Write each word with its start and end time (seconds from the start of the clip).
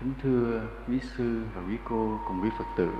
Kính 0.00 0.12
thưa 0.22 0.68
quý 0.88 1.00
sư 1.16 1.42
và 1.54 1.62
quý 1.68 1.76
cô 1.84 2.20
cùng 2.26 2.40
quý 2.42 2.50
Phật 2.58 2.64
tử 2.76 2.90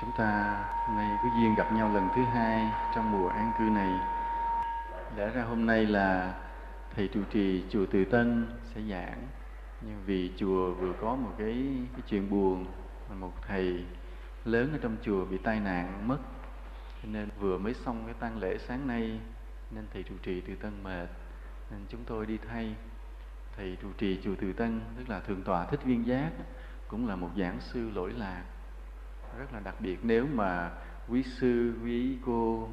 Chúng 0.00 0.10
ta 0.18 0.64
hôm 0.86 0.96
nay 0.96 1.16
có 1.22 1.28
duyên 1.36 1.54
gặp 1.54 1.72
nhau 1.72 1.94
lần 1.94 2.08
thứ 2.16 2.22
hai 2.22 2.72
trong 2.94 3.12
mùa 3.12 3.28
an 3.28 3.52
cư 3.58 3.64
này. 3.64 4.00
Lẽ 5.16 5.30
ra 5.30 5.42
hôm 5.42 5.66
nay 5.66 5.86
là 5.86 6.34
Thầy 6.94 7.08
trụ 7.08 7.20
trì 7.30 7.64
chùa 7.70 7.86
Từ 7.92 8.04
Tân 8.04 8.46
sẽ 8.74 8.80
giảng. 8.90 9.28
Nhưng 9.80 10.02
vì 10.06 10.32
chùa 10.36 10.74
vừa 10.74 10.92
có 11.00 11.16
một 11.16 11.30
cái, 11.38 11.66
cái 11.92 12.02
chuyện 12.06 12.30
buồn 12.30 12.66
Một 13.20 13.32
thầy 13.48 13.84
lớn 14.44 14.72
ở 14.72 14.78
trong 14.82 14.96
chùa 15.02 15.24
bị 15.24 15.38
tai 15.38 15.60
nạn 15.60 16.08
mất. 16.08 16.18
Cho 17.02 17.08
nên 17.12 17.28
vừa 17.40 17.58
mới 17.58 17.74
xong 17.74 18.02
cái 18.06 18.14
tang 18.20 18.38
lễ 18.38 18.58
sáng 18.58 18.86
nay 18.86 19.20
Nên 19.70 19.84
thầy 19.92 20.02
trụ 20.02 20.14
trì 20.22 20.40
Từ 20.40 20.54
Tân 20.54 20.82
mệt. 20.82 21.08
Nên 21.70 21.80
chúng 21.88 22.04
tôi 22.04 22.26
đi 22.26 22.38
thay 22.48 22.74
thầy 23.60 23.76
trụ 23.82 23.88
trì 23.98 24.20
chùa 24.24 24.34
Từ 24.40 24.52
Tân, 24.52 24.80
tức 24.96 25.08
là 25.08 25.20
thượng 25.20 25.42
tọa 25.42 25.66
thích 25.66 25.80
viên 25.84 26.06
giác, 26.06 26.30
cũng 26.88 27.08
là 27.08 27.16
một 27.16 27.30
giảng 27.36 27.60
sư 27.60 27.90
lỗi 27.90 28.12
lạc. 28.12 28.42
Rất 29.38 29.52
là 29.52 29.60
đặc 29.60 29.74
biệt, 29.80 29.98
nếu 30.02 30.26
mà 30.34 30.70
quý 31.08 31.22
sư, 31.22 31.74
quý 31.84 32.18
cô 32.26 32.68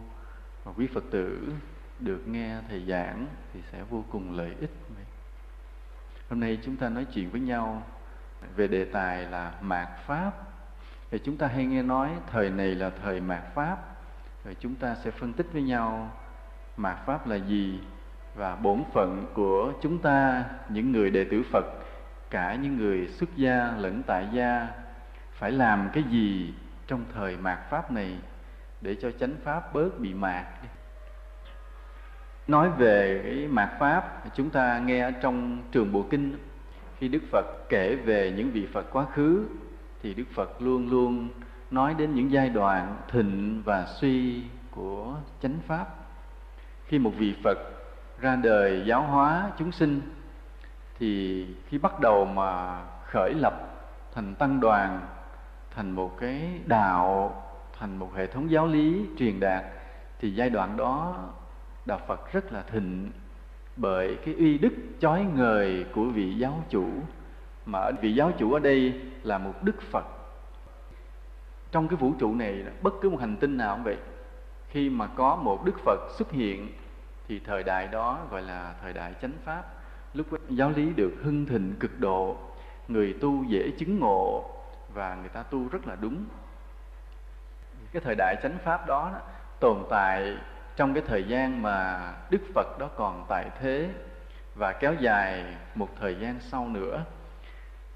và 0.63 0.71
quý 0.77 0.87
phật 0.87 1.03
tử 1.11 1.53
được 1.99 2.27
nghe 2.27 2.61
thầy 2.69 2.85
giảng 2.85 3.27
thì 3.53 3.59
sẽ 3.71 3.83
vô 3.89 4.03
cùng 4.11 4.37
lợi 4.37 4.55
ích. 4.59 4.71
Hôm 6.29 6.39
nay 6.39 6.59
chúng 6.65 6.75
ta 6.75 6.89
nói 6.89 7.05
chuyện 7.13 7.29
với 7.29 7.41
nhau 7.41 7.83
về 8.55 8.67
đề 8.67 8.85
tài 8.85 9.25
là 9.25 9.53
mạt 9.61 9.87
pháp. 10.05 10.31
Thì 11.11 11.19
chúng 11.23 11.37
ta 11.37 11.47
hay 11.47 11.65
nghe 11.65 11.83
nói 11.83 12.11
thời 12.31 12.49
này 12.49 12.75
là 12.75 12.89
thời 12.89 13.21
mạt 13.21 13.43
pháp. 13.55 13.77
Rồi 14.45 14.55
chúng 14.59 14.75
ta 14.75 14.95
sẽ 14.95 15.11
phân 15.11 15.33
tích 15.33 15.47
với 15.53 15.61
nhau 15.61 16.11
mạt 16.77 16.97
pháp 17.05 17.27
là 17.27 17.35
gì 17.35 17.79
và 18.37 18.55
bổn 18.55 18.83
phận 18.93 19.25
của 19.33 19.73
chúng 19.81 19.97
ta, 19.97 20.43
những 20.69 20.91
người 20.91 21.09
đệ 21.09 21.23
tử 21.23 21.43
Phật, 21.51 21.65
cả 22.29 22.55
những 22.55 22.77
người 22.77 23.07
xuất 23.07 23.29
gia 23.35 23.73
lẫn 23.77 24.03
tại 24.07 24.27
gia, 24.33 24.67
phải 25.33 25.51
làm 25.51 25.89
cái 25.93 26.03
gì 26.03 26.53
trong 26.87 27.05
thời 27.13 27.37
mạt 27.37 27.59
pháp 27.69 27.91
này 27.91 28.17
để 28.81 28.95
cho 29.01 29.11
chánh 29.11 29.33
pháp 29.43 29.73
bớt 29.73 29.99
bị 29.99 30.13
mạt 30.13 30.45
nói 32.47 32.69
về 32.77 33.21
cái 33.23 33.47
mạt 33.47 33.69
pháp, 33.79 34.23
chúng 34.35 34.49
ta 34.49 34.79
nghe 34.79 35.11
trong 35.21 35.63
trường 35.71 35.91
bộ 35.91 36.05
kinh 36.09 36.37
khi 36.97 37.07
đức 37.07 37.23
phật 37.31 37.45
kể 37.69 37.95
về 37.95 38.33
những 38.37 38.51
vị 38.51 38.67
phật 38.73 38.85
quá 38.91 39.05
khứ, 39.13 39.45
thì 40.03 40.13
đức 40.13 40.23
phật 40.35 40.61
luôn 40.61 40.89
luôn 40.89 41.29
nói 41.71 41.95
đến 41.97 42.15
những 42.15 42.31
giai 42.31 42.49
đoạn 42.49 42.97
thịnh 43.11 43.61
và 43.65 43.85
suy 43.85 44.43
của 44.71 45.15
chánh 45.41 45.57
pháp. 45.67 45.87
Khi 46.85 46.99
một 46.99 47.11
vị 47.17 47.35
phật 47.43 47.57
ra 48.21 48.35
đời 48.35 48.83
giáo 48.85 49.01
hóa 49.01 49.51
chúng 49.57 49.71
sinh, 49.71 50.01
thì 50.99 51.45
khi 51.67 51.77
bắt 51.77 51.99
đầu 51.99 52.25
mà 52.25 52.81
khởi 53.05 53.33
lập 53.33 53.53
thành 54.13 54.35
tăng 54.35 54.59
đoàn, 54.59 54.99
thành 55.75 55.91
một 55.91 56.17
cái 56.19 56.61
đạo, 56.65 57.43
thành 57.79 57.97
một 57.97 58.15
hệ 58.15 58.27
thống 58.27 58.51
giáo 58.51 58.67
lý 58.67 59.05
truyền 59.17 59.39
đạt, 59.39 59.63
thì 60.19 60.31
giai 60.31 60.49
đoạn 60.49 60.77
đó 60.77 61.15
đạo 61.85 61.99
Phật 62.07 62.31
rất 62.33 62.53
là 62.53 62.61
thịnh 62.61 63.11
bởi 63.75 64.17
cái 64.25 64.33
uy 64.33 64.57
đức 64.57 64.73
chói 64.99 65.25
ngời 65.35 65.85
của 65.93 66.05
vị 66.05 66.33
giáo 66.33 66.63
chủ. 66.69 66.85
Mà 67.65 67.91
vị 68.01 68.13
giáo 68.13 68.31
chủ 68.37 68.53
ở 68.53 68.59
đây 68.59 69.01
là 69.23 69.37
một 69.37 69.53
đức 69.63 69.81
Phật. 69.81 70.05
Trong 71.71 71.87
cái 71.87 71.97
vũ 71.97 72.13
trụ 72.19 72.35
này 72.35 72.63
bất 72.81 72.93
cứ 73.01 73.09
một 73.09 73.19
hành 73.19 73.35
tinh 73.35 73.57
nào 73.57 73.75
cũng 73.75 73.83
vậy. 73.83 73.97
Khi 74.69 74.89
mà 74.89 75.07
có 75.07 75.35
một 75.35 75.65
đức 75.65 75.79
Phật 75.85 75.99
xuất 76.17 76.31
hiện 76.31 76.67
thì 77.27 77.39
thời 77.39 77.63
đại 77.63 77.87
đó 77.87 78.19
gọi 78.31 78.41
là 78.41 78.73
thời 78.81 78.93
đại 78.93 79.13
chánh 79.21 79.31
pháp. 79.45 79.63
Lúc 80.13 80.27
giáo 80.49 80.69
lý 80.69 80.93
được 80.93 81.13
hưng 81.23 81.45
thịnh 81.45 81.75
cực 81.79 81.99
độ 81.99 82.37
người 82.87 83.15
tu 83.21 83.43
dễ 83.43 83.71
chứng 83.79 83.99
ngộ 83.99 84.45
và 84.93 85.15
người 85.15 85.29
ta 85.29 85.43
tu 85.43 85.67
rất 85.67 85.87
là 85.87 85.95
đúng. 86.01 86.25
Cái 87.91 88.01
thời 88.05 88.15
đại 88.15 88.35
chánh 88.43 88.57
pháp 88.63 88.87
đó, 88.87 89.11
đó 89.13 89.19
tồn 89.59 89.83
tại 89.89 90.37
trong 90.75 90.93
cái 90.93 91.03
thời 91.07 91.23
gian 91.23 91.61
mà 91.61 92.13
đức 92.29 92.41
phật 92.55 92.79
đó 92.79 92.89
còn 92.95 93.25
tại 93.29 93.49
thế 93.59 93.89
và 94.55 94.71
kéo 94.71 94.93
dài 94.99 95.55
một 95.75 95.89
thời 95.99 96.15
gian 96.15 96.39
sau 96.39 96.67
nữa. 96.67 97.03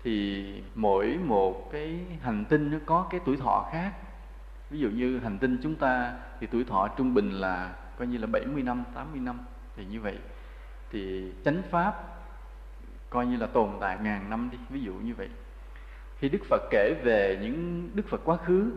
Thì 0.04 0.64
mỗi 0.76 1.18
một 1.24 1.72
cái 1.72 2.00
hành 2.22 2.46
tinh 2.46 2.72
nó 2.72 2.78
có 2.86 3.08
cái 3.10 3.22
tuổi 3.26 3.38
thọ 3.38 3.70
khác. 3.72 3.92
Ví 4.70 4.80
dụ 4.80 4.90
như 4.90 5.20
hành 5.20 5.38
tinh 5.38 5.60
chúng 5.64 5.76
ta 5.76 6.14
thì 6.40 6.48
tuổi 6.48 6.64
thọ 6.64 6.88
trung 6.88 7.14
bình 7.14 7.32
là 7.32 7.74
coi 8.02 8.08
như 8.08 8.18
là 8.18 8.28
70 8.28 8.64
năm, 8.64 8.84
80 8.94 9.20
năm 9.20 9.40
thì 9.76 9.86
như 9.86 10.02
vậy 10.02 10.18
thì 10.92 11.32
chánh 11.46 11.62
pháp 11.72 11.94
coi 13.10 13.26
như 13.26 13.38
là 13.38 13.48
tồn 13.48 13.70
tại 13.80 13.98
ngàn 14.04 14.30
năm 14.30 14.50
đi, 14.52 14.58
ví 14.70 14.82
dụ 14.82 14.94
như 14.94 15.16
vậy. 15.16 15.30
Khi 16.18 16.30
Đức 16.30 16.40
Phật 16.50 16.62
kể 16.70 16.94
về 17.04 17.40
những 17.42 17.90
Đức 17.94 18.04
Phật 18.10 18.22
quá 18.26 18.38
khứ 18.38 18.72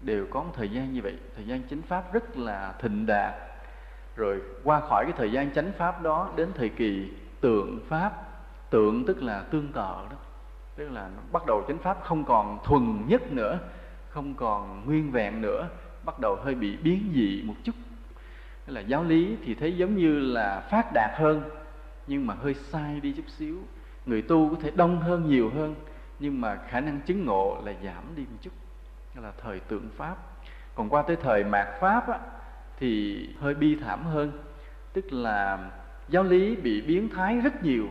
đều 0.00 0.26
có 0.30 0.42
một 0.42 0.50
thời 0.54 0.68
gian 0.68 0.92
như 0.92 1.02
vậy, 1.02 1.16
thời 1.36 1.46
gian 1.46 1.62
chánh 1.70 1.82
pháp 1.82 2.12
rất 2.12 2.36
là 2.36 2.74
thịnh 2.80 3.06
đạt. 3.06 3.34
Rồi 4.16 4.42
qua 4.64 4.80
khỏi 4.80 5.04
cái 5.04 5.14
thời 5.16 5.32
gian 5.32 5.54
chánh 5.54 5.72
pháp 5.78 6.02
đó 6.02 6.32
đến 6.36 6.48
thời 6.54 6.68
kỳ 6.68 7.10
tượng 7.40 7.80
pháp, 7.88 8.12
tượng 8.70 9.04
tức 9.06 9.22
là 9.22 9.42
tương 9.50 9.68
tự 9.68 9.80
đó. 9.80 10.16
Tức 10.76 10.88
là 10.88 11.10
nó 11.16 11.22
bắt 11.32 11.42
đầu 11.46 11.64
chánh 11.68 11.78
pháp 11.78 11.98
không 12.04 12.24
còn 12.24 12.58
thuần 12.64 13.02
nhất 13.06 13.32
nữa, 13.32 13.58
không 14.08 14.34
còn 14.34 14.82
nguyên 14.86 15.10
vẹn 15.10 15.42
nữa, 15.42 15.68
bắt 16.04 16.20
đầu 16.20 16.36
hơi 16.36 16.54
bị 16.54 16.76
biến 16.76 17.10
dị 17.14 17.42
một 17.46 17.54
chút 17.64 17.74
Tức 18.68 18.74
là 18.74 18.80
giáo 18.80 19.04
lý 19.04 19.36
thì 19.44 19.54
thấy 19.54 19.76
giống 19.76 19.96
như 19.96 20.20
là 20.20 20.60
phát 20.70 20.92
đạt 20.94 21.10
hơn 21.14 21.42
nhưng 22.06 22.26
mà 22.26 22.34
hơi 22.34 22.54
sai 22.54 23.00
đi 23.00 23.12
chút 23.12 23.28
xíu. 23.28 23.56
Người 24.06 24.22
tu 24.22 24.50
có 24.50 24.56
thể 24.62 24.70
đông 24.70 25.00
hơn 25.00 25.28
nhiều 25.28 25.50
hơn 25.54 25.74
nhưng 26.18 26.40
mà 26.40 26.58
khả 26.68 26.80
năng 26.80 27.00
chứng 27.00 27.24
ngộ 27.24 27.62
là 27.64 27.72
giảm 27.84 28.04
đi 28.16 28.22
một 28.22 28.36
chút. 28.42 28.50
Đó 29.14 29.22
là 29.22 29.32
thời 29.42 29.60
tượng 29.60 29.88
pháp. 29.96 30.16
Còn 30.74 30.88
qua 30.88 31.02
tới 31.02 31.16
thời 31.16 31.44
mạt 31.44 31.66
pháp 31.80 32.08
á, 32.08 32.18
thì 32.78 33.18
hơi 33.40 33.54
bi 33.54 33.76
thảm 33.76 34.04
hơn. 34.04 34.32
Tức 34.92 35.12
là 35.12 35.70
giáo 36.08 36.22
lý 36.22 36.56
bị 36.56 36.80
biến 36.80 37.08
thái 37.08 37.40
rất 37.40 37.64
nhiều. 37.64 37.86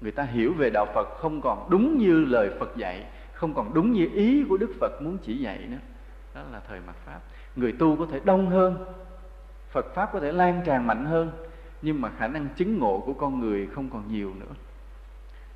Người 0.00 0.12
ta 0.12 0.22
hiểu 0.22 0.52
về 0.52 0.70
đạo 0.70 0.86
phật 0.94 1.08
không 1.18 1.40
còn 1.40 1.70
đúng 1.70 1.98
như 1.98 2.24
lời 2.24 2.50
phật 2.60 2.76
dạy 2.76 3.04
không 3.32 3.54
còn 3.54 3.74
đúng 3.74 3.92
như 3.92 4.08
ý 4.14 4.44
của 4.48 4.56
đức 4.56 4.70
phật 4.80 5.02
muốn 5.02 5.18
chỉ 5.22 5.36
dạy 5.36 5.58
nữa. 5.68 5.78
Đó 6.34 6.40
là 6.52 6.60
thời 6.68 6.80
mạt 6.86 6.96
pháp. 7.06 7.20
Người 7.56 7.72
tu 7.72 7.96
có 7.96 8.06
thể 8.10 8.20
đông 8.24 8.50
hơn 8.50 8.84
Phật 9.72 9.94
pháp 9.94 10.10
có 10.12 10.20
thể 10.20 10.32
lan 10.32 10.62
tràn 10.64 10.86
mạnh 10.86 11.04
hơn, 11.04 11.30
nhưng 11.82 12.00
mà 12.00 12.10
khả 12.18 12.28
năng 12.28 12.48
chứng 12.48 12.78
ngộ 12.78 13.02
của 13.06 13.12
con 13.12 13.40
người 13.40 13.68
không 13.74 13.90
còn 13.90 14.12
nhiều 14.12 14.34
nữa. 14.40 14.54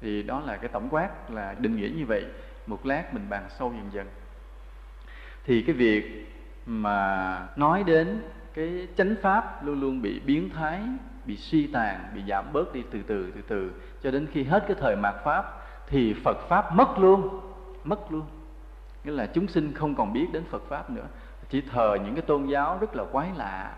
Thì 0.01 0.23
đó 0.23 0.43
là 0.47 0.57
cái 0.57 0.69
tổng 0.69 0.89
quát 0.91 1.31
là 1.31 1.55
định 1.59 1.77
nghĩa 1.77 1.91
như 1.97 2.07
vậy. 2.07 2.25
Một 2.67 2.87
lát 2.87 3.15
mình 3.15 3.27
bàn 3.29 3.45
sâu 3.59 3.73
dần 3.77 3.91
dần. 3.93 4.07
Thì 5.45 5.63
cái 5.63 5.75
việc 5.75 6.33
mà 6.67 7.49
nói 7.57 7.83
đến 7.87 8.23
cái 8.55 8.89
chánh 8.97 9.15
pháp 9.23 9.65
luôn 9.65 9.81
luôn 9.81 10.03
bị 10.03 10.21
biến 10.21 10.51
thái, 10.51 10.81
bị 11.25 11.37
suy 11.37 11.67
tàn, 11.67 12.01
bị 12.15 12.23
giảm 12.29 12.53
bớt 12.53 12.73
đi 12.73 12.83
từ 12.91 13.03
từ 13.07 13.31
từ 13.35 13.43
từ, 13.49 13.71
cho 14.03 14.11
đến 14.11 14.27
khi 14.33 14.45
hết 14.45 14.65
cái 14.69 14.77
thời 14.81 14.97
mạt 14.97 15.15
pháp, 15.25 15.45
thì 15.87 16.15
phật 16.25 16.37
pháp 16.49 16.75
mất 16.75 16.99
luôn 16.99 17.41
mất 17.85 18.13
luôn. 18.13 18.23
Nghĩa 19.05 19.13
là 19.13 19.27
chúng 19.27 19.49
sinh 19.49 19.73
không 19.73 19.95
còn 19.95 20.13
biết 20.13 20.27
đến 20.33 20.45
phật 20.51 20.63
pháp 20.69 20.91
nữa. 20.91 21.07
Chỉ 21.49 21.61
thờ 21.61 21.97
những 22.05 22.15
cái 22.15 22.23
tôn 22.23 22.47
giáo 22.47 22.79
rất 22.81 22.97
là 22.97 23.05
quái 23.13 23.29
lạ 23.37 23.75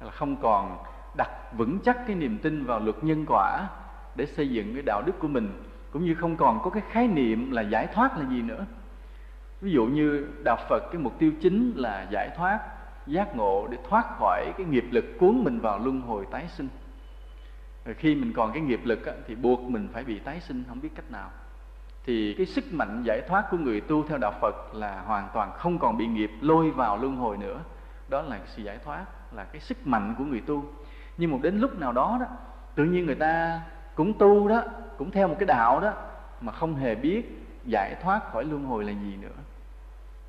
là 0.00 0.10
không 0.10 0.36
còn 0.36 0.78
đặt 1.16 1.30
vững 1.52 1.78
chắc 1.84 2.06
cái 2.06 2.16
niềm 2.16 2.38
tin 2.38 2.64
vào 2.64 2.80
luật 2.80 3.04
nhân 3.04 3.24
quả 3.28 3.66
để 4.14 4.26
xây 4.26 4.48
dựng 4.48 4.74
cái 4.74 4.82
đạo 4.86 5.02
đức 5.06 5.12
của 5.18 5.28
mình 5.28 5.62
cũng 5.92 6.04
như 6.04 6.14
không 6.14 6.36
còn 6.36 6.60
có 6.62 6.70
cái 6.70 6.82
khái 6.90 7.08
niệm 7.08 7.50
là 7.50 7.62
giải 7.62 7.86
thoát 7.86 8.18
là 8.18 8.28
gì 8.28 8.42
nữa. 8.42 8.66
Ví 9.60 9.70
dụ 9.70 9.86
như 9.86 10.28
đạo 10.44 10.56
phật 10.68 10.82
cái 10.92 11.02
mục 11.02 11.18
tiêu 11.18 11.32
chính 11.40 11.72
là 11.76 12.06
giải 12.10 12.30
thoát 12.36 12.60
giác 13.06 13.36
ngộ 13.36 13.66
để 13.70 13.78
thoát 13.88 14.04
khỏi 14.18 14.52
cái 14.56 14.66
nghiệp 14.66 14.84
lực 14.90 15.04
cuốn 15.20 15.44
mình 15.44 15.60
vào 15.60 15.78
luân 15.78 16.00
hồi 16.00 16.26
tái 16.30 16.48
sinh. 16.48 16.68
Rồi 17.84 17.94
khi 17.94 18.14
mình 18.14 18.32
còn 18.32 18.52
cái 18.52 18.62
nghiệp 18.62 18.80
lực 18.84 19.06
á, 19.06 19.12
thì 19.26 19.34
buộc 19.34 19.60
mình 19.60 19.88
phải 19.92 20.04
bị 20.04 20.18
tái 20.18 20.40
sinh 20.40 20.64
không 20.68 20.80
biết 20.80 20.90
cách 20.94 21.10
nào. 21.10 21.30
Thì 22.04 22.34
cái 22.38 22.46
sức 22.46 22.64
mạnh 22.72 23.02
giải 23.06 23.20
thoát 23.28 23.44
của 23.50 23.56
người 23.56 23.80
tu 23.80 24.02
theo 24.08 24.18
đạo 24.18 24.32
phật 24.40 24.74
là 24.74 25.00
hoàn 25.00 25.28
toàn 25.34 25.52
không 25.52 25.78
còn 25.78 25.96
bị 25.96 26.06
nghiệp 26.06 26.30
lôi 26.40 26.70
vào 26.70 26.96
luân 26.96 27.16
hồi 27.16 27.36
nữa. 27.36 27.60
Đó 28.08 28.22
là 28.22 28.38
sự 28.46 28.62
giải 28.62 28.78
thoát 28.84 29.04
là 29.38 29.44
cái 29.44 29.60
sức 29.60 29.86
mạnh 29.86 30.14
của 30.18 30.24
người 30.24 30.40
tu. 30.40 30.64
Nhưng 31.18 31.30
một 31.30 31.38
đến 31.42 31.58
lúc 31.58 31.78
nào 31.78 31.92
đó 31.92 32.16
đó 32.20 32.26
tự 32.74 32.84
nhiên 32.84 33.06
người 33.06 33.14
ta 33.14 33.60
cũng 33.94 34.18
tu 34.18 34.48
đó 34.48 34.62
cũng 34.98 35.10
theo 35.10 35.28
một 35.28 35.36
cái 35.38 35.46
đạo 35.46 35.80
đó 35.80 35.92
mà 36.40 36.52
không 36.52 36.74
hề 36.74 36.94
biết 36.94 37.46
giải 37.64 37.96
thoát 38.02 38.32
khỏi 38.32 38.44
luân 38.44 38.64
hồi 38.64 38.84
là 38.84 38.92
gì 38.92 39.16
nữa. 39.20 39.36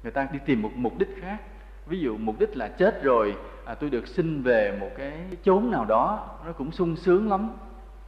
Người 0.03 0.11
ta 0.11 0.27
đi 0.31 0.39
tìm 0.45 0.61
một 0.61 0.71
mục 0.75 0.97
đích 0.97 1.17
khác. 1.21 1.38
Ví 1.85 2.00
dụ 2.00 2.17
mục 2.17 2.39
đích 2.39 2.57
là 2.57 2.67
chết 2.67 3.03
rồi 3.03 3.35
à, 3.65 3.75
tôi 3.75 3.89
được 3.89 4.07
sinh 4.07 4.41
về 4.41 4.77
một 4.79 4.89
cái 4.97 5.13
chốn 5.44 5.71
nào 5.71 5.85
đó 5.85 6.38
nó 6.45 6.51
cũng 6.51 6.71
sung 6.71 6.95
sướng 6.95 7.29
lắm 7.29 7.50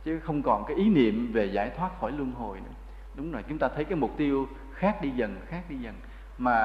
chứ 0.03 0.19
không 0.19 0.43
còn 0.43 0.65
cái 0.67 0.77
ý 0.77 0.89
niệm 0.89 1.31
về 1.33 1.45
giải 1.45 1.71
thoát 1.77 1.99
khỏi 1.99 2.11
luân 2.11 2.31
hồi 2.31 2.57
nữa. 2.57 2.73
Đúng 3.15 3.31
rồi 3.31 3.43
chúng 3.49 3.57
ta 3.57 3.67
thấy 3.75 3.83
cái 3.83 3.95
mục 3.95 4.11
tiêu 4.17 4.47
khác 4.73 5.01
đi 5.01 5.09
dần 5.09 5.35
khác 5.47 5.63
đi 5.69 5.75
dần 5.77 5.95
mà 6.37 6.57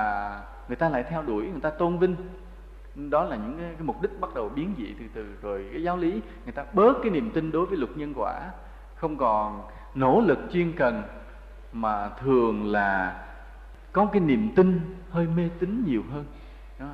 người 0.68 0.76
ta 0.76 0.88
lại 0.88 1.02
theo 1.02 1.22
đuổi 1.22 1.46
người 1.46 1.60
ta 1.60 1.70
tôn 1.70 1.98
vinh 1.98 2.16
đó 2.96 3.24
là 3.24 3.36
những 3.36 3.58
cái, 3.58 3.74
mục 3.78 4.02
đích 4.02 4.20
bắt 4.20 4.34
đầu 4.34 4.48
biến 4.48 4.74
dị 4.78 4.94
từ 4.98 5.04
từ. 5.14 5.26
Rồi 5.42 5.68
cái 5.72 5.82
giáo 5.82 5.96
lý 5.96 6.10
người 6.44 6.52
ta 6.52 6.64
bớt 6.72 6.96
cái 7.02 7.10
niềm 7.10 7.30
tin 7.30 7.50
đối 7.50 7.66
với 7.66 7.78
luật 7.78 7.90
nhân 7.96 8.12
quả. 8.16 8.50
Không 8.94 9.16
còn 9.16 9.62
nỗ 9.94 10.20
lực 10.20 10.38
chuyên 10.52 10.72
cần 10.72 11.02
mà 11.72 12.08
thường 12.08 12.66
là 12.66 13.22
có 13.92 14.06
cái 14.12 14.20
niềm 14.20 14.48
tin 14.56 14.80
hơi 15.10 15.26
mê 15.36 15.48
tín 15.58 15.84
nhiều 15.86 16.02
hơn. 16.12 16.24
Đó. 16.78 16.86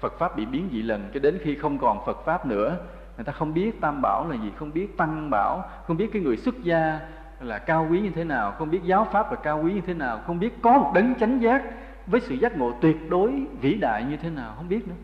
Phật 0.00 0.18
pháp 0.18 0.36
bị 0.36 0.46
biến 0.46 0.68
dị 0.72 0.82
lần 0.82 1.10
cho 1.14 1.20
đến 1.20 1.38
khi 1.42 1.54
không 1.54 1.78
còn 1.78 2.06
Phật 2.06 2.24
pháp 2.24 2.46
nữa 2.46 2.78
người 3.16 3.24
ta 3.24 3.32
không 3.32 3.54
biết 3.54 3.80
tam 3.80 4.02
bảo 4.02 4.28
là 4.28 4.36
gì 4.36 4.52
không 4.56 4.72
biết 4.72 4.96
tăng 4.96 5.30
bảo 5.30 5.64
không 5.86 5.96
biết 5.96 6.10
cái 6.12 6.22
người 6.22 6.36
xuất 6.36 6.62
gia 6.62 7.00
là 7.40 7.58
cao 7.58 7.86
quý 7.90 8.00
như 8.00 8.10
thế 8.10 8.24
nào 8.24 8.52
không 8.58 8.70
biết 8.70 8.80
giáo 8.84 9.08
pháp 9.12 9.32
là 9.32 9.38
cao 9.42 9.62
quý 9.64 9.72
như 9.72 9.80
thế 9.86 9.94
nào 9.94 10.20
không 10.26 10.38
biết 10.38 10.62
có 10.62 10.78
một 10.78 10.92
đấng 10.94 11.14
chánh 11.14 11.42
giác 11.42 11.62
với 12.06 12.20
sự 12.20 12.34
giác 12.34 12.56
ngộ 12.56 12.72
tuyệt 12.80 13.10
đối 13.10 13.46
vĩ 13.60 13.74
đại 13.74 14.04
như 14.04 14.16
thế 14.16 14.30
nào 14.30 14.54
không 14.56 14.68
biết 14.68 14.88
nữa 14.88 14.94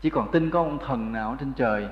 chỉ 0.00 0.10
còn 0.10 0.30
tin 0.30 0.50
có 0.50 0.60
ông 0.60 0.78
thần 0.86 1.12
nào 1.12 1.36
trên 1.40 1.52
trời 1.52 1.88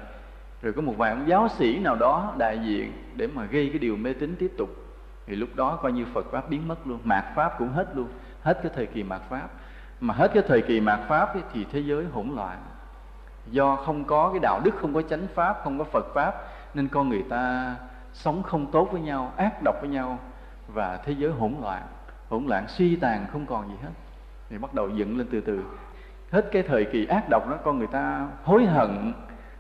rồi 0.62 0.72
có 0.72 0.82
một 0.82 0.94
vài 0.96 1.10
ông 1.10 1.28
giáo 1.28 1.48
sĩ 1.48 1.78
nào 1.78 1.96
đó 1.96 2.34
đại 2.38 2.58
diện 2.64 2.92
để 3.16 3.26
mà 3.26 3.44
gây 3.44 3.68
cái 3.68 3.78
điều 3.78 3.96
mê 3.96 4.12
tín 4.12 4.36
tiếp 4.38 4.52
tục. 4.58 4.68
Thì 5.26 5.36
lúc 5.36 5.48
đó 5.54 5.78
coi 5.82 5.92
như 5.92 6.04
Phật 6.14 6.26
pháp 6.32 6.50
biến 6.50 6.68
mất 6.68 6.86
luôn 6.86 6.98
mạt 7.04 7.24
pháp 7.34 7.58
cũng 7.58 7.68
hết 7.68 7.88
luôn 7.94 8.08
hết 8.42 8.58
cái 8.62 8.72
thời 8.74 8.86
kỳ 8.86 9.02
mạt 9.02 9.20
pháp. 9.30 9.48
Mà 10.00 10.14
hết 10.14 10.30
cái 10.34 10.42
thời 10.48 10.62
kỳ 10.62 10.80
mạt 10.80 11.00
pháp 11.08 11.32
ấy, 11.32 11.42
thì 11.52 11.66
thế 11.72 11.80
giới 11.80 12.04
hỗn 12.12 12.28
loạn. 12.34 12.58
Do 13.50 13.76
không 13.76 14.04
có 14.04 14.30
cái 14.30 14.40
đạo 14.40 14.60
đức 14.64 14.74
không 14.80 14.94
có 14.94 15.02
chánh 15.02 15.26
pháp 15.34 15.60
không 15.64 15.78
có 15.78 15.84
Phật 15.84 16.06
pháp 16.14 16.34
nên 16.74 16.88
con 16.88 17.08
người 17.08 17.24
ta 17.28 17.74
sống 18.12 18.42
không 18.42 18.70
tốt 18.72 18.88
với 18.92 19.00
nhau 19.00 19.32
ác 19.36 19.62
độc 19.64 19.74
với 19.80 19.90
nhau 19.90 20.18
và 20.68 21.00
thế 21.04 21.12
giới 21.12 21.32
hỗn 21.32 21.54
loạn. 21.62 21.82
Hỗn 22.28 22.46
loạn 22.46 22.64
suy 22.68 22.96
tàn 22.96 23.26
không 23.32 23.46
còn 23.46 23.68
gì 23.68 23.74
hết. 23.82 23.90
Thì 24.50 24.58
bắt 24.58 24.74
đầu 24.74 24.88
dựng 24.88 25.18
lên 25.18 25.26
từ 25.30 25.40
từ 25.40 25.60
hết 26.36 26.48
cái 26.52 26.62
thời 26.62 26.84
kỳ 26.84 27.06
ác 27.06 27.28
độc 27.30 27.48
đó, 27.50 27.58
con 27.64 27.78
người 27.78 27.86
ta 27.86 28.28
hối 28.42 28.64
hận, 28.64 29.12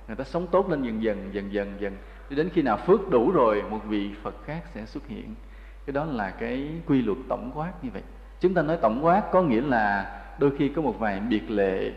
người 0.06 0.16
ta 0.16 0.24
sống 0.24 0.46
tốt 0.46 0.70
lên 0.70 0.82
dần 0.82 1.02
dần 1.02 1.30
dần 1.32 1.52
dần 1.52 1.72
dần 1.80 1.96
đến 2.30 2.48
khi 2.52 2.62
nào 2.62 2.76
phước 2.76 3.10
đủ 3.10 3.30
rồi, 3.30 3.62
một 3.70 3.78
vị 3.88 4.10
phật 4.22 4.34
khác 4.44 4.60
sẽ 4.74 4.86
xuất 4.86 5.06
hiện. 5.08 5.34
Cái 5.86 5.92
đó 5.92 6.04
là 6.04 6.30
cái 6.30 6.68
quy 6.86 7.02
luật 7.02 7.18
tổng 7.28 7.50
quát 7.54 7.72
như 7.82 7.90
vậy. 7.92 8.02
Chúng 8.40 8.54
ta 8.54 8.62
nói 8.62 8.78
tổng 8.82 9.04
quát 9.04 9.22
có 9.32 9.42
nghĩa 9.42 9.60
là 9.60 10.18
đôi 10.38 10.50
khi 10.58 10.68
có 10.68 10.82
một 10.82 10.98
vài 10.98 11.20
biệt 11.20 11.50
lệ, 11.50 11.92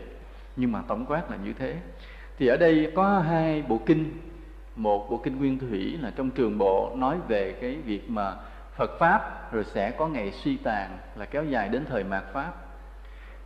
nhưng 0.56 0.72
mà 0.72 0.82
tổng 0.88 1.06
quát 1.06 1.30
là 1.30 1.36
như 1.44 1.52
thế. 1.52 1.76
Thì 2.38 2.46
ở 2.46 2.56
đây 2.56 2.92
có 2.96 3.18
hai 3.18 3.62
bộ 3.68 3.80
kinh. 3.86 4.12
Một 4.76 5.10
bộ 5.10 5.16
kinh 5.16 5.38
nguyên 5.38 5.58
thủy 5.58 5.98
là 6.00 6.10
trong 6.16 6.30
trường 6.30 6.58
bộ 6.58 6.92
nói 6.96 7.16
về 7.28 7.52
cái 7.60 7.74
việc 7.74 8.10
mà 8.10 8.34
Phật 8.76 8.90
pháp 8.98 9.52
rồi 9.52 9.64
sẽ 9.64 9.90
có 9.90 10.08
ngày 10.08 10.32
suy 10.32 10.56
tàn, 10.56 10.98
là 11.16 11.24
kéo 11.24 11.44
dài 11.44 11.68
đến 11.68 11.84
thời 11.88 12.04
mạt 12.04 12.24
pháp 12.32 12.69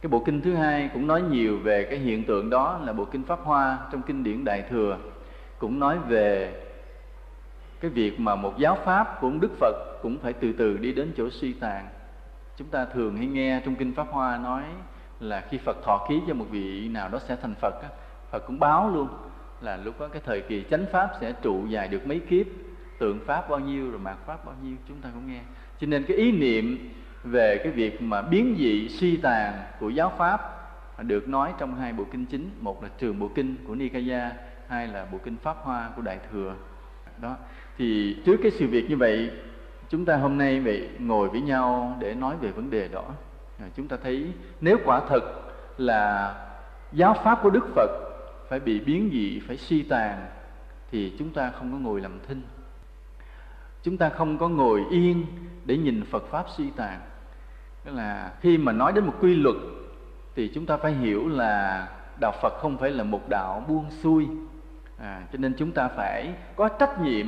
cái 0.05 0.09
bộ 0.11 0.23
kinh 0.27 0.41
thứ 0.41 0.55
hai 0.55 0.91
cũng 0.95 1.07
nói 1.07 1.23
nhiều 1.23 1.59
về 1.59 1.85
cái 1.91 1.99
hiện 1.99 2.25
tượng 2.25 2.51
đó 2.51 2.81
là 2.85 2.93
bộ 2.93 3.05
kinh 3.05 3.25
pháp 3.25 3.39
hoa 3.43 3.79
trong 3.93 4.03
kinh 4.03 4.25
điển 4.25 4.45
đại 4.45 4.63
thừa, 4.71 4.99
cũng 5.59 5.81
nói 5.81 5.99
về 6.09 6.55
cái 7.81 7.91
việc 7.91 8.21
mà 8.21 8.35
một 8.35 8.59
giáo 8.59 8.79
pháp 8.85 9.21
của 9.21 9.31
đức 9.41 9.51
phật 9.61 9.75
cũng 10.03 10.19
phải 10.19 10.33
từ 10.33 10.53
từ 10.53 10.77
đi 10.77 10.93
đến 10.93 11.13
chỗ 11.17 11.31
suy 11.31 11.53
tàn. 11.53 11.89
Chúng 12.57 12.69
ta 12.69 12.85
thường 12.85 13.17
hay 13.17 13.27
nghe 13.27 13.61
trong 13.65 13.75
kinh 13.75 13.95
pháp 13.95 14.07
hoa 14.11 14.39
nói 14.39 14.63
là 15.21 15.41
khi 15.51 15.59
phật 15.59 15.77
thọ 15.85 16.07
ký 16.09 16.21
cho 16.29 16.35
một 16.35 16.47
vị 16.51 16.89
nào 16.89 17.09
đó 17.09 17.19
sẽ 17.29 17.37
thành 17.43 17.55
phật 17.61 17.75
phật 18.31 18.47
cũng 18.47 18.59
báo 18.59 18.91
luôn 18.91 19.09
là 19.61 19.77
lúc 19.77 20.01
đó 20.01 20.09
cái 20.09 20.23
thời 20.27 20.41
kỳ 20.41 20.65
chánh 20.71 20.85
pháp 20.93 21.11
sẽ 21.21 21.33
trụ 21.43 21.67
dài 21.67 21.89
được 21.89 22.07
mấy 22.07 22.21
kiếp, 22.21 22.47
tượng 22.99 23.19
pháp 23.27 23.51
bao 23.51 23.59
nhiêu 23.59 23.91
rồi 23.91 24.01
mạt 24.01 24.17
pháp 24.27 24.45
bao 24.45 24.55
nhiêu, 24.63 24.77
chúng 24.89 25.01
ta 25.01 25.09
cũng 25.15 25.27
nghe. 25.27 25.41
Cho 25.81 25.87
nên 25.87 26.05
cái 26.05 26.17
ý 26.17 26.33
niệm 26.33 26.91
về 27.25 27.59
cái 27.63 27.73
việc 27.73 28.03
mà 28.03 28.23
biến 28.23 28.57
dị 28.59 28.89
suy 28.89 29.17
tàn 29.17 29.63
của 29.81 29.89
giáo 29.89 30.13
pháp 30.19 30.41
được 31.03 31.29
nói 31.29 31.53
trong 31.59 31.75
hai 31.75 31.93
bộ 31.93 32.05
kinh 32.13 32.27
chính. 32.27 32.51
Một 32.61 32.83
là 32.83 32.89
trường 32.99 33.19
bộ 33.19 33.31
kinh 33.35 33.57
của 33.67 33.75
Nikaya, 33.75 34.33
hai 34.69 34.89
là 34.89 35.07
bộ 35.13 35.19
kinh 35.25 35.37
pháp 35.37 35.57
hoa 35.63 35.91
của 35.97 36.03
đại 36.03 36.19
thừa. 36.33 36.55
Đó. 37.21 37.37
Thì 37.79 38.17
trước 38.25 38.37
cái 38.43 38.51
sự 38.51 38.67
việc 38.67 38.91
như 38.91 38.97
vậy, 38.97 39.31
chúng 39.89 40.05
ta 40.05 40.17
hôm 40.17 40.39
nay 40.39 40.61
vậy 40.61 40.89
ngồi 40.99 41.29
với 41.29 41.41
nhau 41.41 41.97
để 42.01 42.15
nói 42.15 42.37
về 42.41 42.51
vấn 42.51 42.71
đề 42.71 42.89
đó. 42.89 43.05
Chúng 43.77 43.89
ta 43.89 43.97
thấy 44.03 44.33
nếu 44.61 44.79
quả 44.85 45.01
thật 45.09 45.21
là 45.79 46.35
giáo 46.93 47.17
pháp 47.25 47.39
của 47.43 47.51
đức 47.51 47.69
phật 47.75 47.91
phải 48.49 48.61
bị 48.61 48.81
biến 48.81 49.11
dị, 49.13 49.41
phải 49.47 49.57
suy 49.57 49.83
tàn, 49.83 50.27
thì 50.91 51.13
chúng 51.19 51.31
ta 51.31 51.51
không 51.51 51.73
có 51.73 51.79
ngồi 51.79 52.01
làm 52.01 52.19
thinh. 52.29 52.43
Chúng 53.83 53.97
ta 53.97 54.09
không 54.09 54.39
có 54.39 54.49
ngồi 54.49 54.85
yên 54.91 55.27
để 55.65 55.77
nhìn 55.77 56.05
phật 56.05 56.27
pháp 56.31 56.45
suy 56.57 56.71
tàn 56.77 57.01
tức 57.85 57.95
là 57.95 58.33
khi 58.41 58.59
mà 58.59 58.73
nói 58.73 58.93
đến 58.93 59.07
một 59.07 59.15
quy 59.21 59.35
luật 59.35 59.57
thì 60.35 60.51
chúng 60.55 60.67
ta 60.67 60.77
phải 60.77 60.93
hiểu 60.93 61.29
là 61.29 61.89
đạo 62.21 62.33
phật 62.43 62.53
không 62.61 62.79
phải 62.79 62.91
là 62.91 63.05
một 63.05 63.29
đạo 63.29 63.65
buông 63.69 63.91
xuôi. 63.91 64.27
À, 64.99 65.23
cho 65.33 65.39
nên 65.39 65.55
chúng 65.59 65.73
ta 65.73 65.89
phải 65.89 66.35
có 66.57 66.69
trách 66.69 67.01
nhiệm 67.01 67.27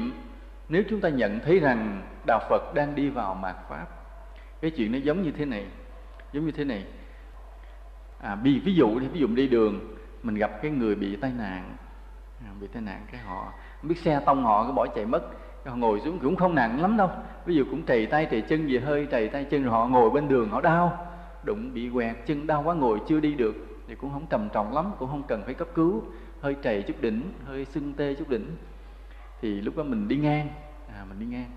nếu 0.68 0.82
chúng 0.90 1.00
ta 1.00 1.08
nhận 1.08 1.40
thấy 1.40 1.60
rằng 1.60 2.02
đạo 2.26 2.40
phật 2.48 2.74
đang 2.74 2.94
đi 2.94 3.08
vào 3.08 3.34
mạt 3.34 3.56
pháp. 3.68 3.86
Cái 4.60 4.70
chuyện 4.70 4.92
nó 4.92 4.98
giống 4.98 5.22
như 5.22 5.30
thế 5.30 5.44
này 5.44 5.66
giống 6.32 6.46
như 6.46 6.52
thế 6.52 6.64
này. 6.64 6.84
À, 8.20 8.34
ví, 8.34 8.58
ví 8.64 8.74
dụ 8.74 9.00
thì 9.00 9.08
ví 9.08 9.20
dụ 9.20 9.26
đi 9.26 9.48
đường 9.48 9.96
mình 10.22 10.34
gặp 10.34 10.50
cái 10.62 10.70
người 10.70 10.94
bị 10.94 11.16
tai 11.16 11.32
nạn. 11.38 11.76
À, 12.44 12.48
bị 12.60 12.66
tai 12.72 12.82
nạn 12.82 13.06
cái 13.12 13.20
họ 13.20 13.52
không 13.80 13.88
biết 13.88 13.98
xe 13.98 14.20
tông 14.26 14.44
họ 14.44 14.62
cái 14.62 14.72
bỏ 14.72 14.86
chạy 14.86 15.06
mất 15.06 15.22
họ 15.66 15.76
ngồi 15.76 16.00
xuống 16.00 16.18
cũng 16.18 16.36
không 16.36 16.54
nặng 16.54 16.80
lắm 16.82 16.96
đâu. 16.96 17.10
Ví 17.44 17.54
dụ 17.54 17.64
cũng 17.70 17.82
trầy 17.82 18.06
tay, 18.06 18.26
trầy 18.30 18.40
chân 18.40 18.68
gì 18.68 18.78
hơi, 18.78 19.06
trầy 19.10 19.28
tay 19.28 19.44
chân 19.44 19.62
rồi 19.62 19.72
họ 19.72 19.86
ngồi 19.86 20.10
bên 20.10 20.28
đường, 20.28 20.48
họ 20.48 20.60
đau. 20.60 21.06
Đụng 21.44 21.74
bị 21.74 21.90
quẹt 21.94 22.16
chân, 22.26 22.46
đau 22.46 22.62
quá 22.62 22.74
ngồi 22.74 23.00
chưa 23.08 23.20
đi 23.20 23.34
được. 23.34 23.54
Thì 23.88 23.94
cũng 23.94 24.12
không 24.12 24.26
trầm 24.30 24.48
trọng 24.52 24.74
lắm, 24.74 24.90
cũng 24.98 25.08
không 25.08 25.22
cần 25.28 25.42
phải 25.44 25.54
cấp 25.54 25.68
cứu. 25.74 26.02
Hơi 26.40 26.56
trầy 26.62 26.82
chút 26.82 26.94
đỉnh, 27.00 27.22
hơi 27.44 27.64
sưng 27.64 27.92
tê 27.96 28.14
chút 28.14 28.28
đỉnh. 28.28 28.56
Thì 29.40 29.60
lúc 29.60 29.76
đó 29.76 29.82
mình 29.82 30.08
đi 30.08 30.16
ngang. 30.16 30.48
À 30.94 31.04
mình 31.08 31.18
đi 31.18 31.26
ngang. 31.26 31.50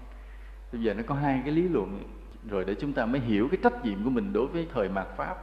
Bây 0.71 0.81
giờ 0.81 0.93
nó 0.93 1.03
có 1.07 1.15
hai 1.15 1.41
cái 1.45 1.53
lý 1.53 1.61
luận. 1.61 2.03
Rồi 2.49 2.65
để 2.65 2.75
chúng 2.79 2.93
ta 2.93 3.05
mới 3.05 3.21
hiểu 3.21 3.47
cái 3.51 3.59
trách 3.63 3.85
nhiệm 3.85 4.03
của 4.03 4.09
mình 4.09 4.33
đối 4.33 4.47
với 4.47 4.67
thời 4.73 4.89
mạt 4.89 5.07
pháp. 5.17 5.35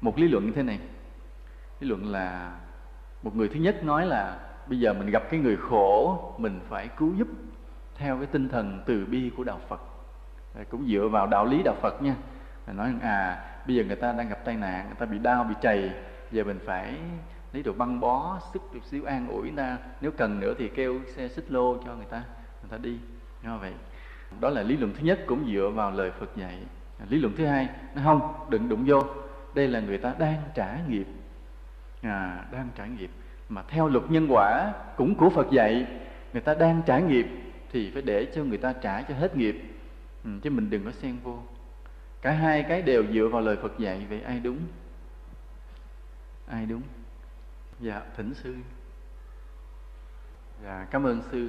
Một 0.00 0.18
lý 0.18 0.28
luận 0.28 0.46
như 0.46 0.52
thế 0.52 0.62
này. 0.62 0.78
Lý 1.80 1.88
luận 1.88 2.12
là 2.12 2.56
một 3.22 3.36
người 3.36 3.48
thứ 3.48 3.60
nhất 3.60 3.84
nói 3.84 4.06
là 4.06 4.38
bây 4.66 4.78
giờ 4.78 4.92
mình 4.92 5.10
gặp 5.10 5.22
cái 5.30 5.40
người 5.40 5.56
khổ, 5.56 6.18
mình 6.38 6.60
phải 6.68 6.88
cứu 6.88 7.14
giúp 7.14 7.28
theo 8.04 8.16
cái 8.16 8.26
tinh 8.26 8.48
thần 8.48 8.82
từ 8.86 9.06
bi 9.06 9.30
của 9.36 9.44
đạo 9.44 9.60
Phật. 9.68 9.80
Cũng 10.68 10.86
dựa 10.88 11.08
vào 11.08 11.26
đạo 11.26 11.46
lý 11.46 11.62
đạo 11.62 11.74
Phật 11.82 12.02
nha. 12.02 12.14
Nói 12.66 12.94
à 13.02 13.44
bây 13.66 13.76
giờ 13.76 13.84
người 13.84 13.96
ta 13.96 14.12
đang 14.12 14.28
gặp 14.28 14.44
tai 14.44 14.56
nạn 14.56 14.86
người 14.86 14.96
ta 14.98 15.06
bị 15.06 15.18
đau 15.18 15.44
bị 15.44 15.54
chày 15.62 15.90
giờ 16.30 16.44
mình 16.44 16.58
phải 16.66 16.94
lấy 17.52 17.62
đồ 17.62 17.72
băng 17.72 18.00
bó 18.00 18.38
sức 18.52 18.62
được 18.74 18.80
xíu 18.84 19.04
an 19.04 19.28
ủi 19.28 19.42
người 19.42 19.56
ta. 19.56 19.78
Nếu 20.00 20.10
cần 20.10 20.40
nữa 20.40 20.54
thì 20.58 20.68
kêu 20.68 21.00
xe 21.16 21.28
xích 21.28 21.44
lô 21.48 21.76
cho 21.84 21.94
người 21.94 22.06
ta 22.10 22.22
người 22.62 22.70
ta 22.70 22.76
đi. 22.82 22.98
Như 23.42 23.48
vậy? 23.60 23.72
Đó 24.40 24.50
là 24.50 24.62
lý 24.62 24.76
luận 24.76 24.92
thứ 24.98 25.04
nhất 25.04 25.20
cũng 25.26 25.52
dựa 25.52 25.70
vào 25.74 25.90
lời 25.90 26.10
Phật 26.10 26.36
dạy. 26.36 26.58
Lý 27.08 27.18
luận 27.18 27.32
thứ 27.36 27.46
hai 27.46 27.68
nó 27.94 28.02
không 28.04 28.34
đừng 28.48 28.68
đụng 28.68 28.84
vô. 28.86 29.02
Đây 29.54 29.68
là 29.68 29.80
người 29.80 29.98
ta 29.98 30.14
đang 30.18 30.42
trả 30.54 30.78
nghiệp. 30.88 31.06
À, 32.02 32.44
đang 32.52 32.68
trả 32.76 32.86
nghiệp. 32.86 33.10
Mà 33.48 33.62
theo 33.68 33.88
luật 33.88 34.10
nhân 34.10 34.26
quả 34.30 34.72
cũng 34.96 35.14
của 35.14 35.30
Phật 35.30 35.50
dạy 35.50 35.86
người 36.32 36.42
ta 36.42 36.54
đang 36.54 36.82
trả 36.86 36.98
nghiệp 36.98 37.26
thì 37.74 37.90
phải 37.90 38.02
để 38.02 38.26
cho 38.34 38.44
người 38.44 38.58
ta 38.58 38.72
trả 38.72 39.02
cho 39.02 39.14
hết 39.14 39.36
nghiệp. 39.36 39.62
Ừ, 40.24 40.30
chứ 40.42 40.50
mình 40.50 40.70
đừng 40.70 40.84
có 40.84 40.90
xen 40.92 41.16
vô. 41.22 41.38
Cả 42.22 42.32
hai 42.32 42.62
cái 42.68 42.82
đều 42.82 43.04
dựa 43.12 43.28
vào 43.28 43.40
lời 43.40 43.56
Phật 43.62 43.78
dạy 43.78 44.06
vậy 44.08 44.20
ai 44.20 44.40
đúng 44.40 44.58
ai 46.46 46.66
đúng. 46.66 46.82
Dạ 47.80 48.02
thỉnh 48.16 48.34
sư. 48.34 48.54
Dạ 50.64 50.86
cảm 50.90 51.04
ơn 51.04 51.22
sư. 51.32 51.48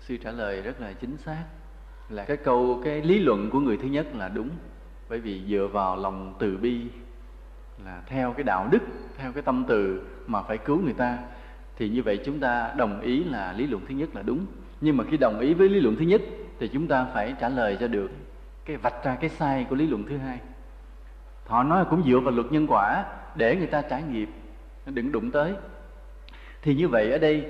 Sư 0.00 0.16
trả 0.16 0.30
lời 0.30 0.62
rất 0.62 0.80
là 0.80 0.92
chính 0.92 1.16
xác. 1.16 1.44
Là 2.08 2.24
cái 2.24 2.36
câu 2.36 2.80
cái 2.84 3.02
lý 3.02 3.18
luận 3.18 3.50
của 3.50 3.60
người 3.60 3.76
thứ 3.76 3.88
nhất 3.88 4.06
là 4.14 4.28
đúng. 4.28 4.50
Bởi 5.08 5.20
vì 5.20 5.42
dựa 5.48 5.68
vào 5.72 5.96
lòng 5.96 6.34
từ 6.38 6.56
bi 6.56 6.86
là 7.84 8.02
theo 8.06 8.32
cái 8.32 8.44
đạo 8.44 8.68
đức 8.70 8.82
theo 9.16 9.32
cái 9.32 9.42
tâm 9.42 9.64
từ 9.68 10.02
mà 10.26 10.42
phải 10.42 10.58
cứu 10.58 10.80
người 10.82 10.94
ta 10.94 11.18
thì 11.76 11.88
như 11.88 12.02
vậy 12.02 12.20
chúng 12.24 12.40
ta 12.40 12.74
đồng 12.76 13.00
ý 13.00 13.24
là 13.24 13.52
lý 13.52 13.66
luận 13.66 13.86
thứ 13.88 13.94
nhất 13.94 14.14
là 14.14 14.22
đúng 14.22 14.46
nhưng 14.80 14.96
mà 14.96 15.04
khi 15.10 15.16
đồng 15.16 15.40
ý 15.40 15.54
với 15.54 15.68
lý 15.68 15.80
luận 15.80 15.96
thứ 15.96 16.04
nhất, 16.04 16.22
thì 16.58 16.68
chúng 16.68 16.86
ta 16.86 17.06
phải 17.14 17.34
trả 17.40 17.48
lời 17.48 17.76
cho 17.80 17.88
được 17.88 18.10
cái 18.64 18.76
vạch 18.76 19.04
ra 19.04 19.16
cái 19.20 19.30
sai 19.30 19.66
của 19.70 19.76
lý 19.76 19.86
luận 19.86 20.04
thứ 20.08 20.16
hai. 20.16 20.38
Họ 21.46 21.62
nói 21.62 21.84
cũng 21.90 22.02
dựa 22.06 22.18
vào 22.18 22.34
luật 22.34 22.52
nhân 22.52 22.66
quả 22.68 23.04
để 23.34 23.56
người 23.56 23.66
ta 23.66 23.82
trải 23.82 24.02
nghiệm, 24.02 24.28
đừng 24.86 25.12
đụng 25.12 25.30
tới. 25.30 25.54
Thì 26.62 26.74
như 26.74 26.88
vậy 26.88 27.12
ở 27.12 27.18
đây, 27.18 27.46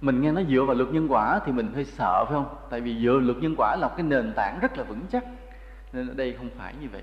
mình 0.00 0.20
nghe 0.20 0.32
nó 0.32 0.42
dựa 0.42 0.62
vào 0.62 0.76
luật 0.76 0.88
nhân 0.92 1.12
quả 1.12 1.40
thì 1.46 1.52
mình 1.52 1.72
hơi 1.74 1.84
sợ, 1.84 2.24
phải 2.24 2.34
không? 2.34 2.56
Tại 2.70 2.80
vì 2.80 3.02
dựa 3.02 3.12
luật 3.12 3.38
nhân 3.38 3.54
quả 3.58 3.76
là 3.76 3.88
một 3.88 3.94
cái 3.96 4.06
nền 4.06 4.32
tảng 4.36 4.58
rất 4.60 4.78
là 4.78 4.84
vững 4.84 5.00
chắc. 5.12 5.24
Nên 5.92 6.08
ở 6.08 6.14
đây 6.14 6.32
không 6.32 6.48
phải 6.58 6.74
như 6.80 6.88
vậy. 6.92 7.02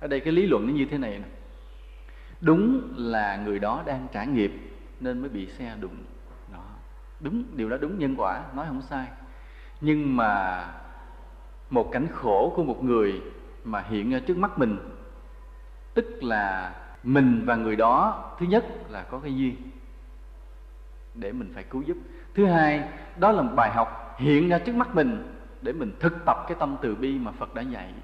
Ở 0.00 0.08
đây 0.08 0.20
cái 0.20 0.32
lý 0.32 0.46
luận 0.46 0.66
nó 0.66 0.72
như 0.72 0.86
thế 0.90 0.98
này 0.98 1.10
nè. 1.10 1.24
Đúng 2.40 2.94
là 2.96 3.36
người 3.36 3.58
đó 3.58 3.82
đang 3.86 4.06
trả 4.12 4.24
nghiệp 4.24 4.52
nên 5.00 5.20
mới 5.20 5.28
bị 5.28 5.46
xe 5.46 5.74
đụng 5.80 5.96
đúng 7.22 7.44
điều 7.56 7.68
đó 7.68 7.76
đúng 7.80 7.98
nhân 7.98 8.14
quả 8.18 8.42
nói 8.54 8.66
không 8.68 8.82
sai. 8.82 9.06
Nhưng 9.80 10.16
mà 10.16 10.64
một 11.70 11.88
cảnh 11.92 12.06
khổ 12.12 12.52
của 12.56 12.64
một 12.64 12.84
người 12.84 13.22
mà 13.64 13.80
hiện 13.80 14.10
ra 14.10 14.18
trước 14.26 14.38
mắt 14.38 14.58
mình 14.58 14.78
tức 15.94 16.22
là 16.22 16.74
mình 17.02 17.42
và 17.46 17.56
người 17.56 17.76
đó 17.76 18.24
thứ 18.38 18.46
nhất 18.46 18.64
là 18.88 19.02
có 19.02 19.18
cái 19.18 19.36
duyên 19.36 19.56
để 21.14 21.32
mình 21.32 21.52
phải 21.54 21.62
cứu 21.62 21.82
giúp. 21.82 21.96
Thứ 22.34 22.46
hai 22.46 22.88
đó 23.16 23.32
là 23.32 23.42
một 23.42 23.52
bài 23.56 23.70
học 23.70 24.16
hiện 24.18 24.48
ra 24.48 24.58
trước 24.58 24.74
mắt 24.74 24.94
mình 24.94 25.38
để 25.62 25.72
mình 25.72 25.92
thực 26.00 26.24
tập 26.26 26.36
cái 26.48 26.56
tâm 26.60 26.76
từ 26.82 26.94
bi 26.94 27.18
mà 27.18 27.30
phật 27.30 27.54
đã 27.54 27.62
dạy. 27.62 27.94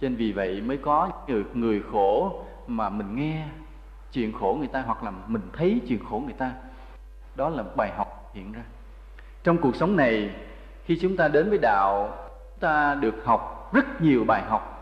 Cho 0.00 0.08
nên 0.08 0.16
vì 0.16 0.32
vậy 0.32 0.60
mới 0.60 0.76
có 0.76 1.10
người, 1.26 1.44
người 1.54 1.82
khổ 1.92 2.44
mà 2.66 2.88
mình 2.88 3.16
nghe 3.16 3.48
chuyện 4.12 4.32
khổ 4.32 4.56
người 4.58 4.68
ta 4.68 4.82
hoặc 4.86 5.02
là 5.02 5.12
mình 5.26 5.42
thấy 5.52 5.80
chuyện 5.88 6.04
khổ 6.10 6.22
người 6.24 6.34
ta. 6.38 6.52
Đó 7.34 7.48
là 7.48 7.64
bài 7.76 7.92
học 7.96 8.25
hiện 8.36 8.52
ra. 8.52 8.62
Trong 9.44 9.58
cuộc 9.58 9.76
sống 9.76 9.96
này, 9.96 10.30
khi 10.84 10.98
chúng 11.02 11.16
ta 11.16 11.28
đến 11.28 11.48
với 11.48 11.58
đạo, 11.58 12.18
chúng 12.50 12.60
ta 12.60 12.94
được 12.94 13.24
học 13.24 13.70
rất 13.72 14.00
nhiều 14.00 14.24
bài 14.24 14.42
học. 14.48 14.72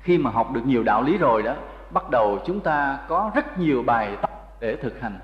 Khi 0.00 0.18
mà 0.18 0.30
học 0.30 0.52
được 0.52 0.66
nhiều 0.66 0.82
đạo 0.82 1.02
lý 1.02 1.18
rồi 1.18 1.42
đó, 1.42 1.54
bắt 1.90 2.10
đầu 2.10 2.38
chúng 2.46 2.60
ta 2.60 2.98
có 3.08 3.30
rất 3.34 3.58
nhiều 3.58 3.82
bài 3.82 4.16
tập 4.22 4.30
để 4.60 4.76
thực 4.76 5.00
hành. 5.00 5.18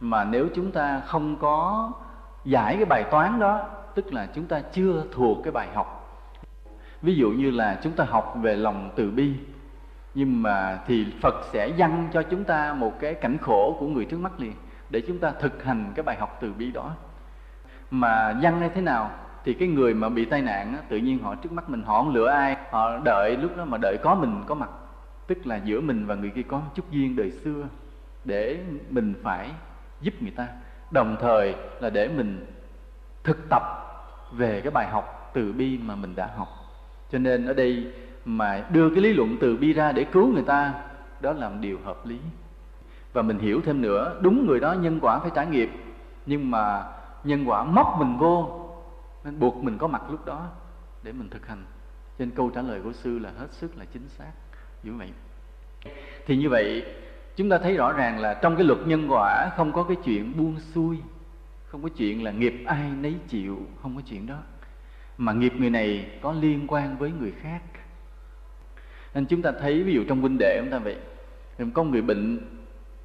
Mà 0.00 0.24
nếu 0.24 0.48
chúng 0.54 0.72
ta 0.72 1.00
không 1.06 1.36
có 1.36 1.90
giải 2.44 2.76
cái 2.76 2.84
bài 2.84 3.04
toán 3.10 3.38
đó, 3.38 3.66
tức 3.94 4.12
là 4.12 4.28
chúng 4.34 4.44
ta 4.44 4.60
chưa 4.72 5.04
thuộc 5.12 5.38
cái 5.44 5.52
bài 5.52 5.68
học. 5.74 6.02
Ví 7.02 7.14
dụ 7.14 7.30
như 7.30 7.50
là 7.50 7.78
chúng 7.82 7.92
ta 7.92 8.04
học 8.04 8.34
về 8.40 8.56
lòng 8.56 8.90
từ 8.96 9.10
bi, 9.10 9.32
nhưng 10.14 10.42
mà 10.42 10.78
thì 10.86 11.06
phật 11.22 11.34
sẽ 11.52 11.72
dăng 11.78 12.08
cho 12.12 12.22
chúng 12.22 12.44
ta 12.44 12.74
một 12.74 12.92
cái 13.00 13.14
cảnh 13.14 13.38
khổ 13.38 13.76
của 13.80 13.86
người 13.86 14.04
trước 14.04 14.20
mắt 14.20 14.40
liền 14.40 14.52
để 14.90 15.02
chúng 15.06 15.18
ta 15.18 15.32
thực 15.40 15.64
hành 15.64 15.92
cái 15.94 16.02
bài 16.02 16.16
học 16.16 16.38
từ 16.40 16.52
bi 16.52 16.72
đó. 16.72 16.92
Mà 17.90 18.34
dăng 18.42 18.60
như 18.60 18.68
thế 18.74 18.80
nào 18.80 19.10
thì 19.44 19.54
cái 19.54 19.68
người 19.68 19.94
mà 19.94 20.08
bị 20.08 20.24
tai 20.24 20.42
nạn 20.42 20.72
á, 20.76 20.82
tự 20.88 20.96
nhiên 20.96 21.18
họ 21.18 21.34
trước 21.34 21.52
mắt 21.52 21.70
mình 21.70 21.82
họ 21.82 22.02
không 22.02 22.14
lựa 22.14 22.28
ai 22.28 22.56
họ 22.70 22.98
đợi 23.04 23.36
lúc 23.36 23.56
đó 23.56 23.64
mà 23.64 23.78
đợi 23.78 23.98
có 24.02 24.14
mình 24.14 24.42
có 24.46 24.54
mặt. 24.54 24.70
Tức 25.26 25.46
là 25.46 25.56
giữa 25.56 25.80
mình 25.80 26.06
và 26.06 26.14
người 26.14 26.30
kia 26.30 26.42
có 26.42 26.62
chút 26.74 26.90
duyên 26.90 27.16
đời 27.16 27.30
xưa 27.30 27.64
để 28.24 28.58
mình 28.90 29.14
phải 29.22 29.50
giúp 30.00 30.14
người 30.20 30.30
ta. 30.30 30.48
Đồng 30.90 31.16
thời 31.20 31.54
là 31.80 31.90
để 31.90 32.08
mình 32.08 32.46
thực 33.24 33.48
tập 33.50 33.62
về 34.32 34.60
cái 34.60 34.70
bài 34.70 34.86
học 34.90 35.30
từ 35.34 35.52
bi 35.52 35.78
mà 35.78 35.94
mình 35.94 36.14
đã 36.16 36.30
học. 36.36 36.48
Cho 37.12 37.18
nên 37.18 37.46
ở 37.46 37.54
đây 37.54 37.92
mà 38.24 38.64
đưa 38.70 38.90
cái 38.90 39.00
lý 39.00 39.12
luận 39.12 39.36
từ 39.40 39.56
bi 39.56 39.72
ra 39.72 39.92
để 39.92 40.04
cứu 40.04 40.32
người 40.32 40.42
ta 40.42 40.74
đó 41.20 41.32
là 41.32 41.48
một 41.48 41.56
điều 41.60 41.78
hợp 41.84 42.06
lý 42.06 42.18
và 43.16 43.22
mình 43.22 43.38
hiểu 43.38 43.60
thêm 43.64 43.80
nữa, 43.80 44.18
đúng 44.20 44.46
người 44.46 44.60
đó 44.60 44.72
nhân 44.72 44.98
quả 45.02 45.18
phải 45.18 45.30
trải 45.34 45.46
nghiệm. 45.46 45.70
Nhưng 46.26 46.50
mà 46.50 46.84
nhân 47.24 47.44
quả 47.48 47.64
móc 47.64 47.96
mình 47.98 48.18
vô 48.18 48.60
nên 49.24 49.38
buộc 49.38 49.56
mình 49.56 49.78
có 49.78 49.86
mặt 49.86 50.02
lúc 50.10 50.26
đó 50.26 50.48
để 51.02 51.12
mình 51.12 51.28
thực 51.30 51.46
hành. 51.46 51.64
Trên 52.18 52.30
câu 52.30 52.50
trả 52.54 52.62
lời 52.62 52.80
của 52.84 52.92
sư 52.92 53.18
là 53.18 53.30
hết 53.38 53.46
sức 53.50 53.78
là 53.78 53.84
chính 53.92 54.08
xác. 54.08 54.32
Như 54.82 54.92
vậy? 54.92 55.10
Thì 56.26 56.36
như 56.36 56.48
vậy, 56.48 56.84
chúng 57.36 57.48
ta 57.48 57.58
thấy 57.58 57.76
rõ 57.76 57.92
ràng 57.92 58.18
là 58.18 58.34
trong 58.34 58.56
cái 58.56 58.64
luật 58.64 58.78
nhân 58.86 59.06
quả 59.08 59.50
không 59.56 59.72
có 59.72 59.82
cái 59.82 59.96
chuyện 60.04 60.32
buông 60.36 60.60
xuôi, 60.60 60.98
không 61.66 61.82
có 61.82 61.88
chuyện 61.96 62.24
là 62.24 62.30
nghiệp 62.30 62.62
ai 62.66 62.90
nấy 62.90 63.14
chịu, 63.28 63.58
không 63.82 63.96
có 63.96 64.02
chuyện 64.06 64.26
đó. 64.26 64.36
Mà 65.18 65.32
nghiệp 65.32 65.52
người 65.56 65.70
này 65.70 66.18
có 66.22 66.32
liên 66.32 66.66
quan 66.68 66.98
với 66.98 67.12
người 67.20 67.32
khác. 67.32 67.62
Nên 69.14 69.26
chúng 69.26 69.42
ta 69.42 69.52
thấy 69.60 69.82
ví 69.82 69.94
dụ 69.94 70.04
trong 70.08 70.20
huynh 70.20 70.36
đệ 70.38 70.60
chúng 70.60 70.70
ta 70.70 70.78
vậy. 70.78 70.96
Có 71.74 71.84
người 71.84 72.02
bệnh 72.02 72.38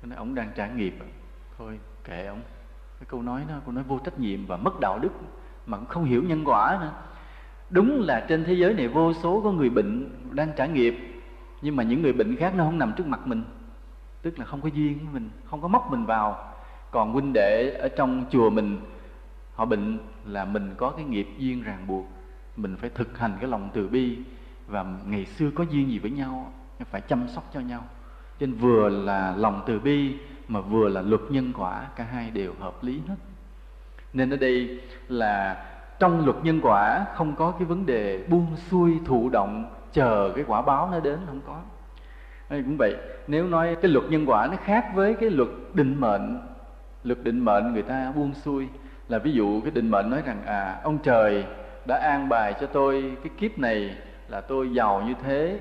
ông 0.09 0.35
đang 0.35 0.51
trả 0.55 0.67
nghiệp 0.67 0.93
à? 0.99 1.05
thôi, 1.57 1.79
kệ 2.03 2.25
ông. 2.25 2.41
Cái 2.99 3.05
câu 3.07 3.21
nói 3.21 3.43
đó, 3.49 3.55
câu 3.65 3.73
nói 3.73 3.83
vô 3.83 3.99
trách 3.99 4.19
nhiệm 4.19 4.45
và 4.45 4.57
mất 4.57 4.79
đạo 4.79 4.99
đức, 4.99 5.09
mà 5.65 5.77
cũng 5.77 5.85
không 5.85 6.03
hiểu 6.03 6.23
nhân 6.23 6.43
quả 6.45 6.77
nữa. 6.81 6.91
Đúng 7.69 8.01
là 8.01 8.25
trên 8.29 8.43
thế 8.43 8.53
giới 8.53 8.73
này 8.73 8.87
vô 8.87 9.13
số 9.13 9.41
có 9.41 9.51
người 9.51 9.69
bệnh 9.69 10.09
đang 10.31 10.51
trả 10.57 10.65
nghiệp, 10.65 10.95
nhưng 11.61 11.75
mà 11.75 11.83
những 11.83 12.01
người 12.01 12.13
bệnh 12.13 12.35
khác 12.35 12.53
nó 12.55 12.63
không 12.63 12.79
nằm 12.79 12.93
trước 12.97 13.07
mặt 13.07 13.27
mình. 13.27 13.43
Tức 14.21 14.39
là 14.39 14.45
không 14.45 14.61
có 14.61 14.69
duyên 14.73 14.97
với 14.97 15.07
mình, 15.13 15.29
không 15.45 15.61
có 15.61 15.67
móc 15.67 15.91
mình 15.91 16.05
vào. 16.05 16.53
Còn 16.91 17.13
huynh 17.13 17.33
đệ 17.33 17.77
ở 17.79 17.89
trong 17.97 18.25
chùa 18.29 18.49
mình, 18.49 18.79
họ 19.53 19.65
bệnh 19.65 19.97
là 20.25 20.45
mình 20.45 20.73
có 20.77 20.89
cái 20.89 21.05
nghiệp 21.05 21.27
duyên 21.37 21.63
ràng 21.63 21.87
buộc. 21.87 22.05
Mình 22.55 22.75
phải 22.77 22.89
thực 22.89 23.17
hành 23.17 23.37
cái 23.39 23.49
lòng 23.49 23.69
từ 23.73 23.87
bi 23.87 24.17
và 24.67 24.85
ngày 25.05 25.25
xưa 25.25 25.51
có 25.55 25.63
duyên 25.63 25.89
gì 25.89 25.99
với 25.99 26.11
nhau, 26.11 26.53
phải 26.91 27.01
chăm 27.01 27.27
sóc 27.27 27.49
cho 27.53 27.59
nhau 27.59 27.83
nên 28.41 28.53
vừa 28.53 28.89
là 28.89 29.33
lòng 29.37 29.61
từ 29.65 29.79
bi, 29.79 30.15
mà 30.47 30.61
vừa 30.61 30.89
là 30.89 31.01
luật 31.01 31.21
nhân 31.29 31.53
quả, 31.57 31.87
cả 31.95 32.03
hai 32.03 32.29
đều 32.29 32.53
hợp 32.59 32.83
lý 32.83 33.01
hết. 33.07 33.15
Nên 34.13 34.29
ở 34.29 34.37
đây 34.37 34.79
là 35.07 35.63
trong 35.99 36.25
luật 36.25 36.37
nhân 36.43 36.59
quả 36.63 37.05
không 37.15 37.35
có 37.35 37.51
cái 37.51 37.65
vấn 37.65 37.85
đề 37.85 38.23
buông 38.27 38.47
xuôi 38.55 38.99
thụ 39.05 39.29
động, 39.29 39.65
chờ 39.93 40.31
cái 40.35 40.43
quả 40.47 40.61
báo 40.61 40.89
nó 40.91 40.99
đến, 40.99 41.19
không 41.27 41.41
có. 41.47 41.61
Đây 42.49 42.63
cũng 42.63 42.77
vậy, 42.77 42.95
nếu 43.27 43.47
nói 43.47 43.75
cái 43.81 43.91
luật 43.91 44.05
nhân 44.09 44.25
quả 44.25 44.47
nó 44.47 44.57
khác 44.63 44.85
với 44.95 45.13
cái 45.13 45.29
luật 45.29 45.49
định 45.73 45.95
mệnh, 45.99 46.39
luật 47.03 47.23
định 47.23 47.45
mệnh 47.45 47.73
người 47.73 47.83
ta 47.83 48.11
buông 48.15 48.33
xuôi, 48.33 48.67
là 49.09 49.17
ví 49.17 49.31
dụ 49.31 49.61
cái 49.61 49.71
định 49.71 49.91
mệnh 49.91 50.09
nói 50.09 50.21
rằng 50.25 50.45
à 50.45 50.79
ông 50.83 50.97
trời 51.03 51.45
đã 51.87 51.97
an 51.97 52.29
bài 52.29 52.53
cho 52.61 52.67
tôi 52.67 53.15
cái 53.23 53.31
kiếp 53.37 53.59
này 53.59 53.95
là 54.29 54.41
tôi 54.41 54.73
giàu 54.73 55.01
như 55.01 55.13
thế 55.23 55.59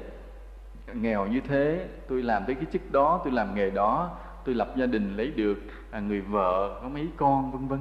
nghèo 0.94 1.26
như 1.26 1.40
thế 1.40 1.88
tôi 2.08 2.22
làm 2.22 2.44
tới 2.46 2.54
cái 2.54 2.64
chức 2.72 2.92
đó 2.92 3.20
tôi 3.24 3.32
làm 3.32 3.54
nghề 3.54 3.70
đó 3.70 4.16
tôi 4.44 4.54
lập 4.54 4.72
gia 4.76 4.86
đình 4.86 5.16
lấy 5.16 5.30
được 5.30 5.58
à, 5.90 6.00
người 6.00 6.20
vợ 6.20 6.80
có 6.82 6.88
mấy 6.88 7.08
con 7.16 7.52
vân 7.52 7.68
vân. 7.68 7.80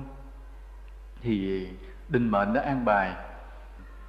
Thì 1.21 1.67
định 2.09 2.31
mệnh 2.31 2.53
đã 2.53 2.61
an 2.61 2.85
bài 2.85 3.15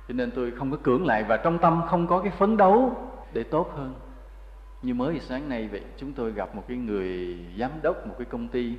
cho 0.09 0.15
nên 0.15 0.31
tôi 0.31 0.51
không 0.51 0.71
có 0.71 0.77
cưỡng 0.83 1.07
lại 1.07 1.25
và 1.25 1.37
trong 1.37 1.59
tâm 1.59 1.83
không 1.89 2.07
có 2.07 2.19
cái 2.19 2.33
phấn 2.39 2.57
đấu 2.57 2.97
để 3.33 3.43
tốt 3.43 3.73
hơn. 3.77 3.95
Như 4.83 4.95
mới 4.95 5.21
sáng 5.21 5.49
nay 5.49 5.69
vậy 5.69 5.83
chúng 5.97 6.13
tôi 6.13 6.33
gặp 6.33 6.55
một 6.55 6.65
cái 6.69 6.77
người 6.77 7.39
giám 7.59 7.71
đốc 7.83 8.07
một 8.07 8.15
cái 8.19 8.25
công 8.25 8.49
ty 8.49 8.77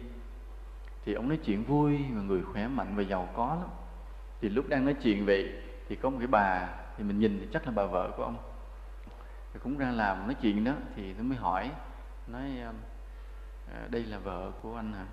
thì 1.06 1.13
ông 1.13 1.28
nói 1.28 1.38
chuyện 1.46 1.63
vui 1.63 2.00
và 2.16 2.22
người 2.22 2.42
khỏe 2.44 2.68
mạnh 2.68 2.94
và 2.96 3.04
giàu 3.04 3.30
có 3.36 3.48
lắm. 3.48 3.70
Thì 4.42 4.50
lúc 4.50 4.70
đang 4.70 4.86
nói 4.86 4.96
chuyện 5.04 5.25
vậy 5.25 5.50
thì 5.90 5.96
có 5.96 6.10
một 6.10 6.18
cái 6.20 6.28
bà 6.28 6.68
thì 6.98 7.04
mình 7.04 7.20
nhìn 7.20 7.38
thì 7.42 7.48
chắc 7.54 7.66
là 7.66 7.72
bà 7.75 7.86
vợ 7.86 8.12
của 8.18 8.24
ông 8.24 8.36
thì 9.53 9.60
cũng 9.63 9.77
ra 9.77 9.91
làm 9.91 10.17
nói 10.27 10.36
chuyện 10.41 10.63
đó 10.63 10.72
thì 10.96 11.13
tôi 11.13 11.24
mới 11.24 11.38
hỏi 11.38 11.72
nói 12.27 12.41
à, 13.74 13.88
đây 13.89 14.03
là 14.03 14.17
vợ 14.17 14.51
của 14.62 14.75
anh 14.75 14.93
hả? 14.93 15.05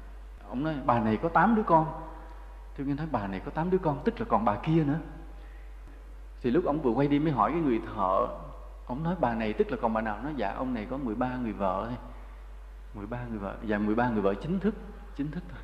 Ông 0.48 0.64
nói 0.64 0.74
bà 0.84 1.00
này 1.00 1.16
có 1.16 1.28
8 1.28 1.54
đứa 1.54 1.62
con. 1.62 1.86
Tôi 2.76 2.86
nghe 2.86 2.94
nói 2.94 3.06
bà 3.10 3.26
này 3.26 3.40
có 3.44 3.50
8 3.50 3.70
đứa 3.70 3.78
con 3.78 4.00
tức 4.04 4.20
là 4.20 4.26
còn 4.28 4.44
bà 4.44 4.56
kia 4.56 4.84
nữa. 4.84 4.98
Thì 6.42 6.50
lúc 6.50 6.64
ông 6.64 6.82
vừa 6.82 6.90
quay 6.90 7.08
đi 7.08 7.18
mới 7.18 7.32
hỏi 7.32 7.52
cái 7.52 7.60
người 7.60 7.80
thợ 7.94 8.26
ông 8.86 9.02
nói 9.02 9.14
bà 9.20 9.34
này 9.34 9.52
tức 9.52 9.70
là 9.70 9.76
còn 9.82 9.92
bà 9.92 10.00
nào? 10.00 10.18
Nói 10.22 10.32
dạ 10.36 10.54
ông 10.56 10.74
này 10.74 10.86
có 10.90 10.96
13 10.96 11.36
người 11.42 11.52
vợ 11.52 11.84
thôi. 11.88 11.98
13 12.94 13.18
người 13.30 13.38
vợ 13.38 13.56
dạ, 13.62 13.78
và 13.78 13.84
13 13.84 14.08
người 14.08 14.22
vợ 14.22 14.34
chính 14.34 14.60
thức 14.60 14.74
chính 15.16 15.30
thức 15.30 15.42
thôi. 15.50 15.60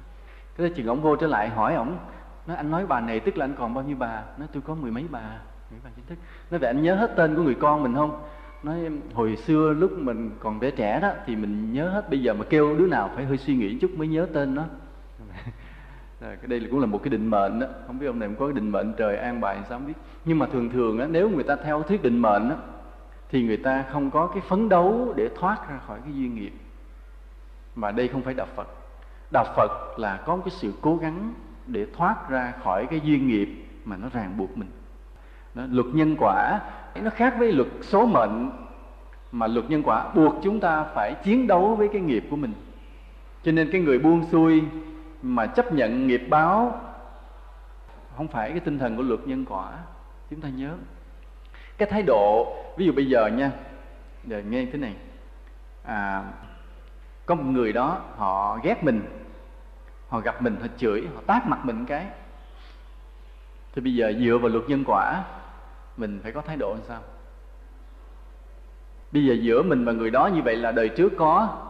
Cái 0.57 0.69
đó 0.69 0.75
chừng 0.76 0.87
ông 0.87 1.02
vô 1.02 1.16
trở 1.16 1.26
lại 1.26 1.49
hỏi 1.49 1.75
ông 1.75 1.99
nói 2.47 2.57
anh 2.57 2.71
nói 2.71 2.87
bà 2.87 3.00
này 3.00 3.21
tức 3.21 3.37
là 3.37 3.45
anh 3.45 3.54
còn 3.59 3.75
bao 3.75 3.85
nhiêu 3.85 3.97
bà? 3.97 4.23
Nói 4.38 4.49
tôi 4.52 4.62
có 4.62 4.75
mười 4.75 4.90
mấy 4.90 5.07
bà 5.11 5.38
mười 5.71 5.81
bà 5.85 5.90
chính 5.97 6.07
thức. 6.07 6.19
Nói 6.50 6.59
vậy 6.59 6.71
anh 6.71 6.83
nhớ 6.83 6.95
hết 6.95 7.12
tên 7.16 7.37
của 7.37 7.43
người 7.43 7.54
con 7.54 7.83
mình 7.83 7.95
không? 7.95 8.23
Nói 8.64 8.90
hồi 9.14 9.37
xưa 9.37 9.73
lúc 9.73 9.99
mình 9.99 10.30
còn 10.40 10.61
bé 10.61 10.71
trẻ 10.71 11.00
đó 11.00 11.12
thì 11.26 11.37
mình 11.37 11.73
nhớ 11.73 11.88
hết 11.88 12.11
bây 12.11 12.23
giờ 12.23 12.35
mà 12.35 12.44
kêu 12.50 12.78
đứa 12.78 12.87
nào 12.87 13.11
phải 13.14 13.25
hơi 13.25 13.37
suy 13.37 13.56
nghĩ 13.56 13.78
chút 13.78 13.90
mới 13.97 14.09
nhớ 14.09 14.26
tên 14.33 14.54
nó. 14.54 14.64
Đây 16.47 16.68
cũng 16.71 16.80
là 16.80 16.87
một 16.87 17.00
cái 17.02 17.11
định 17.11 17.30
mệnh 17.30 17.61
đó. 17.61 17.66
Không 17.87 17.99
biết 17.99 18.06
ông 18.06 18.18
này 18.18 18.28
có 18.38 18.47
cái 18.47 18.52
định 18.52 18.71
mệnh 18.71 18.92
trời 18.97 19.16
an 19.16 19.40
bài 19.40 19.59
sao 19.68 19.78
không 19.78 19.87
biết. 19.87 19.94
Nhưng 20.25 20.38
mà 20.38 20.47
thường 20.47 20.71
thường 20.71 20.99
á, 20.99 21.06
nếu 21.11 21.30
người 21.30 21.44
ta 21.44 21.56
theo 21.56 21.83
thuyết 21.83 22.02
định 22.02 22.23
mệnh 22.23 22.50
á, 22.50 22.56
thì 23.30 23.42
người 23.42 23.56
ta 23.56 23.85
không 23.92 24.11
có 24.11 24.26
cái 24.26 24.42
phấn 24.49 24.68
đấu 24.68 25.14
để 25.16 25.30
thoát 25.37 25.68
ra 25.71 25.78
khỏi 25.87 25.99
cái 26.04 26.14
duyên 26.14 26.35
nghiệp. 26.35 26.52
Mà 27.75 27.90
đây 27.90 28.09
không 28.09 28.23
phải 28.23 28.35
đạo 28.35 28.47
phật. 28.56 28.68
Đạo 29.33 29.44
phật 29.56 29.99
là 29.99 30.16
có 30.26 30.37
một 30.37 30.42
cái 30.44 30.54
sự 30.54 30.73
cố 30.80 30.97
gắng 30.97 31.35
để 31.66 31.87
thoát 31.97 32.30
ra 32.30 32.52
khỏi 32.62 32.87
cái 32.90 33.00
duyên 33.04 33.28
nghiệp 33.28 33.49
mà 33.85 33.97
nó 33.97 34.09
ràng 34.12 34.37
buộc 34.37 34.59
mình. 34.59 34.71
Đó, 35.54 35.62
luật 35.71 35.87
nhân 35.87 36.16
quả 36.18 36.61
nó 37.03 37.11
khác 37.11 37.35
với 37.39 37.53
luật 37.53 37.69
số 37.83 38.07
mệnh 38.07 38.51
mà 39.33 39.47
luật 39.47 39.71
nhân 39.71 39.83
quả 39.83 40.09
buộc 40.15 40.35
chúng 40.43 40.61
ta 40.61 40.85
phải 40.95 41.15
chiến 41.25 41.47
đấu 41.47 41.75
với 41.75 41.89
cái 41.89 42.01
nghiệp 42.01 42.25
của 42.31 42.37
mình. 42.37 42.53
Cho 43.43 43.53
nên 43.53 43.71
cái 43.73 43.81
người 43.81 43.99
buông 43.99 44.25
xuôi 44.33 44.63
mà 45.23 45.47
chấp 45.47 45.73
nhận 45.73 46.07
nghiệp 46.07 46.23
báo 46.29 46.81
không 48.17 48.29
phải 48.29 48.51
cái 48.51 48.61
tinh 48.61 48.79
thần 48.79 48.97
của 48.97 49.03
luật 49.03 49.21
nhân 49.27 49.45
quả 49.49 49.73
chúng 50.31 50.41
ta 50.41 50.49
nhớ. 50.49 50.75
Cái 51.79 51.91
thái 51.91 52.03
độ 52.03 52.57
ví 52.77 52.87
dụ 52.87 52.93
bây 52.93 53.07
giờ 53.07 53.27
nha 53.27 53.51
giờ 54.25 54.43
nghe 54.49 54.67
thế 54.73 54.79
này. 54.79 54.95
À, 55.85 56.23
có 57.27 57.35
một 57.35 57.45
người 57.45 57.73
đó 57.73 58.01
họ 58.17 58.59
ghét 58.63 58.85
mình 58.85 59.03
họ 60.09 60.21
gặp 60.21 60.43
mình 60.43 60.57
họ 60.61 60.67
chửi 60.77 61.07
họ 61.15 61.21
tát 61.27 61.47
mặt 61.47 61.65
mình 61.65 61.85
cái. 61.87 62.07
Thì 63.75 63.81
bây 63.81 63.95
giờ 63.95 64.13
dựa 64.21 64.39
vào 64.39 64.49
luật 64.49 64.65
nhân 64.69 64.85
quả 64.87 65.23
mình 65.97 66.21
phải 66.23 66.33
có 66.33 66.41
thái 66.41 66.57
độ 66.57 66.75
làm 66.75 66.85
sao? 66.89 67.03
Bây 69.13 69.25
giờ 69.25 69.35
giữa 69.35 69.63
mình 69.63 69.85
và 69.85 69.93
người 69.93 70.11
đó 70.11 70.27
như 70.27 70.43
vậy 70.43 70.57
là 70.57 70.73
đời 70.73 70.89
trước 70.89 71.13
có 71.17 71.61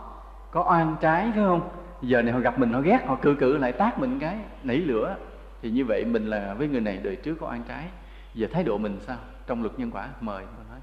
có 0.51 0.65
oan 0.69 0.97
trái, 1.01 1.31
phải 1.35 1.45
không? 1.45 1.71
Giờ 2.03 2.23
này 2.23 2.33
họ 2.33 2.41
gặp 2.41 2.59
mình, 2.59 2.73
họ 2.73 2.81
ghét, 2.81 3.01
họ 3.07 3.19
cự 3.23 3.35
cự 3.35 3.57
lại 3.57 3.73
tát 3.73 3.99
mình 3.99 4.19
cái, 4.19 4.39
nảy 4.63 4.77
lửa. 4.77 5.17
Thì 5.63 5.71
như 5.71 5.85
vậy 5.85 6.05
mình 6.05 6.27
là 6.27 6.55
với 6.55 6.69
người 6.69 6.81
này 6.81 7.01
đời 7.03 7.17
trước 7.17 7.35
có 7.41 7.47
oan 7.47 7.63
trái. 7.69 7.89
Giờ 8.35 8.47
thái 8.53 8.65
độ 8.65 8.79
mình 8.79 8.99
sao? 9.01 9.17
Trong 9.47 9.63
luật 9.63 9.79
nhân 9.79 9.91
quả, 9.91 10.09
mời 10.21 10.45
tôi 10.57 10.65
nói. 10.71 10.81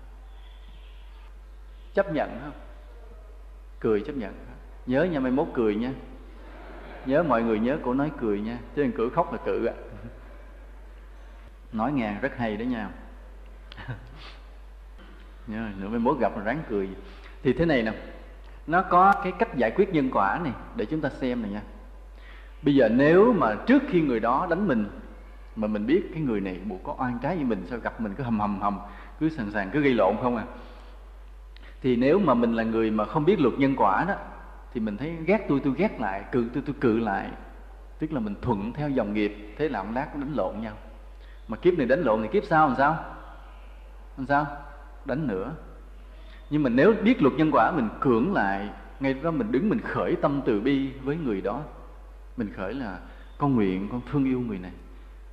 Chấp 1.94 2.14
nhận 2.14 2.30
không? 2.44 2.54
Cười 3.80 4.02
chấp 4.02 4.16
nhận 4.16 4.34
nhớ 4.86 5.04
nha, 5.04 5.20
mai 5.20 5.32
mốt 5.32 5.48
cười 5.54 5.76
nha. 5.76 5.94
Nhớ 7.06 7.24
mọi 7.24 7.44
người 7.44 7.60
nhớ 7.60 7.78
cổ 7.84 7.94
nói 7.94 8.12
cười 8.20 8.42
nha. 8.42 8.58
Chứ 8.76 8.84
đừng 8.84 8.92
cử 8.92 9.10
khóc 9.10 9.34
là 9.34 9.40
cự 9.46 9.66
ạ. 9.66 9.74
Nói 11.74 11.92
nghe 11.92 12.20
rất 12.22 12.38
hay 12.38 12.58
đó 12.58 12.64
nha 12.64 12.90
nữa 15.48 15.88
mới 15.90 16.00
mốt 16.00 16.20
gặp 16.20 16.32
mà 16.38 16.44
ráng 16.44 16.64
cười. 16.70 16.90
Thì 17.44 17.54
thế 17.54 17.66
này 17.66 17.84
nè, 17.84 17.94
nó 18.68 18.82
có 18.82 19.14
cái 19.24 19.32
cách 19.32 19.56
giải 19.56 19.72
quyết 19.72 19.94
nhân 19.94 20.10
quả 20.14 20.40
này 20.44 20.54
để 20.76 20.86
chúng 20.86 21.02
ta 21.02 21.10
xem 21.10 21.42
này 21.42 21.52
nha. 21.52 21.62
Bây 22.62 22.76
giờ 22.76 22.90
nếu 22.90 23.34
mà 23.34 23.56
trước 23.68 23.84
khi 23.90 24.02
người 24.02 24.20
đó 24.20 24.48
đánh 24.50 24.68
mình, 24.68 24.90
mà 25.56 25.68
mình 25.68 25.86
biết 25.86 26.04
cái 26.14 26.22
người 26.22 26.42
này 26.42 26.60
buộc 26.66 26.84
có 26.84 26.96
oan 27.00 27.20
trái 27.22 27.36
với 27.36 27.46
mình, 27.46 27.66
sao 27.70 27.80
gặp 27.80 28.02
mình 28.02 28.14
cứ 28.18 28.24
hầm 28.24 28.40
hầm 28.40 28.62
hầm, 28.62 28.80
cứ 29.20 29.30
sẵn 29.30 29.52
sàng, 29.52 29.70
cứ 29.70 29.82
gây 29.82 29.94
lộn 29.94 30.16
không 30.22 30.38
à? 30.38 30.44
Thì 31.82 31.96
nếu 31.96 32.20
mà 32.20 32.34
mình 32.34 32.54
là 32.54 32.64
người 32.64 32.92
mà 32.92 33.06
không 33.06 33.26
biết 33.26 33.40
luật 33.40 33.54
nhân 33.58 33.76
quả 33.78 34.06
đó, 34.08 34.16
thì 34.74 34.82
mình 34.82 34.98
thấy 34.98 35.16
ghét 35.26 35.46
tôi 35.50 35.62
tôi 35.64 35.74
ghét 35.78 36.00
lại, 36.00 36.24
cự 36.32 36.46
tôi 36.54 36.64
tôi 36.66 36.76
cự 36.82 37.00
lại. 37.00 37.30
Tức 38.00 38.14
là 38.14 38.20
mình 38.20 38.36
thuận 38.42 38.74
theo 38.74 38.90
dòng 38.90 39.14
nghiệp, 39.14 39.54
thế 39.58 39.70
làm 39.70 39.96
lát 39.96 40.16
đánh 40.16 40.34
lộn 40.36 40.62
nhau. 40.62 40.74
Mà 41.48 41.58
kiếp 41.58 41.74
này 41.74 41.88
đánh 41.88 42.02
lộn 42.02 42.22
thì 42.22 42.28
kiếp 42.28 42.44
sau 42.44 42.68
làm 42.68 42.78
sao? 42.78 43.06
Làm 44.22 44.28
sao? 44.28 44.58
Đánh 45.06 45.28
nữa. 45.28 45.52
Nhưng 46.50 46.64
mà 46.64 46.70
nếu 46.70 46.94
biết 47.04 47.22
luật 47.22 47.34
nhân 47.34 47.50
quả, 47.52 47.72
mình 47.72 47.90
cưỡng 48.00 48.34
lại, 48.34 48.70
ngay 49.00 49.14
đó 49.14 49.32
mình 49.32 49.52
đứng, 49.52 49.70
mình 49.70 49.80
khởi 49.80 50.16
tâm 50.16 50.42
từ 50.46 50.62
bi 50.62 50.92
với 51.04 51.18
người 51.18 51.42
đó. 51.42 51.62
Mình 52.38 52.54
khởi 52.56 52.74
là, 52.74 53.00
con 53.38 53.56
nguyện, 53.56 53.88
con 53.92 54.02
thương 54.12 54.26
yêu 54.26 54.40
người 54.40 54.58
này. 54.58 54.72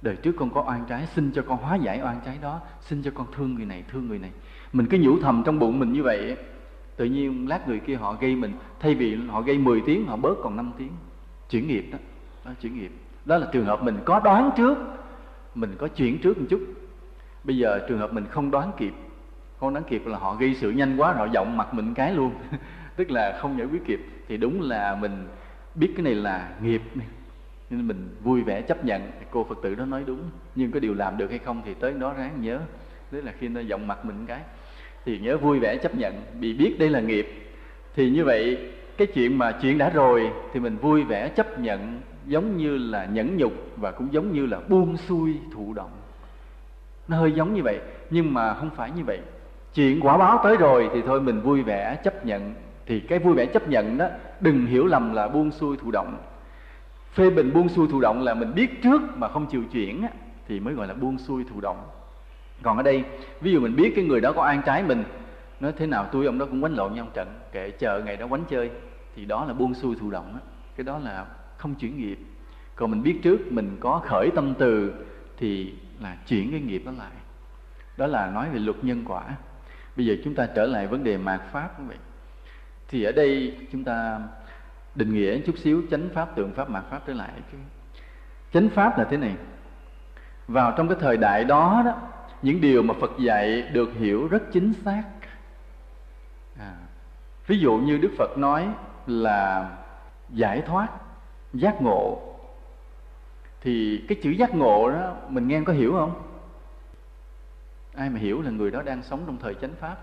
Đời 0.03 0.17
trước 0.17 0.33
con 0.39 0.51
có 0.51 0.65
oan 0.67 0.85
trái, 0.89 1.07
xin 1.07 1.33
cho 1.33 1.43
con 1.43 1.59
hóa 1.59 1.77
giải 1.77 2.01
oan 2.03 2.21
trái 2.25 2.39
đó. 2.43 2.61
Xin 2.81 3.03
cho 3.03 3.11
con 3.15 3.27
thương 3.37 3.55
người 3.55 3.65
này, 3.65 3.85
thương 3.93 4.09
người 4.09 4.19
này. 4.19 4.31
Mình 4.73 4.87
cứ 4.87 4.99
nhủ 5.01 5.19
thầm 5.23 5.43
trong 5.47 5.59
bụng 5.59 5.79
mình 5.79 5.93
như 5.93 6.03
vậy. 6.03 6.37
Tự 6.97 7.05
nhiên 7.05 7.49
lát 7.49 7.69
người 7.69 7.81
kia 7.81 7.97
họ 7.97 8.17
gây 8.21 8.37
mình. 8.37 8.53
Thay 8.81 8.95
vì 8.95 9.17
họ 9.29 9.43
gây 9.43 9.59
10 9.59 9.83
tiếng, 9.87 10.07
họ 10.07 10.17
bớt 10.17 10.35
còn 10.43 10.57
5 10.57 10.73
tiếng. 10.79 10.93
Chuyển 11.51 11.69
nghiệp 11.69 11.89
đó. 11.93 11.99
Đó, 12.45 12.51
chuyển 12.61 12.79
nghiệp. 12.79 12.93
Đó 13.25 13.39
là 13.39 13.47
trường 13.53 13.65
hợp 13.65 13.83
mình 13.83 13.99
có 14.05 14.21
đoán 14.21 14.51
trước. 14.57 14.79
Mình 15.55 15.75
có 15.79 15.89
chuyển 15.89 16.19
trước 16.19 16.39
một 16.39 16.47
chút 16.51 16.61
bây 17.45 17.57
giờ 17.57 17.81
trường 17.89 17.99
hợp 17.99 18.13
mình 18.13 18.27
không 18.31 18.51
đoán 18.51 18.73
kịp, 18.77 18.93
không 19.61 19.75
đoán 19.75 19.85
kịp 19.89 20.07
là 20.07 20.19
họ 20.19 20.35
gây 20.35 20.55
sự 20.55 20.71
nhanh 20.71 20.97
quá, 20.97 21.13
họ 21.13 21.27
giọng 21.33 21.57
mặt 21.57 21.75
mình 21.75 21.95
cái 21.95 22.15
luôn. 22.15 22.33
Tức 22.97 23.11
là 23.11 23.39
không 23.41 23.59
giải 23.59 23.67
quyết 23.67 23.85
kịp, 23.87 24.01
thì 24.29 24.37
đúng 24.37 24.61
là 24.61 24.97
mình 25.01 25.29
biết 25.75 25.93
cái 25.97 26.03
này 26.03 26.15
là 26.15 26.51
nghiệp 26.63 26.83
nên 27.71 27.89
mình 27.89 28.09
vui 28.23 28.43
vẻ 28.43 28.63
chấp 28.63 28.85
nhận, 28.85 29.11
cô 29.31 29.45
phật 29.45 29.59
tử 29.63 29.75
đó 29.75 29.85
nói 29.85 30.03
đúng. 30.07 30.23
Nhưng 30.55 30.71
có 30.73 30.81
điều 30.81 30.95
làm 30.95 31.17
được 31.17 31.31
hay 31.31 31.39
không 31.39 31.63
thì 31.65 31.75
tới 31.75 31.93
đó 31.93 32.15
ráng 32.19 32.41
nhớ. 32.41 32.61
Đấy 33.11 33.23
là 33.23 33.33
khi 33.39 33.49
nó 33.49 33.61
giọng 33.61 33.87
mặt 33.87 34.05
mình 34.05 34.25
cái. 34.27 34.41
Thì 35.05 35.19
nhớ 35.19 35.37
vui 35.37 35.59
vẻ 35.59 35.77
chấp 35.77 35.95
nhận 35.95 36.15
bị 36.41 36.55
biết 36.55 36.77
đây 36.79 36.89
là 36.89 37.01
nghiệp. 37.01 37.29
Thì 37.95 38.11
như 38.11 38.25
vậy, 38.25 38.71
cái 38.97 39.07
chuyện 39.07 39.39
mà 39.39 39.53
chuyện 39.53 39.79
đã 39.79 39.91
rồi 39.91 40.31
thì 40.53 40.61
mình 40.61 40.77
vui 40.77 41.05
vẻ 41.05 41.29
chấp 41.29 41.61
nhận, 41.61 42.01
giống 42.27 42.57
như 42.57 42.79
là 42.79 43.05
nhẫn 43.05 43.37
nhục 43.37 43.53
và 43.77 43.91
cũng 43.91 44.13
giống 44.13 44.33
như 44.33 44.47
là 44.47 44.61
buông 44.69 44.97
xuôi 44.97 45.35
thụ 45.53 45.73
động 45.75 45.91
nó 47.09 47.17
hơi 47.17 47.33
giống 47.33 47.55
như 47.55 47.63
vậy 47.63 47.81
nhưng 48.11 48.35
mà 48.35 48.55
không 48.55 48.71
phải 48.71 48.91
như 48.91 49.05
vậy. 49.05 49.21
Chuyện 49.75 50.01
quả 50.01 50.17
báo 50.17 50.41
tới 50.45 50.57
rồi 50.57 50.91
thì 50.95 51.03
thôi 51.07 51.21
mình 51.21 51.41
vui 51.41 51.63
vẻ 51.63 51.97
chấp 52.05 52.27
nhận. 52.27 52.55
Thì 52.87 53.01
cái 53.01 53.19
vui 53.19 53.35
vẻ 53.35 53.47
chấp 53.47 53.69
nhận 53.69 53.99
đó 53.99 54.09
đừng 54.41 54.67
hiểu 54.67 54.87
lầm 54.87 55.15
là 55.15 55.29
buông 55.29 55.51
xuôi 55.51 55.77
thụ 55.77 55.91
động. 55.91 56.17
Phê 57.13 57.31
bình 57.31 57.53
buông 57.55 57.69
xuôi 57.69 57.89
thụ 57.91 58.01
động 58.01 58.23
là 58.23 58.35
mình 58.35 58.55
biết 58.55 58.83
trước 58.83 59.03
mà 59.17 59.29
không 59.29 59.47
chịu 59.47 59.63
chuyển 59.73 60.03
á, 60.03 60.09
thì 60.49 60.61
mới 60.61 60.75
gọi 60.75 60.87
là 60.87 60.95
buông 60.95 61.19
xuôi 61.19 61.45
thụ 61.51 61.61
động. 61.61 61.77
Còn 62.63 62.77
ở 62.77 62.83
đây 62.83 63.05
ví 63.41 63.53
dụ 63.53 63.61
mình 63.61 63.77
biết 63.77 63.93
cái 63.97 64.05
người 64.05 64.21
đó 64.21 64.33
có 64.33 64.43
an 64.43 64.63
trái 64.67 64.83
mình 64.83 65.05
nói 65.61 65.73
thế 65.77 65.87
nào 65.87 66.07
tôi 66.13 66.27
ông 66.27 66.39
đó 66.39 66.47
cũng 66.47 66.61
quánh 66.61 66.77
lộn 66.77 66.95
nhau 66.95 67.07
trận 67.15 67.29
kệ 67.53 67.71
chờ 67.71 68.03
ngày 68.05 68.17
đó 68.17 68.27
quánh 68.27 68.45
chơi 68.51 68.71
thì 69.17 69.25
đó 69.25 69.45
là 69.45 69.55
buông 69.55 69.75
xuôi 69.75 69.97
thụ 70.01 70.11
động 70.11 70.33
á. 70.35 70.41
cái 70.77 70.85
đó 70.85 70.99
là 70.99 71.27
không 71.57 71.75
chuyển 71.75 71.97
nghiệp. 71.97 72.19
Còn 72.77 72.91
mình 72.91 73.03
biết 73.03 73.19
trước 73.23 73.53
mình 73.53 73.77
có 73.81 74.01
khởi 74.05 74.31
tâm 74.35 74.55
từ 74.59 74.93
thì 75.37 75.75
là 76.01 76.17
chuyển 76.27 76.51
cái 76.51 76.61
nghiệp 76.61 76.83
đó 76.87 76.93
lại. 76.99 77.13
Đó 77.97 78.07
là 78.07 78.27
nói 78.27 78.51
về 78.51 78.59
luật 78.59 78.77
nhân 78.83 79.05
quả. 79.07 79.25
Bây 79.97 80.07
giờ 80.07 80.15
chúng 80.25 80.35
ta 80.35 80.47
trở 80.55 80.67
lại 80.67 80.87
vấn 80.87 81.05
đề 81.05 81.17
mạt 81.17 81.41
pháp 81.53 81.81
quý 81.81 81.85
vị. 81.89 81.97
Thì 82.89 83.05
ở 83.05 83.13
đây 83.13 83.57
chúng 83.73 83.85
ta 83.85 84.21
định 84.95 85.15
nghĩa 85.15 85.41
chút 85.41 85.59
xíu 85.59 85.83
chánh 85.91 86.09
pháp 86.15 86.37
tượng 86.37 86.53
pháp 86.53 86.71
mạt 86.71 86.85
pháp 86.91 87.01
trở 87.07 87.13
lại 87.13 87.31
chánh 88.53 88.69
pháp 88.69 88.99
là 88.99 89.05
thế 89.05 89.17
này. 89.17 89.35
Vào 90.49 90.75
trong 90.77 90.89
cái 90.89 90.97
thời 91.01 91.17
đại 91.17 91.45
đó 91.45 91.83
đó 91.85 92.01
những 92.43 92.61
điều 92.61 92.83
mà 92.83 92.95
phật 93.01 93.11
dạy 93.19 93.63
được 93.63 93.91
hiểu 93.99 94.29
rất 94.29 94.43
chính 94.53 94.73
xác. 94.85 95.03
À, 96.59 96.73
ví 97.47 97.59
dụ 97.59 97.77
như 97.77 97.99
đức 97.99 98.11
phật 98.19 98.39
nói 98.39 98.69
là 99.07 99.71
giải 100.31 100.63
thoát 100.67 100.89
giác 101.53 101.83
ngộ 101.83 102.28
thì 103.61 104.05
cái 104.09 104.19
chữ 104.23 104.31
giác 104.31 104.55
ngộ 104.55 104.91
đó, 104.91 105.15
mình 105.29 105.49
nghe 105.49 105.61
có 105.67 105.73
hiểu 105.73 105.93
không? 105.93 106.23
Ai 107.95 108.11
mà 108.11 108.19
hiểu 108.19 108.43
là 108.43 108.51
người 108.51 108.71
đó 108.71 108.83
đang 108.83 109.03
sống 109.03 109.23
trong 109.27 109.37
thời 109.37 109.55
chánh 109.55 109.75
pháp. 109.81 109.97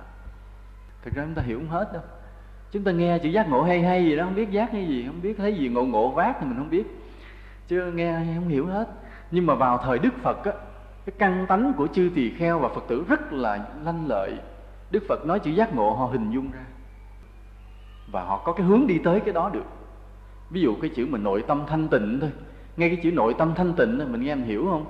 Thực 1.03 1.13
ra 1.13 1.23
chúng 1.23 1.35
ta 1.35 1.41
hiểu 1.41 1.59
không 1.59 1.69
hết 1.69 1.93
đâu. 1.93 2.01
Chúng 2.71 2.83
ta 2.83 2.91
nghe 2.91 3.19
chữ 3.19 3.29
giác 3.29 3.49
ngộ 3.49 3.63
hay 3.63 3.81
hay 3.81 4.03
gì 4.03 4.15
đó, 4.15 4.23
không 4.23 4.35
biết 4.35 4.51
giác 4.51 4.71
hay 4.71 4.87
gì, 4.87 5.03
không 5.07 5.21
biết 5.21 5.37
thấy 5.37 5.55
gì, 5.55 5.69
ngộ 5.69 5.83
ngộ 5.83 6.09
vác 6.09 6.35
thì 6.39 6.45
mình 6.45 6.57
không 6.57 6.69
biết. 6.69 6.83
Chứ 7.67 7.91
nghe 7.91 8.21
không 8.35 8.47
hiểu 8.47 8.67
hết. 8.67 8.87
Nhưng 9.31 9.45
mà 9.45 9.55
vào 9.55 9.77
thời 9.77 9.99
đức 9.99 10.13
phật 10.21 10.45
á, 10.45 10.51
cái 11.05 11.15
căn 11.19 11.45
tánh 11.47 11.73
của 11.77 11.87
chư 11.87 12.11
tỳ 12.15 12.29
kheo 12.29 12.59
và 12.59 12.69
phật 12.69 12.83
tử 12.87 13.05
rất 13.07 13.33
là 13.33 13.67
lanh 13.83 14.07
lợi. 14.07 14.37
Đức 14.91 15.03
phật 15.09 15.25
nói 15.25 15.39
chữ 15.39 15.51
giác 15.51 15.75
ngộ, 15.75 15.93
họ 15.93 16.05
hình 16.05 16.31
dung 16.31 16.51
ra. 16.51 16.65
Và 18.11 18.23
họ 18.23 18.41
có 18.45 18.53
cái 18.53 18.65
hướng 18.65 18.87
đi 18.87 18.99
tới 19.03 19.19
cái 19.19 19.33
đó 19.33 19.49
được. 19.53 19.65
Ví 20.49 20.61
dụ 20.61 20.75
cái 20.81 20.91
chữ 20.95 21.07
mà 21.09 21.17
nội 21.17 21.43
tâm 21.47 21.63
thanh 21.67 21.87
tịnh 21.87 22.17
thôi 22.21 22.31
ngay 22.77 22.89
cái 22.89 22.99
chữ 23.03 23.11
nội 23.11 23.35
tâm 23.37 23.53
thanh 23.55 23.73
tịnh 23.73 23.97
mình 24.11 24.21
nghe 24.21 24.35
mình 24.35 24.45
hiểu 24.45 24.67
không? 24.69 24.85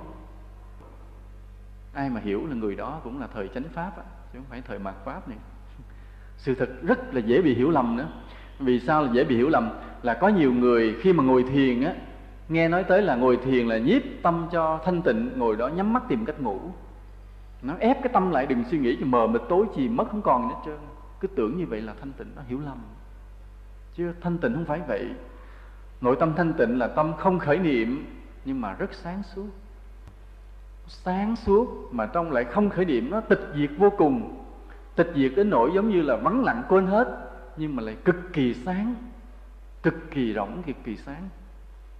Ai 1.92 2.10
mà 2.10 2.20
hiểu 2.20 2.46
là 2.46 2.54
người 2.54 2.74
đó 2.74 3.00
cũng 3.04 3.20
là 3.20 3.26
thời 3.34 3.48
chánh 3.48 3.64
pháp 3.74 3.92
á, 3.96 4.02
chứ 4.32 4.38
không 4.38 4.46
phải 4.50 4.62
thời 4.62 4.78
mạt 4.78 4.94
pháp 5.04 5.28
này. 5.28 5.38
Sự 6.36 6.54
thật 6.54 6.68
rất 6.82 7.14
là 7.14 7.20
dễ 7.20 7.42
bị 7.42 7.54
hiểu 7.54 7.70
lầm 7.70 7.96
nữa. 7.96 8.08
Vì 8.58 8.80
sao 8.80 9.02
là 9.02 9.12
dễ 9.12 9.24
bị 9.24 9.36
hiểu 9.36 9.48
lầm? 9.48 9.70
Là 10.02 10.14
có 10.14 10.28
nhiều 10.28 10.52
người 10.52 10.96
khi 11.00 11.12
mà 11.12 11.24
ngồi 11.24 11.42
thiền 11.42 11.84
á 11.84 11.94
nghe 12.48 12.68
nói 12.68 12.84
tới 12.84 13.02
là 13.02 13.16
ngồi 13.16 13.36
thiền 13.36 13.66
là 13.66 13.78
nhiếp 13.78 14.02
tâm 14.22 14.48
cho 14.52 14.80
thanh 14.84 15.02
tịnh 15.02 15.30
ngồi 15.36 15.56
đó 15.56 15.68
nhắm 15.68 15.92
mắt 15.92 16.02
tìm 16.08 16.24
cách 16.24 16.40
ngủ. 16.40 16.60
Nó 17.62 17.74
ép 17.78 18.02
cái 18.02 18.12
tâm 18.12 18.30
lại 18.30 18.46
đừng 18.46 18.64
suy 18.70 18.78
nghĩ 18.78 18.96
cho 19.00 19.06
mờ 19.06 19.26
mịt 19.26 19.42
tối 19.48 19.66
chìm 19.74 19.96
mất 19.96 20.04
không 20.10 20.22
còn 20.22 20.48
nữa 20.48 20.54
hết 20.54 20.60
trơn. 20.66 20.78
Cứ 21.20 21.28
tưởng 21.28 21.58
như 21.58 21.66
vậy 21.66 21.80
là 21.80 21.94
thanh 22.00 22.12
tịnh 22.12 22.26
nó 22.36 22.42
hiểu 22.48 22.60
lầm. 22.64 22.78
Chứ 23.94 24.12
thanh 24.20 24.38
tịnh 24.38 24.54
không 24.54 24.64
phải 24.64 24.80
vậy 24.88 25.06
nội 26.00 26.16
tâm 26.20 26.32
thanh 26.36 26.52
tịnh 26.52 26.78
là 26.78 26.86
tâm 26.86 27.12
không 27.18 27.38
khởi 27.38 27.58
niệm, 27.58 28.06
nhưng 28.44 28.60
mà 28.60 28.72
rất 28.72 28.94
sáng 28.94 29.22
suốt. 29.34 29.48
Sáng 30.86 31.36
suốt 31.36 31.88
mà 31.92 32.06
trong 32.06 32.32
lại 32.32 32.44
không 32.44 32.70
khởi 32.70 32.84
niệm, 32.84 33.10
nó 33.10 33.20
tịch 33.20 33.40
diệt 33.56 33.70
vô 33.78 33.90
cùng. 33.98 34.44
Tịch 34.94 35.12
diệt 35.14 35.32
đến 35.36 35.50
nỗi 35.50 35.70
giống 35.74 35.90
như 35.90 36.02
là 36.02 36.16
vắng 36.16 36.44
lặng 36.44 36.62
quên 36.68 36.86
hết, 36.86 37.28
nhưng 37.56 37.76
mà 37.76 37.82
lại 37.82 37.96
cực 38.04 38.16
kỳ 38.32 38.54
sáng, 38.54 38.94
cực 39.82 39.94
kỳ 40.10 40.32
rộng, 40.32 40.62
cực 40.66 40.76
kỳ 40.84 40.96
sáng. 40.96 41.28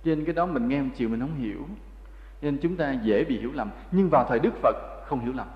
Trên 0.04 0.24
cái 0.24 0.34
đó 0.34 0.46
mình 0.46 0.68
nghe 0.68 0.82
một 0.82 0.90
chiều 0.96 1.08
mình 1.08 1.20
không 1.20 1.34
hiểu, 1.34 1.68
nên 2.42 2.58
chúng 2.62 2.76
ta 2.76 2.92
dễ 2.92 3.24
bị 3.24 3.38
hiểu 3.38 3.52
lầm. 3.52 3.70
Nhưng 3.90 4.08
vào 4.08 4.26
thời 4.28 4.38
đức 4.38 4.54
phật, 4.62 4.76
không 5.06 5.20
hiểu 5.20 5.32
lầm. 5.32 5.46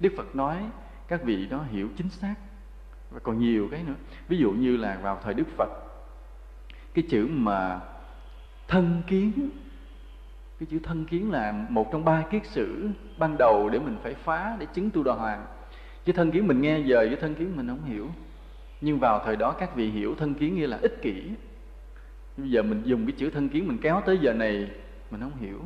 Đức 0.00 0.12
phật 0.16 0.36
nói 0.36 0.56
các 1.08 1.22
vị 1.22 1.46
đó 1.46 1.64
hiểu 1.70 1.88
chính 1.96 2.08
xác. 2.08 2.34
Và 3.10 3.18
còn 3.18 3.38
nhiều 3.38 3.68
cái 3.70 3.82
nữa. 3.82 3.94
Ví 4.28 4.38
dụ 4.38 4.50
như 4.50 4.76
là 4.76 4.98
vào 5.02 5.20
thời 5.24 5.34
đức 5.34 5.46
phật 5.56 5.68
cái 6.94 7.04
chữ 7.08 7.28
mà 7.30 7.80
thân 8.68 9.02
kiến, 9.06 9.32
cái 10.60 10.66
chữ 10.70 10.78
thân 10.82 11.04
kiến 11.04 11.30
là 11.30 11.66
một 11.68 11.92
trong 11.92 12.04
ba 12.04 12.22
kiết 12.30 12.46
sử 12.46 12.88
ban 13.18 13.38
đầu 13.38 13.68
để 13.68 13.78
mình 13.78 13.96
phải 14.02 14.14
phá, 14.14 14.56
để 14.58 14.66
chứng 14.74 14.90
tu 14.90 15.02
đà 15.02 15.12
hoàng. 15.12 15.46
Chứ 16.04 16.12
thân 16.12 16.30
kiến 16.30 16.46
mình 16.46 16.60
nghe 16.60 16.78
giờ 16.78 16.98
với 16.98 17.16
thân 17.16 17.34
kiến 17.34 17.56
mình 17.56 17.68
không 17.68 17.84
hiểu. 17.84 18.08
Nhưng 18.80 18.98
vào 18.98 19.22
thời 19.24 19.36
đó 19.36 19.54
các 19.58 19.76
vị 19.76 19.90
hiểu 19.90 20.14
thân 20.14 20.34
kiến 20.34 20.56
nghĩa 20.56 20.66
là 20.66 20.78
ích 20.82 21.02
kỷ. 21.02 21.22
Bây 22.36 22.50
giờ 22.50 22.62
mình 22.62 22.82
dùng 22.84 23.06
cái 23.06 23.14
chữ 23.18 23.30
thân 23.30 23.48
kiến 23.48 23.68
mình 23.68 23.78
kéo 23.78 24.02
tới 24.06 24.18
giờ 24.18 24.32
này, 24.32 24.70
mình 25.10 25.20
không 25.20 25.36
hiểu. 25.40 25.60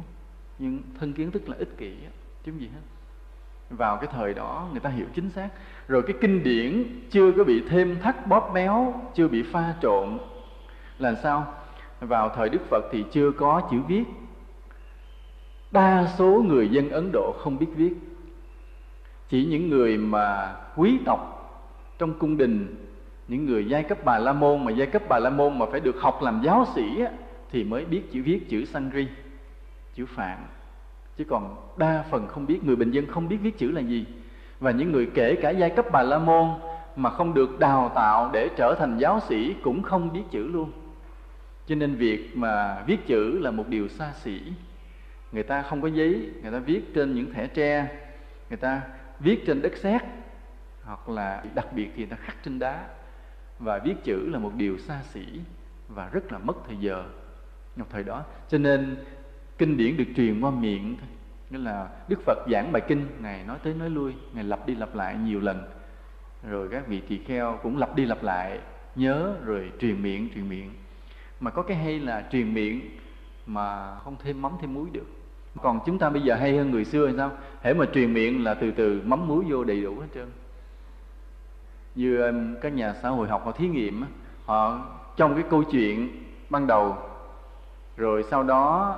Nhưng 0.58 0.82
thân 1.00 1.12
kiến 1.12 1.30
tức 1.30 1.48
là 1.48 1.56
ích 1.58 1.78
kỷ 1.78 1.94
chứ 2.46 2.52
gì 2.58 2.66
hết. 2.66 2.80
Vào 3.70 3.96
cái 3.96 4.08
thời 4.12 4.34
đó, 4.34 4.68
người 4.70 4.80
ta 4.80 4.90
hiểu 4.90 5.06
chính 5.14 5.30
xác. 5.30 5.48
Rồi 5.88 6.02
cái 6.02 6.16
kinh 6.20 6.42
điển 6.42 6.84
chưa 7.10 7.32
có 7.32 7.44
bị 7.44 7.62
thêm 7.68 8.00
thắt 8.00 8.26
bóp 8.26 8.50
méo, 8.54 9.00
chưa 9.14 9.28
bị 9.28 9.42
pha 9.42 9.74
trộn 9.82 10.18
là 11.02 11.14
sao? 11.14 11.46
Vào 12.00 12.28
thời 12.28 12.48
đức 12.48 12.60
phật 12.70 12.84
thì 12.92 13.04
chưa 13.12 13.30
có 13.30 13.62
chữ 13.70 13.76
viết. 13.88 14.04
Đa 15.70 16.06
số 16.18 16.26
người 16.26 16.68
dân 16.68 16.90
ấn 16.90 17.12
độ 17.12 17.34
không 17.38 17.58
biết 17.58 17.66
viết. 17.76 17.92
Chỉ 19.28 19.44
những 19.44 19.68
người 19.68 19.98
mà 19.98 20.56
quý 20.76 20.98
tộc 21.04 21.38
trong 21.98 22.18
cung 22.18 22.36
đình, 22.36 22.76
những 23.28 23.46
người 23.46 23.68
giai 23.68 23.82
cấp 23.82 23.98
bà 24.04 24.18
la 24.18 24.32
môn 24.32 24.64
mà 24.64 24.72
giai 24.72 24.86
cấp 24.86 25.02
bà 25.08 25.18
la 25.18 25.30
môn 25.30 25.58
mà 25.58 25.66
phải 25.70 25.80
được 25.80 26.00
học 26.00 26.22
làm 26.22 26.40
giáo 26.44 26.66
sĩ 26.74 27.04
thì 27.50 27.64
mới 27.64 27.84
biết 27.84 28.12
chữ 28.12 28.22
viết, 28.22 28.48
chữ 28.48 28.64
sanri 28.64 29.06
chữ 29.94 30.06
phạn. 30.06 30.38
Chứ 31.18 31.24
còn 31.24 31.56
đa 31.76 32.04
phần 32.10 32.26
không 32.28 32.46
biết, 32.46 32.64
người 32.64 32.76
bình 32.76 32.90
dân 32.90 33.06
không 33.06 33.28
biết 33.28 33.36
viết 33.42 33.58
chữ 33.58 33.70
là 33.70 33.80
gì. 33.80 34.06
Và 34.60 34.70
những 34.70 34.92
người 34.92 35.10
kể 35.14 35.34
cả 35.42 35.50
giai 35.50 35.70
cấp 35.70 35.86
bà 35.92 36.02
la 36.02 36.18
môn 36.18 36.48
mà 36.96 37.10
không 37.10 37.34
được 37.34 37.58
đào 37.58 37.92
tạo 37.94 38.30
để 38.32 38.48
trở 38.56 38.74
thành 38.74 38.98
giáo 38.98 39.20
sĩ 39.20 39.54
cũng 39.62 39.82
không 39.82 40.12
biết 40.12 40.22
chữ 40.30 40.48
luôn 40.48 40.72
cho 41.66 41.74
nên 41.74 41.94
việc 41.94 42.30
mà 42.34 42.82
viết 42.86 43.06
chữ 43.06 43.38
là 43.38 43.50
một 43.50 43.68
điều 43.68 43.88
xa 43.88 44.12
xỉ. 44.12 44.40
Người 45.32 45.42
ta 45.42 45.62
không 45.62 45.82
có 45.82 45.88
giấy, 45.88 46.30
người 46.42 46.52
ta 46.52 46.58
viết 46.58 46.94
trên 46.94 47.14
những 47.14 47.32
thẻ 47.34 47.46
tre, 47.46 47.88
người 48.48 48.56
ta 48.56 48.82
viết 49.20 49.46
trên 49.46 49.62
đất 49.62 49.76
sét, 49.76 50.02
hoặc 50.82 51.08
là 51.08 51.44
đặc 51.54 51.72
biệt 51.72 51.90
thì 51.96 52.06
ta 52.06 52.16
khắc 52.16 52.36
trên 52.44 52.58
đá. 52.58 52.84
Và 53.58 53.78
viết 53.78 53.94
chữ 54.04 54.28
là 54.28 54.38
một 54.38 54.52
điều 54.56 54.78
xa 54.78 55.02
xỉ 55.02 55.26
và 55.88 56.08
rất 56.12 56.32
là 56.32 56.38
mất 56.38 56.56
thời 56.66 56.76
giờ. 56.76 57.04
Trong 57.76 57.86
thời 57.90 58.04
đó, 58.04 58.24
cho 58.48 58.58
nên 58.58 58.96
kinh 59.58 59.76
điển 59.76 59.96
được 59.96 60.04
truyền 60.16 60.40
qua 60.40 60.50
miệng 60.50 60.96
thôi. 61.00 61.08
Nghĩa 61.50 61.58
là 61.58 61.88
đức 62.08 62.20
phật 62.26 62.38
giảng 62.52 62.72
bài 62.72 62.82
kinh, 62.88 63.06
ngài 63.20 63.44
nói 63.44 63.58
tới 63.62 63.74
nói 63.74 63.90
lui, 63.90 64.12
ngài 64.32 64.44
lặp 64.44 64.66
đi 64.66 64.74
lặp 64.74 64.94
lại 64.94 65.16
nhiều 65.16 65.40
lần. 65.40 65.62
Rồi 66.48 66.68
các 66.70 66.86
vị 66.86 67.00
tỳ 67.08 67.18
kheo 67.18 67.58
cũng 67.62 67.78
lặp 67.78 67.96
đi 67.96 68.06
lặp 68.06 68.22
lại, 68.22 68.58
nhớ 68.94 69.36
rồi 69.44 69.72
truyền 69.80 70.02
miệng 70.02 70.28
truyền 70.34 70.48
miệng 70.48 70.70
mà 71.42 71.50
có 71.50 71.62
cái 71.62 71.76
hay 71.76 71.98
là 71.98 72.28
truyền 72.32 72.54
miệng 72.54 72.80
mà 73.46 73.96
không 74.04 74.16
thêm 74.22 74.42
mắm 74.42 74.52
thêm 74.60 74.74
muối 74.74 74.88
được. 74.92 75.06
Còn 75.62 75.80
chúng 75.86 75.98
ta 75.98 76.10
bây 76.10 76.22
giờ 76.22 76.34
hay 76.34 76.56
hơn 76.56 76.70
người 76.70 76.84
xưa 76.84 77.06
hay 77.06 77.14
sao? 77.16 77.30
Hễ 77.62 77.74
mà 77.74 77.86
truyền 77.94 78.14
miệng 78.14 78.44
là 78.44 78.54
từ 78.54 78.70
từ 78.70 79.02
mắm 79.04 79.28
muối 79.28 79.44
vô 79.48 79.64
đầy 79.64 79.82
đủ 79.82 80.00
hết 80.00 80.06
trơn. 80.14 80.30
Như 81.94 82.22
um, 82.22 82.54
các 82.62 82.72
nhà 82.72 82.94
xã 83.02 83.08
hội 83.08 83.28
học 83.28 83.42
họ 83.44 83.52
thí 83.52 83.68
nghiệm 83.68 84.04
họ, 84.44 84.80
trong 85.16 85.34
cái 85.34 85.44
câu 85.50 85.62
chuyện 85.62 86.24
ban 86.50 86.66
đầu, 86.66 86.96
rồi 87.96 88.24
sau 88.30 88.42
đó 88.42 88.96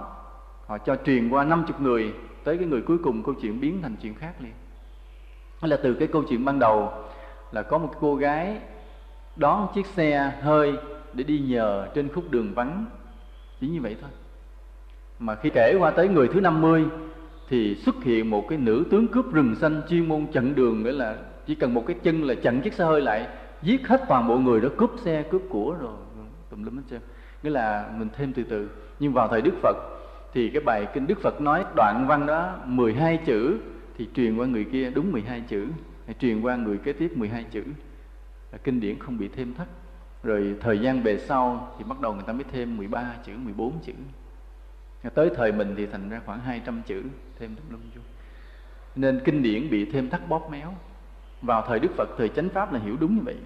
họ 0.66 0.78
cho 0.78 0.96
truyền 1.04 1.28
qua 1.28 1.44
50 1.44 1.74
người 1.78 2.14
tới 2.44 2.58
cái 2.58 2.66
người 2.66 2.82
cuối 2.82 2.98
cùng 2.98 3.22
câu 3.22 3.34
chuyện 3.34 3.60
biến 3.60 3.82
thành 3.82 3.96
chuyện 4.02 4.14
khác 4.14 4.32
liền. 4.40 4.52
Đó 5.62 5.68
là 5.68 5.76
từ 5.82 5.94
cái 5.94 6.08
câu 6.08 6.22
chuyện 6.28 6.44
ban 6.44 6.58
đầu 6.58 6.92
là 7.52 7.62
có 7.62 7.78
một 7.78 7.90
cô 8.00 8.14
gái 8.14 8.60
đón 9.36 9.68
chiếc 9.74 9.86
xe 9.86 10.32
hơi 10.42 10.76
để 11.14 11.24
đi 11.24 11.38
nhờ 11.38 11.88
trên 11.94 12.08
khúc 12.08 12.30
đường 12.30 12.54
vắng. 12.54 12.84
Chỉ 13.60 13.68
như 13.68 13.80
vậy 13.80 13.96
thôi. 14.00 14.10
Mà 15.18 15.34
khi 15.34 15.50
kể 15.50 15.76
qua 15.78 15.90
tới 15.90 16.08
người 16.08 16.28
thứ 16.28 16.40
50 16.40 16.84
thì 17.48 17.74
xuất 17.74 17.94
hiện 18.04 18.30
một 18.30 18.46
cái 18.48 18.58
nữ 18.58 18.84
tướng 18.90 19.08
cướp 19.08 19.32
rừng 19.32 19.54
xanh 19.54 19.82
chuyên 19.88 20.08
môn 20.08 20.26
chặn 20.32 20.54
đường, 20.54 20.82
nghĩa 20.82 20.92
là 20.92 21.16
chỉ 21.46 21.54
cần 21.54 21.74
một 21.74 21.84
cái 21.86 21.96
chân 22.02 22.24
là 22.24 22.34
chặn 22.34 22.60
chiếc 22.60 22.74
xe 22.74 22.84
hơi 22.84 23.00
lại, 23.00 23.26
giết 23.62 23.88
hết 23.88 24.04
toàn 24.08 24.28
bộ 24.28 24.38
người 24.38 24.60
đó, 24.60 24.68
cướp 24.76 24.90
xe, 25.04 25.22
cướp 25.22 25.42
của 25.48 25.76
rồi, 25.80 25.96
tùm 26.50 26.64
lum 26.64 26.76
hết 26.76 26.82
trơn. 26.90 27.00
Nghĩa 27.42 27.50
là 27.50 27.90
mình 27.98 28.08
thêm 28.16 28.32
từ 28.32 28.42
từ. 28.42 28.68
Nhưng 28.98 29.12
vào 29.12 29.28
thời 29.28 29.42
Đức 29.42 29.54
Phật, 29.62 29.76
thì 30.32 30.50
cái 30.50 30.62
bài 30.62 30.86
kinh 30.94 31.06
Đức 31.06 31.20
Phật 31.20 31.40
nói 31.40 31.64
đoạn 31.76 32.06
văn 32.08 32.26
đó 32.26 32.56
12 32.64 33.16
chữ, 33.16 33.58
thì 33.98 34.08
truyền 34.14 34.36
qua 34.36 34.46
người 34.46 34.64
kia 34.64 34.90
đúng 34.90 35.12
12 35.12 35.44
chữ, 35.48 35.66
hay 36.06 36.14
truyền 36.20 36.40
qua 36.40 36.56
người 36.56 36.78
kế 36.78 36.92
tiếp 36.92 37.16
12 37.16 37.44
chữ. 37.50 37.62
Là 38.52 38.58
kinh 38.58 38.80
điển 38.80 38.98
không 38.98 39.18
bị 39.18 39.28
thêm 39.28 39.54
thắt 39.54 39.68
rồi 40.24 40.56
thời 40.60 40.78
gian 40.78 41.02
về 41.02 41.18
sau 41.18 41.74
thì 41.78 41.84
bắt 41.84 42.00
đầu 42.00 42.12
người 42.12 42.24
ta 42.26 42.32
mới 42.32 42.44
thêm 42.52 42.76
13 42.76 43.04
chữ 43.24 43.32
14 43.36 43.72
chữ. 43.84 43.92
Tới 45.14 45.30
thời 45.36 45.52
mình 45.52 45.74
thì 45.76 45.86
thành 45.86 46.08
ra 46.08 46.20
khoảng 46.26 46.40
200 46.40 46.82
chữ, 46.86 47.02
thêm 47.38 47.54
tùm 47.54 47.64
lum 47.70 47.80
vô. 47.94 48.02
Nên 48.96 49.20
kinh 49.24 49.42
điển 49.42 49.70
bị 49.70 49.84
thêm 49.84 50.10
thắt 50.10 50.28
bóp 50.28 50.50
méo. 50.50 50.74
Vào 51.42 51.64
thời 51.68 51.78
Đức 51.78 51.90
Phật, 51.96 52.08
thời 52.18 52.28
chánh 52.28 52.48
pháp 52.48 52.72
là 52.72 52.80
hiểu 52.80 52.96
đúng 53.00 53.16
như 53.16 53.22
vậy. 53.24 53.36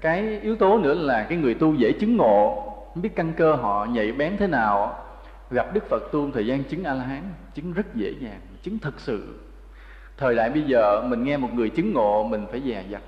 Cái 0.00 0.40
yếu 0.40 0.56
tố 0.56 0.78
nữa 0.78 0.94
là 0.94 1.26
cái 1.28 1.38
người 1.38 1.54
tu 1.54 1.74
dễ 1.74 1.92
chứng 1.92 2.16
ngộ, 2.16 2.62
không 2.94 3.02
biết 3.02 3.16
căn 3.16 3.32
cơ 3.36 3.54
họ 3.54 3.84
nhạy 3.84 4.12
bén 4.12 4.36
thế 4.36 4.46
nào, 4.46 5.04
gặp 5.50 5.74
Đức 5.74 5.84
Phật 5.88 6.02
tu 6.12 6.30
thời 6.30 6.46
gian 6.46 6.64
chứng 6.64 6.84
A 6.84 6.94
La 6.94 7.04
Hán 7.04 7.22
chứng 7.54 7.72
rất 7.72 7.94
dễ 7.94 8.14
dàng, 8.20 8.40
chứng 8.62 8.78
thật 8.78 9.00
sự. 9.00 9.38
Thời 10.16 10.34
đại 10.34 10.50
bây 10.50 10.62
giờ 10.62 11.02
mình 11.08 11.24
nghe 11.24 11.36
một 11.36 11.54
người 11.54 11.70
chứng 11.70 11.92
ngộ, 11.92 12.28
mình 12.30 12.46
phải 12.50 12.60
dè 12.60 12.84
dặt 12.90 13.02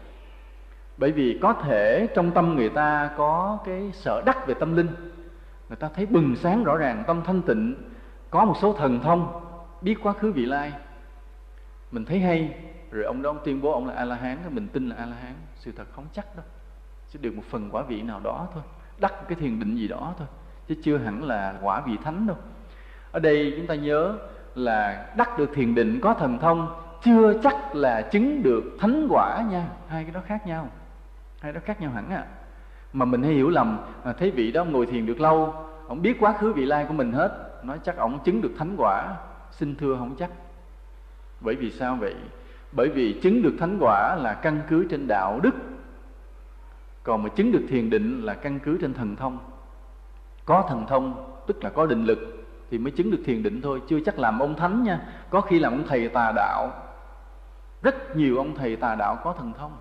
bởi 1.02 1.12
vì 1.12 1.38
có 1.42 1.52
thể 1.52 2.08
trong 2.14 2.30
tâm 2.30 2.56
người 2.56 2.68
ta 2.68 3.10
có 3.16 3.58
cái 3.64 3.90
sợ 3.92 4.22
đắc 4.26 4.46
về 4.46 4.54
tâm 4.54 4.76
linh. 4.76 4.88
Người 5.68 5.76
ta 5.76 5.88
thấy 5.94 6.06
bừng 6.06 6.36
sáng 6.36 6.64
rõ 6.64 6.76
ràng, 6.76 7.04
tâm 7.06 7.22
thanh 7.26 7.42
tịnh, 7.42 7.74
có 8.30 8.44
một 8.44 8.54
số 8.60 8.72
thần 8.72 9.00
thông, 9.00 9.44
biết 9.80 9.96
quá 10.02 10.12
khứ 10.12 10.32
vị 10.32 10.46
lai. 10.46 10.72
Mình 11.92 12.04
thấy 12.04 12.20
hay, 12.20 12.54
rồi 12.90 13.04
ông 13.04 13.22
đó 13.22 13.30
ông 13.30 13.38
tuyên 13.44 13.62
bố 13.62 13.72
ông 13.72 13.86
là 13.86 13.94
a 13.94 14.04
la 14.04 14.14
hán 14.14 14.38
mình 14.50 14.68
tin 14.68 14.88
là 14.88 14.96
a 14.96 15.06
la 15.06 15.16
hán 15.22 15.32
sự 15.56 15.72
thật 15.76 15.84
không 15.92 16.04
chắc 16.12 16.36
đâu, 16.36 16.44
chỉ 17.10 17.18
được 17.22 17.34
một 17.36 17.44
phần 17.50 17.68
quả 17.72 17.82
vị 17.82 18.02
nào 18.02 18.20
đó 18.20 18.48
thôi, 18.54 18.62
đắc 18.98 19.28
cái 19.28 19.38
thiền 19.40 19.60
định 19.60 19.76
gì 19.76 19.88
đó 19.88 20.14
thôi, 20.18 20.26
chứ 20.68 20.74
chưa 20.82 20.98
hẳn 20.98 21.24
là 21.24 21.54
quả 21.62 21.80
vị 21.80 21.96
thánh 22.04 22.26
đâu. 22.26 22.36
Ở 23.12 23.20
đây 23.20 23.54
chúng 23.56 23.66
ta 23.66 23.74
nhớ 23.74 24.14
là 24.54 25.06
đắc 25.16 25.38
được 25.38 25.50
thiền 25.54 25.74
định 25.74 26.00
có 26.02 26.14
thần 26.14 26.38
thông, 26.38 26.74
chưa 27.04 27.40
chắc 27.42 27.74
là 27.74 28.02
chứng 28.02 28.42
được 28.42 28.64
thánh 28.80 29.06
quả 29.10 29.44
nha, 29.50 29.68
hai 29.88 30.04
cái 30.04 30.12
đó 30.12 30.20
khác 30.26 30.46
nhau 30.46 30.68
hai 31.42 31.52
đó 31.52 31.60
khác 31.64 31.80
nhau 31.80 31.90
hẳn 31.90 32.10
à 32.10 32.24
mà 32.92 33.04
mình 33.04 33.22
hay 33.22 33.32
hiểu 33.32 33.48
lầm 33.48 33.78
à, 34.04 34.12
thấy 34.12 34.30
vị 34.30 34.52
đó 34.52 34.64
ngồi 34.64 34.86
thiền 34.86 35.06
được 35.06 35.20
lâu 35.20 35.54
ông 35.88 36.02
biết 36.02 36.16
quá 36.20 36.32
khứ 36.38 36.52
vị 36.52 36.64
lai 36.64 36.84
của 36.88 36.94
mình 36.94 37.12
hết 37.12 37.50
nói 37.64 37.78
chắc 37.84 37.96
ông 37.96 38.18
chứng 38.24 38.40
được 38.40 38.52
thánh 38.58 38.74
quả 38.76 39.16
xin 39.50 39.76
thưa 39.76 39.96
không 39.98 40.16
chắc. 40.18 40.30
Bởi 41.40 41.54
vì 41.54 41.70
sao 41.70 41.96
vậy? 42.00 42.14
Bởi 42.72 42.88
vì 42.88 43.20
chứng 43.22 43.42
được 43.42 43.54
thánh 43.58 43.78
quả 43.80 44.16
là 44.16 44.34
căn 44.34 44.60
cứ 44.68 44.86
trên 44.90 45.06
đạo 45.08 45.40
đức 45.42 45.54
còn 47.02 47.22
mà 47.22 47.28
chứng 47.28 47.52
được 47.52 47.62
thiền 47.68 47.90
định 47.90 48.20
là 48.20 48.34
căn 48.34 48.58
cứ 48.58 48.78
trên 48.80 48.94
thần 48.94 49.16
thông. 49.16 49.38
Có 50.44 50.64
thần 50.68 50.86
thông 50.86 51.34
tức 51.46 51.64
là 51.64 51.70
có 51.70 51.86
định 51.86 52.04
lực 52.04 52.18
thì 52.70 52.78
mới 52.78 52.90
chứng 52.90 53.10
được 53.10 53.22
thiền 53.24 53.42
định 53.42 53.60
thôi 53.62 53.82
chưa 53.88 54.00
chắc 54.00 54.18
làm 54.18 54.38
ông 54.38 54.54
thánh 54.54 54.82
nha. 54.82 55.00
Có 55.30 55.40
khi 55.40 55.58
làm 55.58 55.72
ông 55.72 55.84
thầy 55.88 56.08
tà 56.08 56.32
đạo. 56.36 56.70
Rất 57.82 58.16
nhiều 58.16 58.36
ông 58.36 58.54
thầy 58.54 58.76
tà 58.76 58.94
đạo 58.94 59.18
có 59.24 59.34
thần 59.38 59.52
thông 59.52 59.72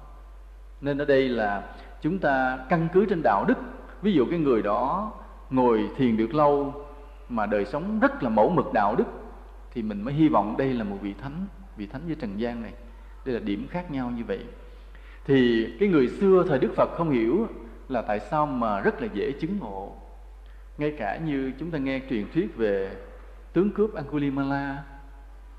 nên 0.82 0.98
ở 0.98 1.06
đây 1.06 1.30
là 1.30 1.64
chúng 2.02 2.20
ta 2.20 2.60
căn 2.70 2.88
cứ 2.94 3.06
trên 3.06 3.22
đạo 3.24 3.46
đức. 3.48 3.58
Ví 4.02 4.14
dụ 4.14 4.26
cái 4.30 4.40
người 4.40 4.62
đó 4.62 5.14
ngồi 5.50 5.90
thiền 5.98 6.18
được 6.18 6.34
lâu 6.34 6.74
mà 7.30 7.46
đời 7.46 7.66
sống 7.66 8.00
rất 8.00 8.24
là 8.24 8.30
mẫu 8.30 8.50
mực 8.50 8.74
đạo 8.74 8.96
đức, 8.96 9.06
thì 9.74 9.82
mình 9.82 10.02
mới 10.02 10.14
hy 10.14 10.30
vọng 10.30 10.58
đây 10.58 10.74
là 10.74 10.84
một 10.84 10.98
vị 11.02 11.14
thánh 11.22 11.46
vị 11.78 11.88
thánh 11.88 12.02
với 12.06 12.16
trần 12.16 12.40
gian 12.40 12.62
này. 12.62 12.74
Đây 13.26 13.36
là 13.36 13.40
điểm 13.40 13.68
khác 13.70 13.92
nhau 13.92 14.12
như 14.18 14.24
vậy. 14.24 14.40
Thì 15.26 15.68
cái 15.80 15.90
người 15.90 16.08
xưa 16.08 16.46
thời 16.48 16.60
đức 16.60 16.74
phật 16.76 16.90
không 16.98 17.10
hiểu 17.10 17.48
là 17.90 18.02
tại 18.02 18.20
sao 18.20 18.46
mà 18.46 18.80
rất 18.80 19.02
là 19.02 19.08
dễ 19.14 19.32
chứng 19.32 19.60
ngộ. 19.60 19.96
Ngay 20.78 20.96
cả 20.98 21.18
như 21.18 21.52
chúng 21.60 21.72
ta 21.72 21.78
nghe 21.78 22.02
truyền 22.10 22.26
thuyết 22.34 22.56
về 22.56 22.96
tướng 23.54 23.72
cướp 23.72 23.94
Angulimala, 23.94 24.84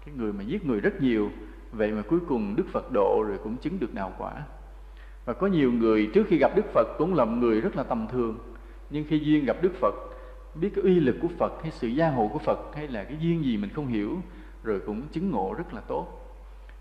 cái 0.07 0.15
người 0.15 0.33
mà 0.33 0.43
giết 0.43 0.67
người 0.67 0.81
rất 0.81 1.01
nhiều, 1.01 1.31
vậy 1.73 1.93
mà 1.93 2.03
cuối 2.03 2.21
cùng 2.29 2.57
Đức 2.57 2.65
Phật 2.73 2.93
độ 2.93 3.25
rồi 3.29 3.39
cũng 3.45 3.57
chứng 3.57 3.79
được 3.81 3.95
đạo 3.95 4.13
quả 4.19 4.33
và 5.25 5.33
có 5.33 5.47
nhiều 5.47 5.73
người 5.73 6.11
trước 6.15 6.27
khi 6.29 6.39
gặp 6.39 6.53
Đức 6.55 6.67
Phật 6.73 6.89
cũng 6.99 7.15
là 7.15 7.25
một 7.25 7.37
người 7.37 7.61
rất 7.61 7.77
là 7.77 7.83
tầm 7.83 8.07
thường. 8.13 8.39
Nhưng 8.91 9.05
khi 9.09 9.19
duyên 9.19 9.45
gặp 9.45 9.57
Đức 9.61 9.73
Phật, 9.81 9.95
biết 10.55 10.71
cái 10.75 10.85
uy 10.85 11.01
lực 11.01 11.17
của 11.23 11.29
Phật 11.39 11.53
hay 11.63 11.71
sự 11.71 11.89
gia 11.89 12.11
hộ 12.11 12.31
của 12.33 12.39
Phật 12.39 12.59
hay 12.75 12.89
là 12.89 13.05
cái 13.05 13.17
duyên 13.21 13.45
gì 13.45 13.57
mình 13.57 13.71
không 13.75 13.87
hiểu, 13.87 14.19
rồi 14.63 14.81
cũng 14.87 15.03
chứng 15.13 15.31
ngộ 15.31 15.55
rất 15.59 15.75
là 15.75 15.81
tốt. 15.81 16.07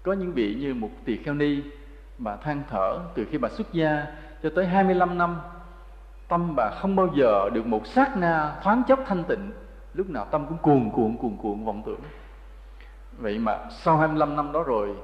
Có 0.03 0.13
những 0.13 0.33
vị 0.33 0.55
như 0.59 0.73
một 0.73 0.89
tỳ 1.05 1.17
kheo 1.17 1.33
ni, 1.33 1.61
bà 2.17 2.35
than 2.35 2.63
thở 2.69 2.99
từ 3.15 3.25
khi 3.31 3.37
bà 3.37 3.49
xuất 3.49 3.73
gia 3.73 4.05
cho 4.43 4.49
tới 4.55 4.65
25 4.65 5.17
năm, 5.17 5.37
tâm 6.27 6.55
bà 6.55 6.69
không 6.81 6.95
bao 6.95 7.09
giờ 7.15 7.49
được 7.53 7.67
một 7.67 7.87
sát 7.87 8.17
na 8.17 8.59
thoáng 8.63 8.83
chốc 8.87 8.99
thanh 9.07 9.23
tịnh. 9.23 9.51
Lúc 9.93 10.09
nào 10.09 10.27
tâm 10.31 10.45
cũng 10.47 10.57
cuồn, 10.57 10.89
cuộn 10.89 11.17
cuồn 11.17 11.37
cuộn, 11.41 11.65
vọng 11.65 11.83
tưởng. 11.85 11.99
Vậy 13.17 13.39
mà 13.39 13.57
sau 13.69 13.97
25 13.97 14.35
năm 14.35 14.51
đó 14.51 14.63
rồi, 14.63 14.95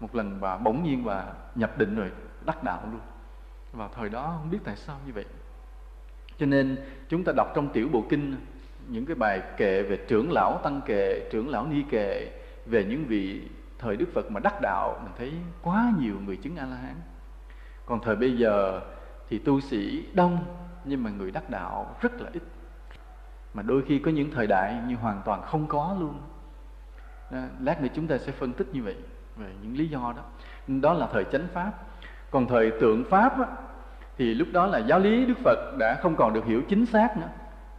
một 0.00 0.14
lần 0.14 0.38
bà 0.40 0.56
bỗng 0.56 0.82
nhiên 0.82 1.04
bà 1.04 1.24
nhập 1.54 1.78
định 1.78 1.96
rồi 1.96 2.10
đắc 2.48 2.64
đạo 2.64 2.80
luôn. 2.92 3.00
Vào 3.72 3.90
thời 3.94 4.08
đó 4.08 4.34
không 4.38 4.50
biết 4.50 4.58
tại 4.64 4.76
sao 4.76 4.96
như 5.06 5.12
vậy. 5.12 5.24
Cho 6.38 6.46
nên 6.46 6.78
chúng 7.08 7.24
ta 7.24 7.32
đọc 7.36 7.52
trong 7.54 7.68
tiểu 7.68 7.88
bộ 7.92 8.04
kinh 8.08 8.36
những 8.88 9.06
cái 9.06 9.16
bài 9.16 9.42
kệ 9.56 9.82
về 9.82 9.96
trưởng 10.08 10.32
lão 10.32 10.60
tăng 10.62 10.80
kệ 10.86 11.28
trưởng 11.32 11.48
lão 11.48 11.66
ni 11.66 11.82
kệ 11.90 12.40
về 12.66 12.84
những 12.84 13.04
vị 13.04 13.48
thời 13.78 13.96
đức 13.96 14.06
phật 14.14 14.30
mà 14.30 14.40
đắc 14.40 14.60
đạo 14.62 15.00
mình 15.02 15.12
thấy 15.18 15.32
quá 15.62 15.92
nhiều 15.98 16.14
người 16.26 16.36
chứng 16.36 16.56
a 16.56 16.66
la 16.66 16.76
hán 16.76 16.94
còn 17.86 18.00
thời 18.00 18.16
bây 18.16 18.38
giờ 18.38 18.80
thì 19.28 19.38
tu 19.38 19.60
sĩ 19.60 20.06
đông 20.12 20.44
nhưng 20.84 21.02
mà 21.02 21.10
người 21.10 21.30
đắc 21.30 21.50
đạo 21.50 21.96
rất 22.00 22.20
là 22.20 22.30
ít. 22.32 22.42
Mà 23.54 23.62
đôi 23.62 23.82
khi 23.86 23.98
có 23.98 24.10
những 24.10 24.30
thời 24.30 24.46
đại 24.46 24.80
như 24.86 24.96
hoàn 24.96 25.22
toàn 25.24 25.42
không 25.42 25.66
có 25.66 25.96
luôn. 26.00 26.20
Đó, 27.30 27.38
lát 27.60 27.82
nữa 27.82 27.88
chúng 27.94 28.06
ta 28.06 28.18
sẽ 28.18 28.32
phân 28.32 28.52
tích 28.52 28.68
như 28.72 28.82
vậy 28.82 28.96
về 29.36 29.52
những 29.62 29.76
lý 29.76 29.88
do 29.88 30.14
đó. 30.16 30.22
Đó 30.80 30.92
là 30.94 31.08
thời 31.12 31.24
chánh 31.24 31.46
pháp 31.52 31.72
còn 32.30 32.46
thời 32.46 32.70
tượng 32.70 33.04
pháp 33.04 33.40
á, 33.40 33.46
thì 34.18 34.34
lúc 34.34 34.48
đó 34.52 34.66
là 34.66 34.78
giáo 34.78 34.98
lý 34.98 35.26
đức 35.26 35.38
phật 35.44 35.76
đã 35.78 35.98
không 36.02 36.16
còn 36.16 36.32
được 36.32 36.44
hiểu 36.44 36.62
chính 36.68 36.86
xác 36.86 37.16
nữa. 37.16 37.28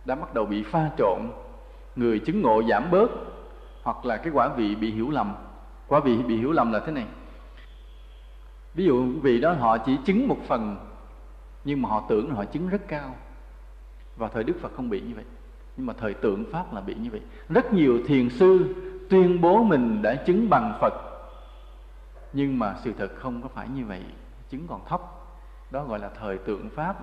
Đã 0.06 0.16
bắt 0.16 0.34
đầu 0.34 0.46
bị 0.46 0.64
pha 0.64 0.90
trộn 0.98 1.20
người 1.96 2.20
chứng 2.20 2.42
ngộ 2.42 2.64
giảm 2.70 2.92
bớt 2.92 3.10
hoặc 3.84 4.06
là 4.06 4.18
cái 4.18 4.34
quả 4.34 4.48
vị 4.48 4.76
bị 4.76 4.92
hiểu 4.92 5.10
lầm. 5.10 5.36
Quả 5.88 6.00
vị 6.00 6.18
bị 6.18 6.38
hiểu 6.38 6.52
lầm 6.52 6.72
là 6.72 6.80
thế 6.80 6.92
này. 6.92 7.06
Ví 8.74 8.86
dụ 8.86 9.06
vị 9.22 9.42
đó 9.42 9.54
họ 9.54 9.78
chỉ 9.78 9.98
chứng 10.06 10.28
một 10.28 10.38
phần 10.48 10.76
nhưng 11.64 11.82
mà 11.82 11.90
họ 11.90 12.04
tưởng 12.10 12.30
là 12.30 12.36
họ 12.36 12.46
chứng 12.46 12.70
rất 12.70 12.88
cao. 12.88 13.16
Và 14.16 14.28
thời 14.28 14.44
đức 14.44 14.54
phật 14.62 14.72
không 14.76 14.90
bị 14.90 15.02
như 15.02 15.16
vậy. 15.16 15.26
Nhưng 15.78 15.86
mà 15.86 15.94
thời 15.94 16.14
tượng 16.14 16.44
pháp 16.52 16.74
là 16.74 16.82
bị 16.82 16.96
như 16.96 17.10
vậy. 17.12 17.22
Rất 17.50 17.74
nhiều 17.74 18.00
thiền 18.08 18.30
sư 18.30 18.76
tuyên 19.10 19.42
bố 19.42 19.64
mình 19.64 20.02
đã 20.02 20.16
chứng 20.16 20.50
bằng 20.50 20.78
phật 20.82 20.94
nhưng 22.34 22.60
mà 22.60 22.76
sự 22.84 22.94
thật 22.98 23.12
không 23.16 23.42
có 23.42 23.48
phải 23.48 23.68
như 23.70 23.86
vậy 23.86 24.02
chứng 24.50 24.68
còn 24.68 24.86
thấp. 24.86 25.02
Đó 25.72 25.84
gọi 25.84 26.00
là 26.00 26.10
thời 26.20 26.38
tượng 26.38 26.70
pháp. 26.70 26.96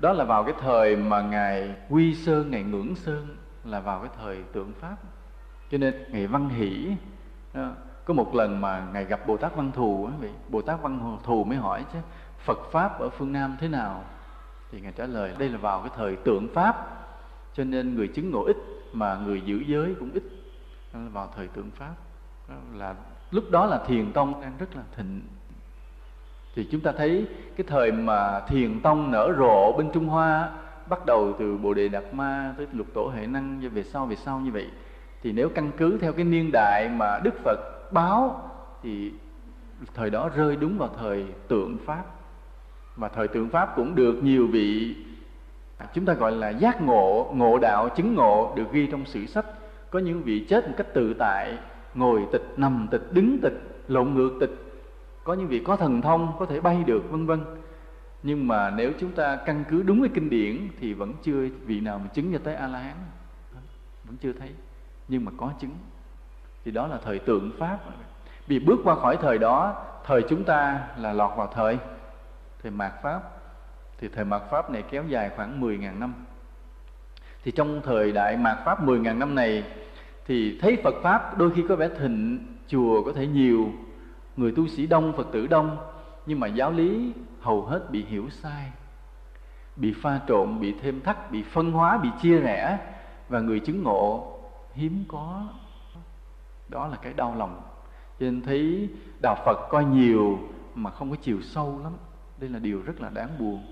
Đó 0.00 0.12
là 0.12 0.24
vào 0.24 0.44
cái 0.44 0.54
thời 0.60 0.96
mà 0.96 1.22
ngài 1.22 1.74
quy 1.90 2.14
sơn 2.14 2.50
ngài 2.50 2.62
ngưỡng 2.62 2.94
sơn 2.94 3.36
là 3.64 3.80
vào 3.80 4.00
cái 4.00 4.10
thời 4.22 4.42
tượng 4.42 4.72
pháp. 4.72 4.96
Cho 5.70 5.78
nên 5.78 6.04
ngài 6.12 6.26
văn 6.26 6.48
hỷ 6.48 6.96
có 8.04 8.14
một 8.14 8.34
lần 8.34 8.60
mà 8.60 8.86
ngài 8.92 9.04
gặp 9.04 9.26
bồ 9.26 9.36
tát 9.36 9.56
văn 9.56 9.72
thù 9.74 10.06
á 10.06 10.12
vị 10.20 10.30
bồ 10.48 10.62
tát 10.62 10.82
văn 10.82 11.18
thù 11.24 11.44
mới 11.44 11.58
hỏi 11.58 11.84
chứ, 11.92 11.98
phật 12.38 12.58
pháp 12.70 13.00
ở 13.00 13.08
phương 13.08 13.32
nam 13.32 13.56
thế 13.60 13.68
nào? 13.68 14.04
Thì 14.70 14.80
ngài 14.80 14.92
trả 14.92 15.06
lời, 15.06 15.34
đây 15.38 15.48
là 15.48 15.58
vào 15.58 15.80
cái 15.80 15.90
thời 15.96 16.16
tượng 16.16 16.48
pháp, 16.54 16.86
cho 17.54 17.64
nên 17.64 17.94
người 17.94 18.08
chứng 18.08 18.30
ngộ 18.30 18.44
ít 18.44 18.56
mà 18.92 19.16
người 19.16 19.40
giữ 19.40 19.62
giới 19.66 19.94
cũng 20.00 20.10
ít. 20.12 20.22
Vào 20.92 21.32
thời 21.36 21.48
tượng 21.48 21.70
pháp. 21.70 21.94
Là, 22.74 22.94
lúc 23.30 23.44
đó 23.50 23.66
là 23.66 23.84
thiền 23.86 24.12
tông 24.12 24.40
đang 24.40 24.56
rất 24.58 24.76
là 24.76 24.82
thịnh 24.96 25.20
thì 26.54 26.68
chúng 26.70 26.80
ta 26.80 26.92
thấy 26.92 27.26
cái 27.56 27.66
thời 27.68 27.92
mà 27.92 28.40
thiền 28.40 28.80
tông 28.80 29.10
nở 29.10 29.34
rộ 29.38 29.72
bên 29.72 29.90
trung 29.92 30.06
hoa 30.06 30.50
bắt 30.88 31.06
đầu 31.06 31.32
từ 31.38 31.56
bồ 31.56 31.74
đề 31.74 31.88
đạt 31.88 32.04
ma 32.12 32.54
tới 32.56 32.66
lục 32.72 32.86
tổ 32.94 33.08
hệ 33.16 33.26
năng 33.26 33.60
về 33.74 33.82
sau 33.82 34.06
về 34.06 34.16
sau 34.16 34.40
như 34.40 34.50
vậy. 34.50 34.66
Thì 35.22 35.32
nếu 35.32 35.48
căn 35.48 35.70
cứ 35.76 35.98
theo 35.98 36.12
cái 36.12 36.24
niên 36.24 36.50
đại 36.52 36.88
mà 36.96 37.18
đức 37.24 37.34
phật 37.44 37.58
báo, 37.92 38.50
thì 38.82 39.12
thời 39.94 40.10
đó 40.10 40.30
rơi 40.36 40.56
đúng 40.56 40.78
vào 40.78 40.90
thời 40.98 41.24
tượng 41.48 41.76
pháp. 41.86 42.04
Và 42.96 43.08
thời 43.08 43.28
tượng 43.28 43.48
pháp 43.48 43.72
cũng 43.76 43.94
được 43.94 44.22
nhiều 44.22 44.46
vị, 44.46 44.96
chúng 45.94 46.04
ta 46.04 46.12
gọi 46.12 46.32
là 46.32 46.50
giác 46.50 46.82
ngộ 46.82 47.32
ngộ 47.34 47.58
đạo 47.58 47.88
chứng 47.96 48.14
ngộ 48.14 48.52
được 48.56 48.72
ghi 48.72 48.86
trong 48.86 49.04
sử 49.04 49.26
sách. 49.26 49.46
Có 49.90 49.98
những 49.98 50.22
vị 50.22 50.46
chết 50.48 50.68
một 50.68 50.74
cách 50.76 50.94
tự 50.94 51.14
tại, 51.18 51.58
ngồi 51.94 52.26
tịch, 52.32 52.46
nằm 52.56 52.88
tịch, 52.90 53.02
đứng 53.12 53.38
tịch, 53.42 53.84
lộn 53.88 54.14
ngược 54.14 54.30
tịch 54.40 54.71
có 55.24 55.34
những 55.34 55.48
vị 55.48 55.62
có 55.64 55.76
thần 55.76 56.02
thông, 56.02 56.32
có 56.38 56.46
thể 56.46 56.60
bay 56.60 56.84
được, 56.86 57.10
vân 57.10 57.26
vân. 57.26 57.44
Nhưng 58.22 58.48
mà 58.48 58.70
nếu 58.70 58.92
chúng 59.00 59.12
ta 59.12 59.36
căn 59.36 59.64
cứ 59.70 59.82
đúng 59.82 60.00
cái 60.02 60.10
kinh 60.14 60.30
điển 60.30 60.68
thì 60.80 60.92
vẫn 60.92 61.12
chưa 61.22 61.48
vị 61.66 61.80
nào 61.80 61.98
mà 61.98 62.06
chứng 62.14 62.32
cho 62.32 62.38
tới 62.44 62.54
a 62.54 62.66
la 62.66 62.78
hán 62.78 62.96
vẫn 64.04 64.16
chưa 64.16 64.32
thấy, 64.32 64.50
nhưng 65.08 65.24
mà 65.24 65.32
có 65.36 65.52
chứng. 65.60 65.70
Thì 66.64 66.70
đó 66.70 66.86
là 66.86 66.98
thời 67.04 67.18
tượng 67.18 67.50
pháp. 67.58 67.78
Vì 68.46 68.58
bước 68.58 68.80
qua 68.84 68.94
khỏi 68.94 69.16
thời 69.16 69.38
đó, 69.38 69.84
thời 70.06 70.22
chúng 70.28 70.44
ta 70.44 70.88
là 70.96 71.12
lọt 71.12 71.36
vào 71.36 71.46
thời 71.54 71.78
thời 72.62 72.72
mạt 72.72 72.92
pháp. 73.02 73.22
Thì 73.98 74.08
thời 74.08 74.24
mạt 74.24 74.42
pháp 74.50 74.70
này 74.70 74.82
kéo 74.90 75.04
dài 75.08 75.30
khoảng 75.36 75.60
10.000 75.60 75.98
năm. 75.98 76.14
Thì 77.44 77.50
trong 77.50 77.80
thời 77.84 78.12
đại 78.12 78.36
mạt 78.36 78.58
pháp 78.64 78.84
10.000 78.84 79.18
năm 79.18 79.34
này, 79.34 79.64
thì 80.26 80.58
thấy 80.60 80.78
Phật 80.84 80.94
pháp 81.02 81.38
đôi 81.38 81.50
khi 81.50 81.64
có 81.68 81.76
vẻ 81.76 81.88
thịnh, 81.98 82.46
chùa 82.68 83.02
có 83.04 83.12
thể 83.12 83.26
nhiều 83.26 83.72
người 84.36 84.52
tu 84.52 84.68
sĩ 84.68 84.86
đông, 84.86 85.12
Phật 85.16 85.26
tử 85.32 85.46
đông, 85.46 85.76
nhưng 86.26 86.40
mà 86.40 86.46
giáo 86.46 86.72
lý 86.72 87.12
hầu 87.40 87.62
hết 87.62 87.90
bị 87.90 88.04
hiểu 88.04 88.30
sai, 88.30 88.70
bị 89.76 89.94
pha 90.02 90.20
trộn, 90.28 90.60
bị 90.60 90.74
thêm 90.82 91.00
thắt, 91.00 91.30
bị 91.30 91.42
phân 91.42 91.72
hóa, 91.72 91.98
bị 91.98 92.08
chia 92.22 92.38
rẽ, 92.38 92.78
và 93.28 93.40
người 93.40 93.60
chứng 93.60 93.82
ngộ 93.82 94.38
hiếm 94.74 95.04
có. 95.08 95.42
Đó 96.68 96.86
là 96.86 96.96
cái 96.96 97.12
đau 97.12 97.34
lòng. 97.38 97.62
Cho 98.20 98.26
nên 98.26 98.42
thấy 98.42 98.88
đạo 99.22 99.36
phật 99.44 99.68
coi 99.70 99.84
nhiều 99.84 100.38
mà 100.74 100.90
không 100.90 101.10
có 101.10 101.16
chiều 101.22 101.42
sâu 101.42 101.80
lắm. 101.82 101.92
Đây 102.38 102.50
là 102.50 102.58
điều 102.58 102.82
rất 102.82 103.00
là 103.00 103.10
đáng 103.10 103.28
buồn. 103.38 103.66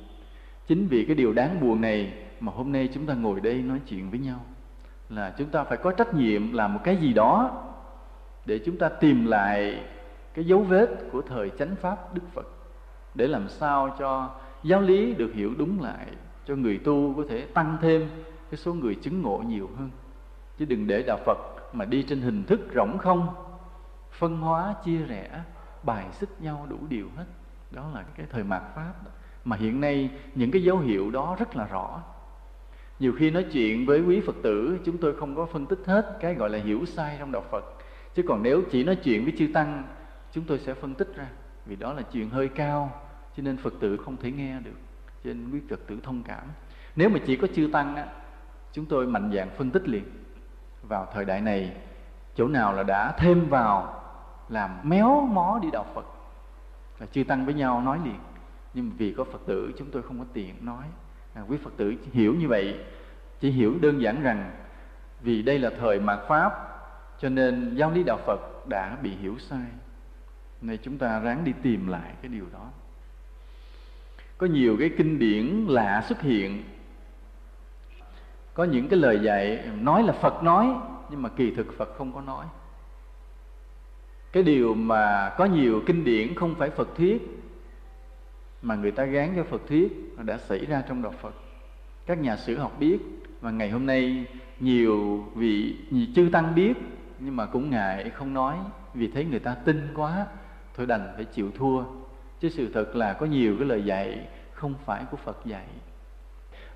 Chính 0.67 0.89
vì 0.89 1.05
cái 1.05 1.17
điều 1.17 1.33
đáng 1.33 1.61
buồn 1.61 1.81
này 1.81 2.13
mà 2.41 2.53
hôm 2.53 2.73
nay 2.73 2.89
chúng 2.95 3.07
ta 3.07 3.15
ngồi 3.15 3.41
đây 3.41 3.55
nói 3.55 3.81
chuyện 3.89 4.11
với 4.11 4.19
nhau, 4.19 4.41
là 5.09 5.35
chúng 5.39 5.49
ta 5.49 5.65
phải 5.65 5.79
có 5.79 5.93
trách 5.93 6.15
nhiệm 6.15 6.53
làm 6.53 6.75
một 6.75 6.81
cái 6.85 6.97
gì 6.97 7.13
đó 7.13 7.63
để 8.47 8.61
chúng 8.67 8.79
ta 8.79 8.89
tìm 8.89 9.27
lại 9.27 9.85
cái 10.35 10.45
dấu 10.45 10.63
vết 10.63 10.89
của 11.13 11.23
thời 11.23 11.51
chánh 11.59 11.77
pháp 11.77 12.15
đức 12.15 12.23
phật, 12.35 12.47
để 13.15 13.27
làm 13.27 13.49
sao 13.49 13.97
cho 13.99 14.31
giáo 14.63 14.81
lý 14.81 15.15
được 15.15 15.33
hiểu 15.35 15.53
đúng 15.59 15.83
lại, 15.83 16.07
cho 16.47 16.57
người 16.57 16.79
tu 16.79 17.15
có 17.17 17.23
thể 17.29 17.47
tăng 17.55 17.77
thêm 17.81 18.09
cái 18.51 18.59
số 18.59 18.75
người 18.75 18.95
chứng 18.95 19.23
ngộ 19.23 19.43
nhiều 19.47 19.71
hơn. 19.79 19.91
Chứ 20.59 20.65
đừng 20.65 20.87
để 20.87 21.03
đạo 21.07 21.19
phật 21.27 21.39
mà 21.73 21.85
đi 21.85 22.03
trên 22.03 22.21
hình 22.21 22.45
thức 22.45 22.61
rỗng 22.75 22.99
không, 22.99 23.29
phân 24.11 24.37
hóa, 24.37 24.75
chia 24.85 24.99
rẽ, 24.99 25.43
bài 25.83 26.07
xích 26.13 26.29
nhau 26.41 26.67
đủ 26.71 26.77
điều 26.89 27.07
hết. 27.17 27.25
Đó 27.71 27.91
là 27.95 28.05
cái 28.17 28.27
thời 28.31 28.45
mạt 28.45 28.63
pháp 28.75 28.93
mà 29.45 29.57
hiện 29.57 29.81
nay 29.81 30.11
những 30.35 30.51
cái 30.51 30.63
dấu 30.63 30.79
hiệu 30.79 31.11
đó 31.11 31.37
rất 31.39 31.57
là 31.57 31.67
rõ. 31.67 32.03
Nhiều 32.99 33.13
khi 33.19 33.31
nói 33.31 33.47
chuyện 33.53 33.87
với 33.87 34.01
quý 34.01 34.21
phật 34.21 34.37
tử, 34.43 34.79
chúng 34.85 34.99
tôi 34.99 35.17
không 35.17 35.37
có 35.37 35.47
phân 35.47 35.67
tích 35.67 35.79
hết 35.87 36.17
cái 36.21 36.35
gọi 36.35 36.51
là 36.51 36.59
hiểu 36.59 36.85
sai 36.85 37.17
trong 37.19 37.33
đạo 37.33 37.45
phật. 37.51 37.65
Chứ 38.15 38.23
còn 38.29 38.43
nếu 38.43 38.63
chỉ 38.71 38.85
nói 38.85 38.97
chuyện 38.97 39.25
với 39.25 39.33
chư 39.39 39.49
tăng 39.55 39.83
chúng 40.33 40.45
tôi 40.45 40.59
sẽ 40.59 40.75
phân 40.75 40.95
tích 40.95 41.09
ra 41.17 41.27
vì 41.67 41.77
đó 41.77 41.93
là 41.93 42.03
chuyện 42.03 42.31
hơi 42.31 42.49
cao 42.49 43.03
cho 43.37 43.43
nên 43.43 43.57
phật 43.57 43.75
tử 43.81 43.97
không 43.97 44.17
thể 44.17 44.31
nghe 44.31 44.61
được 44.61 44.77
cho 45.25 45.29
nên 45.31 45.51
quý 45.51 45.61
phật 45.71 45.81
tử 45.87 46.01
thông 46.03 46.23
cảm. 46.23 46.45
Nếu 46.97 47.09
mà 47.09 47.19
chỉ 47.27 47.37
có 47.37 47.49
chư 47.55 47.69
tăng 47.73 47.97
á 47.97 48.07
chúng 48.73 48.87
tôi 48.87 49.07
mạnh 49.07 49.33
dạng 49.35 49.51
phân 49.51 49.71
tích 49.71 49.89
liền. 49.89 50.05
Vào 50.83 51.07
thời 51.13 51.25
đại 51.25 51.41
này 51.41 51.77
chỗ 52.35 52.49
nào 52.49 52.73
là 52.73 52.83
đã 52.83 53.13
thêm 53.19 53.49
vào 53.49 54.03
làm 54.49 54.71
méo 54.83 55.21
mó 55.21 55.59
đi 55.63 55.69
đạo 55.73 55.87
phật 55.95 56.07
là 56.99 57.07
chư 57.07 57.25
tăng 57.25 57.45
với 57.45 57.55
nhau 57.55 57.81
nói 57.81 57.99
liền. 58.05 58.19
Nhưng 58.75 58.91
vì 58.99 59.15
có 59.17 59.25
phật 59.25 59.41
tử 59.47 59.73
chúng 59.79 59.91
tôi 59.91 60.03
không 60.03 60.19
có 60.19 60.25
tiện 60.33 60.55
nói. 60.61 60.85
À, 61.35 61.43
quý 61.49 61.57
phật 61.65 61.71
tử 61.77 61.95
hiểu 62.13 62.35
như 62.35 62.49
vậy 62.49 62.81
chỉ 63.41 63.51
hiểu 63.51 63.75
đơn 63.81 64.03
giản 64.03 64.23
rằng 64.23 64.51
vì 65.21 65.43
đây 65.43 65.59
là 65.59 65.71
thời 65.81 66.01
mạt 66.01 66.19
pháp 66.29 66.53
cho 67.19 67.29
nên 67.29 67.75
giáo 67.75 67.91
lý 67.91 68.03
đạo 68.03 68.19
phật 68.27 68.41
đã 68.69 68.97
bị 69.03 69.11
hiểu 69.11 69.39
sai 69.39 69.67
nên 70.61 70.79
chúng 70.83 70.99
ta 70.99 71.19
ráng 71.19 71.45
đi 71.45 71.53
tìm 71.63 71.87
lại 71.87 72.13
cái 72.23 72.29
điều 72.29 72.47
đó. 72.53 72.69
Có 74.39 74.47
nhiều 74.47 74.77
cái 74.81 74.91
kinh 74.99 75.19
điển 75.19 75.67
lạ 75.69 76.05
xuất 76.09 76.21
hiện. 76.21 76.65
Có 78.55 78.65
những 78.65 78.89
cái 78.89 78.99
lời 78.99 79.21
dạy, 79.23 79.69
nói 79.81 80.03
là 80.03 80.13
phật 80.13 80.43
nói, 80.43 80.75
nhưng 81.11 81.23
mà 81.23 81.29
kỳ 81.29 81.51
thực 81.51 81.79
phật 81.79 81.95
không 81.99 82.13
có 82.13 82.21
nói. 82.21 82.47
Cái 84.33 84.43
điều 84.43 84.75
mà 84.75 85.35
có 85.39 85.45
nhiều 85.45 85.83
kinh 85.87 86.05
điển 86.05 86.35
không 86.35 86.55
phải 86.55 86.71
phật 86.71 86.89
thuyết, 86.97 87.23
mà 88.63 88.75
người 88.75 88.91
ta 88.91 89.05
gán 89.05 89.33
cho 89.37 89.45
phật 89.45 89.63
thuyết 89.69 90.15
đã 90.19 90.39
xảy 90.39 90.67
ra 90.67 90.83
trong 90.89 91.03
đạo 91.03 91.15
phật. 91.21 91.35
Các 92.07 92.19
nhà 92.19 92.37
sử 92.37 92.59
học 92.59 92.77
biết, 92.79 92.99
và 93.41 93.51
ngày 93.51 93.71
hôm 93.71 93.87
nay 93.87 94.27
nhiều 94.61 95.27
vị, 95.35 95.77
nhiều 95.91 96.07
chư 96.15 96.29
tăng 96.33 96.55
biết, 96.55 96.75
nhưng 97.19 97.37
mà 97.37 97.47
cũng 97.47 97.71
ngại 97.71 98.11
không 98.11 98.35
nói, 98.35 98.57
vì 98.95 99.11
thấy 99.11 99.25
người 99.25 99.39
ta 99.39 99.55
tin 99.55 99.89
quá 99.95 100.27
thôi 100.81 100.87
đành 100.87 101.13
phải 101.17 101.25
chịu 101.25 101.51
thua, 101.59 101.85
chứ 102.41 102.49
sự 102.49 102.71
thật 102.75 102.97
là 102.97 103.13
có 103.13 103.27
nhiều 103.27 103.57
cái 103.59 103.69
lời 103.69 103.85
dạy 103.85 104.29
không 104.53 104.75
phải 104.85 105.05
của 105.11 105.17
phật 105.17 105.37
dạy. 105.45 105.67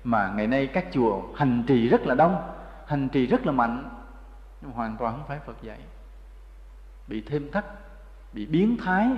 Mà 0.03 0.33
ngày 0.35 0.47
nay 0.47 0.67
các 0.67 0.85
chùa 0.91 1.21
hành 1.35 1.63
trì 1.67 1.87
rất 1.87 2.01
là 2.01 2.15
đông, 2.15 2.41
hành 2.87 3.09
trì 3.09 3.25
rất 3.25 3.45
là 3.45 3.51
mạnh, 3.51 3.89
nhưng 4.61 4.71
hoàn 4.71 4.95
toàn 4.99 5.13
không 5.13 5.27
phải 5.27 5.39
phật 5.45 5.61
dạy. 5.61 5.79
Bị 7.07 7.21
thêm 7.21 7.51
thắt, 7.51 7.65
bị 8.33 8.45
biến 8.45 8.77
thái, 8.77 9.09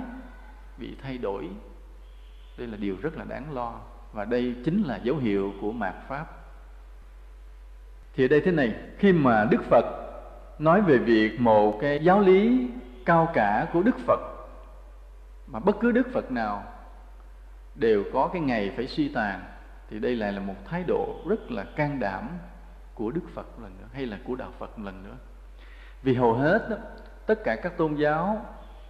bị 0.76 0.96
thay 1.02 1.18
đổi. 1.18 1.48
Đây 2.58 2.66
là 2.66 2.76
điều 2.76 2.96
rất 3.02 3.16
là 3.16 3.24
đáng 3.24 3.54
lo, 3.54 3.74
và 4.12 4.24
đây 4.24 4.54
chính 4.64 4.82
là 4.82 4.96
dấu 4.96 5.16
hiệu 5.16 5.52
của 5.60 5.72
mạt 5.72 5.94
pháp. 6.08 6.26
Thì 8.14 8.24
ở 8.24 8.28
đây 8.28 8.40
thế 8.40 8.52
này, 8.52 8.74
khi 8.98 9.12
mà 9.12 9.46
đức 9.50 9.64
phật 9.70 9.84
nói 10.58 10.80
về 10.80 10.98
việc 10.98 11.40
một 11.40 11.78
cái 11.80 11.98
giáo 12.02 12.20
lý 12.20 12.70
cao 13.04 13.30
cả 13.34 13.66
của 13.72 13.82
đức 13.82 13.98
phật 13.98 14.37
mà 15.50 15.58
bất 15.60 15.76
cứ 15.80 15.92
đức 15.92 16.08
phật 16.12 16.30
nào 16.30 16.62
đều 17.74 18.04
có 18.12 18.30
cái 18.32 18.42
ngày 18.42 18.72
phải 18.76 18.86
suy 18.86 19.08
tàn 19.08 19.40
thì 19.90 19.98
đây 19.98 20.16
lại 20.16 20.32
là 20.32 20.40
một 20.40 20.54
thái 20.64 20.84
độ 20.86 21.16
rất 21.28 21.50
là 21.50 21.64
can 21.64 22.00
đảm 22.00 22.28
của 22.94 23.10
đức 23.10 23.20
phật 23.34 23.46
một 23.56 23.62
lần 23.62 23.72
nữa 23.78 23.86
hay 23.92 24.06
là 24.06 24.18
của 24.24 24.34
đạo 24.34 24.52
phật 24.58 24.78
một 24.78 24.84
lần 24.84 25.02
nữa. 25.02 25.16
Vì 26.02 26.14
hầu 26.14 26.32
hết 26.32 26.68
đó, 26.70 26.76
tất 27.26 27.44
cả 27.44 27.56
các 27.62 27.76
tôn 27.76 27.94
giáo 27.94 28.46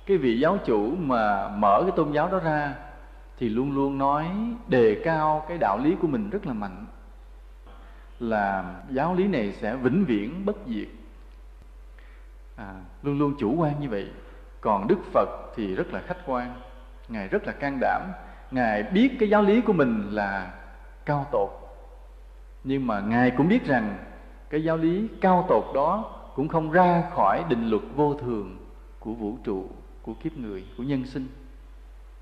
cái 0.07 0.17
vị 0.17 0.41
giáo 0.41 0.59
chủ 0.65 0.95
mà 0.97 1.49
mở 1.49 1.83
cái 1.83 1.93
tôn 1.97 2.13
giáo 2.13 2.29
đó 2.29 2.39
ra 2.39 2.75
thì 3.39 3.49
luôn 3.49 3.75
luôn 3.75 3.99
nói 3.99 4.27
đề 4.69 5.03
cao 5.05 5.45
cái 5.49 5.59
đạo 5.59 5.79
lý 5.79 5.97
của 6.01 6.09
mình 6.09 6.31
rất 6.31 6.47
là 6.47 6.53
mạnh 6.53 6.87
là 8.21 8.75
giáo 8.91 9.15
lý 9.15 9.27
này 9.29 9.53
sẽ 9.53 9.77
vĩnh 9.77 10.05
viễn 10.05 10.47
bất 10.47 10.57
diệt. 10.67 10.89
À, 12.57 12.75
luôn 13.03 13.19
luôn 13.19 13.35
chủ 13.39 13.55
quan 13.57 13.81
như 13.81 13.89
vậy 13.89 14.11
còn 14.61 14.89
đức 14.89 14.99
phật 15.13 15.29
thì 15.57 15.75
rất 15.75 15.93
là 15.93 16.01
khách 16.01 16.19
quan, 16.27 16.55
ngài 17.09 17.29
rất 17.29 17.47
là 17.47 17.53
can 17.53 17.79
đảm. 17.81 18.03
Ngài 18.51 18.83
biết 18.83 19.17
cái 19.21 19.29
giáo 19.31 19.43
lý 19.43 19.61
của 19.61 19.73
mình 19.73 20.09
là 20.11 20.53
cao 21.05 21.27
tột. 21.33 21.51
Nhưng 22.65 22.87
mà 22.87 23.01
ngài 23.01 23.31
cũng 23.31 23.49
biết 23.49 23.67
rằng 23.67 23.99
cái 24.51 24.65
giáo 24.65 24.77
lý 24.77 25.09
cao 25.21 25.45
tột 25.49 25.65
đó 25.75 26.15
cũng 26.35 26.49
không 26.49 26.71
ra 26.71 27.03
khỏi 27.15 27.45
định 27.49 27.71
luật 27.71 27.83
vô 27.95 28.15
thường 28.15 28.57
của 28.99 29.13
vũ 29.13 29.39
trụ, 29.45 29.71
của 30.03 30.15
kiếp 30.15 30.37
người, 30.37 30.65
của 30.77 30.83
nhân 30.83 31.07
sinh. 31.07 31.29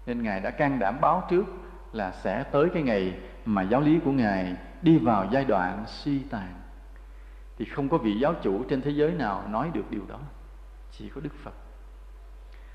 Nên 0.06 0.22
ngài 0.22 0.40
đã 0.40 0.50
can 0.50 0.78
đảm 0.78 1.00
báo 1.00 1.26
trước 1.30 1.44
là 1.92 2.12
sẽ 2.12 2.42
tới 2.42 2.68
cái 2.74 2.82
ngày 2.82 3.14
mà 3.44 3.62
giáo 3.62 3.80
lý 3.80 3.98
của 4.04 4.12
ngài 4.12 4.56
đi 4.82 4.98
vào 4.98 5.26
giai 5.32 5.44
đoạn 5.44 5.84
suy 5.86 6.18
tàn. 6.18 6.48
Thì 7.58 7.64
không 7.64 7.88
có 7.88 7.98
vị 7.98 8.18
giáo 8.18 8.34
chủ 8.42 8.64
trên 8.68 8.82
thế 8.82 8.90
giới 8.90 9.10
nào 9.10 9.44
nói 9.48 9.70
được 9.72 9.90
điều 9.90 10.02
đó. 10.08 10.18
Chỉ 10.90 11.08
có 11.08 11.20
đức 11.20 11.34
phật 11.42 11.54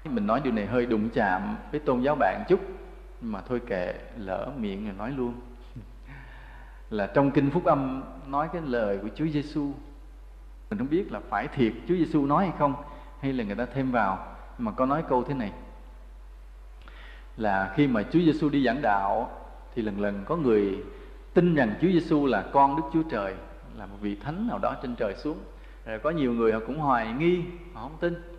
mình 0.09 0.27
nói 0.27 0.41
điều 0.43 0.53
này 0.53 0.65
hơi 0.65 0.85
đụng 0.85 1.09
chạm 1.09 1.57
với 1.71 1.79
tôn 1.79 2.01
giáo 2.01 2.15
bạn 2.15 2.43
chút, 2.47 2.59
nhưng 3.21 3.31
mà 3.31 3.41
thôi 3.41 3.61
kệ, 3.67 3.93
lỡ 4.17 4.51
miệng 4.57 4.85
rồi 4.85 4.95
nói 4.97 5.11
luôn. 5.11 5.33
Là 6.89 7.07
trong 7.07 7.31
kinh 7.31 7.49
phúc 7.49 7.65
âm 7.65 8.03
nói 8.27 8.49
cái 8.53 8.61
lời 8.65 8.99
của 9.01 9.09
Chúa 9.15 9.27
Giêsu 9.27 9.73
mình 10.71 10.77
không 10.77 10.89
biết 10.89 11.11
là 11.11 11.19
phải 11.29 11.47
thiệt 11.47 11.73
Chúa 11.87 11.95
Giêsu 11.95 12.25
nói 12.25 12.45
hay 12.45 12.55
không, 12.59 12.73
hay 13.19 13.33
là 13.33 13.43
người 13.43 13.55
ta 13.55 13.65
thêm 13.65 13.91
vào. 13.91 14.35
Mà 14.57 14.71
có 14.71 14.85
nói 14.85 15.03
câu 15.09 15.23
thế 15.23 15.33
này. 15.33 15.51
Là 17.37 17.73
khi 17.75 17.87
mà 17.87 18.03
Chúa 18.03 18.19
Giêsu 18.19 18.49
đi 18.49 18.65
giảng 18.65 18.81
đạo, 18.81 19.31
thì 19.75 19.81
lần 19.81 20.01
lần 20.01 20.23
có 20.25 20.35
người 20.35 20.83
tin 21.33 21.55
rằng 21.55 21.75
Chúa 21.81 21.87
Giêsu 21.87 22.25
là 22.25 22.41
con 22.51 22.75
Đức 22.75 22.83
Chúa 22.93 23.03
Trời, 23.11 23.35
là 23.77 23.85
một 23.85 23.97
vị 24.01 24.15
thánh 24.15 24.47
nào 24.47 24.59
đó 24.59 24.75
trên 24.81 24.95
trời 24.95 25.15
xuống. 25.15 25.37
Rồi 25.85 25.99
có 25.99 26.09
nhiều 26.09 26.33
người 26.33 26.51
họ 26.51 26.59
cũng 26.67 26.77
hoài 26.77 27.13
nghi, 27.13 27.41
họ 27.73 27.81
không 27.81 27.97
tin 27.99 28.30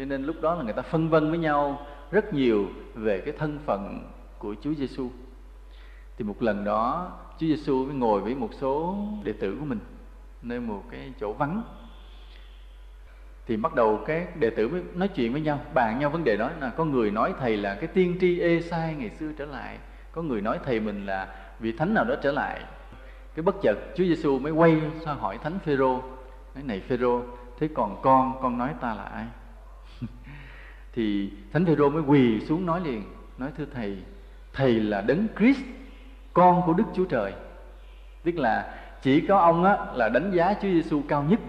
cho 0.00 0.06
nên 0.06 0.22
lúc 0.24 0.36
đó 0.40 0.54
là 0.54 0.62
người 0.62 0.72
ta 0.72 0.82
phân 0.82 1.08
vân 1.08 1.30
với 1.30 1.38
nhau 1.38 1.86
rất 2.10 2.34
nhiều 2.34 2.68
về 2.94 3.20
cái 3.20 3.34
thân 3.38 3.58
phận 3.66 4.10
của 4.38 4.54
Chúa 4.62 4.74
Giêsu 4.74 5.08
thì 6.18 6.24
một 6.24 6.42
lần 6.42 6.64
đó, 6.64 7.12
Chúa 7.38 7.46
Giêsu 7.46 7.84
mới 7.84 7.94
ngồi 7.94 8.20
với 8.20 8.34
một 8.34 8.48
số 8.52 8.96
đệ 9.24 9.32
tử 9.32 9.56
của 9.60 9.64
mình 9.64 9.78
nơi 10.42 10.60
một 10.60 10.82
cái 10.90 11.12
chỗ 11.20 11.32
vắng. 11.32 11.62
Thì 13.46 13.56
bắt 13.56 13.74
đầu 13.74 14.00
các 14.06 14.36
đệ 14.36 14.50
tử 14.50 14.68
mới 14.68 14.82
nói 14.94 15.08
chuyện 15.08 15.32
với 15.32 15.40
nhau, 15.40 15.60
bàn 15.74 15.98
nhau 15.98 16.10
vấn 16.10 16.24
đề 16.24 16.36
đó 16.36 16.50
là 16.60 16.70
có 16.70 16.84
người 16.84 17.10
nói 17.10 17.34
thầy 17.40 17.56
là 17.56 17.74
cái 17.74 17.86
tiên 17.86 18.16
tri 18.20 18.40
ê 18.40 18.60
sai 18.60 18.94
ngày 18.94 19.10
xưa 19.10 19.32
trở 19.38 19.46
lại, 19.46 19.78
có 20.12 20.22
người 20.22 20.40
nói 20.40 20.58
thầy 20.64 20.80
mình 20.80 21.06
là 21.06 21.34
vị 21.58 21.72
thánh 21.72 21.94
nào 21.94 22.04
đó 22.04 22.14
trở 22.22 22.32
lại. 22.32 22.64
Cái 23.34 23.42
bất 23.42 23.54
chợt 23.62 23.78
Chúa 23.96 24.04
Giêsu 24.04 24.38
mới 24.38 24.52
quay 24.52 24.80
sang 25.04 25.18
hỏi 25.18 25.38
thánh 25.42 25.58
Phêrô 25.58 26.02
nói 26.54 26.64
này 26.64 26.80
Phêrô, 26.80 27.22
thế 27.58 27.68
còn 27.74 28.02
con 28.02 28.32
con 28.42 28.58
nói 28.58 28.74
ta 28.80 28.94
là 28.94 29.04
ai? 29.04 29.26
Thì 30.92 31.30
thánh 31.52 31.66
Phêrô 31.66 31.90
mới 31.90 32.02
quỳ 32.02 32.40
xuống 32.40 32.66
nói 32.66 32.80
liền, 32.84 33.02
nói, 33.38 33.50
thưa 33.58 33.66
thầy 33.74 33.98
thầy 34.52 34.80
là 34.80 35.00
đấng 35.00 35.26
Christ, 35.38 35.60
con 36.32 36.62
của 36.66 36.72
Đức 36.72 36.84
Chúa 36.94 37.04
Trời. 37.04 37.32
Tức 38.22 38.38
là 38.38 38.78
chỉ 39.02 39.20
có 39.20 39.38
ông 39.38 39.64
á, 39.64 39.76
là 39.94 40.08
đánh 40.08 40.30
giá 40.34 40.54
Chúa 40.54 40.68
Giêsu 40.68 41.02
cao 41.08 41.22
nhất. 41.22 41.40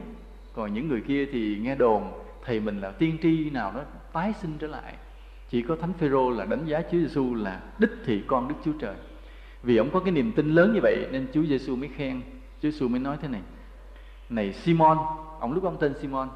Còn 0.54 0.74
những 0.74 0.88
người 0.88 1.02
kia 1.02 1.26
thì 1.32 1.58
nghe 1.62 1.76
đồn 1.76 2.04
thầy 2.46 2.60
mình 2.60 2.82
là 2.82 2.92
tiên 2.92 3.18
tri 3.22 3.50
nào 3.50 3.72
đó 3.76 3.82
tái 4.14 4.34
sinh 4.42 4.58
trở 4.60 4.68
lại. 4.68 4.94
Chỉ 5.50 5.62
có 5.62 5.76
thánh 5.76 5.94
phêrô 5.94 6.30
là 6.30 6.46
đánh 6.46 6.66
giá 6.66 6.82
Chúa 6.82 6.98
Giêsu 6.98 7.36
là 7.36 7.62
đích 7.78 7.92
thị 8.06 8.24
con 8.28 8.48
Đức 8.48 8.56
Chúa 8.66 8.74
Trời. 8.80 8.96
Vì 9.64 9.78
ông 9.78 9.90
có 9.94 10.00
cái 10.00 10.12
niềm 10.12 10.32
tin 10.32 10.50
lớn 10.50 10.74
như 10.74 10.80
vậy 10.84 11.08
nên 11.12 11.28
Chúa 11.34 11.44
Giêsu 11.44 11.76
mới 11.76 11.90
khen. 11.96 12.22
Chúa 12.62 12.70
Giêsu 12.72 12.88
mới 12.88 13.00
nói 13.00 13.18
thế 13.22 13.28
này 13.28 13.42
này 14.32 14.54
Simon, 14.54 14.98
ông 15.40 15.54
lúc 15.54 15.64
ông 15.64 15.78
tên 15.80 15.94
Simon, 16.02 16.30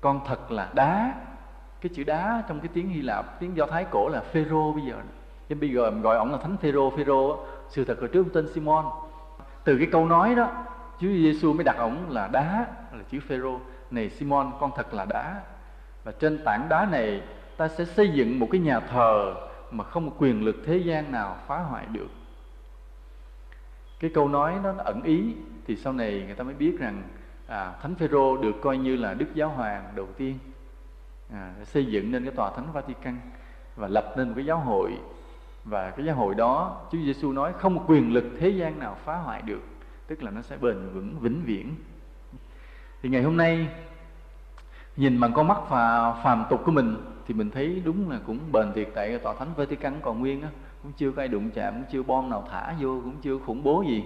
con 0.00 0.20
thật 0.26 0.52
là 0.52 0.72
đá 0.74 1.14
cái 1.82 1.90
chữ 1.94 2.04
đá 2.04 2.42
trong 2.48 2.60
cái 2.60 2.68
tiếng 2.74 2.88
Hy 2.88 3.02
Lạp 3.02 3.40
tiếng 3.40 3.56
Do 3.56 3.66
Thái 3.66 3.84
cổ 3.90 4.08
là 4.08 4.20
Phêrô 4.20 4.72
bây 4.72 4.82
giờ 4.84 4.94
nhưng 5.48 5.60
bây 5.60 5.70
giờ 5.70 5.90
gọi 5.90 6.16
ông 6.16 6.32
là 6.32 6.38
thánh 6.38 6.56
Phêrô 6.56 6.90
Phêrô 6.90 7.38
sự 7.68 7.84
thật 7.84 7.98
hồi 8.00 8.08
trước 8.08 8.20
ông 8.26 8.32
tên 8.32 8.48
Simon. 8.54 8.84
Từ 9.64 9.78
cái 9.78 9.88
câu 9.92 10.06
nói 10.06 10.34
đó 10.34 10.64
Chúa 11.00 11.08
Giêsu 11.08 11.52
mới 11.52 11.64
đặt 11.64 11.76
ổng 11.76 12.10
là 12.10 12.28
đá 12.28 12.66
là 12.92 13.02
chữ 13.10 13.18
Phêrô. 13.28 13.58
Này 13.90 14.10
Simon 14.10 14.52
con 14.60 14.70
thật 14.76 14.94
là 14.94 15.04
đá. 15.04 15.40
Và 16.04 16.12
trên 16.12 16.44
tảng 16.44 16.66
đá 16.68 16.86
này 16.90 17.22
ta 17.56 17.68
sẽ 17.68 17.84
xây 17.84 18.08
dựng 18.08 18.38
một 18.38 18.48
cái 18.52 18.60
nhà 18.60 18.80
thờ 18.80 19.34
mà 19.70 19.84
không 19.84 20.06
một 20.06 20.12
quyền 20.18 20.44
lực 20.44 20.56
thế 20.66 20.76
gian 20.76 21.12
nào 21.12 21.36
phá 21.46 21.58
hoại 21.58 21.86
được. 21.86 22.08
Cái 24.00 24.10
câu 24.14 24.28
nói 24.28 24.54
đó 24.64 24.72
nó 24.72 24.82
ẩn 24.84 25.02
ý 25.02 25.34
thì 25.66 25.76
sau 25.76 25.92
này 25.92 26.22
người 26.26 26.34
ta 26.34 26.44
mới 26.44 26.54
biết 26.54 26.76
rằng 26.78 27.02
à, 27.46 27.72
thánh 27.82 27.94
Phêrô 27.94 28.36
được 28.36 28.54
coi 28.62 28.78
như 28.78 28.96
là 28.96 29.14
đức 29.14 29.34
giáo 29.34 29.48
hoàng 29.48 29.84
đầu 29.94 30.06
tiên 30.16 30.38
à, 31.32 31.54
xây 31.64 31.86
dựng 31.86 32.12
nên 32.12 32.24
cái 32.24 32.32
tòa 32.32 32.50
thánh 32.50 32.72
Vatican 32.72 33.18
và 33.76 33.88
lập 33.88 34.14
nên 34.16 34.28
một 34.28 34.34
cái 34.36 34.44
giáo 34.44 34.58
hội. 34.58 34.92
Và 35.64 35.90
cái 35.90 36.06
giáo 36.06 36.16
hội 36.16 36.34
đó 36.34 36.80
Chúa 36.92 36.98
Giêsu 36.98 37.32
nói 37.32 37.52
không 37.52 37.74
một 37.74 37.84
quyền 37.86 38.12
lực 38.12 38.24
thế 38.40 38.48
gian 38.48 38.78
nào 38.78 38.96
phá 39.04 39.16
hoại 39.16 39.42
được. 39.42 39.60
Tức 40.06 40.22
là 40.22 40.30
nó 40.30 40.42
sẽ 40.42 40.56
bền 40.56 40.76
vững 40.94 41.16
vĩnh 41.20 41.42
viễn. 41.44 41.74
Thì 43.02 43.08
ngày 43.08 43.22
hôm 43.22 43.36
nay 43.36 43.68
nhìn 44.96 45.20
bằng 45.20 45.32
con 45.32 45.48
mắt 45.48 45.58
và 45.68 46.12
phàm 46.24 46.44
tục 46.50 46.62
của 46.64 46.72
mình 46.72 46.96
thì 47.26 47.34
mình 47.34 47.50
thấy 47.50 47.82
đúng 47.84 48.10
là 48.10 48.20
cũng 48.26 48.38
bền 48.52 48.72
thiệt 48.72 48.88
tại 48.94 49.18
tòa 49.18 49.34
thánh 49.34 49.48
Vatican 49.56 49.94
còn 50.02 50.20
nguyên 50.20 50.42
á. 50.42 50.48
Cũng 50.82 50.92
chưa 50.92 51.12
có 51.12 51.22
ai 51.22 51.28
đụng 51.28 51.50
chạm 51.50 51.74
cũng 51.74 51.84
chưa 51.92 52.02
bom 52.02 52.30
nào 52.30 52.48
thả 52.50 52.74
vô 52.80 53.00
cũng 53.04 53.16
chưa 53.22 53.38
khủng 53.38 53.62
bố 53.62 53.84
gì. 53.86 54.04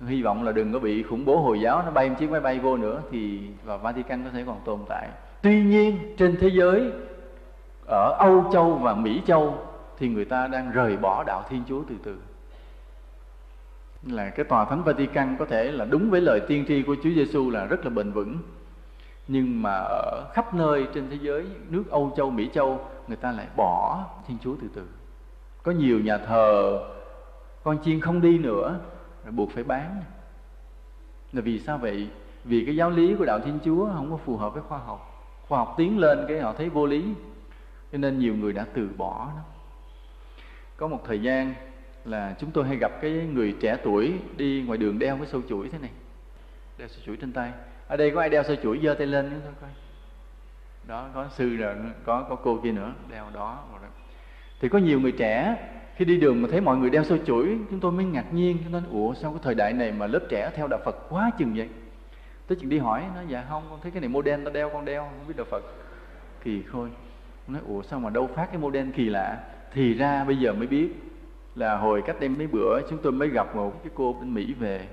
Hy 0.00 0.22
vọng 0.22 0.44
là 0.44 0.52
đừng 0.52 0.72
có 0.72 0.78
bị 0.78 1.02
khủng 1.02 1.24
bố 1.24 1.40
hồi 1.40 1.60
giáo 1.60 1.82
nó 1.82 1.90
bay 1.90 2.08
một 2.08 2.16
chiếc 2.18 2.30
máy 2.30 2.40
bay 2.40 2.58
vô 2.58 2.76
nữa 2.76 3.02
thì 3.10 3.40
và 3.64 3.76
Vatican 3.76 4.24
có 4.24 4.30
thể 4.30 4.44
còn 4.46 4.60
tồn 4.64 4.80
tại 4.88 5.08
tuy 5.46 5.62
nhiên, 5.62 6.14
trên 6.16 6.36
thế 6.40 6.48
giới, 6.48 6.92
ở 7.88 8.16
Âu 8.18 8.50
Châu 8.52 8.74
và 8.74 8.94
Mỹ 8.94 9.22
Châu, 9.26 9.58
thì 9.98 10.08
người 10.08 10.24
ta 10.24 10.46
đang 10.46 10.72
rời 10.72 10.96
bỏ 10.96 11.24
đạo 11.26 11.44
Thiên 11.48 11.62
Chúa 11.68 11.82
từ 11.88 11.94
từ. 12.02 12.16
Là 14.02 14.30
cái 14.30 14.44
tòa 14.44 14.64
thánh 14.64 14.82
Vatican 14.82 15.36
có 15.38 15.44
thể 15.44 15.72
là 15.72 15.84
đúng 15.84 16.10
với 16.10 16.20
lời 16.20 16.40
tiên 16.48 16.64
tri 16.68 16.82
của 16.82 16.96
Chúa 17.02 17.10
Giêsu 17.14 17.50
là 17.50 17.64
rất 17.64 17.84
là 17.84 17.90
bền 17.90 18.12
vững. 18.12 18.38
Nhưng 19.28 19.62
mà 19.62 19.70
ở 19.70 20.24
khắp 20.32 20.54
nơi 20.54 20.86
trên 20.94 21.10
thế 21.10 21.18
giới, 21.20 21.46
nước 21.68 21.84
Âu 21.90 22.12
Châu, 22.16 22.30
Mỹ 22.30 22.50
Châu, 22.52 22.80
người 23.08 23.16
ta 23.16 23.32
lại 23.32 23.46
bỏ 23.56 24.04
Thiên 24.28 24.38
Chúa 24.42 24.54
từ 24.60 24.68
từ. 24.74 24.86
Có 25.62 25.72
nhiều 25.72 26.00
nhà 26.00 26.18
thờ, 26.18 26.80
con 27.62 27.78
chiên 27.84 28.00
không 28.00 28.20
đi 28.20 28.38
nữa, 28.38 28.78
rồi 29.24 29.32
buộc 29.32 29.50
phải 29.50 29.64
bán. 29.64 30.02
Là 31.32 31.40
vì 31.40 31.58
sao 31.58 31.78
vậy? 31.78 32.08
Vì 32.44 32.64
cái 32.64 32.76
giáo 32.76 32.90
lý 32.90 33.14
của 33.14 33.24
đạo 33.24 33.40
Thiên 33.40 33.58
Chúa 33.64 33.88
không 33.94 34.10
có 34.10 34.16
phù 34.16 34.36
hợp 34.36 34.54
với 34.54 34.62
khoa 34.62 34.78
học 34.78 35.12
khoa 35.48 35.58
học 35.58 35.74
tiến 35.76 35.98
lên 35.98 36.24
cái 36.28 36.40
họ 36.40 36.52
thấy 36.52 36.68
vô 36.68 36.86
lý, 36.86 37.04
cho 37.92 37.98
nên 37.98 38.18
nhiều 38.18 38.34
người 38.34 38.52
đã 38.52 38.66
từ 38.74 38.88
bỏ 38.96 39.28
nó 39.36 39.42
có 40.76 40.88
một 40.88 41.02
thời 41.06 41.22
gian 41.22 41.54
là 42.04 42.34
chúng 42.40 42.50
tôi 42.50 42.64
hay 42.64 42.76
gặp 42.76 42.92
cái 43.00 43.12
người 43.12 43.56
trẻ 43.60 43.76
tuổi 43.84 44.12
đi 44.36 44.64
ngoài 44.66 44.78
đường 44.78 44.98
đeo 44.98 45.16
cái 45.16 45.26
sâu 45.26 45.42
chuỗi 45.48 45.68
thế 45.68 45.78
này, 45.78 45.90
đeo 46.78 46.88
sâu 46.88 47.00
chuỗi 47.06 47.16
trên 47.16 47.32
tay. 47.32 47.52
Ở 47.88 47.96
đây 47.96 48.10
có 48.10 48.20
ai 48.20 48.28
đeo 48.28 48.42
sâu 48.42 48.56
chuỗi 48.62 48.80
giơ 48.82 48.94
tay 48.94 49.06
lên 49.06 49.40
không 49.44 49.54
coi. 49.60 49.70
Đó, 50.86 51.08
có 51.14 51.28
sư 51.28 51.56
rồi, 51.56 51.74
có 52.04 52.26
có 52.28 52.36
cô 52.36 52.60
kia 52.62 52.72
nữa, 52.72 52.92
đeo 53.10 53.24
đó 53.34 53.64
thì 54.60 54.68
có 54.68 54.78
nhiều 54.78 55.00
người 55.00 55.12
trẻ, 55.12 55.56
khi 55.96 56.04
đi 56.04 56.16
đường 56.16 56.42
mà 56.42 56.48
thấy 56.50 56.60
mọi 56.60 56.76
người 56.76 56.90
đeo 56.90 57.04
sâu 57.04 57.18
chuỗi, 57.26 57.58
chúng 57.70 57.80
tôi 57.80 57.92
mới 57.92 58.04
ngạc 58.04 58.34
nhiên 58.34 58.58
chúng 58.62 58.72
tôi 58.72 58.80
nói 58.80 58.90
ủa, 58.90 59.14
sao 59.14 59.30
cái 59.30 59.40
thời 59.42 59.54
đại 59.54 59.72
này 59.72 59.92
mà 59.92 60.06
lớp 60.06 60.20
trẻ 60.28 60.50
theo 60.54 60.66
đạo 60.66 60.80
Phật 60.84 60.96
quá 61.08 61.30
chừng 61.38 61.54
vậy? 61.56 61.68
Tới 62.46 62.58
chừng 62.60 62.70
đi 62.70 62.78
hỏi 62.78 63.04
nó 63.14 63.20
dạ 63.28 63.44
không 63.48 63.66
con 63.70 63.80
thấy 63.82 63.90
cái 63.90 64.00
này 64.00 64.08
model 64.08 64.44
ta 64.44 64.50
đeo 64.50 64.70
con 64.72 64.84
đeo 64.84 65.02
không 65.02 65.28
biết 65.28 65.34
đạo 65.36 65.46
Phật. 65.50 65.62
Kỳ 66.44 66.62
khôi. 66.62 66.90
Nói 67.46 67.62
ủa 67.68 67.82
sao 67.82 68.00
mà 68.00 68.10
đâu 68.10 68.26
phát 68.26 68.46
cái 68.46 68.58
model 68.58 68.90
kỳ 68.90 69.08
lạ? 69.08 69.44
Thì 69.72 69.94
ra 69.94 70.24
bây 70.24 70.36
giờ 70.36 70.52
mới 70.52 70.66
biết 70.66 70.88
là 71.54 71.76
hồi 71.76 72.02
cách 72.06 72.16
đây 72.20 72.28
mấy 72.28 72.46
bữa 72.46 72.80
chúng 72.90 72.98
tôi 73.02 73.12
mới 73.12 73.28
gặp 73.28 73.56
một 73.56 73.82
cái 73.84 73.92
cô 73.94 74.12
bên 74.12 74.34
Mỹ 74.34 74.52
về. 74.52 74.88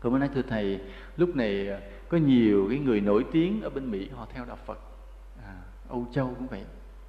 Cô 0.00 0.10
mới 0.10 0.20
nói 0.20 0.30
thưa 0.34 0.42
thầy 0.42 0.80
lúc 1.16 1.36
này 1.36 1.68
ờ, 1.68 1.80
có 2.08 2.18
nhiều 2.18 2.66
cái 2.70 2.78
người 2.78 3.00
nổi 3.00 3.24
tiếng 3.32 3.62
ở 3.62 3.70
bên 3.70 3.90
Mỹ 3.90 4.08
họ 4.14 4.26
theo 4.32 4.44
đạo 4.44 4.58
Phật. 4.66 4.78
À, 5.44 5.54
Âu 5.88 6.06
Châu 6.12 6.34
cũng 6.38 6.46
vậy. 6.46 6.64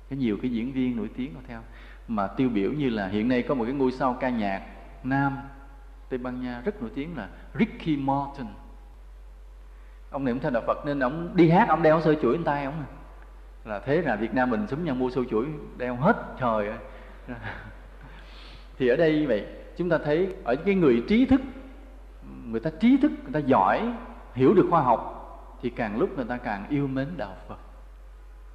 Có 0.09 0.15
nhiều 0.15 0.37
cái 0.41 0.51
diễn 0.51 0.71
viên 0.71 0.97
nổi 0.97 1.09
tiếng 1.17 1.33
họ 1.33 1.41
theo. 1.47 1.61
Mà 2.07 2.27
tiêu 2.27 2.49
biểu 2.49 2.71
như 2.71 2.89
là 2.89 3.07
hiện 3.07 3.27
nay 3.27 3.41
có 3.41 3.55
một 3.55 3.63
cái 3.65 3.73
ngôi 3.73 3.91
sao 3.91 4.17
ca 4.19 4.29
nhạc 4.29 4.67
nam 5.03 5.37
Tây 6.09 6.17
Ban 6.17 6.41
Nha 6.41 6.61
rất 6.65 6.81
nổi 6.81 6.91
tiếng 6.95 7.17
là 7.17 7.29
Ricky 7.59 7.97
Martin 7.97 8.45
ông 10.09 10.25
niệm 10.25 10.39
theo 10.39 10.51
đạo 10.51 10.63
Phật 10.67 10.85
nên 10.85 10.99
ông 10.99 11.29
đi 11.35 11.49
hát, 11.49 11.69
ông 11.69 11.83
đeo 11.83 12.01
sợi 12.01 12.17
chuỗi 12.21 12.33
trên 12.33 12.43
tay 12.43 12.65
ông 12.65 12.83
là 13.65 13.79
thế 13.79 14.01
là 14.01 14.15
Việt 14.15 14.33
Nam 14.33 14.49
mình 14.49 14.67
súng 14.67 14.85
nhau 14.85 14.95
mua 14.95 15.09
sợi 15.09 15.23
chuỗi, 15.29 15.45
đeo 15.77 15.95
hết 15.95 16.15
trời 16.39 16.67
ơi 16.67 16.77
thì 18.77 18.87
ở 18.87 18.95
đây 18.95 19.25
vậy, 19.27 19.45
chúng 19.77 19.89
ta 19.89 19.97
thấy 19.97 20.35
ở 20.43 20.55
cái 20.55 20.75
người 20.75 21.03
trí 21.07 21.25
thức, 21.25 21.41
người 22.45 22.59
ta 22.59 22.69
trí 22.79 22.97
thức, 22.97 23.11
người 23.23 23.33
ta 23.33 23.39
giỏi, 23.39 23.93
hiểu 24.33 24.53
được 24.53 24.67
khoa 24.69 24.81
học, 24.81 25.11
thì 25.61 25.69
càng 25.69 25.99
lúc 25.99 26.15
người 26.15 26.25
ta 26.25 26.37
càng 26.37 26.65
yêu 26.69 26.87
mến 26.87 27.07
đạo 27.17 27.35
Phật. 27.47 27.59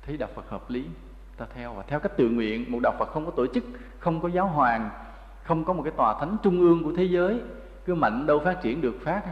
Thấy 0.07 0.17
đạo 0.17 0.29
Phật 0.35 0.51
hợp 0.51 0.71
lý 0.71 0.85
ta 1.37 1.47
theo. 1.55 1.73
Và 1.75 1.83
theo 1.83 2.01
cách 2.01 2.17
tự 2.17 2.29
nguyện, 2.29 2.73
một 2.73 2.79
đạo 2.83 2.95
Phật 2.99 3.09
không 3.09 3.27
có 3.27 3.31
tổ 3.31 3.47
chức, 3.47 3.65
không 3.99 4.21
có 4.21 4.29
giáo 4.29 4.47
hoàng, 4.47 4.91
không 5.43 5.65
có 5.65 5.73
một 5.73 5.83
cái 5.83 5.93
tòa 5.97 6.21
thánh 6.21 6.37
trung 6.43 6.61
ương 6.61 6.85
của 6.85 6.93
thế 6.97 7.05
giới, 7.05 7.41
cứ 7.85 7.95
mạnh 7.95 8.27
đâu 8.27 8.41
phát 8.45 8.63
triển 8.63 8.81
được 8.81 8.95
phát 9.05 9.23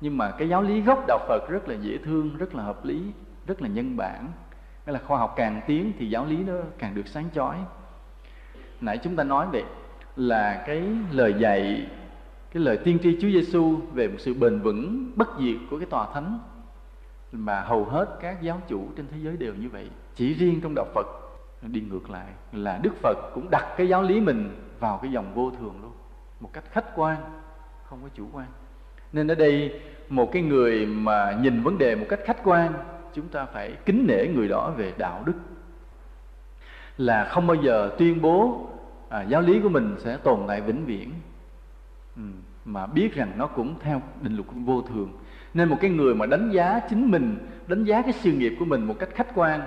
nhưng 0.00 0.18
mà 0.18 0.30
cái 0.30 0.48
giáo 0.48 0.62
lý 0.62 0.80
gốc 0.80 1.04
đạo 1.08 1.18
Phật 1.28 1.48
rất 1.48 1.68
là 1.68 1.74
dễ 1.74 1.98
thương, 1.98 2.36
rất 2.36 2.54
là 2.54 2.62
hợp 2.62 2.84
lý, 2.84 3.02
rất 3.46 3.62
là 3.62 3.68
nhân 3.68 3.96
bản. 3.96 4.28
Nghĩa 4.86 4.92
là 4.92 5.00
khoa 5.06 5.18
học 5.18 5.34
càng 5.36 5.60
tiến 5.66 5.92
thì 5.98 6.10
giáo 6.10 6.26
lý 6.26 6.36
nó 6.36 6.52
càng 6.78 6.94
được 6.94 7.08
sáng 7.08 7.28
chói. 7.34 7.56
Nãy 8.80 8.98
chúng 8.98 9.16
ta 9.16 9.24
nói 9.24 9.46
về 9.52 9.64
là 10.16 10.64
cái 10.66 10.82
lời 11.10 11.34
dạy, 11.38 11.86
cái 12.52 12.62
lời 12.62 12.78
tiên 12.84 12.98
tri 13.02 13.18
Chúa 13.20 13.28
Giêsu 13.28 13.76
về 13.92 14.08
một 14.08 14.16
sự 14.18 14.34
bền 14.34 14.60
vững, 14.60 15.12
bất 15.16 15.28
diệt 15.40 15.56
của 15.70 15.78
cái 15.78 15.86
tòa 15.86 16.06
thánh 16.14 16.38
mà 17.32 17.60
hầu 17.60 17.84
hết 17.84 18.18
các 18.20 18.42
giáo 18.42 18.62
chủ 18.68 18.88
trên 18.96 19.06
thế 19.10 19.16
giới 19.22 19.36
đều 19.36 19.54
như 19.54 19.68
vậy. 19.68 19.90
Chỉ 20.14 20.34
riêng 20.34 20.60
trong 20.62 20.74
đạo 20.74 20.86
Phật 20.94 21.06
đi 21.62 21.80
ngược 21.80 22.10
lại, 22.10 22.26
là 22.52 22.78
Đức 22.82 22.92
Phật 23.02 23.16
cũng 23.34 23.50
đặt 23.50 23.74
cái 23.76 23.88
giáo 23.88 24.02
lý 24.02 24.20
mình 24.20 24.56
vào 24.80 24.98
cái 25.02 25.12
dòng 25.12 25.34
vô 25.34 25.50
thường 25.50 25.74
luôn, 25.82 25.92
một 26.40 26.50
cách 26.52 26.64
khách 26.70 26.96
quan, 26.96 27.16
không 27.84 27.98
có 28.02 28.08
chủ 28.14 28.26
quan. 28.32 28.46
Nên 29.12 29.28
ở 29.28 29.34
đây 29.34 29.80
một 30.10 30.32
cái 30.32 30.42
người 30.42 30.86
mà 30.86 31.38
nhìn 31.42 31.62
vấn 31.62 31.78
đề 31.78 31.94
một 31.94 32.06
cách 32.08 32.20
khách 32.24 32.44
quan 32.44 32.72
chúng 33.14 33.28
ta 33.28 33.44
phải 33.44 33.76
kính 33.86 34.06
nể 34.08 34.26
người 34.26 34.48
đó 34.48 34.72
về 34.76 34.92
đạo 34.98 35.22
đức. 35.26 35.32
Là 36.96 37.24
không 37.24 37.46
bao 37.46 37.54
giờ 37.54 37.90
tuyên 37.98 38.22
bố 38.22 38.66
à, 39.08 39.22
giáo 39.22 39.40
lý 39.40 39.60
của 39.60 39.68
mình 39.68 39.96
sẽ 39.98 40.16
tồn 40.16 40.40
tại 40.48 40.60
vĩnh 40.60 40.84
viễn. 40.84 41.12
Ừ, 42.16 42.22
mà 42.64 42.86
biết 42.86 43.14
rằng 43.14 43.32
nó 43.36 43.46
cũng 43.46 43.74
theo 43.80 44.02
định 44.20 44.36
luật 44.36 44.48
vô 44.54 44.82
thường. 44.82 45.12
Nên 45.54 45.68
một 45.68 45.76
cái 45.80 45.90
người 45.90 46.14
mà 46.14 46.26
đánh 46.26 46.50
giá 46.50 46.80
chính 46.88 47.10
mình 47.10 47.38
đánh 47.66 47.84
giá 47.84 48.02
cái 48.02 48.12
sự 48.12 48.32
nghiệp 48.32 48.56
của 48.58 48.64
mình 48.64 48.84
một 48.84 48.94
cách 48.98 49.08
khách 49.14 49.34
quan 49.34 49.60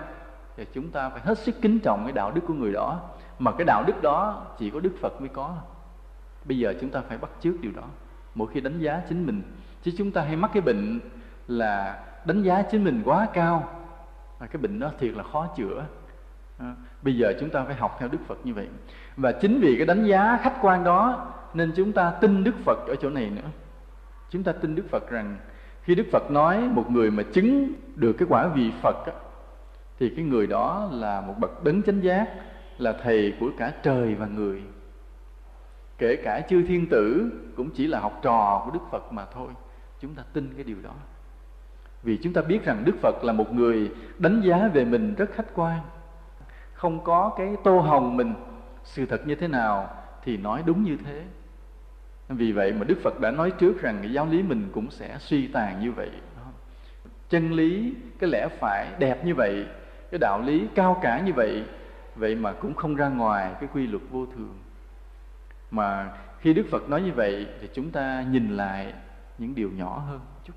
thì 0.57 0.65
chúng 0.73 0.89
ta 0.89 1.09
phải 1.09 1.21
hết 1.21 1.37
sức 1.37 1.55
kính 1.61 1.79
trọng 1.79 2.03
cái 2.03 2.11
đạo 2.11 2.31
đức 2.31 2.41
của 2.47 2.53
người 2.53 2.73
đó. 2.73 3.01
Mà 3.39 3.51
cái 3.51 3.65
đạo 3.65 3.83
đức 3.87 4.01
đó 4.01 4.45
chỉ 4.59 4.69
có 4.69 4.79
đức 4.79 4.93
phật 5.01 5.21
mới 5.21 5.29
có. 5.29 5.57
Bây 6.45 6.57
giờ 6.57 6.73
chúng 6.81 6.89
ta 6.89 7.01
phải 7.01 7.17
bắt 7.17 7.29
chước 7.41 7.61
điều 7.61 7.71
đó. 7.71 7.83
Mỗi 8.35 8.47
khi 8.53 8.61
đánh 8.61 8.79
giá 8.79 9.01
chính 9.09 9.25
mình 9.25 9.41
chứ 9.83 9.91
chúng 9.97 10.11
ta 10.11 10.21
hay 10.21 10.35
mắc 10.35 10.51
cái 10.53 10.61
bệnh 10.61 10.99
là 11.47 12.03
đánh 12.25 12.43
giá 12.43 12.61
chính 12.61 12.83
mình 12.83 13.01
quá 13.05 13.27
cao 13.33 13.69
và 14.39 14.47
cái 14.47 14.61
bệnh 14.61 14.79
đó 14.79 14.91
thiệt 14.99 15.13
là 15.13 15.23
khó 15.23 15.47
chữa. 15.57 15.85
À, 16.57 16.75
bây 17.01 17.17
giờ 17.17 17.33
chúng 17.39 17.49
ta 17.49 17.63
phải 17.63 17.75
học 17.75 17.95
theo 17.99 18.09
đức 18.09 18.17
phật 18.27 18.37
như 18.43 18.53
vậy. 18.53 18.67
Và 19.17 19.31
chính 19.31 19.59
vì 19.61 19.75
cái 19.77 19.85
đánh 19.85 20.05
giá 20.05 20.39
khách 20.41 20.57
quan 20.61 20.83
đó 20.83 21.31
nên 21.53 21.71
chúng 21.75 21.91
ta 21.91 22.11
tin 22.11 22.43
đức 22.43 22.55
phật 22.65 22.77
ở 22.87 22.95
chỗ 23.01 23.09
này 23.09 23.29
nữa. 23.29 23.49
Chúng 24.29 24.43
ta 24.43 24.51
tin 24.51 24.75
đức 24.75 24.85
phật 24.89 25.09
rằng 25.09 25.37
khi 25.83 25.95
đức 25.95 26.05
phật 26.11 26.31
nói 26.31 26.57
một 26.57 26.91
người 26.91 27.11
mà 27.11 27.23
chứng 27.33 27.73
được 27.95 28.13
cái 28.13 28.27
quả 28.31 28.47
vị 28.47 28.71
phật 28.81 29.05
á, 29.05 29.13
thì 29.99 30.13
cái 30.15 30.25
người 30.25 30.47
đó 30.47 30.89
là 30.91 31.21
một 31.21 31.33
bậc 31.39 31.63
đấng 31.63 31.81
chánh 31.83 32.03
giác 32.03 32.27
là 32.77 32.93
thầy 33.03 33.33
của 33.39 33.49
cả 33.57 33.73
trời 33.83 34.15
và 34.15 34.25
người. 34.25 34.61
Kể 35.97 36.15
cả 36.15 36.41
chư 36.49 36.63
thiên 36.67 36.89
tử 36.89 37.31
cũng 37.55 37.69
chỉ 37.69 37.87
là 37.87 37.99
học 37.99 38.19
trò 38.21 38.61
của 38.65 38.71
đức 38.71 38.79
phật 38.91 39.13
mà 39.13 39.25
thôi 39.33 39.47
chúng 40.03 40.15
ta 40.15 40.23
tin 40.33 40.53
cái 40.55 40.63
điều 40.63 40.77
đó. 40.83 40.93
Vì 42.03 42.19
chúng 42.23 42.33
ta 42.33 42.41
biết 42.41 42.65
rằng 42.65 42.83
đức 42.85 42.95
phật 43.01 43.23
là 43.23 43.33
một 43.33 43.53
người 43.53 43.91
đánh 44.19 44.41
giá 44.41 44.67
về 44.67 44.85
mình 44.85 45.15
rất 45.15 45.29
khách 45.33 45.47
quan. 45.55 45.79
Không 46.73 47.03
có 47.03 47.33
cái 47.37 47.55
tô 47.63 47.79
hồng 47.79 48.17
mình, 48.17 48.33
sự 48.83 49.05
thật 49.05 49.27
như 49.27 49.35
thế 49.35 49.47
nào 49.47 49.89
thì 50.23 50.37
nói 50.37 50.63
đúng 50.65 50.83
như 50.83 50.97
thế. 51.05 51.23
Vì 52.29 52.51
vậy 52.51 52.73
mà 52.73 52.83
đức 52.83 52.97
phật 53.03 53.19
đã 53.19 53.31
nói 53.31 53.51
trước 53.51 53.81
rằng 53.81 53.97
cái 54.01 54.13
giáo 54.13 54.27
lý 54.31 54.43
mình 54.43 54.69
cũng 54.73 54.91
sẽ 54.91 55.17
suy 55.19 55.47
tàn 55.47 55.81
như 55.81 55.91
vậy. 55.91 56.09
Chân 57.29 57.51
lý 57.51 57.95
cái 58.19 58.29
lẽ 58.29 58.47
phải 58.59 58.87
đẹp 58.99 59.25
như 59.25 59.35
vậy, 59.35 59.67
cái 60.11 60.19
đạo 60.19 60.41
lý 60.41 60.67
cao 60.75 60.99
cả 61.01 61.21
như 61.25 61.33
vậy 61.33 61.63
vậy 62.15 62.35
mà 62.35 62.51
cũng 62.51 62.73
không 62.73 62.95
ra 62.95 63.09
ngoài 63.09 63.51
cái 63.59 63.69
quy 63.73 63.87
luật 63.87 64.03
vô 64.11 64.25
thường. 64.25 64.57
Mà 65.71 66.17
khi 66.39 66.53
đức 66.53 66.65
phật 66.71 66.89
nói 66.89 67.01
như 67.01 67.11
vậy 67.13 67.47
thì 67.61 67.69
chúng 67.73 67.91
ta 67.91 68.25
nhìn 68.29 68.57
lại 68.57 68.93
những 69.37 69.55
điều 69.55 69.71
nhỏ 69.71 70.03
hơn 70.07 70.19
chút. 70.43 70.53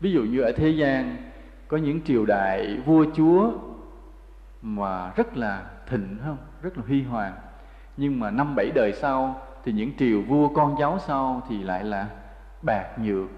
Ví 0.00 0.12
dụ 0.12 0.22
như 0.22 0.40
ở 0.40 0.52
thế 0.52 0.68
gian, 0.68 1.16
có 1.68 1.76
những 1.76 2.00
triều 2.02 2.24
đại 2.26 2.80
vua 2.86 3.04
chúa 3.14 3.50
mà 4.62 5.12
rất 5.16 5.36
là 5.36 5.70
thịnh 5.86 6.18
không? 6.24 6.36
Rất 6.62 6.78
là 6.78 6.84
huy 6.86 7.02
hoàng. 7.02 7.34
Nhưng 7.96 8.20
mà 8.20 8.30
năm 8.30 8.54
bảy 8.56 8.70
đời 8.74 8.92
sau 8.92 9.40
thì 9.64 9.72
những 9.72 9.90
triều 9.98 10.22
vua 10.22 10.48
con 10.48 10.76
cháu 10.78 10.98
sau 10.98 11.42
thì 11.48 11.62
lại 11.62 11.84
là 11.84 12.08
bạc 12.62 12.98
nhược, 12.98 13.28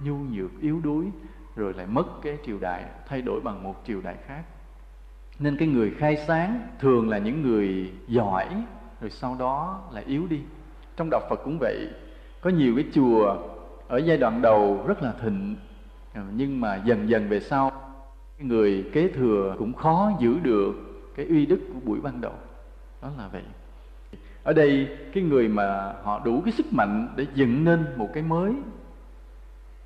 nhu 0.00 0.14
nhược, 0.14 0.50
yếu 0.60 0.80
đuối, 0.80 1.06
rồi 1.56 1.74
lại 1.74 1.86
mất 1.86 2.22
cái 2.22 2.38
triều 2.46 2.58
đại, 2.58 2.84
thay 3.08 3.22
đổi 3.22 3.40
bằng 3.40 3.62
một 3.62 3.82
triều 3.86 4.00
đại 4.00 4.16
khác. 4.26 4.42
Nên 5.38 5.56
cái 5.56 5.68
người 5.68 5.90
khai 5.90 6.16
sáng 6.16 6.68
thường 6.78 7.08
là 7.08 7.18
những 7.18 7.42
người 7.42 7.92
giỏi, 8.08 8.46
rồi 9.00 9.10
sau 9.10 9.36
đó 9.38 9.82
lại 9.92 10.04
yếu 10.06 10.26
đi. 10.26 10.40
Trong 10.96 11.08
đạo 11.10 11.20
phật 11.30 11.40
cũng 11.44 11.58
vậy, 11.60 11.88
có 12.40 12.50
nhiều 12.50 12.74
cái 12.76 12.84
chùa 12.92 13.36
ở 13.88 13.98
giai 13.98 14.16
đoạn 14.16 14.42
đầu 14.42 14.84
rất 14.86 15.02
là 15.02 15.12
thịnh 15.22 15.56
à, 16.12 16.22
nhưng 16.36 16.60
mà 16.60 16.82
dần 16.84 17.08
dần 17.08 17.28
về 17.28 17.40
sau 17.40 17.72
người 18.38 18.84
kế 18.92 19.08
thừa 19.08 19.54
cũng 19.58 19.72
khó 19.72 20.12
giữ 20.20 20.38
được 20.42 20.74
cái 21.16 21.26
uy 21.26 21.46
đức 21.46 21.60
của 21.74 21.80
buổi 21.84 22.00
ban 22.00 22.20
đầu. 22.20 22.32
Đó 23.02 23.10
là 23.18 23.28
vậy. 23.32 23.42
Ở 24.42 24.52
đây 24.52 24.88
cái 25.14 25.22
người 25.22 25.48
mà 25.48 25.94
họ 26.02 26.20
đủ 26.24 26.42
cái 26.44 26.52
sức 26.52 26.66
mạnh 26.72 27.08
để 27.16 27.26
dựng 27.34 27.64
nên 27.64 27.86
một 27.96 28.08
cái 28.14 28.22
mới 28.22 28.52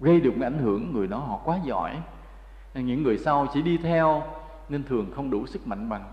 gây 0.00 0.20
được 0.20 0.36
một 0.36 0.46
ảnh 0.46 0.58
hưởng 0.58 0.92
người 0.92 1.06
đó 1.06 1.18
họ 1.18 1.40
quá 1.44 1.58
giỏi. 1.64 1.96
Những 2.74 3.02
người 3.02 3.18
sau 3.18 3.46
chỉ 3.54 3.62
đi 3.62 3.76
theo 3.76 4.22
nên 4.68 4.84
thường 4.84 5.06
không 5.14 5.30
đủ 5.30 5.46
sức 5.46 5.66
mạnh 5.66 5.88
bằng. 5.88 6.04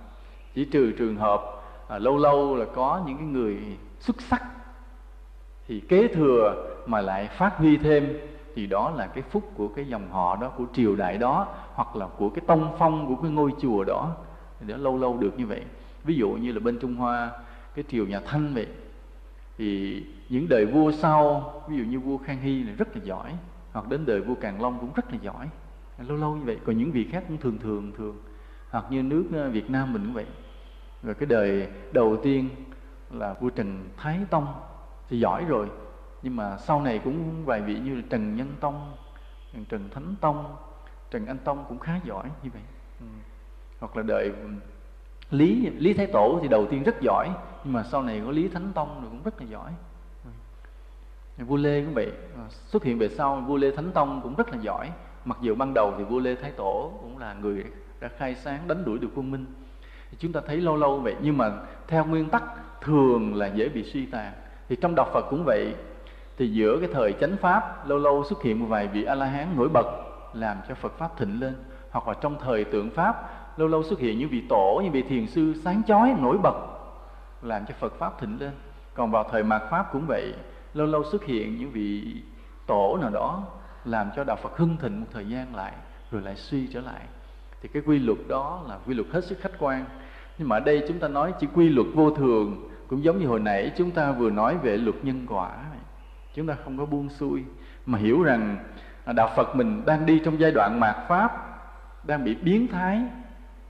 Chỉ 0.55 0.65
trừ 0.65 0.91
trường 0.91 1.15
hợp 1.15 1.41
à, 1.87 1.97
lâu 1.97 2.17
lâu 2.17 2.55
là 2.55 2.65
có 2.75 3.03
những 3.07 3.17
cái 3.17 3.27
người 3.27 3.57
xuất 3.99 4.21
sắc 4.21 4.43
thì 5.67 5.79
kế 5.79 6.07
thừa 6.07 6.74
mà 6.85 7.01
lại 7.01 7.27
phát 7.27 7.57
huy 7.57 7.77
thêm, 7.77 8.17
thì 8.55 8.67
đó 8.67 8.93
là 8.95 9.07
cái 9.07 9.23
phúc 9.29 9.51
của 9.55 9.67
cái 9.67 9.87
dòng 9.87 10.11
họ 10.11 10.35
đó, 10.35 10.49
của 10.49 10.65
triều 10.73 10.95
đại 10.95 11.17
đó, 11.17 11.47
hoặc 11.73 11.95
là 11.95 12.07
của 12.17 12.29
cái 12.29 12.43
tông 12.47 12.75
phong 12.77 13.07
của 13.07 13.21
cái 13.21 13.31
ngôi 13.31 13.51
chùa 13.61 13.83
đó. 13.83 14.15
Thì 14.59 14.67
đó 14.67 14.77
lâu 14.77 14.97
lâu 14.97 15.17
được 15.17 15.39
như 15.39 15.45
vậy. 15.45 15.61
Ví 16.03 16.15
dụ 16.15 16.29
như 16.29 16.51
là 16.51 16.59
bên 16.59 16.79
trung 16.79 16.95
hoa, 16.95 17.31
cái 17.75 17.85
triều 17.89 18.05
nhà 18.05 18.19
thanh 18.25 18.53
vậy, 18.53 18.67
thì 19.57 20.03
những 20.29 20.49
đời 20.49 20.65
vua 20.65 20.91
sau, 20.91 21.51
ví 21.67 21.77
dụ 21.77 21.83
như 21.83 21.99
vua 21.99 22.17
khang 22.17 22.39
hy 22.39 22.63
là 22.63 22.73
rất 22.77 22.95
là 22.95 23.01
giỏi, 23.03 23.31
hoặc 23.71 23.87
đến 23.89 24.05
đời 24.05 24.21
vua 24.21 24.35
càn 24.35 24.59
long 24.59 24.77
cũng 24.79 24.89
rất 24.95 25.11
là 25.11 25.17
giỏi. 25.21 25.49
Lâu 26.07 26.17
lâu 26.17 26.35
như 26.35 26.43
vậy. 26.45 26.59
Còn 26.65 26.77
những 26.77 26.91
vị 26.91 27.07
khác 27.11 27.23
cũng 27.27 27.37
thường 27.37 27.57
thường 27.57 27.91
thường. 27.97 28.17
Hoặc 28.69 28.85
như 28.89 29.03
nước 29.03 29.25
ờ, 29.33 29.49
việt 29.49 29.69
nam 29.69 29.93
mình 29.93 30.03
cũng 30.05 30.13
vậy. 30.13 30.25
Rồi 31.03 31.15
cái 31.15 31.25
đời 31.25 31.67
đầu 31.91 32.17
tiên 32.23 32.49
là 33.11 33.33
vua 33.33 33.49
trần 33.49 33.89
thái 33.97 34.19
tông 34.29 34.47
thì 35.09 35.19
giỏi 35.19 35.45
rồi 35.47 35.67
nhưng 36.25 36.35
mà 36.35 36.57
sau 36.57 36.81
này 36.81 37.01
cũng 37.03 37.45
vài 37.45 37.61
vị 37.61 37.79
như 37.79 37.95
là 37.95 38.01
trần 38.09 38.35
nhân 38.35 38.47
tông, 38.59 38.91
trần 39.69 39.89
thánh 39.93 40.15
tông, 40.21 40.55
trần 41.11 41.25
anh 41.25 41.37
tông 41.37 41.65
cũng 41.69 41.79
khá 41.79 41.99
giỏi 42.03 42.29
như 42.43 42.49
vậy. 42.53 42.61
Ừ. 42.99 43.05
hoặc 43.79 43.97
là 43.97 44.03
đời 44.03 44.25
ừ, 44.25 44.47
lý 45.31 45.69
lý 45.69 45.93
thái 45.93 46.07
tổ 46.07 46.39
thì 46.41 46.47
đầu 46.47 46.65
tiên 46.65 46.83
rất 46.83 46.95
giỏi, 47.01 47.29
nhưng 47.63 47.73
mà 47.73 47.83
sau 47.83 48.03
này 48.03 48.21
có 48.25 48.31
lý 48.31 48.47
thánh 48.47 48.71
tông 48.75 49.01
rồi 49.01 49.09
cũng 49.09 49.23
rất 49.23 49.41
là 49.41 49.47
giỏi. 49.47 49.71
Ừ. 51.37 51.45
vua 51.45 51.55
lê 51.55 51.83
cũng 51.85 51.93
vậy 51.93 52.11
à, 52.35 52.45
xuất 52.49 52.83
hiện 52.83 52.99
về 52.99 53.09
sau 53.09 53.35
vua 53.47 53.57
lê 53.57 53.75
thánh 53.75 53.91
tông 53.91 54.21
cũng 54.23 54.35
rất 54.35 54.49
là 54.49 54.57
giỏi. 54.61 54.91
Mặc 55.25 55.37
dù 55.41 55.55
ban 55.55 55.73
đầu 55.73 55.93
thì 55.97 56.03
vua 56.03 56.19
lê 56.19 56.35
thái 56.35 56.51
tổ 56.51 56.91
cũng 57.01 57.17
là 57.17 57.33
người 57.33 57.65
đã 57.99 58.07
khai 58.17 58.35
sáng, 58.35 58.67
đánh 58.67 58.85
đuổi 58.85 58.99
được 58.99 59.09
quân 59.15 59.31
minh. 59.31 59.45
Chúng 60.19 60.31
ta 60.31 60.41
thấy 60.47 60.57
lâu 60.57 60.75
lâu 60.77 60.99
vậy, 60.99 61.15
nhưng 61.21 61.37
mà 61.37 61.51
theo 61.87 62.05
nguyên 62.05 62.29
tắc 62.29 62.43
thường 62.81 63.35
là 63.35 63.47
dễ 63.47 63.69
bị 63.69 63.83
suy 63.83 64.05
tàn. 64.05 64.33
Thì 64.69 64.75
trong 64.81 64.95
đạo 64.95 65.09
phật 65.13 65.25
cũng 65.29 65.43
vậy 65.45 65.73
thì 66.37 66.47
giữa 66.47 66.77
cái 66.79 66.89
thời 66.93 67.13
chánh 67.21 67.37
pháp, 67.37 67.87
lâu 67.87 67.97
lâu 67.97 68.23
xuất 68.23 68.43
hiện 68.43 68.59
một 68.59 68.65
vài 68.69 68.87
vị 68.87 69.03
a 69.03 69.15
la 69.15 69.25
hán 69.25 69.47
nổi 69.55 69.69
bật, 69.69 69.85
làm 70.33 70.57
cho 70.67 70.75
phật 70.75 70.97
pháp 70.97 71.17
thịnh 71.17 71.39
lên. 71.39 71.55
Hoặc 71.91 72.07
là 72.07 72.13
trong 72.21 72.37
thời 72.39 72.63
tượng 72.63 72.89
pháp, 72.89 73.29
lâu 73.57 73.67
lâu 73.67 73.83
xuất 73.83 73.99
hiện 73.99 74.19
những 74.19 74.29
vị 74.29 74.43
tổ, 74.49 74.81
những 74.83 74.91
vị 74.91 75.01
thiền 75.01 75.27
sư 75.27 75.53
sáng 75.63 75.81
chói, 75.87 76.15
nổi 76.21 76.37
bật, 76.37 76.55
làm 77.41 77.65
cho 77.65 77.73
phật 77.79 77.93
pháp 77.99 78.19
thịnh 78.19 78.37
lên. 78.39 78.51
Còn 78.93 79.11
vào 79.11 79.23
thời 79.31 79.43
mạt 79.43 79.61
pháp 79.71 79.89
cũng 79.91 80.05
vậy, 80.07 80.33
lâu 80.73 80.87
lâu 80.87 81.03
xuất 81.03 81.23
hiện 81.23 81.57
những 81.57 81.71
vị 81.71 82.15
tổ 82.67 82.97
nào 83.01 83.09
đó, 83.09 83.43
làm 83.85 84.09
cho 84.15 84.23
đạo 84.23 84.37
phật 84.43 84.57
hưng 84.57 84.77
thịnh 84.77 85.01
một 85.01 85.07
thời 85.13 85.25
gian 85.25 85.55
lại, 85.55 85.73
rồi 86.11 86.21
lại 86.21 86.35
suy 86.35 86.67
trở 86.67 86.81
lại. 86.81 87.01
Thì 87.61 87.69
cái 87.73 87.83
quy 87.85 87.99
luật 87.99 88.19
đó 88.27 88.63
là 88.67 88.77
quy 88.87 88.93
luật 88.93 89.07
hết 89.11 89.25
sức 89.25 89.37
khách 89.41 89.59
quan. 89.59 89.85
Nhưng 90.37 90.49
mà 90.49 90.55
ở 90.55 90.59
đây 90.59 90.85
chúng 90.87 90.99
ta 90.99 91.07
nói 91.07 91.33
chỉ 91.39 91.47
quy 91.53 91.69
luật 91.69 91.87
vô 91.93 92.11
thường, 92.11 92.69
cũng 92.87 93.03
giống 93.03 93.19
như 93.19 93.27
hồi 93.27 93.39
nãy 93.39 93.71
chúng 93.77 93.91
ta 93.91 94.11
vừa 94.11 94.29
nói 94.29 94.57
về 94.57 94.77
luật 94.77 94.95
nhân 95.05 95.25
quả 95.29 95.57
chúng 96.35 96.47
ta 96.47 96.55
không 96.63 96.77
có 96.77 96.85
buông 96.85 97.09
xuôi, 97.09 97.43
mà 97.85 97.97
hiểu 97.97 98.23
rằng 98.23 98.57
đạo 99.15 99.33
phật 99.35 99.55
mình 99.55 99.85
đang 99.85 100.05
đi 100.05 100.21
trong 100.25 100.39
giai 100.39 100.51
đoạn 100.51 100.79
mạt 100.79 100.95
pháp, 101.07 101.31
đang 102.03 102.23
bị 102.23 102.35
biến 102.35 102.67
thái, 102.67 103.01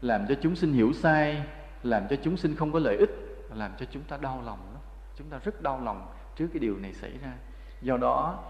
làm 0.02 0.26
cho 0.30 0.36
chúng 0.42 0.56
sinh 0.56 0.74
hiểu 0.74 0.94
sai, 0.94 1.44
làm 1.84 2.04
cho 2.10 2.16
chúng 2.24 2.38
sinh 2.38 2.56
không 2.56 2.72
có 2.72 2.80
lợi 2.80 2.98
ích, 2.98 3.10
làm 3.54 3.72
cho 3.78 3.86
chúng 3.92 4.04
ta 4.04 4.18
đau 4.18 4.42
lòng 4.46 4.60
đó. 4.74 4.80
chúng 5.18 5.28
ta 5.28 5.40
rất 5.44 5.62
đau 5.62 5.82
lòng 5.84 6.08
trước 6.36 6.48
cái 6.54 6.60
điều 6.60 6.78
này 6.78 6.94
xảy 6.94 7.12
ra 7.18 7.34
do 7.82 7.98
đó, 7.98 8.44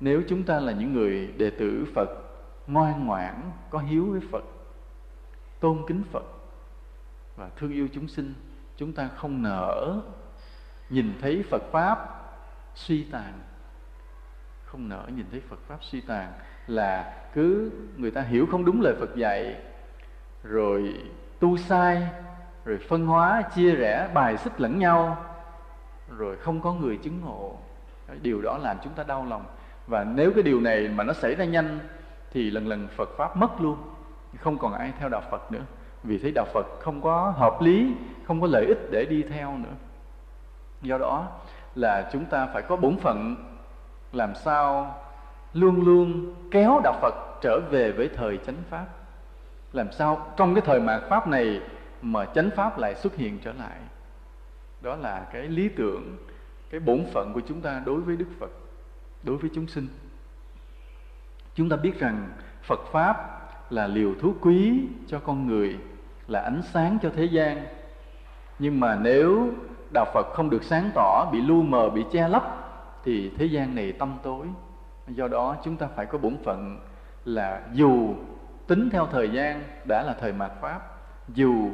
nếu 0.00 0.22
chúng 0.28 0.42
ta 0.42 0.60
là 0.60 0.72
những 0.72 0.92
người 0.92 1.34
đệ 1.38 1.50
tử 1.50 1.86
phật, 1.94 2.08
ngoan 2.66 3.06
ngoãn, 3.06 3.50
có 3.70 3.78
hiếu 3.78 4.06
với 4.10 4.20
phật, 4.30 4.44
tôn 5.60 5.78
kính 5.86 6.02
phật 6.12 6.24
và 7.36 7.50
thương 7.56 7.72
yêu 7.72 7.88
chúng 7.92 8.08
sinh, 8.08 8.34
chúng 8.76 8.92
ta 8.92 9.08
không 9.16 9.42
nỡ 9.42 10.00
nhìn 10.90 11.12
thấy 11.20 11.44
phật 11.50 11.62
pháp 11.72 12.19
suy 12.74 13.04
tàn. 13.04 13.32
Không 14.64 14.88
nỡ 14.88 15.04
nhìn 15.16 15.26
thấy 15.30 15.40
phật 15.48 15.58
pháp 15.68 15.78
suy 15.80 16.00
tàn 16.00 16.32
là 16.66 17.14
cứ 17.34 17.72
người 17.96 18.10
ta 18.10 18.20
hiểu 18.20 18.46
không 18.50 18.64
đúng 18.64 18.80
lời 18.80 18.94
phật 19.00 19.16
dạy, 19.16 19.56
rồi 20.42 20.94
tu 21.40 21.56
sai, 21.56 22.08
rồi 22.64 22.78
phân 22.88 23.06
hóa, 23.06 23.42
chia 23.42 23.74
rẽ, 23.74 24.10
bài 24.14 24.36
xích 24.36 24.60
lẫn 24.60 24.78
nhau, 24.78 25.24
rồi 26.18 26.36
không 26.36 26.60
có 26.60 26.72
người 26.72 26.96
chứng 26.96 27.20
ngộ. 27.20 27.58
Điều 28.22 28.42
đó 28.42 28.58
làm 28.58 28.76
chúng 28.84 28.92
ta 28.92 29.02
đau 29.02 29.26
lòng. 29.26 29.44
Và 29.86 30.04
nếu 30.04 30.32
cái 30.34 30.42
điều 30.42 30.60
này 30.60 30.88
mà 30.88 31.04
nó 31.04 31.12
xảy 31.12 31.34
ra 31.34 31.44
nhanh, 31.44 31.78
thì 32.32 32.50
lần 32.50 32.68
lần 32.68 32.88
phật 32.96 33.08
pháp 33.16 33.36
mất 33.36 33.60
luôn. 33.60 33.76
Không 34.40 34.58
còn 34.58 34.72
ai 34.72 34.92
theo 34.98 35.08
đạo 35.08 35.22
phật 35.30 35.52
nữa. 35.52 35.62
Vì 36.02 36.18
thấy 36.18 36.32
đạo 36.34 36.46
phật 36.54 36.66
không 36.80 37.02
có 37.02 37.34
hợp 37.36 37.60
lý, 37.60 37.94
không 38.26 38.40
có 38.40 38.46
lợi 38.50 38.64
ích 38.66 38.78
để 38.90 39.04
đi 39.04 39.22
theo 39.22 39.58
nữa. 39.58 39.74
Do 40.82 40.98
đó 40.98 41.28
là 41.74 42.08
chúng 42.12 42.24
ta 42.24 42.46
phải 42.46 42.62
có 42.62 42.76
bổn 42.76 42.96
phận 42.96 43.36
làm 44.12 44.34
sao 44.34 44.96
luôn 45.52 45.84
luôn 45.84 46.34
kéo 46.50 46.80
đạo 46.84 46.98
phật 47.00 47.14
trở 47.42 47.60
về 47.70 47.92
với 47.92 48.10
thời 48.16 48.38
chánh 48.46 48.62
pháp. 48.70 48.86
Làm 49.72 49.92
sao 49.92 50.32
trong 50.36 50.54
cái 50.54 50.62
thời 50.66 50.80
mạt 50.80 51.00
pháp 51.08 51.28
này 51.28 51.60
mà 52.02 52.24
chánh 52.24 52.50
pháp 52.56 52.78
lại 52.78 52.94
xuất 52.94 53.16
hiện 53.16 53.38
trở 53.38 53.52
lại. 53.52 53.78
Đó 54.80 54.96
là 54.96 55.26
cái 55.32 55.42
lý 55.42 55.68
tưởng, 55.68 56.16
cái 56.70 56.80
bổn 56.80 57.04
phận 57.12 57.32
của 57.32 57.40
chúng 57.48 57.60
ta 57.60 57.82
đối 57.86 58.00
với 58.00 58.16
đức 58.16 58.28
phật, 58.38 58.50
đối 59.22 59.36
với 59.36 59.50
chúng 59.54 59.66
sinh. 59.66 59.88
Chúng 61.54 61.68
ta 61.68 61.76
biết 61.76 62.00
rằng 62.00 62.28
phật 62.62 62.80
pháp 62.92 63.40
là 63.70 63.86
liều 63.86 64.14
thuốc 64.20 64.36
quý 64.40 64.88
cho 65.06 65.18
con 65.18 65.46
người, 65.46 65.78
là 66.28 66.40
ánh 66.40 66.62
sáng 66.72 66.98
cho 67.02 67.10
thế 67.16 67.24
gian. 67.24 67.64
Nhưng 68.58 68.80
mà 68.80 68.98
nếu 69.02 69.52
đạo 69.92 70.06
phật 70.14 70.26
không 70.32 70.50
được 70.50 70.64
sáng 70.64 70.90
tỏ, 70.94 71.30
bị 71.32 71.40
lu 71.40 71.62
mờ, 71.62 71.90
bị 71.90 72.04
che 72.12 72.28
lấp, 72.28 72.42
thì 73.04 73.30
thế 73.38 73.44
gian 73.44 73.74
này 73.74 73.92
tâm 73.92 74.18
tối. 74.22 74.46
Do 75.08 75.28
đó 75.28 75.56
chúng 75.64 75.76
ta 75.76 75.86
phải 75.96 76.06
có 76.06 76.18
bổn 76.18 76.36
phận 76.44 76.78
là 77.24 77.60
dù 77.72 78.14
tính 78.66 78.90
theo 78.92 79.06
thời 79.06 79.30
gian 79.30 79.62
đã 79.88 80.02
là 80.02 80.14
thời 80.20 80.32
mạt 80.32 80.52
pháp, 80.60 80.80
dù 81.28 81.70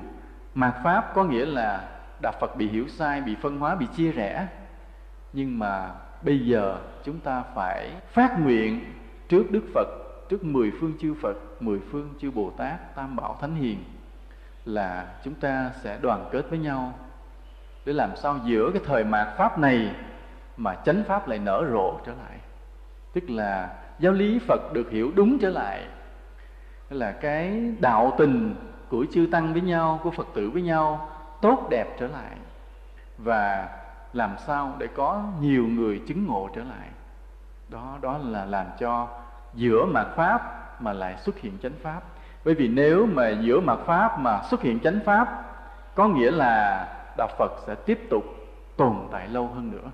mạt 0.54 0.74
pháp 0.84 1.14
có 1.14 1.24
nghĩa 1.24 1.46
là 1.46 1.88
đạo 2.22 2.32
phật 2.40 2.56
bị 2.56 2.68
hiểu 2.68 2.88
sai, 2.88 3.20
bị 3.20 3.36
phân 3.42 3.58
hóa, 3.58 3.74
bị 3.74 3.86
chia 3.96 4.12
rẽ, 4.12 4.46
nhưng 5.32 5.58
mà 5.58 5.90
bây 6.22 6.46
giờ 6.46 6.78
chúng 7.04 7.20
ta 7.20 7.42
phải 7.54 7.90
phát 8.12 8.40
nguyện 8.40 8.84
trước 9.28 9.50
đức 9.50 9.62
phật, 9.74 9.86
trước 10.28 10.44
mười 10.44 10.72
phương 10.80 10.92
chư 11.00 11.14
phật, 11.22 11.36
mười 11.60 11.80
phương 11.90 12.14
chư 12.20 12.30
bồ 12.30 12.50
tát, 12.50 12.94
tam 12.94 13.16
bảo 13.16 13.36
thánh 13.40 13.54
hiền 13.54 13.84
là 14.64 15.06
chúng 15.24 15.34
ta 15.34 15.70
sẽ 15.82 15.98
đoàn 16.02 16.28
kết 16.32 16.50
với 16.50 16.58
nhau 16.58 16.92
để 17.86 17.92
làm 17.92 18.16
sao 18.16 18.38
giữa 18.44 18.70
cái 18.70 18.82
thời 18.86 19.04
mạt 19.04 19.28
pháp 19.36 19.58
này 19.58 19.94
mà 20.56 20.74
chánh 20.74 21.02
pháp 21.08 21.28
lại 21.28 21.38
nở 21.38 21.64
rộ 21.70 21.98
trở 22.06 22.12
lại? 22.12 22.38
Tức 23.12 23.30
là 23.30 23.68
giáo 23.98 24.12
lý 24.12 24.38
phật 24.38 24.72
được 24.72 24.90
hiểu 24.90 25.10
đúng 25.14 25.38
trở 25.38 25.50
lại. 25.50 25.86
Là 26.90 27.12
cái 27.12 27.74
đạo 27.80 28.12
tình 28.18 28.54
của 28.88 29.06
chư 29.12 29.28
tăng 29.32 29.52
với 29.52 29.62
nhau, 29.62 30.00
của 30.02 30.10
phật 30.10 30.26
tử 30.34 30.50
với 30.50 30.62
nhau 30.62 31.08
tốt 31.42 31.66
đẹp 31.70 31.96
trở 31.98 32.06
lại 32.06 32.36
và 33.18 33.68
làm 34.12 34.30
sao 34.38 34.74
để 34.78 34.86
có 34.86 35.22
nhiều 35.40 35.66
người 35.66 36.02
chứng 36.08 36.26
ngộ 36.26 36.48
trở 36.54 36.62
lại. 36.62 36.88
Đó 37.68 37.98
đó 38.00 38.18
là 38.24 38.44
làm 38.44 38.66
cho 38.78 39.08
giữa 39.54 39.84
mạt 39.84 40.06
pháp 40.16 40.42
mà 40.82 40.92
lại 40.92 41.16
xuất 41.16 41.38
hiện 41.38 41.58
chánh 41.62 41.72
pháp. 41.82 42.00
Bởi 42.44 42.54
vì 42.54 42.68
nếu 42.68 43.06
mà 43.06 43.28
giữa 43.28 43.60
mạt 43.60 43.78
pháp 43.86 44.18
mà 44.18 44.42
xuất 44.42 44.62
hiện 44.62 44.80
chánh 44.80 45.00
pháp, 45.04 45.42
có 45.94 46.08
nghĩa 46.08 46.30
là 46.30 46.86
đạo 47.18 47.28
phật 47.38 47.52
sẽ 47.66 47.74
tiếp 47.74 48.06
tục 48.10 48.24
tồn 48.76 48.94
tại 49.12 49.28
lâu 49.28 49.46
hơn 49.46 49.70
nữa. 49.70 49.90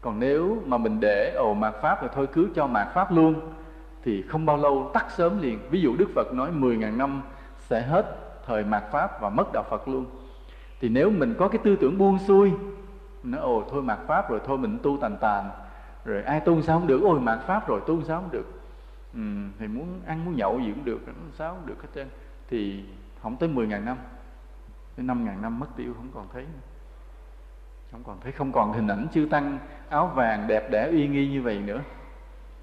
Còn 0.00 0.20
nếu 0.20 0.58
mà 0.66 0.78
mình 0.78 1.00
để 1.00 1.32
ồ 1.36 1.54
mạt 1.54 1.74
pháp 1.82 2.00
rồi 2.00 2.10
thôi 2.14 2.26
cứ 2.32 2.48
cho 2.54 2.66
mạt 2.66 2.88
pháp 2.94 3.12
luôn 3.12 3.40
thì 4.04 4.22
không 4.22 4.46
bao 4.46 4.56
lâu 4.56 4.90
tắt 4.94 5.06
sớm 5.10 5.42
liền. 5.42 5.58
Ví 5.70 5.80
dụ 5.80 5.96
đức 5.96 6.08
phật 6.14 6.32
nói 6.32 6.50
10.000 6.50 6.96
năm 6.96 7.22
sẽ 7.58 7.82
hết 7.82 8.16
thời 8.46 8.64
mạt 8.64 8.84
pháp 8.92 9.20
và 9.20 9.28
mất 9.28 9.52
đạo 9.52 9.64
phật 9.70 9.88
luôn. 9.88 10.04
Thì 10.80 10.88
nếu 10.88 11.10
mình 11.10 11.34
có 11.38 11.48
cái 11.48 11.60
tư 11.64 11.76
tưởng 11.76 11.98
buông 11.98 12.18
xuôi 12.18 12.52
nó 13.22 13.38
ồ 13.38 13.64
thôi 13.70 13.82
mạt 13.82 13.98
pháp 14.06 14.30
rồi 14.30 14.40
thôi 14.46 14.58
mình 14.58 14.78
tu 14.82 14.98
tàn 15.00 15.16
tàn 15.20 15.50
rồi 16.04 16.22
ai 16.22 16.40
tu 16.40 16.62
sao 16.62 16.78
không 16.78 16.86
được? 16.86 17.00
Ôi 17.02 17.20
mạt 17.20 17.38
pháp 17.46 17.68
rồi 17.68 17.80
tu 17.86 18.02
sao 18.02 18.20
không 18.20 18.30
được? 18.30 18.46
Ừ, 19.14 19.20
thì 19.58 19.66
muốn 19.66 20.00
ăn 20.06 20.24
muốn 20.24 20.36
nhậu 20.36 20.60
gì 20.60 20.72
cũng 20.74 20.84
được 20.84 21.00
sao 21.34 21.54
không 21.54 21.66
được 21.66 21.82
hết 21.82 21.88
trơn. 21.94 22.08
Thì 22.48 22.84
không 23.22 23.36
tới 23.36 23.48
10.000 23.48 23.84
năm 23.84 23.96
tới 24.96 25.06
5.000 25.06 25.40
năm 25.40 25.58
mất 25.58 25.66
tiêu, 25.76 25.94
không 25.96 26.10
còn 26.14 26.26
thấy 26.32 26.46
không 27.92 28.02
còn 28.04 28.20
thấy, 28.20 28.32
không 28.32 28.52
còn 28.52 28.72
hình 28.72 28.88
ảnh 28.88 29.06
chư 29.12 29.28
tăng, 29.30 29.58
áo 29.88 30.12
vàng 30.14 30.46
đẹp 30.46 30.70
đẽ, 30.70 30.88
uy 30.90 31.08
nghi 31.08 31.28
như 31.28 31.42
vậy 31.42 31.58
nữa. 31.58 31.80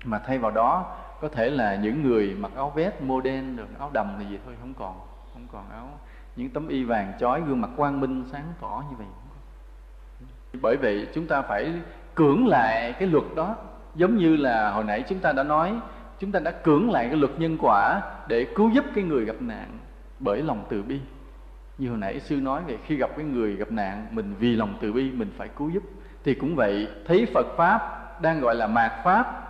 Mà 0.06 0.20
thay 0.20 0.38
vào 0.38 0.52
đó, 0.52 0.96
có 1.22 1.30
thể 1.30 1.50
là 1.50 1.76
những 1.76 2.04
người 2.04 2.36
mặc 2.40 2.52
áo 2.56 2.72
vest 2.76 2.94
đen 3.24 3.56
được 3.56 3.80
áo 3.80 3.90
đầm 3.94 4.16
thì 4.20 4.26
gì 4.26 4.40
thôi, 4.46 4.56
không 4.60 4.74
còn. 4.74 5.00
Không 5.34 5.48
còn 5.52 5.70
áo, 5.70 5.90
những 6.36 6.50
tấm 6.50 6.68
y 6.68 6.84
vàng 6.84 7.14
chói 7.20 7.42
gương 7.42 7.62
mặt 7.62 7.70
quang 7.76 8.00
minh 8.00 8.24
sáng 8.32 8.54
tỏ 8.62 8.84
như 8.90 8.96
vậy. 8.98 9.08
Bởi 10.62 10.78
vậy 10.78 11.08
chúng 11.14 11.28
ta 11.28 11.42
phải 11.42 11.74
cưỡng 12.16 12.48
lại 12.48 12.94
cái 13.00 13.08
luật 13.08 13.26
đó. 13.36 13.56
Giống 13.96 14.18
như 14.18 14.36
là 14.36 14.72
hồi 14.72 14.84
nãy 14.84 15.04
chúng 15.10 15.20
ta 15.20 15.32
đã 15.32 15.44
nói, 15.44 15.80
chúng 16.20 16.32
ta 16.32 16.40
đã 16.40 16.52
cưỡng 16.52 16.92
lại 16.92 17.08
cái 17.08 17.18
luật 17.18 17.32
nhân 17.40 17.58
quả 17.60 18.02
để 18.28 18.48
cứu 18.56 18.70
giúp 18.70 18.86
cái 18.96 19.04
người 19.04 19.26
gặp 19.26 19.36
nạn 19.40 19.78
bởi 20.20 20.42
lòng 20.42 20.66
từ 20.70 20.84
bi 20.84 21.00
như 21.78 21.90
hồi 21.90 21.98
nãy 21.98 22.20
sư 22.20 22.36
nói 22.36 22.62
về 22.68 22.78
khi 22.86 22.96
gặp 22.96 23.10
cái 23.16 23.26
người 23.26 23.56
gặp 23.56 23.72
nạn 23.72 24.08
mình 24.12 24.36
vì 24.40 24.56
lòng 24.56 24.78
từ 24.82 24.94
bi 24.94 25.12
mình 25.12 25.32
phải 25.38 25.48
cứu 25.48 25.70
giúp. 25.70 25.84
Thì 26.24 26.34
cũng 26.34 26.56
vậy 26.56 26.88
thấy 27.08 27.28
phật 27.34 27.46
pháp 27.58 27.82
đang 28.22 28.40
gọi 28.40 28.56
là 28.56 28.68
mạt 28.68 28.92
pháp 29.04 29.44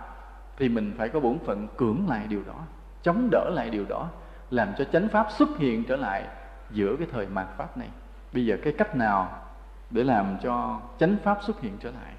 thì 0.56 0.68
mình 0.68 0.92
phải 0.98 1.08
có 1.08 1.20
bổn 1.20 1.38
phận 1.38 1.68
cưỡng 1.76 2.08
lại 2.08 2.26
điều 2.28 2.42
đó 2.46 2.54
chống 3.02 3.28
đỡ 3.30 3.50
lại 3.54 3.70
điều 3.70 3.84
đó 3.88 4.08
làm 4.50 4.68
cho 4.78 4.84
chánh 4.84 5.08
pháp 5.08 5.26
xuất 5.30 5.48
hiện 5.58 5.84
trở 5.84 5.96
lại 5.96 6.24
giữa 6.70 6.96
cái 6.96 7.06
thời 7.12 7.26
mạt 7.26 7.46
pháp 7.56 7.76
này. 7.76 7.88
Bây 8.32 8.46
giờ 8.46 8.56
cái 8.64 8.72
cách 8.78 8.96
nào 8.96 9.44
để 9.90 10.04
làm 10.04 10.36
cho 10.42 10.80
chánh 10.98 11.16
pháp 11.24 11.38
xuất 11.42 11.60
hiện 11.60 11.76
trở 11.80 11.90
lại? 11.90 12.12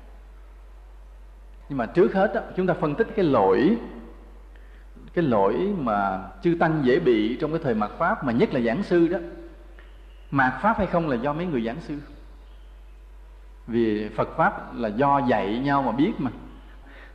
Nhưng 1.70 1.78
mà 1.78 1.86
trước 1.86 2.14
hết 2.14 2.32
đó, 2.34 2.42
chúng 2.56 2.68
ta 2.68 2.74
phân 2.74 2.96
tích 2.96 3.08
cái 3.16 3.26
lỗi 3.26 3.78
cái 5.14 5.26
lỗi 5.26 5.74
mà 5.78 6.22
chư 6.44 6.58
tăng 6.60 6.82
dễ 6.84 7.00
bị 7.00 7.38
trong 7.42 7.52
cái 7.52 7.60
thời 7.64 7.76
mạt 7.76 7.92
pháp 7.98 8.24
mà 8.24 8.32
nhất 8.32 8.54
là 8.54 8.60
giảng 8.60 8.84
sư 8.84 9.08
đó 9.08 9.18
mạt 10.32 10.54
pháp 10.62 10.78
hay 10.78 10.88
không 10.88 11.10
là 11.10 11.16
do 11.16 11.34
mấy 11.34 11.46
người 11.46 11.66
giảng 11.66 11.82
sư. 11.82 12.00
Vì 13.68 14.10
phật 14.10 14.30
pháp 14.38 14.76
là 14.76 14.88
do 14.88 15.22
dạy 15.28 15.60
nhau 15.60 15.84
mà 15.84 15.92
biết 15.92 16.14
mà. 16.18 16.32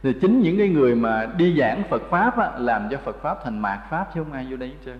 Thì 0.02 0.12
chính 0.20 0.42
những 0.42 0.58
cái 0.58 0.68
người 0.68 0.94
mà 0.94 1.26
đi 1.36 1.56
giảng 1.58 1.82
phật 1.90 2.02
pháp 2.10 2.38
á, 2.38 2.52
làm 2.58 2.88
cho 2.90 2.98
phật 3.04 3.16
pháp 3.22 3.38
thành 3.44 3.58
mạt 3.58 3.78
pháp 3.90 4.08
chứ 4.14 4.24
không 4.24 4.32
ai 4.32 4.46
vô 4.50 4.56
đây 4.56 4.68
hết 4.68 4.76
trơn. 4.84 4.98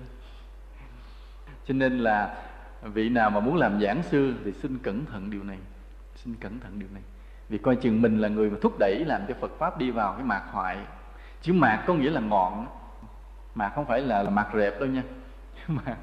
Cho 1.67 1.75
nên 1.75 1.99
là 1.99 2.35
vị 2.83 3.09
nào 3.09 3.31
mà 3.31 3.41
muốn 3.41 3.57
làm 3.57 3.81
giảng 3.81 4.03
sư 4.03 4.35
thì 4.45 4.53
xin 4.53 4.79
cẩn 4.79 5.05
thận 5.07 5.31
điều 5.31 5.43
này 5.43 5.59
xin 6.17 6.35
cẩn 6.35 6.61
thận 6.61 6.79
điều 6.79 6.89
này. 6.93 7.03
Vì 7.49 7.59
coi 7.59 7.77
chừng 7.77 8.03
mình 8.03 8.19
là 8.19 8.29
người 8.29 8.51
mà 8.51 8.59
thúc 8.63 8.77
đẩy 8.79 9.05
làm 9.07 9.21
cho 9.29 9.35
phật 9.41 9.51
pháp 9.59 9.79
đi 9.79 9.91
vào 9.91 10.13
cái 10.13 10.25
mạc 10.25 10.43
hoại. 10.51 10.79
Chứ 11.43 11.53
mạc 11.53 11.85
có 11.87 11.95
nghĩa 11.95 12.11
là 12.11 12.21
ngọn. 12.21 12.67
Mạc 13.55 13.73
không 13.75 13.87
phải 13.87 14.01
là, 14.01 14.23
là 14.23 14.31
mạc 14.31 14.49
rẹp 14.55 14.81
đâu 14.81 14.89
nha. 14.89 15.03
Mạc 15.69 15.97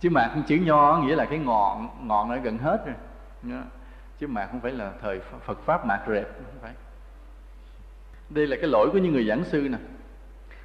chứ 0.00 0.10
mạc 0.10 0.34
chữ 0.46 0.56
nho 0.56 0.98
nghĩa 0.98 1.16
là 1.16 1.24
cái 1.24 1.38
ngọn 1.38 1.88
ngọn 2.08 2.28
nó 2.28 2.36
gần 2.36 2.58
hết 2.58 2.86
rồi. 2.86 2.94
Chứ 4.18 4.26
mạc 4.26 4.46
không 4.50 4.60
phải 4.60 4.72
là 4.72 4.92
thời 5.02 5.20
phật 5.20 5.58
pháp 5.64 5.86
mạc 5.86 6.04
rệp, 6.08 6.26
không 6.34 6.60
phải. 6.62 6.72
Đây 8.30 8.46
là 8.46 8.56
cái 8.60 8.66
lỗi 8.66 8.90
của 8.92 8.98
những 8.98 9.12
người 9.12 9.26
giảng 9.28 9.44
sư 9.44 9.68
nè. 9.70 9.78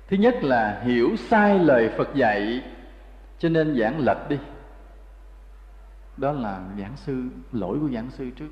Thứ 0.08 0.18
nhất 0.18 0.36
là 0.42 0.82
hiểu 0.84 1.16
sai 1.16 1.60
lời 1.60 1.90
phật 1.98 2.16
dạy, 2.16 2.64
cho 3.40 3.50
nên 3.50 3.80
giảng 3.80 4.00
lệch 4.00 4.30
đi. 4.30 4.38
Đó 6.18 6.32
là 6.32 6.62
giảng 6.80 6.96
sư, 6.96 7.24
lỗi 7.52 7.78
của 7.82 7.90
giảng 7.94 8.10
sư 8.10 8.30
trước. 8.36 8.50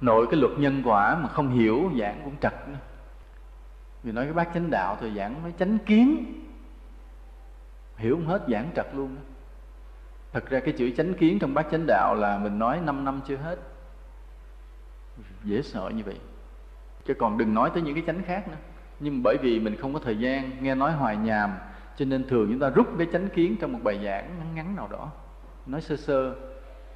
Nội 0.00 0.26
cái 0.30 0.40
luật 0.40 0.52
nhân 0.58 0.82
quả 0.84 1.14
mà 1.14 1.28
không 1.28 1.48
hiểu, 1.48 1.90
giảng 2.00 2.20
cũng 2.24 2.36
trật 2.40 2.68
nữa. 2.68 2.78
Vì 4.02 4.12
nói 4.12 4.24
cái 4.24 4.32
bác 4.32 4.54
chánh 4.54 4.70
đạo 4.70 4.96
thì 5.00 5.14
giảng 5.16 5.42
mới 5.42 5.52
chánh 5.58 5.78
kiến. 5.78 6.24
Hiểu 7.96 8.16
không 8.16 8.26
hết, 8.26 8.42
giảng 8.48 8.70
trật 8.76 8.86
luôn. 8.94 9.14
đó 9.14 9.33
thật 10.34 10.50
ra 10.50 10.60
cái 10.60 10.74
chữ 10.78 10.90
chánh 10.96 11.14
kiến 11.14 11.38
trong 11.38 11.54
bát 11.54 11.66
chánh 11.70 11.86
đạo 11.86 12.14
là 12.14 12.38
mình 12.38 12.58
nói 12.58 12.80
5 12.80 13.04
năm 13.04 13.20
chưa 13.28 13.36
hết. 13.36 13.56
Dễ 15.44 15.62
sợ 15.62 15.90
như 15.94 16.02
vậy. 16.04 16.16
Chứ 17.06 17.14
còn 17.14 17.38
đừng 17.38 17.54
nói 17.54 17.70
tới 17.74 17.82
những 17.82 17.94
cái 17.94 18.04
chánh 18.06 18.22
khác 18.22 18.48
nữa. 18.48 18.56
Nhưng 19.00 19.22
bởi 19.22 19.36
vì 19.42 19.60
mình 19.60 19.76
không 19.76 19.94
có 19.94 20.00
thời 20.04 20.16
gian 20.16 20.50
nghe 20.60 20.74
nói 20.74 20.92
hoài 20.92 21.16
nhàm, 21.16 21.50
cho 21.96 22.04
nên 22.04 22.28
thường 22.28 22.46
chúng 22.50 22.58
ta 22.58 22.70
rút 22.70 22.86
cái 22.98 23.06
chánh 23.12 23.28
kiến 23.28 23.56
trong 23.60 23.72
một 23.72 23.78
bài 23.82 24.00
giảng 24.04 24.30
ngắn 24.38 24.54
ngắn 24.54 24.76
nào 24.76 24.88
đó, 24.92 25.10
nói 25.66 25.80
sơ 25.80 25.96
sơ. 25.96 26.34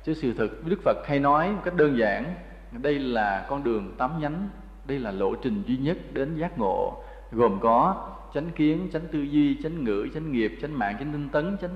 Chứ 0.05 0.15
sự 0.15 0.35
thực 0.35 0.67
đức 0.67 0.81
phật 0.85 0.97
hay 1.07 1.21
nói 1.21 1.53
một 1.53 1.61
cách 1.65 1.75
đơn 1.77 1.99
giản, 1.99 2.35
đây 2.73 2.99
là 2.99 3.47
con 3.49 3.65
đường 3.65 3.95
tám 3.99 4.21
nhánh, 4.21 4.49
đây 4.85 4.99
là 4.99 5.11
lộ 5.11 5.35
trình 5.35 5.63
duy 5.67 5.77
nhất 5.77 5.99
đến 6.13 6.37
giác 6.37 6.59
ngộ, 6.59 7.03
gồm 7.33 7.59
có 7.61 8.09
chánh 8.35 8.51
kiến, 8.51 8.89
chánh 8.93 9.07
tư 9.13 9.23
duy, 9.23 9.63
chánh 9.63 9.85
ngữ, 9.85 10.09
chánh 10.15 10.33
nghiệp, 10.33 10.59
chánh 10.63 10.79
mạng, 10.79 10.97
chánh 10.99 11.13
tinh 11.13 11.29
tấn, 11.29 11.57
chánh 11.61 11.71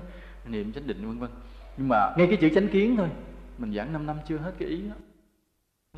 niệm, 0.47 0.73
chánh 0.73 0.87
định, 0.87 1.07
vân 1.07 1.19
vân 1.19 1.31
nhưng 1.77 1.89
mà 1.89 2.14
ngay 2.16 2.27
cái 2.27 2.37
chữ 2.37 2.51
chánh 2.55 2.68
kiến 2.68 2.97
thôi. 2.97 3.09
mình 3.59 3.75
giảng 3.75 3.93
5 3.93 4.07
năm 4.07 4.16
chưa 4.29 4.39
hết 4.39 4.53
cái 4.59 4.68
ý 4.68 4.83
đó. 4.89 4.95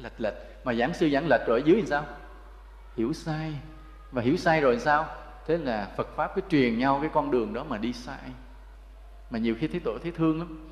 Lệch 0.02 0.20
lệch. 0.20 0.34
Mà 0.64 0.74
giảng 0.74 0.94
sư 0.94 1.10
giảng 1.10 1.26
lệch 1.28 1.40
rồi 1.46 1.60
ở 1.60 1.64
dưới 1.66 1.80
thì 1.80 1.86
sao? 1.86 2.06
Hiểu 2.96 3.12
sai. 3.12 3.54
Và 4.10 4.22
hiểu 4.22 4.36
sai 4.36 4.60
rồi 4.60 4.78
sao? 4.78 5.06
Thế 5.46 5.58
là 5.58 5.92
phật 5.96 6.08
pháp 6.16 6.32
cứ 6.34 6.42
truyền 6.48 6.78
nhau 6.78 6.98
cái 7.00 7.10
con 7.14 7.30
đường 7.30 7.52
đó 7.52 7.64
mà 7.64 7.78
đi 7.78 7.92
sai. 7.92 8.30
Mà 9.30 9.38
nhiều 9.38 9.54
khi 9.58 9.68
thấy 9.68 9.80
tội 9.80 9.98
thấy 10.02 10.12
thương 10.12 10.38
lắm. 10.38 10.68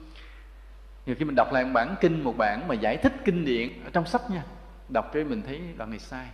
Nhiều 1.07 1.17
khi 1.19 1.25
mình 1.25 1.35
đọc 1.35 1.53
lại 1.53 1.65
một 1.65 1.71
bản 1.75 1.95
kinh 2.01 2.25
một 2.25 2.37
bản 2.37 2.69
mà 2.69 2.75
giải 2.75 2.97
thích 2.97 3.13
kinh 3.25 3.45
điển 3.45 3.85
ở 3.85 3.91
trong 3.93 4.07
sách 4.07 4.31
nha. 4.31 4.45
Đọc 4.89 5.11
cái 5.13 5.25
mình 5.25 5.43
thấy 5.43 5.61
đoạn 5.77 5.91
này 5.91 5.99
sai. 5.99 6.27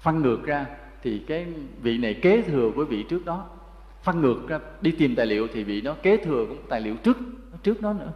Phân 0.00 0.22
ngược 0.22 0.44
ra 0.44 0.66
thì 1.02 1.24
cái 1.28 1.46
vị 1.82 1.98
này 1.98 2.18
kế 2.22 2.42
thừa 2.42 2.70
với 2.70 2.86
vị 2.86 3.04
trước 3.08 3.24
đó 3.24 3.48
phân 4.06 4.20
ngược 4.20 4.48
ra, 4.48 4.58
đi 4.80 4.90
tìm 4.90 5.14
tài 5.16 5.26
liệu 5.26 5.48
thì 5.52 5.64
vị 5.64 5.80
nó 5.80 5.94
kế 6.02 6.16
thừa 6.16 6.46
cũng 6.48 6.58
tài 6.68 6.80
liệu 6.80 6.96
trước 6.96 7.18
trước 7.62 7.80
đó 7.80 7.92
nữa. 7.92 8.12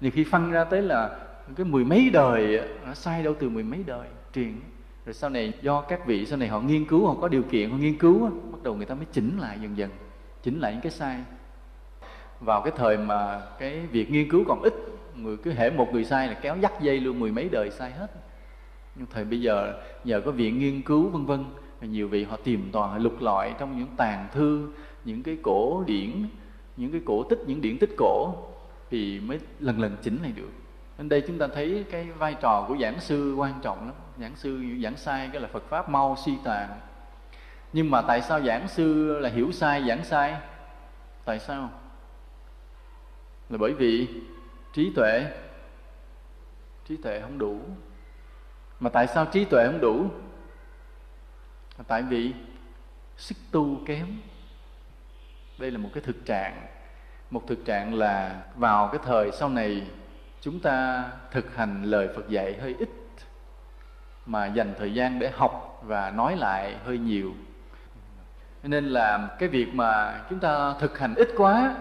Nhiều 0.00 0.10
khi 0.14 0.24
phân 0.24 0.50
ra 0.50 0.64
tới 0.64 0.82
là 0.82 1.18
cái 1.56 1.66
mười 1.66 1.84
mấy 1.84 2.10
đời, 2.12 2.68
nó 2.86 2.94
sai 2.94 3.22
đâu 3.22 3.34
từ 3.38 3.48
mười 3.48 3.62
mấy 3.62 3.82
đời 3.86 4.08
truyền. 4.34 4.52
Rồi 5.06 5.14
sau 5.14 5.30
này 5.30 5.52
do 5.62 5.80
các 5.80 6.06
vị, 6.06 6.26
sau 6.26 6.38
này 6.38 6.48
họ 6.48 6.60
nghiên 6.60 6.84
cứu, 6.84 7.06
họ 7.06 7.14
có 7.20 7.28
điều 7.28 7.42
kiện, 7.42 7.70
họ 7.70 7.76
nghiên 7.76 7.98
cứu 7.98 8.30
bắt 8.52 8.62
đầu 8.62 8.74
người 8.74 8.86
ta 8.86 8.94
mới 8.94 9.06
chỉnh 9.12 9.38
lại 9.38 9.58
dần 9.62 9.76
dần, 9.76 9.90
chỉnh 10.42 10.60
lại 10.60 10.72
những 10.72 10.80
cái 10.80 10.92
sai. 10.92 11.16
Vào 12.40 12.62
cái 12.62 12.72
thời 12.76 12.96
mà 12.98 13.40
cái 13.58 13.80
việc 13.86 14.10
nghiên 14.10 14.30
cứu 14.30 14.44
còn 14.48 14.62
ít, 14.62 14.74
người 15.16 15.36
cứ 15.36 15.52
hễ 15.52 15.70
một 15.70 15.88
người 15.92 16.04
sai 16.04 16.28
là 16.28 16.34
kéo 16.34 16.56
dắt 16.60 16.72
dây 16.80 17.00
luôn 17.00 17.20
mười 17.20 17.32
mấy 17.32 17.48
đời 17.48 17.70
sai 17.70 17.90
hết. 17.90 18.10
Nhưng 18.96 19.06
thời 19.10 19.24
bây 19.24 19.40
giờ, 19.40 19.82
nhờ 20.04 20.20
có 20.20 20.30
viện 20.30 20.58
nghiên 20.58 20.82
cứu 20.82 21.08
vân 21.08 21.26
vân, 21.26 21.44
nhiều 21.80 22.08
vị 22.08 22.24
họ 22.24 22.36
tìm 22.44 22.68
tòi, 22.72 22.88
họ 22.88 22.98
lục 22.98 23.20
lọi 23.20 23.54
trong 23.58 23.78
những 23.78 23.88
tàn 23.96 24.28
thư 24.32 24.68
những 25.06 25.22
cái 25.22 25.38
cổ 25.42 25.84
điển, 25.86 26.26
những 26.76 26.92
cái 26.92 27.00
cổ 27.04 27.24
tích, 27.24 27.38
những 27.46 27.60
điển 27.60 27.78
tích 27.78 27.90
cổ 27.96 28.34
thì 28.90 29.20
mới 29.20 29.40
lần 29.60 29.80
lần 29.80 29.96
chỉnh 30.02 30.18
lại 30.22 30.32
được. 30.32 30.50
Nên 30.98 31.08
đây 31.08 31.22
chúng 31.26 31.38
ta 31.38 31.46
thấy 31.54 31.84
cái 31.90 32.04
vai 32.04 32.34
trò 32.40 32.64
của 32.68 32.76
giảng 32.80 33.00
sư 33.00 33.34
quan 33.34 33.54
trọng 33.62 33.86
lắm. 33.86 33.94
Giảng 34.20 34.36
sư, 34.36 34.62
giảng 34.82 34.96
sai 34.96 35.30
cái 35.32 35.42
là 35.42 35.48
phật 35.48 35.62
pháp 35.68 35.88
mau 35.88 36.16
suy 36.24 36.32
tàn. 36.44 36.80
Nhưng 37.72 37.90
mà 37.90 38.02
tại 38.02 38.22
sao 38.22 38.40
giảng 38.40 38.68
sư 38.68 39.18
là 39.18 39.28
hiểu 39.28 39.52
sai, 39.52 39.84
giảng 39.88 40.04
sai? 40.04 40.36
Tại 41.24 41.38
sao? 41.38 41.70
Là 43.50 43.58
bởi 43.58 43.72
vì 43.72 44.08
trí 44.72 44.92
tuệ 44.94 45.26
trí 46.88 46.96
tuệ 46.96 47.20
không 47.20 47.38
đủ. 47.38 47.60
Mà 48.80 48.90
tại 48.90 49.06
sao 49.06 49.26
trí 49.26 49.44
tuệ 49.44 49.66
không 49.66 49.80
đủ? 49.80 50.04
Là 51.78 51.84
tại 51.88 52.02
vì 52.02 52.32
sức 53.16 53.36
tu 53.50 53.78
kém 53.86 54.06
đây 55.58 55.70
là 55.70 55.78
một 55.78 55.88
cái 55.94 56.02
thực 56.02 56.24
trạng 56.26 56.66
một 57.30 57.42
thực 57.46 57.64
trạng 57.64 57.94
là 57.94 58.42
vào 58.56 58.88
cái 58.92 59.00
thời 59.04 59.30
sau 59.32 59.48
này 59.48 59.82
chúng 60.40 60.60
ta 60.60 61.04
thực 61.30 61.56
hành 61.56 61.82
lời 61.82 62.08
phật 62.16 62.28
dạy 62.28 62.56
hơi 62.60 62.74
ít 62.78 62.88
mà 64.26 64.46
dành 64.46 64.74
thời 64.78 64.94
gian 64.94 65.18
để 65.18 65.30
học 65.34 65.82
và 65.86 66.10
nói 66.10 66.36
lại 66.36 66.76
hơi 66.84 66.98
nhiều. 66.98 67.34
Nên 68.62 68.88
là 68.88 69.28
cái 69.38 69.48
việc 69.48 69.74
mà 69.74 70.20
chúng 70.30 70.38
ta 70.38 70.74
thực 70.80 70.98
hành 70.98 71.14
ít 71.14 71.28
quá 71.36 71.76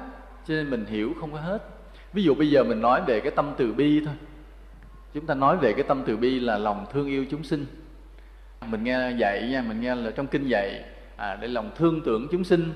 cho 0.47 0.53
nên 0.53 0.69
mình 0.69 0.85
hiểu 0.85 1.13
không 1.19 1.31
có 1.31 1.39
hết. 1.39 1.61
Ví 2.13 2.23
dụ 2.23 2.35
bây 2.35 2.49
giờ 2.49 2.63
mình 2.63 2.81
nói 2.81 3.01
về 3.07 3.19
cái 3.19 3.31
tâm 3.31 3.53
từ 3.57 3.73
bi 3.73 4.01
thôi. 4.05 4.15
Chúng 5.13 5.25
ta 5.25 5.33
nói 5.33 5.57
về 5.57 5.73
cái 5.73 5.83
tâm 5.83 6.03
từ 6.05 6.17
bi 6.17 6.39
là 6.39 6.57
lòng 6.57 6.85
thương 6.93 7.07
yêu 7.07 7.25
chúng 7.31 7.43
sinh. 7.43 7.65
Mình 8.67 8.83
nghe 8.83 9.11
dạy 9.11 9.49
nha 9.51 9.61
mình 9.61 9.81
nghe 9.81 9.95
là 9.95 10.11
trong 10.11 10.27
kinh 10.27 10.47
dạy 10.47 10.83
à, 11.17 11.35
để 11.41 11.47
lòng 11.47 11.71
thương 11.75 12.01
tưởng 12.05 12.27
chúng 12.31 12.43
sinh 12.43 12.73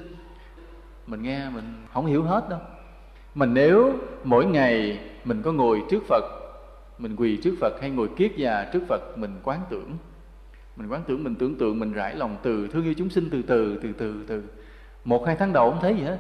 mình 1.10 1.24
nghe, 1.24 1.50
mình 1.50 1.66
không 1.94 2.06
hiểu 2.06 2.24
hết 2.24 2.50
đâu. 2.50 2.60
Mình 3.36 3.54
nếu 3.54 3.94
mỗi 4.24 4.46
ngày 4.46 5.00
mình 5.26 5.42
có 5.42 5.52
ngồi 5.52 5.82
trước 5.90 6.04
phật, 6.08 6.24
mình 6.98 7.16
quỳ 7.16 7.38
trước 7.44 7.56
phật 7.62 7.82
hay 7.82 7.90
ngồi 7.90 8.10
kiết 8.18 8.32
già 8.38 8.70
trước 8.74 8.84
phật, 8.88 9.18
mình 9.18 9.32
quán 9.44 9.60
tưởng. 9.70 9.98
Mình 10.76 10.88
quán 10.90 11.02
tưởng, 11.08 11.24
mình 11.24 11.36
tưởng 11.36 11.56
tượng, 11.56 11.80
mình 11.80 11.94
rải 11.94 12.16
lòng 12.16 12.38
từ, 12.44 12.68
thương 12.68 12.84
yêu 12.84 12.94
chúng 12.98 13.10
sinh 13.10 13.30
từ 13.32 13.42
từ 13.42 13.80
từ 13.82 13.94
từ 13.98 14.24
từ. 14.28 14.44
Một, 15.04 15.26
hai 15.28 15.36
tháng 15.36 15.54
đầu 15.54 15.72
không 15.72 15.82
thấy 15.82 15.96
gì 15.96 16.02
hết. 16.02 16.18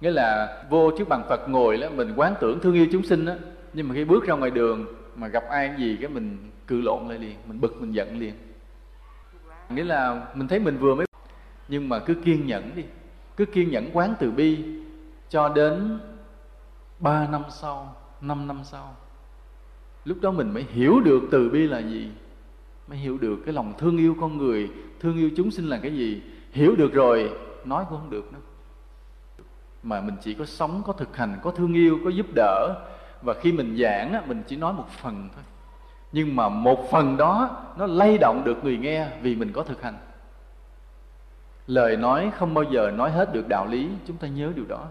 Nghĩa 0.00 0.10
là 0.10 0.62
vô 0.70 0.90
trước 0.98 1.08
bằng 1.08 1.22
phật 1.28 1.48
ngồi 1.48 1.76
đó 1.76 1.88
mình 1.96 2.12
quán 2.16 2.34
tưởng, 2.40 2.60
thương 2.60 2.74
yêu 2.74 2.86
chúng 2.92 3.02
sinh 3.02 3.24
đó 3.24 3.34
nhưng 3.72 3.88
mà 3.88 3.94
khi 3.94 4.04
bước 4.04 4.24
ra 4.26 4.34
ngoài 4.34 4.50
đường 4.50 4.86
mà 5.16 5.28
gặp 5.28 5.44
ai 5.48 5.74
gì 5.78 5.98
cái 6.00 6.10
mình 6.10 6.38
cự 6.66 6.80
lộn 6.80 7.08
lại 7.08 7.18
liền, 7.18 7.36
mình 7.46 7.60
bực, 7.60 7.80
mình 7.80 7.94
giận 7.94 8.18
liền. 8.18 8.34
Nghĩa 9.70 9.84
là 9.84 10.26
mình 10.34 10.48
thấy 10.48 10.58
mình 10.58 10.78
vừa 10.78 10.94
mới. 10.94 11.06
Nhưng 11.68 11.88
mà 11.88 11.98
cứ 11.98 12.14
kiên 12.14 12.46
nhẫn 12.46 12.70
đi 12.76 12.82
cứ 13.36 13.44
kiên 13.44 13.70
nhẫn 13.70 13.90
quán 13.92 14.14
từ 14.18 14.30
bi 14.30 14.64
cho 15.28 15.48
đến 15.48 15.98
ba 16.98 17.26
năm 17.26 17.42
sau 17.50 17.96
năm 18.20 18.46
năm 18.46 18.60
sau. 18.64 18.96
Lúc 20.04 20.18
đó 20.20 20.30
mình 20.30 20.54
mới 20.54 20.62
hiểu 20.62 21.00
được 21.00 21.22
từ 21.30 21.48
bi 21.48 21.66
là 21.66 21.78
gì 21.78 22.10
mới 22.88 22.98
hiểu 22.98 23.18
được 23.18 23.36
cái 23.44 23.54
lòng 23.54 23.72
thương 23.78 23.96
yêu 23.96 24.16
con 24.20 24.38
người 24.38 24.70
thương 25.00 25.16
yêu 25.16 25.30
chúng 25.36 25.50
sinh 25.50 25.68
là 25.68 25.78
cái 25.82 25.94
gì. 25.94 26.22
Hiểu 26.52 26.76
được 26.76 26.92
rồi 26.92 27.30
nói 27.64 27.84
cũng 27.88 27.98
không 27.98 28.10
được 28.10 28.32
nữa. 28.32 28.38
Mà 29.82 30.00
mình 30.00 30.14
chỉ 30.20 30.34
có 30.34 30.44
sống 30.44 30.82
có 30.86 30.92
thực 30.92 31.16
hành 31.16 31.38
có 31.42 31.50
thương 31.50 31.74
yêu 31.74 31.98
có 32.04 32.10
giúp 32.10 32.26
đỡ. 32.34 32.74
Và 33.22 33.34
khi 33.34 33.52
mình 33.52 33.76
giảng 33.80 34.12
á, 34.12 34.22
mình 34.26 34.42
chỉ 34.46 34.56
nói 34.56 34.72
một 34.72 34.88
phần 34.88 35.28
thôi. 35.34 35.44
Nhưng 36.12 36.36
mà 36.36 36.48
một 36.48 36.90
phần 36.90 37.16
đó 37.16 37.62
nó 37.78 37.86
lay 37.86 38.18
động 38.18 38.42
được 38.44 38.64
người 38.64 38.76
nghe 38.76 39.08
vì 39.22 39.36
mình 39.36 39.52
có 39.52 39.62
thực 39.62 39.82
hành 39.82 39.94
lời 41.66 41.96
nói 41.96 42.32
không 42.36 42.54
bao 42.54 42.64
giờ 42.64 42.90
nói 42.90 43.10
hết 43.10 43.32
được 43.32 43.48
đạo 43.48 43.66
lý, 43.66 43.88
chúng 44.06 44.16
ta 44.16 44.28
nhớ 44.28 44.52
điều 44.54 44.64
đó. 44.68 44.88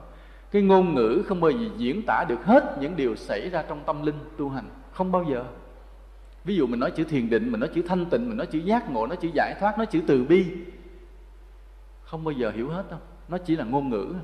Cái 0.52 0.62
ngôn 0.62 0.96
ngữ 0.96 1.24
không 1.28 1.42
bao 1.42 1.52
giờ 1.52 1.70
diễn 1.78 2.02
tả 2.08 2.26
được 2.28 2.46
hết 2.46 2.78
những 2.80 2.96
điều 2.96 3.16
xảy 3.16 3.50
ra 3.50 3.64
trong 3.68 3.84
tâm 3.86 4.06
linh 4.06 4.20
tu 4.38 4.50
hành, 4.50 4.70
không 4.92 5.12
bao 5.12 5.26
giờ. 5.30 5.44
Ví 6.44 6.56
dụ 6.56 6.68
mình 6.68 6.80
nói 6.80 6.92
chữ 6.92 7.04
thiền 7.04 7.30
định, 7.30 7.52
mình 7.52 7.60
nói 7.60 7.70
chữ 7.74 7.82
thanh 7.88 8.06
tịnh, 8.06 8.30
mình 8.30 8.38
nói 8.38 8.48
chữ 8.48 8.60
giác 8.60 8.92
ngộ, 8.92 9.08
nói 9.08 9.18
chữ 9.18 9.30
giải 9.34 9.56
thoát, 9.60 9.78
nói 9.78 9.86
chữ 9.86 10.02
từ 10.08 10.24
bi, 10.24 10.46
không 12.04 12.24
bao 12.24 12.32
giờ 12.32 12.52
hiểu 12.56 12.70
hết 12.70 12.90
đâu. 12.90 13.00
Nó 13.28 13.38
chỉ 13.38 13.56
là 13.56 13.64
ngôn 13.64 13.90
ngữ. 13.90 14.16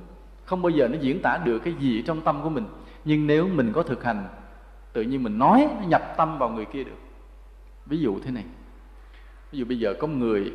Không 0.46 0.62
bao 0.62 0.70
giờ 0.70 0.88
nó 0.88 0.98
diễn 1.02 1.20
tả 1.24 1.38
được 1.46 1.60
cái 1.60 1.74
gì 1.80 2.02
trong 2.02 2.22
tâm 2.22 2.44
của 2.44 2.50
mình. 2.50 2.66
Nhưng 3.06 3.28
nếu 3.28 3.48
mình 3.48 3.72
có 3.74 3.84
thực 3.84 4.04
hành, 4.04 4.28
tự 4.94 5.02
nhiên 5.02 5.24
mình 5.24 5.38
nói, 5.38 5.68
nó 5.82 5.88
nhập 5.88 6.14
tâm 6.18 6.38
vào 6.38 6.50
người 6.50 6.66
kia 6.66 6.84
được. 6.84 6.98
Ví 7.86 7.98
dụ 7.98 8.20
thế 8.20 8.32
này. 8.32 8.46
Ví 9.52 9.60
dụ 9.60 9.66
bây 9.66 9.80
giờ 9.80 9.94
có 10.00 10.08
người 10.08 10.54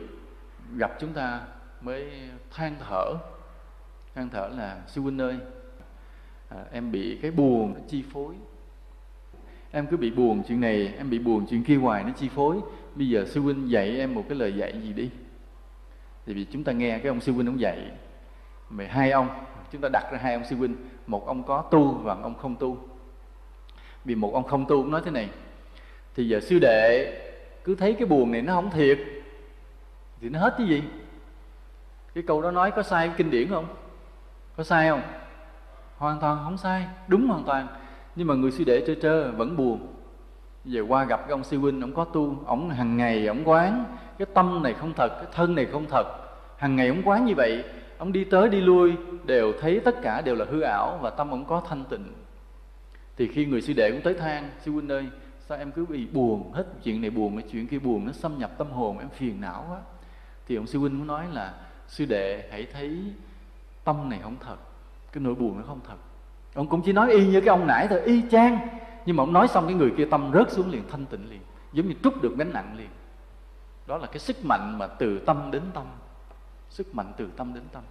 gặp 0.76 0.93
chúng 1.01 1.12
ta 1.12 1.40
mới 1.83 2.11
than 2.51 2.76
thở. 2.89 3.14
Than 4.14 4.28
thở 4.28 4.49
là 4.57 4.83
sư 4.87 5.01
huynh 5.01 5.20
ơi 5.20 5.37
à, 6.49 6.64
em 6.72 6.93
bị 6.93 7.18
cái 7.22 7.30
buồn 7.30 7.74
nó 7.74 7.80
chi 7.89 8.05
phối. 8.12 8.35
Em 9.70 9.87
cứ 9.87 9.97
bị 9.97 10.11
buồn 10.11 10.43
chuyện 10.49 10.61
này 10.61 10.95
em 10.97 11.11
bị 11.11 11.18
buồn 11.18 11.47
chuyện 11.51 11.64
kia 11.64 11.76
hoài 11.76 12.05
nó 12.05 12.11
chi 12.11 12.28
phối. 12.28 12.61
Bây 12.95 13.09
giờ 13.09 13.24
sư 13.26 13.41
huynh 13.41 13.70
dạy 13.70 13.99
em 13.99 14.14
một 14.14 14.24
cái 14.28 14.39
lời 14.39 14.57
dạy 14.57 14.80
gì 14.83 14.93
đi? 14.93 15.11
Thì 16.26 16.35
vì 16.35 16.45
chúng 16.45 16.64
ta 16.64 16.72
nghe 16.72 16.99
cái 16.99 17.09
ông 17.09 17.20
sư 17.20 17.33
huynh 17.33 17.47
ông 17.47 17.61
dạy 17.61 17.91
mà 18.70 18.87
hai 18.91 19.11
ông 19.11 19.28
chúng 19.72 19.80
ta 19.80 19.89
đặt 19.93 20.12
ra 20.12 20.18
hai 20.18 20.35
ông 20.35 20.45
sư 20.45 20.57
huynh 20.57 20.76
một 21.07 21.26
ông 21.26 21.43
có 21.43 21.62
tu 21.70 21.93
và 21.93 22.14
ông 22.22 22.35
không 22.35 22.57
tu. 22.57 22.89
Vì 24.05 24.14
một 24.14 24.35
ông 24.35 24.45
không 24.45 24.66
tu 24.68 24.83
cũng 24.83 24.91
nói 24.91 25.03
thế 25.05 25.11
này 25.11 25.30
thì 26.14 26.28
giờ 26.28 26.41
sư 26.41 26.59
đệ 26.59 27.18
cứ 27.64 27.74
thấy 27.74 27.95
cái 27.95 28.07
buồn 28.07 28.33
này 28.33 28.43
nó 28.43 28.55
không 28.55 28.70
thiệt 28.70 28.99
thì 30.20 30.28
nó 30.28 30.39
hết 30.39 30.55
cái 30.59 30.66
gì? 30.66 30.83
Cái 32.15 32.25
câu 32.27 32.43
đó 32.43 32.51
nói 32.51 32.71
có 32.71 32.83
sai 32.83 33.11
kinh 33.17 33.31
điển 33.31 33.49
không? 33.49 33.67
Có 34.57 34.65
sai 34.65 34.89
không? 34.89 35.03
Hoàn 35.97 36.21
toàn 36.21 36.39
không 36.45 36.57
sai. 36.57 36.87
Đúng 37.09 37.29
hoàn 37.29 37.45
toàn. 37.45 37.67
Nhưng 38.17 38.27
mà 38.27 38.35
người 38.35 38.51
sư 38.51 38.65
đệ 38.65 38.85
trơ 38.87 38.95
trơ 39.03 39.33
vẫn 39.33 39.57
buồn. 39.57 39.87
Về 40.65 40.81
qua 40.81 41.05
gặp 41.05 41.21
cái 41.21 41.31
ông 41.31 41.45
sư 41.45 41.59
huynh, 41.59 41.81
ông 41.81 41.95
có 41.95 42.05
tu 42.05 42.37
ông 42.47 42.71
hàng 42.71 42.97
ngày 42.97 43.27
ông 43.27 43.45
quán. 43.45 43.85
Cái 44.19 44.27
tâm 44.35 44.63
này 44.63 44.75
không 44.75 44.93
thật, 44.97 45.09
cái 45.09 45.27
thân 45.33 45.55
này 45.55 45.67
không 45.73 45.87
thật. 45.91 46.05
Hàng 46.57 46.77
ngày 46.77 46.89
ông 46.89 47.03
quán 47.05 47.25
như 47.25 47.35
vậy 47.35 47.65
ông 47.99 48.13
đi 48.13 48.25
tới 48.25 48.49
đi 48.49 48.61
lui, 48.61 48.93
đều 49.25 49.53
thấy 49.61 49.81
tất 49.81 50.03
cả 50.03 50.21
đều 50.21 50.35
là 50.35 50.45
hư 50.51 50.61
ảo 50.61 50.99
và 51.03 51.11
tâm 51.11 51.31
ông 51.31 51.45
có 51.45 51.63
thanh 51.69 51.85
tịnh. 51.85 52.13
Thì 53.17 53.29
khi 53.29 53.47
người 53.47 53.63
sư 53.63 53.73
đệ 53.77 53.91
cũng 53.91 54.01
tới 54.03 54.15
than 54.15 54.51
sư 54.61 54.73
huynh 54.73 54.89
ơi, 54.89 55.07
sao 55.41 55.59
em 55.59 55.73
cứ 55.73 55.87
bị 55.87 56.07
buồn? 56.07 56.53
Hết 56.53 56.65
chuyện 56.83 57.01
này 57.01 57.11
buồn 57.11 57.37
cái 57.37 57.47
chuyện 57.53 57.67
kia 57.67 57.79
buồn, 57.79 58.07
nó 58.07 58.13
xâm 58.13 58.39
nhập 58.39 58.51
tâm 58.59 58.71
hồn, 58.71 58.99
em 58.99 59.09
phiền 59.09 59.41
não 59.41 59.67
quá. 59.71 59.79
Thì 60.47 60.57
ông 60.57 60.67
sư 60.67 60.79
huynh 60.79 60.99
cũng 60.99 61.07
nói 61.07 61.27
là 61.33 61.55
sư 61.93 62.05
đệ, 62.05 62.49
hãy 62.51 62.66
thấy 62.72 62.99
tâm 63.84 64.09
này 64.09 64.20
không 64.22 64.36
thật, 64.40 64.57
cái 65.12 65.22
nỗi 65.22 65.34
buồn 65.34 65.59
nó 65.59 65.64
không 65.66 65.80
thật. 65.88 65.97
Ông 66.55 66.68
cũng 66.68 66.82
chỉ 66.82 66.93
nói 66.93 67.12
y 67.12 67.26
như 67.26 67.40
cái 67.40 67.49
ông 67.49 67.66
nãy 67.66 67.86
thôi, 67.90 68.01
y 68.05 68.22
chang. 68.30 68.68
Nhưng 69.07 69.16
mà 69.16 69.22
ông 69.22 69.32
nói 69.32 69.49
xong 69.49 69.66
cái 69.66 69.74
người 69.74 69.93
kia 69.97 70.05
tâm 70.11 70.30
rớt 70.34 70.53
xuống 70.53 70.70
liền, 70.70 70.82
thanh 70.90 71.07
tịnh 71.07 71.30
liền, 71.30 71.40
giống 71.72 71.88
như 71.88 71.95
trút 72.03 72.22
được 72.22 72.34
gánh 72.38 72.53
nặng 72.53 72.74
liền. 72.78 72.88
Đó 73.86 73.99
là 73.99 74.07
cái 74.07 74.18
sức 74.18 74.45
mạnh 74.45 74.78
mà 74.78 74.86
từ 74.86 75.18
tâm 75.18 75.51
đến 75.51 75.62
tâm. 75.74 75.86
Sức 76.68 76.95
mạnh 76.95 77.12
từ 77.16 77.28
tâm 77.36 77.55
đến 77.55 77.62
tâm. 77.72 77.82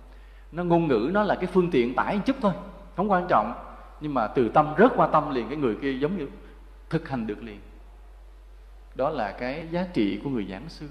Nó 0.51 0.63
ngôn 0.63 0.87
ngữ 0.87 1.09
nó 1.13 1.23
là 1.23 1.35
cái 1.35 1.45
phương 1.45 1.71
tiện 1.71 1.95
tải 1.95 2.15
một 2.15 2.21
chút 2.25 2.35
thôi, 2.41 2.53
không 2.95 3.11
quan 3.11 3.25
trọng. 3.29 3.53
Nhưng 4.01 4.13
mà 4.13 4.27
từ 4.27 4.49
tâm 4.49 4.73
rớt 4.77 4.91
qua 4.95 5.07
tâm 5.07 5.29
liền, 5.29 5.47
cái 5.47 5.57
người 5.57 5.75
kia 5.81 5.93
giống 5.93 6.17
như 6.17 6.27
thực 6.89 7.09
hành 7.09 7.27
được 7.27 7.43
liền. 7.43 7.59
Đó 8.95 9.09
là 9.09 9.31
cái 9.31 9.67
giá 9.71 9.85
trị 9.93 10.19
của 10.23 10.29
người 10.29 10.47
giảng 10.51 10.69
sư 10.69 10.87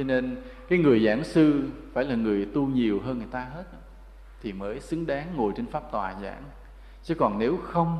cho 0.00 0.04
nên 0.04 0.36
cái 0.68 0.78
người 0.78 1.04
giảng 1.06 1.24
sư 1.24 1.70
phải 1.92 2.04
là 2.04 2.14
người 2.14 2.46
tu 2.54 2.66
nhiều 2.66 3.00
hơn 3.04 3.18
người 3.18 3.26
ta 3.30 3.40
hết 3.54 3.64
thì 4.42 4.52
mới 4.52 4.80
xứng 4.80 5.06
đáng 5.06 5.26
ngồi 5.36 5.52
trên 5.56 5.66
pháp 5.66 5.92
tòa 5.92 6.14
giảng. 6.22 6.42
Chứ 7.02 7.14
còn 7.14 7.38
nếu 7.38 7.58
không, 7.62 7.98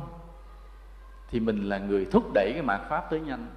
thì 1.29 1.39
mình 1.39 1.69
là 1.69 1.77
người 1.77 2.05
thúc 2.05 2.31
đẩy 2.33 2.51
cái 2.53 2.61
mạt 2.61 2.81
pháp 2.89 3.09
tới 3.09 3.19
nhanh. 3.19 3.47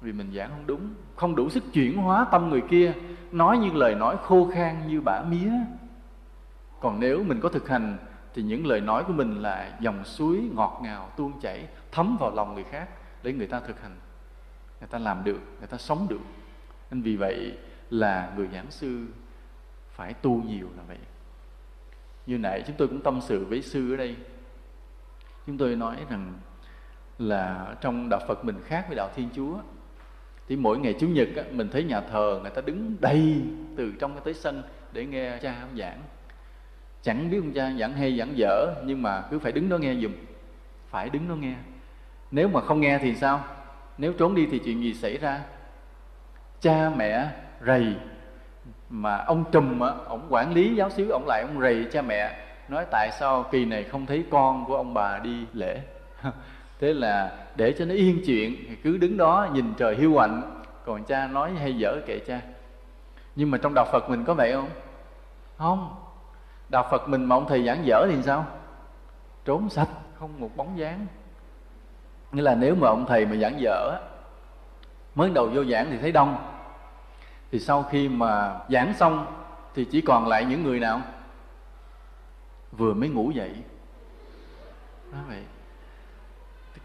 Vì 0.00 0.12
mình 0.12 0.32
giảng 0.34 0.50
không 0.50 0.66
đúng, 0.66 0.94
không 1.16 1.36
đủ 1.36 1.48
sức 1.48 1.64
chuyển 1.72 1.96
hóa 1.96 2.26
tâm 2.32 2.50
người 2.50 2.60
kia, 2.60 2.92
nói 3.32 3.58
những 3.58 3.76
lời 3.76 3.94
nói 3.94 4.16
khô 4.22 4.50
khan 4.54 4.88
như 4.88 5.00
bã 5.00 5.22
mía. 5.30 5.50
Còn 6.80 7.00
nếu 7.00 7.24
mình 7.24 7.40
có 7.40 7.48
thực 7.48 7.68
hành, 7.68 7.98
thì 8.34 8.42
những 8.42 8.66
lời 8.66 8.80
nói 8.80 9.04
của 9.04 9.12
mình 9.12 9.42
là 9.42 9.76
dòng 9.80 10.04
suối 10.04 10.50
ngọt 10.54 10.80
ngào 10.82 11.08
tuôn 11.16 11.40
chảy 11.40 11.68
thấm 11.92 12.16
vào 12.20 12.30
lòng 12.34 12.54
người 12.54 12.64
khác 12.64 12.88
để 13.22 13.32
người 13.32 13.46
ta 13.46 13.60
thực 13.60 13.82
hành. 13.82 13.96
Người 14.80 14.88
ta 14.88 14.98
làm 14.98 15.24
được, 15.24 15.40
người 15.58 15.68
ta 15.68 15.76
sống 15.78 16.06
được. 16.10 16.20
Nên 16.90 17.02
vì 17.02 17.16
vậy 17.16 17.58
là 17.90 18.32
người 18.36 18.48
giảng 18.52 18.70
sư 18.70 19.06
phải 19.90 20.14
tu 20.14 20.42
nhiều 20.42 20.68
là 20.76 20.82
vậy. 20.88 20.98
Như 22.26 22.38
nãy 22.38 22.64
chúng 22.66 22.76
tôi 22.76 22.88
cũng 22.88 23.00
tâm 23.00 23.20
sự 23.20 23.44
với 23.44 23.62
sư 23.62 23.94
ở 23.94 23.96
đây. 23.96 24.16
Chúng 25.46 25.58
tôi 25.58 25.76
nói 25.76 25.96
rằng 26.10 26.32
là 27.18 27.74
trong 27.80 28.08
đạo 28.08 28.20
Phật 28.28 28.44
mình 28.44 28.56
khác 28.64 28.84
với 28.88 28.96
đạo 28.96 29.10
Thiên 29.14 29.28
Chúa 29.34 29.58
thì 30.48 30.56
mỗi 30.56 30.78
ngày 30.78 30.94
Chủ 31.00 31.08
nhật 31.08 31.28
á, 31.36 31.42
mình 31.50 31.68
thấy 31.68 31.84
nhà 31.84 32.00
thờ 32.00 32.38
người 32.42 32.50
ta 32.50 32.60
đứng 32.60 32.96
đầy 33.00 33.42
từ 33.76 33.92
trong 33.98 34.12
cái 34.12 34.20
tới 34.24 34.34
sân 34.34 34.62
để 34.92 35.06
nghe 35.06 35.38
cha 35.42 35.60
ông 35.60 35.76
giảng. 35.78 36.02
Chẳng 37.02 37.30
biết 37.30 37.38
ông 37.38 37.52
cha 37.52 37.72
giảng 37.78 37.92
hay 37.92 38.18
giảng 38.18 38.38
dở 38.38 38.74
nhưng 38.84 39.02
mà 39.02 39.22
cứ 39.30 39.38
phải 39.38 39.52
đứng 39.52 39.68
đó 39.68 39.78
nghe 39.78 39.94
dùm 39.94 40.12
phải 40.88 41.10
đứng 41.10 41.28
đó 41.28 41.34
nghe. 41.34 41.54
Nếu 42.30 42.48
mà 42.48 42.60
không 42.60 42.80
nghe 42.80 42.98
thì 42.98 43.14
sao? 43.14 43.44
Nếu 43.98 44.12
trốn 44.12 44.34
đi 44.34 44.46
thì 44.50 44.58
chuyện 44.64 44.82
gì 44.82 44.94
xảy 44.94 45.18
ra? 45.18 45.42
Cha 46.60 46.90
mẹ 46.96 47.30
rầy. 47.66 47.96
Mà 48.88 49.16
ông 49.16 49.44
trùm 49.52 49.80
á, 49.80 49.90
ông 50.06 50.26
quản 50.30 50.52
lý 50.52 50.74
giáo 50.74 50.90
xứ, 50.90 51.10
ông 51.10 51.26
lại 51.26 51.42
ông 51.42 51.60
rầy 51.60 51.86
cha 51.92 52.02
mẹ, 52.02 52.38
nói 52.68 52.84
tại 52.90 53.10
sao 53.12 53.42
kỳ 53.50 53.64
này 53.64 53.84
không 53.84 54.06
thấy 54.06 54.24
con 54.30 54.64
của 54.64 54.76
ông 54.76 54.94
bà 54.94 55.18
đi 55.18 55.46
lễ? 55.52 55.80
Thế 56.80 56.94
là 56.94 57.32
để 57.56 57.74
cho 57.78 57.84
nó 57.84 57.94
yên 57.94 58.22
chuyện, 58.26 58.54
thì 58.68 58.76
cứ 58.76 58.96
đứng 58.96 59.16
đó 59.16 59.48
nhìn 59.52 59.74
trời 59.76 59.96
hiu 59.96 60.14
quạnh. 60.14 60.62
Còn 60.84 61.04
cha 61.04 61.26
nói 61.26 61.52
hay 61.52 61.74
dở 61.78 62.00
kệ 62.06 62.18
cha. 62.26 62.40
Nhưng 63.36 63.50
mà 63.50 63.58
trong 63.58 63.74
đạo 63.74 63.86
phật 63.92 64.10
mình 64.10 64.24
có 64.24 64.34
vậy 64.34 64.52
không? 64.52 64.68
Không. 65.58 65.94
Đạo 66.68 66.86
phật 66.90 67.08
mình 67.08 67.24
mà 67.24 67.36
ông 67.36 67.46
thầy 67.48 67.66
giảng 67.66 67.86
dở 67.86 68.06
thì 68.10 68.22
sao? 68.22 68.46
Trốn 69.44 69.68
sạch, 69.68 69.88
không 70.18 70.40
một 70.40 70.50
bóng 70.56 70.78
dáng. 70.78 71.06
Nghĩa 72.32 72.42
là 72.42 72.54
nếu 72.54 72.74
mà 72.74 72.88
ông 72.88 73.06
thầy 73.06 73.26
mà 73.26 73.36
giảng 73.36 73.60
dở 73.60 73.98
mới 75.14 75.30
đầu 75.30 75.48
vô 75.54 75.64
giảng 75.64 75.86
thì 75.90 75.98
thấy 75.98 76.12
đông 76.12 76.36
thì 77.56 77.60
sau 77.60 77.82
khi 77.82 78.08
mà 78.08 78.60
giảng 78.68 78.94
xong, 78.94 79.26
thì 79.74 79.84
chỉ 79.84 80.00
còn 80.00 80.26
lại 80.26 80.44
những 80.44 80.62
người 80.62 80.80
nào? 80.80 81.02
Vừa 82.72 82.94
mới 82.94 83.08
ngủ 83.08 83.30
dậy. 83.30 83.50
Đó 85.12 85.18
vậy 85.28 85.42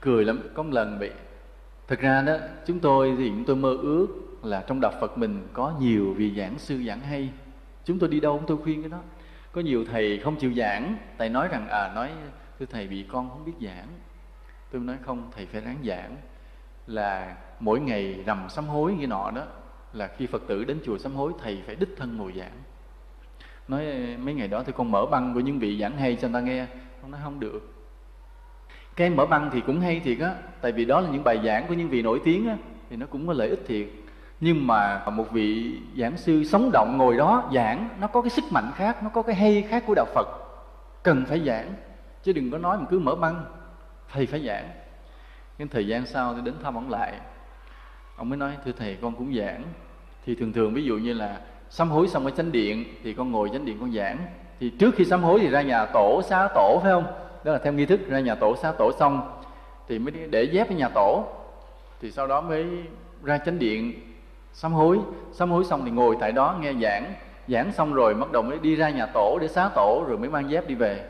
cười 0.01 0.25
lắm, 0.25 0.41
có 0.53 0.63
một 0.63 0.69
lần 0.73 0.99
bị 0.99 1.09
thực 1.87 1.99
ra 1.99 2.21
đó, 2.21 2.37
chúng 2.65 2.79
tôi 2.79 3.15
thì 3.17 3.29
chúng 3.29 3.45
tôi 3.45 3.55
mơ 3.55 3.77
ước 3.81 4.07
là 4.43 4.63
trong 4.67 4.81
đạo 4.81 4.91
phật 5.01 5.17
mình 5.17 5.47
có 5.53 5.73
nhiều 5.79 6.13
vị 6.17 6.33
giảng 6.37 6.59
sư 6.59 6.83
giảng 6.87 6.99
hay. 6.99 7.29
Chúng 7.85 7.99
tôi 7.99 8.09
đi 8.09 8.19
đâu 8.19 8.37
chúng 8.37 8.47
tôi 8.47 8.57
khuyên 8.63 8.81
cái 8.81 8.89
đó. 8.89 8.99
Có 9.51 9.61
nhiều 9.61 9.85
thầy 9.91 10.19
không 10.19 10.35
chịu 10.35 10.53
giảng. 10.53 10.95
Thầy 11.17 11.29
nói 11.29 11.47
rằng 11.47 11.67
à 11.67 11.91
nói, 11.95 12.11
thưa 12.59 12.65
thầy 12.65 12.87
bị 12.87 13.05
con 13.11 13.29
không 13.29 13.45
biết 13.45 13.67
giảng. 13.67 13.87
Tôi 14.71 14.81
nói, 14.81 14.97
không, 15.01 15.31
thầy 15.35 15.45
phải 15.45 15.61
ráng 15.61 15.77
giảng 15.85 16.15
là 16.87 17.35
mỗi 17.59 17.79
ngày 17.79 18.23
rằm 18.25 18.49
sám 18.49 18.67
hối 18.67 18.93
như 18.93 19.07
nọ 19.07 19.31
đó 19.31 19.43
là 19.93 20.07
khi 20.17 20.27
phật 20.27 20.41
tử 20.47 20.63
đến 20.63 20.79
chùa 20.85 20.97
sám 20.97 21.15
hối, 21.15 21.33
thầy 21.43 21.63
phải 21.65 21.75
đích 21.75 21.89
thân 21.97 22.17
ngồi 22.17 22.33
giảng. 22.37 22.51
Nói, 23.67 23.85
mấy 24.19 24.33
ngày 24.33 24.47
đó 24.47 24.63
thì 24.65 24.73
con 24.75 24.91
mở 24.91 25.05
băng 25.05 25.33
của 25.33 25.39
những 25.39 25.59
vị 25.59 25.79
giảng 25.81 25.97
hay 25.97 26.17
cho 26.21 26.27
người 26.27 26.41
ta 26.41 26.47
nghe. 26.47 26.65
Con 27.01 27.11
nói, 27.11 27.21
không 27.23 27.39
được. 27.39 27.73
Cái 28.95 29.09
mở 29.09 29.25
băng 29.25 29.49
thì 29.53 29.61
cũng 29.61 29.81
hay 29.81 29.99
thiệt 29.99 30.19
á, 30.19 30.35
tại 30.61 30.71
vì 30.71 30.85
đó 30.85 31.01
là 31.01 31.09
những 31.09 31.23
bài 31.23 31.39
giảng 31.45 31.67
của 31.67 31.73
những 31.73 31.89
vị 31.89 32.01
nổi 32.01 32.21
tiếng 32.23 32.47
á, 32.47 32.57
thì 32.89 32.95
nó 32.95 33.05
cũng 33.05 33.27
có 33.27 33.33
lợi 33.33 33.49
ích 33.49 33.61
thiệt. 33.67 33.87
Nhưng 34.39 34.67
mà 34.67 35.09
một 35.09 35.31
vị 35.31 35.79
giảng 35.97 36.17
sư 36.17 36.43
sống 36.43 36.69
động 36.73 36.97
ngồi 36.97 37.17
đó 37.17 37.49
giảng, 37.53 37.89
nó 37.99 38.07
có 38.07 38.21
cái 38.21 38.29
sức 38.29 38.43
mạnh 38.51 38.71
khác, 38.75 39.03
nó 39.03 39.09
có 39.09 39.21
cái 39.21 39.35
hay 39.35 39.61
khác 39.69 39.83
của 39.87 39.93
đạo 39.95 40.05
phật. 40.15 40.27
Cần 41.03 41.25
phải 41.25 41.39
giảng, 41.45 41.73
chứ 42.23 42.33
đừng 42.33 42.51
có 42.51 42.57
nói 42.57 42.77
mà 42.77 42.85
cứ 42.89 42.99
mở 42.99 43.15
băng, 43.15 43.45
thầy 44.11 44.25
phải 44.25 44.45
giảng. 44.45 44.69
Cái 45.57 45.67
thời 45.71 45.87
gian 45.87 46.05
sau 46.05 46.33
tôi 46.33 46.41
đến 46.41 46.53
thăm 46.63 46.75
ông 46.75 46.89
lại 46.89 47.19
ông 48.15 48.29
mới 48.29 48.37
nói, 48.37 48.57
thưa 48.65 48.71
thầy, 48.71 48.97
con 49.01 49.15
cũng 49.15 49.35
giảng 49.35 49.63
thì 50.25 50.35
thường 50.35 50.53
thường 50.53 50.73
ví 50.73 50.83
dụ 50.83 50.97
như 50.97 51.13
là 51.13 51.39
sám 51.69 51.89
hối 51.89 52.07
xong 52.07 52.25
ở 52.25 52.31
chánh 52.31 52.51
điện 52.51 52.85
thì 53.03 53.13
con 53.13 53.31
ngồi 53.31 53.49
chánh 53.53 53.65
điện 53.65 53.77
con 53.79 53.91
giảng. 53.91 54.17
Thì 54.59 54.69
trước 54.69 54.95
khi 54.95 55.05
sám 55.05 55.23
hối 55.23 55.39
thì 55.39 55.49
ra 55.49 55.61
nhà 55.61 55.85
tổ 55.85 56.21
xá 56.29 56.49
tổ, 56.55 56.79
phải 56.83 56.91
không? 56.91 57.05
Đó 57.43 57.51
là 57.51 57.57
theo 57.63 57.73
nghi 57.73 57.85
thức, 57.85 57.99
ra 58.07 58.19
nhà 58.19 58.35
tổ 58.35 58.55
xá 58.55 58.71
tổ 58.71 58.91
xong 58.99 59.39
thì 59.87 59.99
mới 59.99 60.11
để 60.11 60.43
dép 60.43 60.69
ở 60.69 60.75
nhà 60.75 60.89
tổ. 60.89 61.23
Thì 62.01 62.11
sau 62.11 62.27
đó 62.27 62.41
mới 62.41 62.65
ra 63.23 63.37
chánh 63.37 63.59
điện 63.59 63.93
sám 64.53 64.73
hối. 64.73 64.99
Sám 65.31 65.51
hối 65.51 65.63
xong 65.63 65.81
thì 65.85 65.91
ngồi 65.91 66.17
tại 66.19 66.31
đó 66.31 66.57
nghe 66.61 66.73
giảng. 66.81 67.13
Giảng 67.47 67.71
xong 67.71 67.93
rồi 67.93 68.13
bắt 68.13 68.31
đầu 68.31 68.41
mới 68.41 68.59
đi 68.59 68.75
ra 68.75 68.89
nhà 68.89 69.05
tổ 69.05 69.39
để 69.41 69.47
xá 69.47 69.69
tổ 69.75 70.05
rồi 70.07 70.17
mới 70.17 70.29
mang 70.29 70.49
dép 70.49 70.67
đi 70.67 70.75
về. 70.75 71.05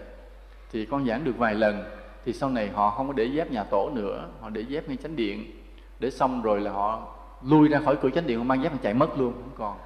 Thì 0.72 0.86
con 0.86 1.06
giảng 1.06 1.24
được 1.24 1.38
vài 1.38 1.56
lần. 1.56 1.84
Thì 2.26 2.34
sau 2.34 2.50
này 2.50 2.70
họ 2.74 2.90
không 2.90 3.08
có 3.08 3.14
để 3.14 3.26
dép 3.26 3.52
nhà 3.52 3.64
tổ 3.64 3.90
nữa, 3.90 4.28
họ 4.42 4.50
để 4.50 4.62
dép 4.62 4.88
ngay 4.88 4.98
chánh 5.04 5.16
điện. 5.16 5.52
Để 6.00 6.12
xong 6.12 6.42
rồi 6.42 6.62
là 6.62 6.72
họ 6.72 7.08
lui 7.50 7.68
ra 7.68 7.80
khỏi 7.80 7.96
cửa 8.02 8.10
chánh 8.10 8.28
điện 8.28 8.48
mang 8.48 8.64
dép 8.64 8.72
mà 8.72 8.78
chạy 8.82 8.94
mất 8.94 9.20
luôn, 9.20 9.34
không 9.34 9.52
còn. 9.58 9.78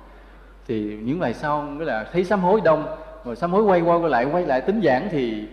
Thì 0.67 0.99
những 1.03 1.19
ngày 1.19 1.33
sau, 1.33 1.61
nghĩa 1.61 1.85
là 1.85 2.09
thấy 2.13 2.23
sám 2.23 2.39
hối 2.39 2.61
đông, 2.63 2.97
rồi 3.25 3.35
sám 3.35 3.51
hối 3.51 3.63
quay 3.63 3.81
qua 3.81 3.95
quay 3.95 4.09
lại 4.09 4.25
quay 4.25 4.45
lại 4.45 4.61
tính 4.61 4.81
giảng 4.83 5.07
thì, 5.11 5.47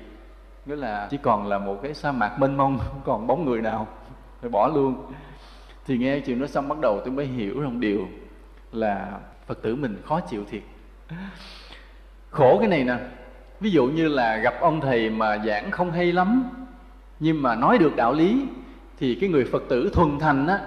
nghĩa 0.66 0.76
là 0.76 1.08
chỉ 1.10 1.16
còn 1.16 1.46
là 1.46 1.58
một 1.58 1.78
cái 1.82 1.94
sa 1.94 2.12
mạc 2.12 2.38
mênh 2.38 2.56
mông, 2.56 2.78
không 2.88 3.00
còn 3.04 3.26
bóng 3.26 3.44
người 3.44 3.62
nào. 3.62 3.86
Phải 4.40 4.50
bỏ 4.50 4.68
luôn. 4.74 5.12
Thì 5.86 5.98
nghe 5.98 6.20
chuyện 6.20 6.40
đó 6.40 6.46
xong 6.46 6.68
bắt 6.68 6.78
đầu 6.80 7.00
tôi 7.04 7.14
mới 7.14 7.26
hiểu 7.26 7.60
rằng 7.60 7.80
điều 7.80 8.08
là 8.72 9.18
phật 9.46 9.62
tử 9.62 9.76
mình 9.76 9.96
khó 10.04 10.20
chịu 10.20 10.44
thiệt. 10.50 10.62
Khổ 12.30 12.58
cái 12.58 12.68
này 12.68 12.84
nè. 12.84 12.96
Ví 13.60 13.70
dụ 13.70 13.86
như 13.86 14.08
là 14.08 14.36
gặp 14.36 14.54
ông 14.60 14.80
thầy 14.80 15.10
mà 15.10 15.38
giảng 15.38 15.70
không 15.70 15.90
hay 15.90 16.12
lắm, 16.12 16.50
nhưng 17.20 17.42
mà 17.42 17.54
nói 17.54 17.78
được 17.78 17.96
đạo 17.96 18.12
lý, 18.12 18.46
thì 18.98 19.14
cái 19.14 19.28
người 19.28 19.44
phật 19.52 19.62
tử 19.68 19.90
thuần 19.94 20.18
thành 20.18 20.46
á 20.46 20.58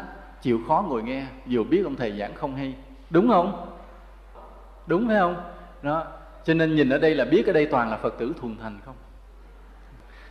chịu 0.45 0.59
khó 0.67 0.85
ngồi 0.87 1.03
nghe, 1.03 1.25
dù 1.45 1.63
biết 1.63 1.81
ông 1.83 1.95
thầy 1.95 2.17
giảng 2.19 2.35
không 2.35 2.55
hay. 2.55 2.75
Đúng 3.09 3.27
không? 3.27 3.75
Đúng 4.87 5.07
phải 5.07 5.17
không? 5.19 5.35
Đó. 5.81 6.07
Cho 6.43 6.53
nên 6.53 6.75
nhìn 6.75 6.89
ở 6.89 6.97
đây 6.97 7.15
là 7.15 7.25
biết 7.25 7.47
ở 7.47 7.53
đây 7.53 7.65
toàn 7.65 7.89
là 7.91 7.97
phật 7.97 8.17
tử 8.17 8.33
thuần 8.41 8.57
thành 8.61 8.79
không? 8.85 8.95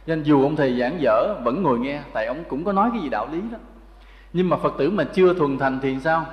Cho 0.06 0.14
nên 0.14 0.22
dù 0.22 0.42
ông 0.42 0.56
thầy 0.56 0.78
giảng 0.78 1.00
dở, 1.00 1.34
vẫn 1.44 1.62
ngồi 1.62 1.78
nghe, 1.78 2.00
tại 2.12 2.26
ông 2.26 2.44
cũng 2.48 2.64
có 2.64 2.72
nói 2.72 2.90
cái 2.92 3.02
gì 3.02 3.08
đạo 3.08 3.28
lý 3.32 3.40
đó. 3.52 3.58
Nhưng 4.32 4.48
mà 4.48 4.56
phật 4.56 4.74
tử 4.78 4.90
mà 4.90 5.04
chưa 5.04 5.34
thuần 5.34 5.58
thành 5.58 5.78
thì 5.82 5.96
sao? 6.00 6.26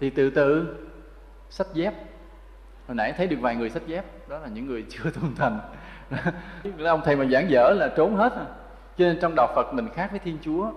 Thì 0.00 0.10
từ 0.10 0.30
từ. 0.30 0.76
Sách 1.50 1.66
dép. 1.74 1.94
Hồi 2.86 2.94
nãy 2.94 3.12
thấy 3.16 3.26
được 3.26 3.40
vài 3.40 3.56
người 3.56 3.70
sách 3.70 3.86
dép, 3.86 4.28
đó 4.28 4.38
là 4.38 4.48
những 4.48 4.66
người 4.66 4.84
chưa 4.90 5.10
thuần 5.10 5.34
thành. 5.34 5.58
Ông 6.84 7.00
thầy 7.04 7.16
mà 7.16 7.24
giảng 7.24 7.50
dở 7.50 7.70
là 7.76 7.92
trốn 7.96 8.16
hết 8.16 8.32
à. 8.32 8.44
cho 8.98 9.04
nên 9.04 9.18
trong 9.20 9.32
đạo 9.36 9.48
phật 9.54 9.74
mình 9.74 9.88
khác 9.94 10.10
với 10.10 10.20
thiên 10.20 10.38
chúa 10.42 10.70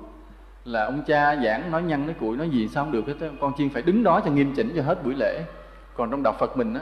là 0.65 0.85
ông 0.85 1.03
cha 1.07 1.35
giảng 1.35 1.71
nói 1.71 1.83
nhăn, 1.83 2.05
nói 2.05 2.15
cuội 2.19 2.37
nói 2.37 2.49
gì 2.49 2.67
sao 2.67 2.83
không 2.83 2.91
được 2.91 3.07
hết 3.07 3.29
con 3.41 3.53
chiên 3.57 3.69
phải 3.69 3.81
đứng 3.81 4.03
đó 4.03 4.21
cho 4.25 4.31
nghiêm 4.31 4.53
chỉnh 4.55 4.73
cho 4.75 4.81
hết 4.81 5.03
buổi 5.03 5.15
lễ. 5.15 5.43
Còn 5.95 6.11
trong 6.11 6.23
đạo 6.23 6.33
phật 6.39 6.57
mình 6.57 6.73
á, 6.73 6.81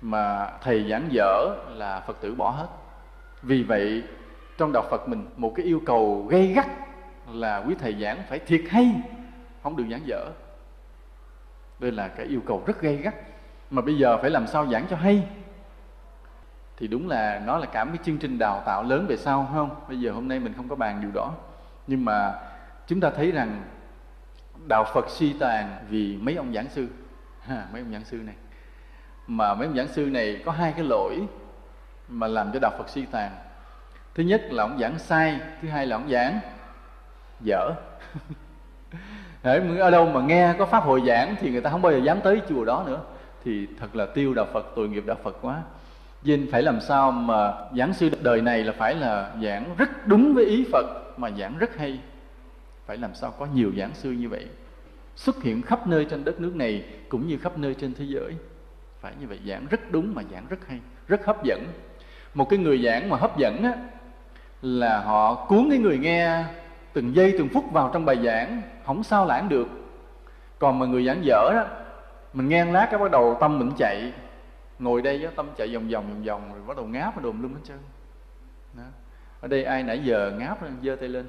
mà 0.00 0.52
thầy 0.62 0.90
giảng 0.90 1.08
dở 1.10 1.56
là 1.68 2.00
phật 2.00 2.20
tử 2.20 2.34
bỏ 2.34 2.50
hết. 2.50 2.66
Vì 3.42 3.62
vậy, 3.62 4.02
trong 4.58 4.72
đạo 4.72 4.84
phật 4.90 5.08
mình 5.08 5.26
một 5.36 5.52
cái 5.56 5.66
yêu 5.66 5.80
cầu 5.86 6.26
gây 6.30 6.46
gắt 6.46 6.66
là 7.32 7.64
quý 7.68 7.74
thầy 7.78 7.96
giảng 8.00 8.22
phải 8.28 8.38
thiệt 8.38 8.60
hay, 8.70 8.94
không 9.62 9.76
được 9.76 9.84
giảng 9.90 10.06
dở. 10.06 10.26
Đây 11.78 11.92
là 11.92 12.08
cái 12.08 12.26
yêu 12.26 12.40
cầu 12.46 12.62
rất 12.66 12.80
gây 12.80 12.96
gắt. 12.96 13.14
Mà 13.70 13.82
bây 13.82 13.98
giờ 13.98 14.18
phải 14.18 14.30
làm 14.30 14.46
sao 14.46 14.66
giảng 14.66 14.86
cho 14.90 14.96
hay? 14.96 15.28
Thì 16.76 16.86
đúng 16.86 17.08
là 17.08 17.42
nó 17.46 17.58
là 17.58 17.66
cả 17.66 17.84
một 17.84 17.90
cái 17.94 18.04
chương 18.04 18.18
trình 18.18 18.38
đào 18.38 18.62
tạo 18.66 18.82
lớn 18.82 19.06
về 19.08 19.16
sau 19.16 19.48
không? 19.54 19.70
Bây 19.88 20.00
giờ 20.00 20.12
hôm 20.12 20.28
nay 20.28 20.38
mình 20.38 20.52
không 20.56 20.68
có 20.68 20.76
bàn 20.76 20.98
điều 21.00 21.10
đó. 21.10 21.32
Nhưng 21.86 22.04
mà 22.04 22.34
chúng 22.90 23.00
ta 23.00 23.10
thấy 23.10 23.30
rằng 23.30 23.62
đạo 24.66 24.84
phật 24.94 25.04
suy 25.08 25.32
tàn 25.32 25.76
vì 25.88 26.16
mấy 26.16 26.34
ông 26.34 26.52
giảng 26.54 26.68
sư. 26.68 26.88
Ha, 27.40 27.66
mấy 27.72 27.82
ông 27.82 27.92
giảng 27.92 28.04
sư 28.04 28.16
này. 28.16 28.34
Mà 29.26 29.54
mấy 29.54 29.66
ông 29.66 29.76
giảng 29.76 29.88
sư 29.88 30.06
này 30.06 30.42
có 30.44 30.52
hai 30.52 30.72
cái 30.72 30.84
lỗi 30.84 31.20
mà 32.08 32.26
làm 32.26 32.50
cho 32.52 32.58
đạo 32.62 32.72
phật 32.78 32.88
suy 32.88 33.04
tàn. 33.04 33.30
Thứ 34.14 34.22
nhất 34.22 34.42
là 34.50 34.62
ông 34.62 34.78
giảng 34.80 34.98
sai 34.98 35.40
thứ 35.62 35.68
hai 35.68 35.86
là 35.86 35.96
ông 35.96 36.10
giảng 36.10 36.40
dở. 37.40 37.70
Ở 39.78 39.90
đâu 39.90 40.06
mà 40.06 40.20
nghe 40.20 40.54
có 40.58 40.66
pháp 40.66 40.84
hội 40.84 41.02
giảng 41.06 41.36
thì 41.40 41.50
người 41.50 41.60
ta 41.60 41.70
không 41.70 41.82
bao 41.82 41.92
giờ 41.92 41.98
dám 41.98 42.20
tới 42.20 42.40
chùa 42.48 42.64
đó 42.64 42.84
nữa. 42.86 43.00
Thì 43.44 43.66
thật 43.80 43.96
là 43.96 44.06
tiêu 44.06 44.34
đạo 44.34 44.46
phật 44.52 44.66
tội 44.76 44.88
nghiệp 44.88 45.06
đạo 45.06 45.16
phật 45.22 45.36
quá. 45.42 45.62
Nên 46.22 46.48
phải 46.52 46.62
làm 46.62 46.80
sao 46.80 47.12
mà 47.12 47.52
giảng 47.76 47.94
sư 47.94 48.10
đời 48.22 48.42
này 48.42 48.64
là 48.64 48.72
phải 48.78 48.94
là 48.94 49.30
giảng 49.42 49.74
rất 49.78 50.06
đúng 50.06 50.34
với 50.34 50.44
ý 50.44 50.66
phật 50.72 50.86
mà 51.16 51.30
giảng 51.38 51.58
rất 51.58 51.76
hay 51.76 52.00
phải 52.90 52.98
làm 52.98 53.14
sao 53.14 53.30
có 53.30 53.46
nhiều 53.46 53.72
giảng 53.76 53.94
sư 53.94 54.10
như 54.10 54.28
vậy? 54.28 54.46
Xuất 55.16 55.42
hiện 55.42 55.62
khắp 55.62 55.86
nơi 55.86 56.04
trên 56.04 56.24
đất 56.24 56.40
nước 56.40 56.56
này 56.56 56.84
cũng 57.08 57.26
như 57.26 57.38
khắp 57.38 57.58
nơi 57.58 57.74
trên 57.74 57.94
thế 57.94 58.04
giới. 58.08 58.34
Phải 59.00 59.12
như 59.20 59.26
vậy 59.26 59.38
giảng 59.46 59.66
rất 59.70 59.90
đúng 59.90 60.14
mà 60.14 60.22
giảng 60.32 60.46
rất 60.48 60.56
hay 60.66 60.80
rất 61.08 61.26
hấp 61.26 61.44
dẫn. 61.44 61.66
Một 62.34 62.48
cái 62.50 62.58
người 62.58 62.82
giảng 62.82 63.08
mà 63.08 63.16
hấp 63.16 63.38
dẫn 63.38 63.62
á 63.62 63.74
là 64.62 65.00
họ 65.00 65.46
cuốn 65.48 65.66
cái 65.70 65.78
người 65.78 65.98
nghe 65.98 66.44
từng 66.92 67.14
giây 67.14 67.34
từng 67.38 67.48
phút 67.48 67.72
vào 67.72 67.90
trong 67.92 68.04
bài 68.04 68.18
giảng 68.24 68.62
không 68.84 69.02
sao 69.02 69.26
lãng 69.26 69.48
được. 69.48 69.68
Còn 70.58 70.78
mà 70.78 70.86
người 70.86 71.06
giảng 71.06 71.24
dở 71.24 71.50
đó 71.54 71.64
mình 72.32 72.48
nghe 72.48 72.64
lát 72.64 72.88
cái 72.90 73.00
bắt 73.00 73.10
đầu 73.10 73.36
tâm 73.40 73.58
mình 73.58 73.70
chạy. 73.78 74.12
Ngồi 74.78 75.02
đây 75.02 75.18
đó, 75.18 75.30
tâm 75.36 75.50
chạy 75.56 75.74
vòng 75.74 75.88
vòng 75.88 76.06
vòng 76.08 76.24
vòng 76.24 76.54
rồi 76.54 76.62
bắt 76.66 76.76
đầu 76.76 76.86
ngáp 76.86 77.16
và 77.16 77.22
đùm 77.22 77.42
lum 77.42 77.54
hết 77.54 77.60
trơn. 77.64 77.78
Đó. 78.76 78.84
ở 79.40 79.48
đây 79.48 79.64
ai 79.64 79.82
nãy 79.82 80.00
giờ 80.04 80.32
ngáp 80.38 80.58
giơ 80.82 80.96
tay 80.96 81.08
lên 81.08 81.26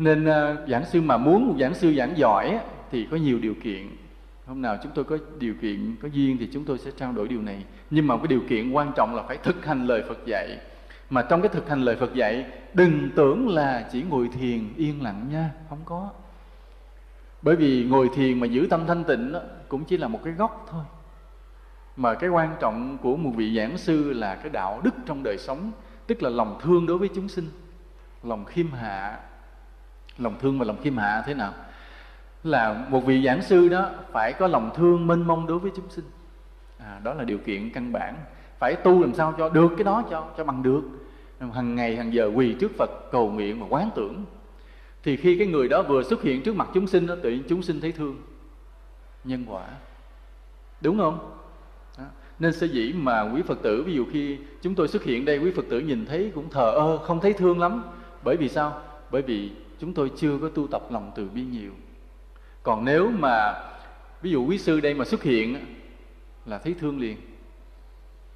nên 0.00 0.24
ờ, 0.24 0.66
giảng 0.68 0.84
sư 0.84 1.00
mà 1.00 1.16
muốn 1.16 1.48
một 1.48 1.54
giảng 1.60 1.74
sư 1.74 1.94
giảng 1.94 2.18
giỏi 2.18 2.58
thì 2.90 3.06
có 3.10 3.16
nhiều 3.16 3.38
điều 3.38 3.54
kiện. 3.62 3.88
Hôm 4.46 4.62
nào 4.62 4.76
chúng 4.82 4.92
tôi 4.94 5.04
có 5.04 5.18
điều 5.38 5.54
kiện 5.62 5.96
có 6.02 6.08
duyên 6.12 6.36
thì 6.40 6.48
chúng 6.52 6.64
tôi 6.64 6.78
sẽ 6.78 6.90
trao 6.90 7.12
đổi 7.12 7.28
điều 7.28 7.42
này. 7.42 7.64
Nhưng 7.90 8.06
mà 8.06 8.16
cái 8.16 8.26
điều 8.26 8.40
kiện 8.48 8.72
quan 8.72 8.92
trọng 8.96 9.14
là 9.14 9.22
phải 9.22 9.36
thực 9.36 9.66
hành 9.66 9.86
lời 9.86 10.02
phật 10.08 10.26
dạy. 10.26 10.58
Mà 11.10 11.22
trong 11.22 11.42
cái 11.42 11.48
thực 11.48 11.68
hành 11.68 11.82
lời 11.82 11.96
phật 11.96 12.14
dạy 12.14 12.46
đừng 12.74 13.10
tưởng 13.16 13.48
là 13.48 13.88
chỉ 13.92 14.02
ngồi 14.02 14.28
thiền 14.28 14.72
yên 14.76 15.02
lặng 15.02 15.26
nha 15.32 15.50
không 15.68 15.80
có. 15.84 16.10
Bởi 17.42 17.56
vì 17.56 17.84
ngồi 17.84 18.10
thiền 18.14 18.40
mà 18.40 18.46
giữ 18.46 18.66
tâm 18.70 18.86
thanh 18.86 19.04
tịnh 19.04 19.32
đó, 19.32 19.40
cũng 19.68 19.84
chỉ 19.84 19.96
là 19.96 20.08
một 20.08 20.20
cái 20.24 20.32
góc 20.32 20.66
thôi. 20.70 20.84
Mà 21.96 22.14
cái 22.14 22.30
quan 22.30 22.56
trọng 22.60 22.98
của 22.98 23.16
một 23.16 23.30
vị 23.36 23.56
giảng 23.56 23.78
sư 23.78 24.12
là 24.12 24.34
cái 24.34 24.50
đạo 24.50 24.80
đức 24.84 24.94
trong 25.06 25.22
đời 25.22 25.38
sống 25.38 25.72
tức 26.06 26.22
là 26.22 26.30
lòng 26.30 26.58
thương 26.62 26.86
đối 26.86 26.98
với 26.98 27.08
chúng 27.14 27.28
sinh 27.28 27.48
lòng 28.22 28.44
khiêm 28.44 28.72
hạ 28.72 29.18
lòng 30.20 30.34
thương 30.40 30.58
và 30.58 30.64
lòng 30.64 30.76
khiêm 30.82 30.96
hạ 30.96 31.22
thế 31.26 31.34
nào? 31.34 31.54
Là 32.44 32.86
một 32.88 33.00
vị 33.00 33.22
giảng 33.24 33.42
sư 33.42 33.68
đó 33.68 33.90
phải 34.12 34.32
có 34.32 34.46
lòng 34.46 34.70
thương 34.76 35.06
mênh 35.06 35.26
mông 35.26 35.46
đối 35.46 35.58
với 35.58 35.70
chúng 35.76 35.90
sinh. 35.90 36.04
À, 36.78 37.00
đó 37.04 37.14
là 37.14 37.24
điều 37.24 37.38
kiện 37.38 37.70
căn 37.70 37.92
bản. 37.92 38.14
Phải 38.58 38.74
tu 38.74 39.00
làm 39.00 39.14
sao 39.14 39.34
cho 39.38 39.48
được 39.48 39.68
cái 39.76 39.84
đó 39.84 40.02
cho 40.10 40.26
cho 40.36 40.44
bằng 40.44 40.62
được. 40.62 40.82
Hàng 41.54 41.74
ngày 41.74 41.96
hàng 41.96 42.14
giờ 42.14 42.30
quỳ 42.34 42.56
trước 42.60 42.70
phật 42.78 42.90
cầu 43.12 43.30
nguyện 43.30 43.60
và 43.60 43.66
quán 43.70 43.90
tưởng. 43.94 44.24
Thì 45.02 45.16
khi 45.16 45.38
cái 45.38 45.46
người 45.46 45.68
đó 45.68 45.82
vừa 45.82 46.02
xuất 46.02 46.22
hiện 46.22 46.42
trước 46.42 46.56
mặt 46.56 46.68
chúng 46.74 46.86
sinh 46.86 47.06
đó 47.06 47.14
tự 47.22 47.30
nhiên 47.30 47.42
chúng 47.48 47.62
sinh 47.62 47.80
thấy 47.80 47.92
thương. 47.92 48.16
Nhân 49.24 49.44
quả. 49.48 49.64
Đúng 50.80 50.98
không? 50.98 51.30
Đó. 51.98 52.04
nên 52.38 52.52
sở 52.52 52.66
dĩ 52.66 52.92
mà 52.96 53.22
quý 53.34 53.42
phật 53.42 53.62
tử 53.62 53.82
ví 53.82 53.94
dụ 53.94 54.06
khi 54.12 54.38
chúng 54.62 54.74
tôi 54.74 54.88
xuất 54.88 55.04
hiện 55.04 55.24
đây 55.24 55.38
quý 55.38 55.52
phật 55.56 55.64
tử 55.70 55.80
nhìn 55.80 56.06
thấy 56.06 56.32
cũng 56.34 56.50
thờ 56.50 56.70
ơ 56.70 56.98
không 56.98 57.20
thấy 57.20 57.32
thương 57.32 57.60
lắm. 57.60 57.82
Bởi 58.24 58.36
vì 58.36 58.48
sao? 58.48 58.80
Bởi 59.10 59.22
vì 59.22 59.50
chúng 59.80 59.94
tôi 59.94 60.10
chưa 60.16 60.38
có 60.38 60.48
tu 60.48 60.66
tập 60.66 60.82
lòng 60.90 61.12
từ 61.14 61.28
bi 61.28 61.42
nhiều. 61.42 61.70
Còn 62.62 62.84
nếu 62.84 63.10
mà 63.10 63.54
ví 64.22 64.30
dụ 64.30 64.46
quý 64.46 64.58
sư 64.58 64.80
đây 64.80 64.94
mà 64.94 65.04
xuất 65.04 65.22
hiện 65.22 65.56
là 66.46 66.58
thấy 66.58 66.74
thương 66.80 67.00
liền. 67.00 67.16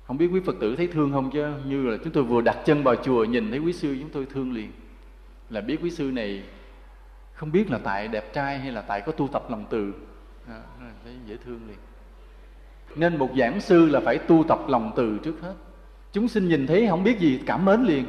Không 0.05 0.18
biết 0.18 0.28
quý 0.32 0.40
phật 0.47 0.57
tử 0.61 0.76
thấy 0.76 0.86
thương 0.86 1.12
không 1.12 1.30
chứ? 1.30 1.47
Như 1.66 1.86
là 1.86 1.97
chúng 2.05 2.12
tôi 2.12 2.24
vừa 2.24 2.40
đặt 2.40 2.57
chân 2.64 2.82
vào 2.82 2.97
chùa 2.97 3.24
nhìn 3.24 3.51
thấy 3.51 3.59
quý 3.59 3.72
sư 3.72 3.97
chúng 4.01 4.11
tôi 4.11 4.26
thương 4.26 4.53
liền. 4.53 4.72
Là 5.51 5.61
biết 5.61 5.78
quý 5.82 5.90
sư 5.90 6.05
này 6.05 6.42
không 7.34 7.53
biết 7.53 7.70
là 7.70 7.78
tại 7.78 8.09
đẹp 8.09 8.32
trai 8.34 8.59
hay 8.59 8.72
là 8.72 8.80
tại 8.80 9.01
có 9.07 9.12
tu 9.12 9.28
tập 9.28 9.51
lòng 9.51 9.64
từ. 9.70 9.92
À, 10.49 10.62
thấy 11.05 11.12
dễ 11.26 11.36
thương 11.45 11.61
liền. 11.68 11.78
Nên 12.97 13.16
một 13.16 13.30
giảng 13.38 13.61
sư 13.61 13.86
là 13.86 14.01
phải 14.01 14.18
tu 14.18 14.45
tập 14.49 14.59
lòng 14.68 14.92
từ 14.97 15.18
trước 15.22 15.34
hết. 15.42 15.55
Chúng 16.12 16.28
sinh 16.28 16.49
nhìn 16.49 16.66
thấy 16.66 16.86
không 16.90 17.05
biết 17.05 17.18
gì 17.18 17.40
cảm 17.47 17.64
mến 17.64 17.82
liền. 17.82 18.05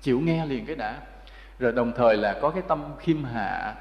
Chịu 0.00 0.20
nghe 0.20 0.46
liền 0.46 0.66
cái 0.66 0.76
đã 0.76 1.00
rồi 1.58 1.72
đồng 1.72 1.92
thời 1.96 2.16
là 2.16 2.38
có 2.42 2.50
cái 2.50 2.62
tâm 2.68 2.82
khiêm 2.98 3.24
hạ. 3.24 3.74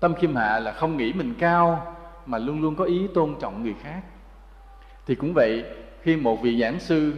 Tâm 0.00 0.14
khiêm 0.14 0.34
hạ 0.34 0.58
là 0.58 0.72
không 0.72 0.96
nghĩ 0.96 1.12
mình 1.12 1.34
cao, 1.38 1.96
mà 2.26 2.38
luôn 2.38 2.62
luôn 2.62 2.76
có 2.76 2.84
ý 2.84 3.06
tôn 3.14 3.34
trọng 3.40 3.62
người 3.62 3.74
khác. 3.82 4.00
Thì 5.06 5.14
cũng 5.14 5.34
vậy, 5.34 5.64
khi 6.02 6.16
một 6.16 6.42
vị 6.42 6.60
giảng 6.60 6.80
sư, 6.80 7.14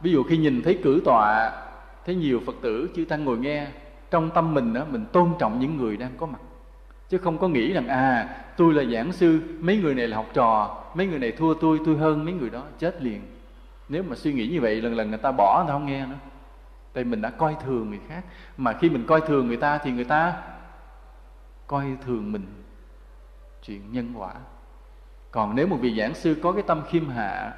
ví 0.00 0.12
dụ 0.12 0.22
khi 0.22 0.36
nhìn 0.36 0.62
thấy 0.62 0.78
cử 0.84 1.02
tọa, 1.04 1.50
thấy 2.06 2.14
nhiều 2.14 2.40
phật 2.46 2.54
tử 2.62 2.90
chư 2.96 3.04
tăng 3.04 3.24
ngồi 3.24 3.38
nghe, 3.38 3.66
trong 4.10 4.30
tâm 4.30 4.54
mình 4.54 4.72
đó 4.72 4.84
mình 4.90 5.04
tôn 5.12 5.30
trọng 5.38 5.60
những 5.60 5.76
người 5.76 5.96
đang 5.96 6.10
có 6.16 6.26
mặt. 6.26 6.38
Chứ 7.08 7.18
không 7.18 7.38
có 7.38 7.48
nghĩ 7.48 7.72
rằng 7.72 7.88
à 7.88 8.28
tôi 8.56 8.74
là 8.74 8.84
giảng 8.92 9.12
sư, 9.12 9.40
mấy 9.60 9.76
người 9.76 9.94
này 9.94 10.08
là 10.08 10.16
học 10.16 10.26
trò, 10.34 10.82
mấy 10.94 11.06
người 11.06 11.18
này 11.18 11.32
thua 11.32 11.54
tôi 11.54 11.80
tôi 11.86 11.96
hơn 11.96 12.24
mấy 12.24 12.34
người 12.34 12.50
đó, 12.50 12.62
chết 12.78 13.02
liền. 13.02 13.22
Nếu 13.88 14.02
mà 14.02 14.16
suy 14.16 14.32
nghĩ 14.32 14.46
như 14.46 14.60
vậy, 14.60 14.80
lần 14.80 14.96
lần 14.96 15.08
người 15.08 15.18
ta 15.18 15.32
bỏ 15.32 15.58
người 15.58 15.68
ta 15.68 15.72
không 15.72 15.86
nghe 15.86 16.06
nữa 16.06 16.16
tại 16.96 17.04
mình 17.04 17.20
đã 17.20 17.30
coi 17.30 17.56
thường 17.64 17.90
người 17.90 18.00
khác. 18.08 18.24
Mà 18.56 18.72
khi 18.72 18.90
mình 18.90 19.04
coi 19.06 19.20
thường 19.20 19.46
người 19.46 19.56
ta 19.56 19.78
thì 19.78 19.92
người 19.92 20.04
ta 20.04 20.42
coi 21.66 21.86
thường 22.06 22.32
mình. 22.32 22.46
Chuyện 23.62 23.92
nhân 23.92 24.12
quả. 24.16 24.34
Còn 25.30 25.56
nếu 25.56 25.66
một 25.66 25.76
vị 25.80 25.98
giảng 25.98 26.14
sư 26.14 26.36
có 26.42 26.52
cái 26.52 26.62
tâm 26.62 26.82
khiêm 26.88 27.08
hạ 27.08 27.54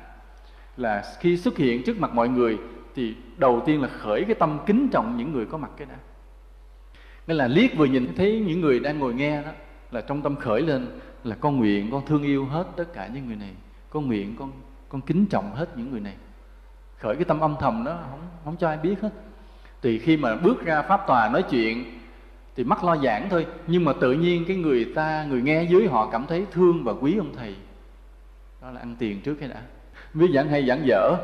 là 0.76 1.04
khi 1.20 1.36
xuất 1.36 1.56
hiện 1.56 1.82
trước 1.82 2.00
mặt 2.00 2.14
mọi 2.14 2.28
người 2.28 2.58
thì 2.94 3.16
đầu 3.36 3.62
tiên 3.66 3.82
là 3.82 3.88
khởi 3.88 4.24
cái 4.24 4.34
tâm 4.34 4.58
kính 4.66 4.88
trọng 4.92 5.16
những 5.16 5.32
người 5.32 5.46
có 5.46 5.58
mặt 5.58 5.70
cái 5.76 5.86
đã. 5.86 5.96
Nên 7.26 7.36
là 7.36 7.46
liếc 7.46 7.76
vừa 7.76 7.84
nhìn 7.84 8.14
thấy 8.16 8.44
những 8.46 8.60
người 8.60 8.80
đang 8.80 8.98
ngồi 8.98 9.14
nghe 9.14 9.42
đó, 9.42 9.50
là 9.90 10.00
trong 10.00 10.22
tâm 10.22 10.36
khởi 10.36 10.62
lên 10.62 11.00
là 11.24 11.36
con 11.40 11.56
nguyện, 11.56 11.90
con 11.90 12.06
thương 12.06 12.22
yêu 12.22 12.44
hết 12.46 12.66
tất 12.76 12.92
cả 12.92 13.06
những 13.06 13.26
người 13.26 13.36
này. 13.36 13.54
Con 13.90 14.06
nguyện, 14.06 14.36
con 14.38 14.52
con 14.88 15.00
kính 15.00 15.26
trọng 15.26 15.54
hết 15.54 15.76
những 15.76 15.90
người 15.90 16.00
này. 16.00 16.16
Khởi 16.98 17.16
cái 17.16 17.24
tâm 17.24 17.40
âm 17.40 17.56
thầm 17.60 17.84
đó, 17.84 17.98
không 18.10 18.20
không 18.44 18.56
cho 18.56 18.68
ai 18.68 18.76
biết 18.76 19.00
hết 19.00 19.10
thì 19.82 19.98
khi 19.98 20.16
mà 20.16 20.36
bước 20.36 20.64
ra 20.64 20.82
pháp 20.82 21.06
tòa 21.06 21.28
nói 21.28 21.42
chuyện, 21.50 21.84
thì 22.56 22.64
mắc 22.64 22.84
lo 22.84 22.96
giảng 22.96 23.28
thôi. 23.30 23.46
Nhưng 23.66 23.84
mà 23.84 23.92
tự 24.00 24.12
nhiên 24.12 24.44
cái 24.48 24.56
người 24.56 24.84
ta, 24.94 25.26
người 25.28 25.42
nghe 25.42 25.62
dưới 25.62 25.86
họ 25.86 26.08
cảm 26.12 26.26
thấy 26.26 26.46
thương 26.52 26.84
và 26.84 26.92
quý 27.00 27.16
ông 27.16 27.32
thầy. 27.36 27.54
Đó 28.62 28.70
là 28.70 28.80
ăn 28.80 28.96
tiền 28.98 29.20
trước 29.20 29.34
cái 29.34 29.48
đã. 29.48 29.62
Biết 30.14 30.26
giảng 30.34 30.48
hay 30.48 30.66
giảng 30.66 30.86
dở. 30.86 31.16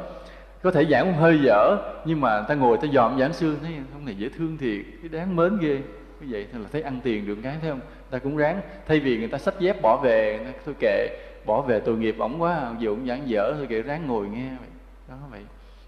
Có 0.62 0.70
thể 0.70 0.84
giảng 0.84 1.14
hơi 1.14 1.40
dở, 1.42 1.76
nhưng 2.04 2.20
mà 2.20 2.42
ta 2.42 2.54
ngồi 2.54 2.76
ta 2.76 2.88
dòm 2.92 3.18
giảng 3.18 3.32
sư, 3.32 3.56
thấy 3.62 3.72
ông 3.92 4.04
này 4.04 4.14
dễ 4.14 4.28
thương 4.28 4.56
thiệt 4.58 4.84
cái 5.02 5.08
đáng 5.08 5.36
mến 5.36 5.58
ghê. 5.58 5.78
Như 6.20 6.26
vậy 6.30 6.46
thì 6.52 6.58
là 6.58 6.68
thấy 6.72 6.82
ăn 6.82 7.00
tiền 7.02 7.26
được 7.26 7.38
cái, 7.42 7.56
thấy 7.60 7.70
không? 7.70 7.80
Ta 8.10 8.18
cũng 8.18 8.36
ráng. 8.36 8.60
Thay 8.88 9.00
vì 9.00 9.18
người 9.18 9.28
ta 9.28 9.38
sách 9.38 9.54
dép 9.60 9.82
bỏ 9.82 10.00
về 10.02 10.46
thôi 10.64 10.74
kệ, 10.80 11.08
bỏ 11.46 11.62
về 11.62 11.80
tội 11.80 11.96
nghiệp 11.96 12.16
ổng 12.18 12.42
quá, 12.42 12.74
dù 12.78 12.94
cũng 12.94 13.06
giảng 13.06 13.28
dở 13.28 13.54
thôi, 13.56 13.66
kệ 13.68 13.82
ráng 13.82 14.06
ngồi 14.06 14.28
nghe 14.28 14.48
vậy. 14.48 14.68
Đó, 15.08 15.16
vậy 15.30 15.40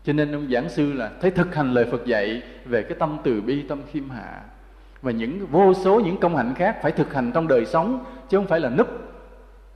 cho 0.06 0.12
nên 0.12 0.32
ông 0.32 0.48
giảng 0.50 0.68
sư 0.68 0.92
là 0.92 1.12
thấy 1.20 1.30
thực 1.30 1.54
hành 1.54 1.72
lời 1.72 1.84
Phật 1.90 2.06
dạy 2.06 2.42
về 2.64 2.82
cái 2.82 2.98
tâm 2.98 3.18
từ 3.24 3.40
bi, 3.40 3.62
tâm 3.62 3.80
khiêm 3.92 4.10
hạ. 4.10 4.42
Và 5.02 5.10
những 5.10 5.46
vô 5.46 5.74
số 5.74 6.00
những 6.00 6.16
công 6.16 6.36
hạnh 6.36 6.54
khác 6.54 6.78
phải 6.82 6.92
thực 6.92 7.14
hành 7.14 7.30
trong 7.34 7.48
đời 7.48 7.66
sống, 7.66 8.04
chứ 8.28 8.36
không 8.38 8.46
phải 8.46 8.60
là 8.60 8.70
núp 8.70 8.86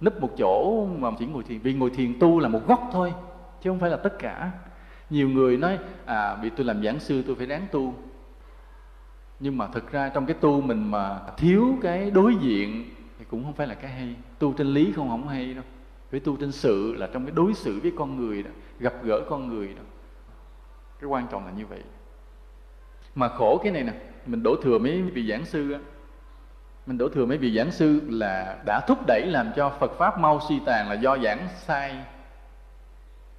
núp 0.01 0.20
một 0.20 0.31
chỗ 0.39 0.87
mà 0.87 1.11
chỉ 1.18 1.26
ngồi 1.26 1.43
thiền, 1.43 1.59
vì 1.59 1.74
ngồi 1.74 1.91
thiền 1.91 2.18
tu 2.20 2.39
là 2.41 2.49
một 2.49 2.66
góc 2.66 2.89
thôi, 2.93 3.12
chứ 3.62 3.70
không 3.70 3.78
phải 3.78 3.91
là 3.91 3.97
tất 3.97 4.18
cả. 4.18 4.51
Nhiều 5.11 5.28
người 5.28 5.57
nói 5.57 5.78
à 6.05 6.37
vì 6.43 6.51
tôi 6.51 6.66
làm 6.66 6.85
giảng 6.85 7.01
sư 7.01 7.22
tôi 7.26 7.37
phải 7.37 7.47
ráng 7.47 7.66
tu. 7.72 7.95
Nhưng 9.41 9.59
mà 9.59 9.66
thực 9.66 9.93
ra 9.93 10.09
trong 10.09 10.26
cái 10.26 10.37
tu 10.41 10.61
mình 10.61 10.91
mà 10.91 11.18
thiếu 11.37 11.78
cái 11.83 12.11
đối 12.11 12.35
diện 12.41 12.85
thì 13.18 13.24
cũng 13.31 13.45
không 13.45 13.53
phải 13.53 13.66
là 13.66 13.74
cái 13.74 13.91
hay. 13.91 14.14
Tu 14.39 14.53
trên 14.53 14.66
lý 14.66 14.93
không 14.93 15.09
không 15.09 15.28
hay 15.28 15.55
đâu. 15.55 15.64
Phải 16.11 16.20
tu 16.20 16.37
trên 16.37 16.53
sự 16.53 16.95
là 16.95 17.09
trong 17.12 17.24
cái 17.24 17.33
đối 17.37 17.55
xử 17.55 17.81
với 17.83 17.93
con 17.99 18.16
người 18.16 18.43
đó, 18.43 18.51
gặp 18.78 18.95
gỡ 19.03 19.20
con 19.28 19.49
người 19.49 19.68
đó 19.68 19.83
cái 21.01 21.09
quan 21.09 21.26
trọng 21.30 21.46
là 21.46 21.53
như 21.53 21.66
vậy. 21.66 21.82
Mà 23.14 23.28
khổ 23.28 23.61
cái 23.62 23.72
này 23.72 23.82
nè, 23.82 23.92
mình 24.26 24.42
đổ 24.42 24.57
thừa 24.62 24.78
mấy 24.78 25.03
vị 25.03 25.28
giảng 25.30 25.44
sư 25.44 25.72
á. 25.72 25.78
Mình 26.86 26.98
đổ 26.98 27.09
thừa 27.09 27.26
mấy 27.26 27.38
vị 27.38 27.57
giảng 27.57 27.70
sư 27.70 28.01
là 28.09 28.59
đã 28.66 28.80
thúc 28.88 28.98
đẩy 29.07 29.26
làm 29.26 29.51
cho 29.57 29.70
Phật 29.70 29.92
pháp 29.98 30.18
mau 30.18 30.40
suy 30.48 30.61
tàn 30.66 30.88
là 30.88 30.94
do 30.94 31.18
giảng 31.18 31.48
sai. 31.57 32.05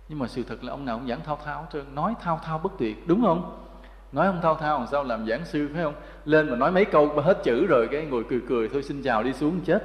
Nhưng 0.09 0.19
mà 0.19 0.27
sự 0.27 0.43
thật 0.43 0.63
là 0.63 0.73
ông 0.73 0.85
nào 0.85 0.97
cũng 0.97 1.07
giảng 1.07 1.21
thao 1.21 1.39
thao 1.45 1.67
trơn. 1.73 1.95
Nói 1.95 2.13
thao 2.21 2.39
thao 2.43 2.57
bất 2.57 2.71
tuyệt, 2.77 3.07
đúng 3.07 3.21
không? 3.21 3.67
Nói 4.11 4.27
không 4.27 4.39
thao 4.41 4.55
thao 4.55 4.79
làm 4.79 4.87
sao 4.87 5.03
làm 5.03 5.27
giảng 5.27 5.45
sư, 5.45 5.69
phải 5.73 5.83
không? 5.83 5.93
Lên 6.25 6.49
mà 6.49 6.55
nói 6.55 6.71
mấy 6.71 6.85
câu 6.85 7.07
hết 7.07 7.37
chữ 7.43 7.65
rồi 7.65 7.87
cái 7.91 8.05
ngồi 8.05 8.23
cười 8.29 8.41
cười, 8.49 8.69
thôi 8.69 8.83
xin 8.83 9.03
chào, 9.03 9.23
đi 9.23 9.33
xuống 9.33 9.61
chết. 9.65 9.83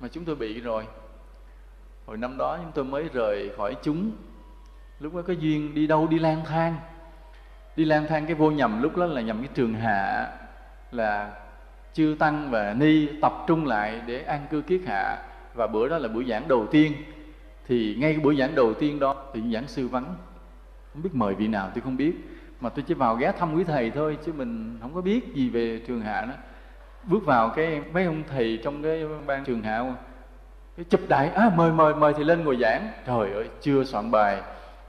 Mà 0.00 0.08
chúng 0.08 0.24
tôi 0.24 0.34
bị 0.34 0.60
rồi. 0.60 0.86
Hồi 2.06 2.16
năm 2.16 2.36
đó 2.36 2.58
chúng 2.62 2.72
tôi 2.74 2.84
mới 2.84 3.08
rời 3.12 3.50
khỏi 3.56 3.76
chúng 3.82 4.12
lúc 5.00 5.14
đó 5.14 5.22
có 5.26 5.32
duyên 5.32 5.74
đi 5.74 5.86
đâu 5.86 6.06
đi 6.06 6.18
lang 6.18 6.42
thang. 6.44 6.76
Đi 7.76 7.84
lang 7.84 8.06
thang 8.08 8.26
cái 8.26 8.34
vô 8.34 8.50
nhầm 8.50 8.82
lúc 8.82 8.96
đó 8.96 9.06
là 9.06 9.20
nhầm 9.20 9.38
cái 9.38 9.48
trường 9.54 9.74
hạ, 9.74 10.28
là 10.90 11.30
chư 11.92 12.16
tăng 12.18 12.50
và 12.50 12.74
ni 12.74 13.08
tập 13.20 13.32
trung 13.46 13.66
lại 13.66 14.00
để 14.06 14.22
an 14.22 14.46
cư 14.50 14.60
kiết 14.62 14.80
hạ. 14.86 15.18
Và 15.54 15.66
bữa 15.66 15.88
đó 15.88 15.98
là 15.98 16.08
buổi 16.08 16.24
giảng 16.24 16.48
đầu 16.48 16.66
tiên. 16.70 16.92
Thì 17.68 17.96
ngay 17.98 18.12
cái 18.12 18.20
buổi 18.20 18.36
giảng 18.36 18.54
đầu 18.54 18.74
tiên 18.74 19.00
đó 19.00 19.16
thì 19.34 19.42
giảng 19.52 19.68
sư 19.68 19.88
vắng. 19.88 20.14
Không 20.92 21.02
biết 21.02 21.10
mời 21.12 21.34
vị 21.34 21.48
nào 21.48 21.70
tôi 21.74 21.80
không 21.80 21.96
biết. 21.96 22.12
Mà 22.60 22.68
tôi 22.68 22.84
chỉ 22.88 22.94
vào 22.94 23.16
ghé 23.16 23.32
thăm 23.38 23.54
quý 23.54 23.64
thầy 23.64 23.90
thôi, 23.90 24.18
chứ 24.24 24.32
mình 24.32 24.78
không 24.80 24.94
có 24.94 25.00
biết 25.00 25.34
gì 25.34 25.48
về 25.48 25.82
trường 25.86 26.00
hạ 26.00 26.20
đó 26.20 26.32
bước 27.04 27.24
vào 27.24 27.48
cái 27.48 27.82
mấy 27.92 28.04
ông 28.04 28.22
thầy 28.30 28.60
trong 28.64 28.82
cái 28.82 29.04
ban 29.26 29.44
trường 29.44 29.62
hạ. 29.62 29.94
Cái 30.76 30.84
chụp 30.90 31.00
đại 31.08 31.28
à 31.28 31.50
mời 31.56 31.72
mời 31.72 31.94
mời 31.94 32.12
thì 32.16 32.24
lên 32.24 32.44
ngồi 32.44 32.56
giảng. 32.60 32.90
Trời 33.06 33.32
ơi, 33.32 33.48
chưa 33.60 33.84
soạn 33.84 34.10
bài 34.10 34.42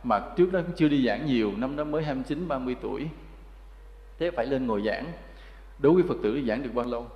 mà 0.04 0.20
trước 0.36 0.52
đó 0.52 0.60
cũng 0.66 0.76
chưa 0.76 0.88
đi 0.88 1.06
giảng 1.08 1.26
nhiều, 1.26 1.52
năm 1.58 1.76
đó 1.76 1.84
mới 1.84 2.04
29 2.04 2.48
30 2.48 2.76
tuổi. 2.82 3.08
Thế 4.20 4.32
phải 4.32 4.46
lên 4.46 4.68
ngồi 4.68 4.82
giảng. 4.86 5.06
Đối 5.80 5.94
với 5.94 6.04
phật 6.04 6.18
tử 6.24 6.42
giảng 6.48 6.64
được 6.64 6.74
bao 6.74 6.86
lâu? 6.86 7.08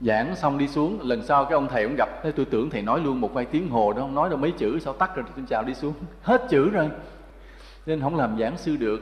Giảng 0.00 0.36
xong 0.36 0.58
đi 0.58 0.68
xuống, 0.68 1.00
lần 1.02 1.22
sau 1.22 1.44
cái 1.44 1.52
ông 1.52 1.68
thầy 1.68 1.82
ông 1.82 1.94
gặp, 1.98 2.08
thế 2.22 2.32
tôi 2.32 2.44
tưởng 2.44 2.70
thầy 2.70 2.82
nói 2.82 3.00
luôn 3.00 3.20
một 3.20 3.34
vài 3.34 3.44
tiếng 3.44 3.68
hồ 3.68 3.92
đó, 3.92 4.00
không 4.00 4.14
nói 4.14 4.28
đâu 4.28 4.38
mấy 4.38 4.50
chữ, 4.50 4.78
sao 4.78 4.92
tắt 4.92 5.16
rồi 5.16 5.24
tôi 5.36 5.44
chào 5.48 5.64
đi 5.64 5.74
xuống. 5.74 5.94
Hết 6.22 6.46
chữ 6.50 6.70
rồi. 6.70 6.90
Nên 7.86 8.00
không 8.00 8.16
làm 8.16 8.38
giảng 8.38 8.58
sư 8.58 8.76
được. 8.76 9.00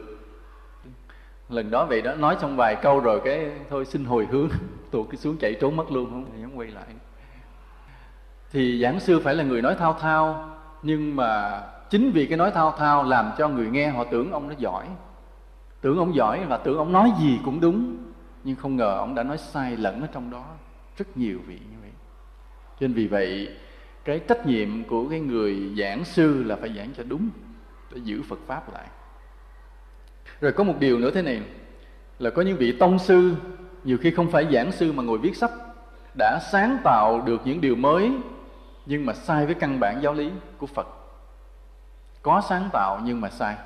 Lần 1.48 1.70
đó 1.70 1.86
vậy 1.86 2.02
đó, 2.02 2.14
nói 2.14 2.36
xong 2.40 2.56
vài 2.56 2.76
câu 2.82 3.00
rồi 3.00 3.20
cái 3.24 3.50
thôi 3.70 3.84
xin 3.84 4.04
hồi 4.04 4.26
hướng. 4.30 4.48
Tôi 4.90 5.04
cứ 5.10 5.16
xuống 5.16 5.36
chạy 5.36 5.54
trốn 5.60 5.76
mất 5.76 5.92
luôn. 5.92 6.10
Không 6.10 6.42
không 6.42 6.58
quay 6.58 6.68
lại. 6.68 6.86
Thì 8.52 8.82
giảng 8.82 9.00
sư 9.00 9.20
phải 9.24 9.34
là 9.34 9.44
người 9.44 9.62
nói 9.62 9.74
thao 9.78 9.92
thao 9.92 10.50
nhưng 10.82 11.16
mà 11.16 11.62
chính 11.90 12.10
vì 12.10 12.26
cái 12.26 12.38
nói 12.38 12.50
thao 12.50 12.74
thao 12.78 13.04
làm 13.04 13.30
cho 13.38 13.48
người 13.48 13.70
nghe 13.70 13.88
họ 13.88 14.04
tưởng 14.04 14.32
ông 14.32 14.48
nó 14.48 14.54
giỏi. 14.58 14.86
Tưởng 15.80 15.98
ông 15.98 16.14
giỏi 16.14 16.44
và 16.48 16.56
tưởng 16.56 16.78
ông 16.78 16.92
nói 16.92 17.12
gì 17.20 17.40
cũng 17.44 17.60
đúng. 17.60 17.96
Nhưng 18.44 18.56
không 18.56 18.76
ngờ 18.76 18.96
ông 18.98 19.14
đã 19.14 19.22
nói 19.22 19.38
sai 19.38 19.76
lẫn 19.76 20.00
ở 20.00 20.06
trong 20.12 20.30
đó 20.30 20.44
rất 20.96 21.16
nhiều 21.16 21.38
vị 21.46 21.58
như 21.70 21.76
vậy. 21.80 21.90
Cho 22.80 22.86
nên 22.86 22.92
vì 22.92 23.06
vậy, 23.06 23.56
cái 24.04 24.18
trách 24.18 24.46
nhiệm 24.46 24.84
của 24.84 25.08
cái 25.08 25.20
người 25.20 25.74
giảng 25.78 26.04
sư 26.04 26.42
là 26.42 26.56
phải 26.56 26.72
giảng 26.76 26.88
cho 26.96 27.02
đúng 27.02 27.28
để 27.94 28.00
giữ 28.04 28.22
phật 28.28 28.38
pháp 28.46 28.72
lại. 28.72 28.86
Rồi 30.40 30.52
có 30.52 30.64
một 30.64 30.74
điều 30.78 30.98
nữa 30.98 31.10
thế 31.14 31.22
này, 31.22 31.42
là 32.18 32.30
có 32.30 32.42
những 32.42 32.56
vị 32.56 32.72
tông 32.72 32.98
sư, 32.98 33.34
nhiều 33.84 33.98
khi 34.00 34.10
không 34.10 34.30
phải 34.30 34.46
giảng 34.52 34.72
sư 34.72 34.92
mà 34.92 35.02
ngồi 35.02 35.18
viết 35.18 35.36
sách, 35.36 35.52
đã 36.18 36.38
sáng 36.52 36.78
tạo 36.84 37.22
được 37.26 37.40
những 37.44 37.60
điều 37.60 37.76
mới 37.76 38.12
nhưng 38.86 39.06
mà 39.06 39.12
sai 39.14 39.46
với 39.46 39.54
căn 39.54 39.80
bản 39.80 40.00
giáo 40.02 40.12
lý 40.12 40.30
của 40.58 40.66
Phật. 40.66 40.86
Có 42.22 42.42
sáng 42.48 42.68
tạo 42.72 43.00
nhưng 43.04 43.20
mà 43.20 43.30
sai. 43.30 43.56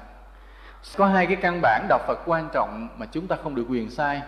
Có 0.96 1.06
hai 1.06 1.26
cái 1.26 1.36
căn 1.36 1.60
bản 1.62 1.86
đạo 1.88 1.98
Phật 2.06 2.18
quan 2.26 2.48
trọng 2.52 2.88
mà 2.98 3.06
chúng 3.06 3.26
ta 3.26 3.36
không 3.36 3.54
được 3.54 3.66
quyền 3.68 3.90
sai. 3.90 4.22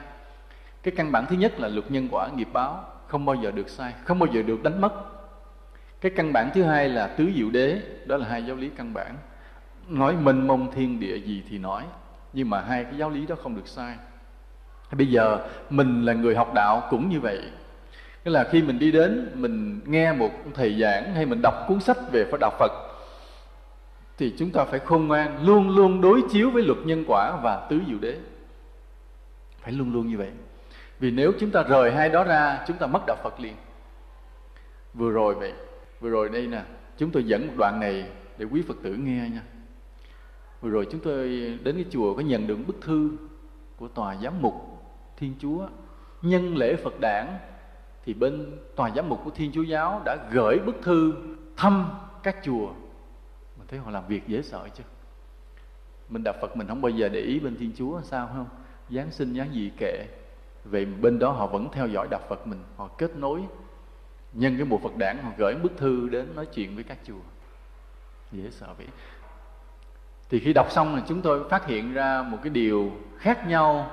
Cái 0.83 0.95
căn 0.97 1.13
bản 1.13 1.27
thứ 1.27 1.37
nhất 1.37 1.61
là 1.61 1.69
luật 1.69 1.91
nhân 1.91 2.09
quả 2.11 2.29
nghiệp 2.37 2.49
báo, 2.53 2.85
không 3.07 3.25
bao 3.25 3.37
giờ 3.37 3.51
được 3.51 3.69
sai, 3.69 3.93
không 4.05 4.19
bao 4.19 4.27
giờ 4.33 4.43
được 4.43 4.63
đánh 4.63 4.81
mất. 4.81 4.93
cái 6.01 6.13
căn 6.17 6.33
bản 6.33 6.51
thứ 6.55 6.63
hai 6.63 6.89
là 6.89 7.07
tứ 7.07 7.31
diệu 7.37 7.51
đế 7.51 7.81
đó 8.07 8.17
là 8.17 8.29
hai 8.29 8.47
giáo 8.47 8.57
lý 8.57 8.71
căn 8.77 8.95
bản 8.95 9.15
nói 9.89 10.17
mình 10.17 10.47
mông 10.47 10.73
thiên 10.73 11.01
địa 11.01 11.17
gì 11.17 11.43
thì 11.49 11.59
nói 11.59 11.85
nhưng 12.33 12.51
mà 12.51 12.61
hai 12.61 12.85
cái 12.85 12.97
giáo 12.97 13.11
lý 13.11 13.27
đó 13.27 13.37
không 13.43 13.57
được 13.57 13.69
sai 13.69 13.97
bây 14.93 15.07
giờ 15.07 15.47
mình 15.71 16.05
là 16.05 16.13
người 16.13 16.37
học 16.37 16.55
đạo 16.55 16.87
cũng 16.91 17.09
như 17.09 17.21
vậy 17.21 17.51
tức 18.27 18.33
là 18.33 18.45
khi 18.45 18.63
mình 18.63 18.79
đi 18.79 18.93
đến, 18.93 19.31
mình 19.35 19.81
nghe 19.85 20.13
một 20.13 20.31
thầy 20.55 20.81
giảng 20.81 21.15
hay 21.15 21.27
mình 21.27 21.43
đọc 21.43 21.55
cuốn 21.69 21.81
sách 21.81 21.97
về 22.13 22.27
đạo 22.41 22.51
phật, 22.59 22.73
thì 24.19 24.35
chúng 24.39 24.51
ta 24.51 24.65
phải 24.65 24.81
khôn 24.81 25.07
ngoan, 25.07 25.47
luôn 25.47 25.77
luôn 25.77 26.01
đối 26.01 26.23
chiếu 26.31 26.51
với 26.51 26.63
luật 26.63 26.79
nhân 26.85 27.05
quả 27.07 27.41
và 27.43 27.67
tứ 27.71 27.81
diệu 27.89 27.99
đế. 27.99 28.19
Phải 29.61 29.73
luôn 29.73 29.93
luôn 29.93 30.09
như 30.09 30.19
vậy. 30.19 30.31
Vì 30.99 31.11
nếu 31.11 31.33
chúng 31.41 31.51
ta 31.51 31.63
rời 31.63 31.93
hai 31.93 32.09
đó 32.09 32.25
ra, 32.25 32.65
chúng 32.67 32.77
ta 32.77 32.87
mất 32.87 33.03
đạo 33.07 33.17
phật 33.23 33.41
liền. 33.41 33.55
Vừa 34.95 35.11
rồi 35.11 35.35
vậy, 35.35 35.53
vừa 36.01 36.11
rồi 36.11 36.29
đây 36.29 36.47
nè, 36.47 36.63
chúng 36.99 37.11
tôi 37.11 37.25
dẫn 37.25 37.47
một 37.47 37.55
đoạn 37.57 37.81
này 37.81 38.09
để 38.39 38.47
quý 38.51 38.63
phật 38.69 38.77
tử 38.83 38.95
nghe 38.95 39.29
nha. 39.33 39.43
Vừa 40.61 40.71
rồi 40.71 40.87
chúng 40.91 41.01
tôi 41.01 41.29
đến 41.63 41.75
cái 41.75 41.85
chùa 41.91 42.15
có 42.15 42.21
nhận 42.21 42.47
được 42.47 42.59
bức 42.67 42.77
thư 42.81 43.11
của 43.77 43.89
tòa 43.89 44.17
giám 44.23 44.43
mục 44.43 44.55
thiên 45.17 45.35
chúa, 45.39 45.67
nhân 46.23 46.57
lễ 46.57 46.77
phật 46.77 47.01
đản 47.01 47.27
thì 48.07 48.15
bên 48.15 48.59
tòa 48.77 48.91
giám 48.97 49.09
mục 49.09 49.21
của 49.25 49.31
thiên 49.31 49.53
chúa 49.53 49.63
giáo 49.63 50.03
đã 50.05 50.17
gửi 50.31 50.59
bức 50.59 50.77
thư 50.83 51.15
thăm 51.57 51.91
các 52.23 52.37
chùa. 52.43 52.67
Mình 53.59 53.67
thấy 53.69 53.79
họ 53.79 53.91
làm 53.91 54.07
việc 54.07 54.27
dễ 54.27 54.43
sợ 54.43 54.69
chứ. 54.75 54.85
Mình 56.09 56.23
đạo 56.25 56.35
phật 56.41 56.57
mình 56.57 56.69
không 56.69 56.83
bao 56.83 56.91
giờ 56.91 57.09
để 57.09 57.21
ý 57.21 57.41
bên 57.41 57.57
thiên 57.57 57.73
chúa 57.77 58.01
sao 58.03 58.31
không? 58.35 58.47
Giáng 58.91 59.11
sinh, 59.11 59.37
giáng 59.37 59.55
gì 59.55 59.71
kệ. 59.79 60.07
Về 60.65 60.85
bên 60.85 61.19
đó 61.19 61.31
họ 61.31 61.47
vẫn 61.47 61.69
theo 61.73 61.87
dõi 61.87 62.09
đạo 62.11 62.21
phật 62.29 62.47
mình. 62.47 62.63
Họ 62.77 62.89
kết 62.99 63.17
nối 63.17 63.41
nhân 64.33 64.57
cái 64.57 64.67
mùa 64.67 64.79
phật 64.79 64.97
đản, 64.97 65.19
họ 65.23 65.31
gửi 65.37 65.55
bức 65.55 65.73
thư 65.77 66.09
đến 66.09 66.35
nói 66.35 66.47
chuyện 66.47 66.75
với 66.75 66.85
các 66.85 66.99
chùa. 67.07 67.21
Dễ 68.33 68.51
sợ 68.51 68.67
vậy. 68.79 68.87
Thì 70.31 70.39
khi 70.39 70.53
đọc 70.53 70.71
xong 70.71 70.95
là 70.95 71.03
chúng 71.09 71.23
tôi 71.23 71.49
phát 71.49 71.67
hiện 71.67 71.93
ra 71.93 72.23
một 72.23 72.39
cái 72.43 72.51
điều 72.51 72.93
khác 73.19 73.49
nhau 73.49 73.91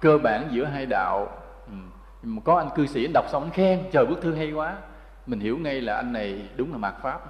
cơ 0.00 0.18
bản 0.18 0.48
giữa 0.52 0.64
hai 0.64 0.86
đạo 0.86 1.28
có 2.44 2.56
anh 2.58 2.68
cư 2.74 2.86
sĩ 2.86 3.04
anh 3.04 3.12
đọc 3.12 3.24
xong 3.28 3.42
anh 3.42 3.50
khen, 3.50 3.84
trời, 3.92 4.06
bức 4.06 4.22
thư 4.22 4.34
hay 4.34 4.52
quá. 4.52 4.76
Mình 5.26 5.40
hiểu 5.40 5.58
ngay 5.58 5.80
là 5.80 5.96
anh 5.96 6.12
này 6.12 6.48
đúng 6.56 6.72
là 6.72 6.78
mạt 6.78 6.94
pháp. 7.02 7.20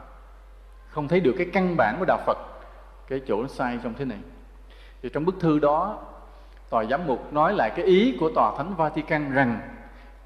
Không 0.89 1.09
thấy 1.09 1.21
được 1.21 1.35
cái 1.39 1.47
căn 1.53 1.77
bản 1.77 1.97
của 1.99 2.05
đạo 2.09 2.19
phật, 2.27 2.39
cái 3.09 3.21
chỗ 3.27 3.43
nó 3.43 3.49
sai 3.49 3.79
trong 3.83 3.95
thế 3.95 4.05
này. 4.05 4.19
Thì 5.03 5.09
trong 5.13 5.25
bức 5.25 5.41
thư 5.41 5.59
đó, 5.59 6.05
tòa 6.71 6.85
giám 6.85 7.07
mục 7.07 7.33
nói 7.33 7.55
lại 7.55 7.71
cái 7.77 7.85
ý 7.85 8.17
của 8.21 8.31
tòa 8.35 8.55
thánh 8.59 8.75
vatican 8.75 9.33
rằng, 9.33 9.61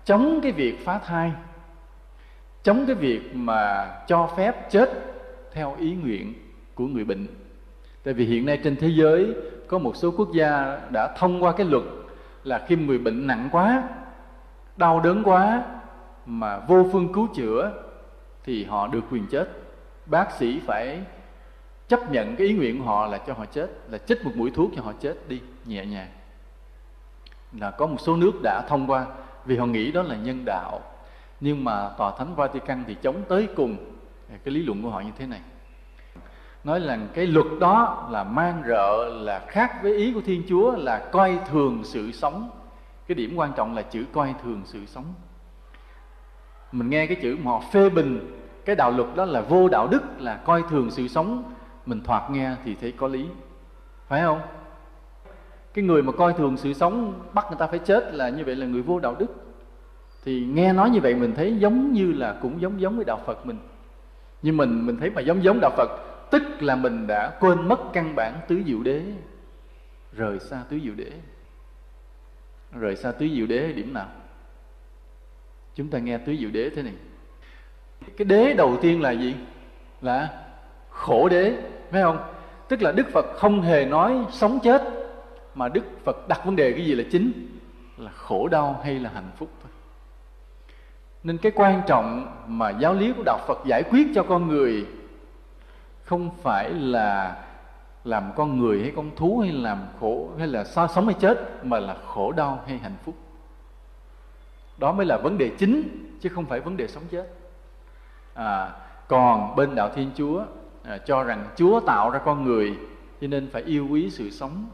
chống 0.05 0.41
cái 0.43 0.53
việc 0.53 0.85
phá 0.85 0.99
thai, 0.99 1.33
chống 2.63 2.85
cái 2.87 2.95
việc 2.95 3.31
mà 3.35 3.91
cho 4.07 4.29
phép 4.37 4.71
chết 4.71 4.91
theo 5.53 5.77
ý 5.79 5.95
nguyện 6.03 6.35
của 6.75 6.87
người 6.87 7.05
bệnh. 7.05 7.27
Tại 8.05 8.15
vì 8.15 8.25
hiện 8.25 8.47
nay 8.47 8.61
trên 8.65 8.77
thế 8.77 8.89
giới 8.89 9.35
có 9.67 9.79
một 9.79 9.97
số 9.97 10.11
quốc 10.17 10.29
gia 10.33 10.79
đã 10.91 11.15
thông 11.17 11.45
qua 11.45 11.53
cái 11.53 11.67
luật 11.67 11.85
là 12.45 12.65
khi 12.67 12.77
người 12.77 12.99
bệnh 12.99 13.27
nặng 13.27 13.49
quá 13.53 13.83
đau 14.81 15.01
đớn 15.01 15.23
quá 15.25 15.63
mà 16.27 16.59
vô 16.59 16.87
phương 16.93 17.13
cứu 17.13 17.29
chữa 17.35 17.73
thì 18.45 18.65
họ 18.65 18.87
được 18.87 19.01
quyền 19.11 19.27
chết. 19.27 19.49
Bác 20.07 20.33
sĩ 20.33 20.61
phải 20.67 21.01
chấp 21.89 22.11
nhận 22.11 22.37
cái 22.37 22.47
ý 22.47 22.53
nguyện 22.53 22.79
của 22.79 22.85
họ 22.85 23.07
là 23.07 23.19
cho 23.19 23.35
họ 23.35 23.45
chết, 23.45 23.71
là 23.89 23.99
chích 23.99 24.25
một 24.25 24.31
mũi 24.35 24.51
thuốc 24.55 24.71
cho 24.77 24.83
họ 24.83 24.93
chết 25.01 25.29
đi, 25.29 25.41
nhẹ 25.65 25.87
nhàng. 25.87 26.09
Là 27.61 27.71
có 27.71 27.87
một 27.87 27.97
số 27.99 28.17
nước 28.17 28.33
đã 28.43 28.63
thông 28.69 28.87
qua 28.87 29.07
vì 29.45 29.57
họ 29.57 29.67
nghĩ 29.67 29.93
đó 29.93 30.03
là 30.03 30.17
nhân 30.17 30.45
đạo. 30.45 30.81
Nhưng 31.41 31.65
mà 31.65 31.91
tòa 31.99 32.13
thánh 32.19 32.35
Vatican 32.35 32.85
thì 32.87 32.97
chống 33.03 33.23
tới 33.29 33.49
cùng 33.57 33.77
cái 34.29 34.55
lý 34.55 34.63
luận 34.63 34.83
của 34.83 34.91
họ 34.91 35.01
như 35.01 35.13
thế 35.19 35.27
này. 35.27 35.41
Nói 36.65 36.81
rằng 36.81 37.09
cái 37.15 37.27
luật 37.27 37.47
đó 37.61 38.09
là 38.11 38.25
mang 38.25 38.63
rợ, 38.69 39.09
là 39.09 39.39
khác 39.49 39.83
với 39.83 39.97
ý 39.97 40.13
của 40.13 40.21
Thiên 40.21 40.43
Chúa, 40.49 40.77
là 40.77 40.99
coi 41.13 41.39
thường 41.51 41.81
sự 41.85 42.13
sống 42.13 42.51
cái 43.11 43.15
điểm 43.15 43.37
quan 43.37 43.53
trọng 43.57 43.75
là 43.75 43.83
chữ 43.83 44.05
coi 44.13 44.35
thường 44.43 44.63
sự 44.65 44.87
sống. 44.87 45.05
Mình 46.73 46.91
nghe 46.91 47.07
cái 47.07 47.17
chữ 47.23 47.37
mà 47.43 47.51
họ 47.51 47.63
phê 47.73 47.91
bình, 47.91 48.41
cái 48.65 48.77
đạo 48.77 48.91
luật 48.91 49.09
đó 49.17 49.25
là 49.25 49.41
vô 49.41 49.69
đạo 49.69 49.89
đức, 49.89 50.03
là 50.19 50.37
coi 50.37 50.63
thường 50.71 50.91
sự 50.91 51.09
sống. 51.09 51.53
Mình 51.87 52.01
thoạt 52.05 52.31
nghe 52.31 52.55
thì 52.65 52.75
thấy 52.75 52.93
có 52.93 53.09
lý. 53.09 53.27
Phải 54.09 54.23
không? 54.23 54.41
Cái 55.75 55.85
người 55.85 56.03
mà 56.03 56.13
coi 56.13 56.33
thường 56.33 56.57
sự 56.57 56.73
sống, 56.73 57.21
bắt 57.33 57.45
người 57.49 57.59
ta 57.59 57.67
phải 57.67 57.79
chết 57.79 58.15
là 58.15 58.29
như 58.29 58.45
vậy 58.45 58.57
là 58.57 58.67
người 58.67 58.83
vô 58.83 58.99
đạo 58.99 59.17
đức. 59.19 59.27
Thì 60.25 60.47
nghe 60.55 60.73
nói 60.73 60.91
như 60.91 61.01
vậy 61.01 61.15
mình 61.15 61.35
thấy 61.35 61.57
giống 61.59 61.93
như 61.93 62.13
là 62.13 62.39
cũng 62.43 62.61
giống 62.61 62.81
giống 62.81 62.97
với 62.97 63.05
đạo 63.05 63.21
Phật 63.27 63.47
mình. 63.47 63.59
Nhưng 64.43 64.57
mình 64.57 64.87
mình 64.87 64.97
thấy 64.97 65.11
mà 65.11 65.21
giống 65.21 65.43
giống 65.43 65.59
đạo 65.61 65.71
Phật, 65.77 65.89
tức 66.31 66.43
là 66.61 66.77
mình 66.77 67.07
đã 67.07 67.33
quên 67.41 67.69
mất 67.69 67.81
căn 67.93 68.15
bản 68.15 68.41
tứ 68.49 68.63
diệu 68.67 68.83
đế. 68.83 69.03
Rời 70.13 70.39
xa 70.39 70.63
tứ 70.69 70.79
diệu 70.85 70.95
đế 70.95 71.13
rời 72.73 72.97
xa 72.97 73.13
tứ 73.13 73.29
diệu 73.29 73.47
đế 73.47 73.73
điểm 73.73 73.95
nào? 73.95 74.09
Chúng 75.75 75.89
ta 75.89 75.99
nghe 75.99 76.19
tứ 76.19 76.37
diệu 76.41 76.51
đế 76.51 76.71
thế 76.71 76.83
này. 76.83 76.95
Cái 78.17 78.25
đế 78.25 78.53
đầu 78.53 78.79
tiên 78.83 79.03
là 79.03 79.11
gì? 79.11 79.35
Là 80.01 80.45
khổ 80.91 81.29
đế, 81.29 81.57
phải 81.91 82.03
không? 82.03 82.19
Tức 82.69 82.83
là 82.83 82.93
đức 82.93 83.07
phật 83.13 83.27
không 83.37 83.63
hề 83.63 83.85
nói 83.85 84.17
sống 84.31 84.59
chết, 84.63 84.83
mà 85.55 85.69
đức 85.69 85.85
phật 86.05 86.29
đặt 86.29 86.45
vấn 86.45 86.57
đề 86.57 86.73
cái 86.73 86.87
gì 86.87 86.95
là 86.95 87.05
chính? 87.11 87.57
Là 87.97 88.11
khổ 88.11 88.49
đau 88.49 88.81
hay 88.85 88.99
là 88.99 89.11
hạnh 89.15 89.31
phúc 89.37 89.51
thôi. 89.63 89.73
Nên 91.23 91.39
cái 91.39 91.53
quan 91.55 91.83
trọng 91.87 92.37
mà 92.47 92.71
giáo 92.71 92.95
lý 92.95 93.13
của 93.13 93.23
đạo 93.27 93.39
phật 93.47 93.59
giải 93.67 93.83
quyết 93.83 94.07
cho 94.15 94.23
con 94.23 94.49
người 94.49 94.87
không 96.03 96.31
phải 96.43 96.71
là 96.71 97.43
làm 98.05 98.33
con 98.37 98.59
người 98.59 98.83
hay 98.83 98.93
con 98.97 99.11
thú 99.17 99.39
hay 99.39 99.53
làm 99.53 99.87
khổ 100.01 100.29
hay 100.39 100.47
là 100.47 100.65
sao 100.65 100.89
sống 100.89 101.07
hay 101.07 101.15
chết 101.21 101.65
mà 101.65 101.79
là 101.79 101.97
khổ 102.07 102.33
đau 102.33 102.61
hay 102.67 102.79
hạnh 102.79 102.97
phúc. 103.05 103.15
Đó 104.79 104.93
mới 104.93 105.07
là 105.07 105.17
vấn 105.17 105.39
đề 105.39 105.51
chính 105.59 106.07
chứ 106.21 106.29
không 106.29 106.45
phải 106.45 106.61
vấn 106.61 106.77
đề 106.77 106.89
sống 106.89 107.03
chết. 107.11 107.27
À, 108.35 108.73
còn 109.09 109.57
bên 109.57 109.75
đạo 109.75 109.91
thiên 109.95 110.11
chúa 110.15 110.45
à, 110.85 110.99
cho 110.99 111.23
rằng 111.23 111.45
chúa 111.57 111.81
tạo 111.81 112.11
ra 112.11 112.19
con 112.19 112.45
người 112.45 112.79
cho 113.21 113.27
nên 113.27 113.51
phải 113.51 113.63
yêu 113.63 113.87
quý 113.91 114.11
sự 114.11 114.31
sống 114.31 114.67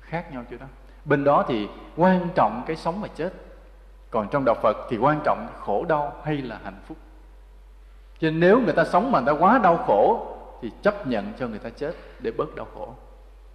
khác 0.00 0.32
nhau 0.32 0.44
chỗ 0.50 0.56
đó. 0.56 0.66
Bên 1.04 1.24
đó 1.24 1.44
thì 1.48 1.68
quan 1.96 2.28
trọng 2.34 2.62
cái 2.66 2.76
sống 2.76 3.00
và 3.00 3.08
chết. 3.08 3.32
Còn 4.10 4.28
trong 4.30 4.44
đạo 4.44 4.54
phật 4.62 4.76
thì 4.90 4.96
quan 4.96 5.20
trọng 5.24 5.46
khổ 5.58 5.84
đau 5.84 6.12
hay 6.24 6.36
là 6.36 6.60
hạnh 6.64 6.80
phúc. 6.86 6.96
Cho 8.18 8.30
nên 8.30 8.40
nếu 8.40 8.60
người 8.60 8.72
ta 8.72 8.84
sống 8.84 9.12
mà 9.12 9.20
người 9.20 9.34
ta 9.34 9.40
quá 9.40 9.58
đau 9.58 9.76
khổ 9.76 10.26
thì 10.62 10.70
chấp 10.82 11.06
nhận 11.06 11.32
cho 11.38 11.48
người 11.48 11.58
ta 11.58 11.70
chết 11.70 11.94
để 12.24 12.30
bớt 12.30 12.54
đau 12.54 12.66
khổ. 12.74 12.94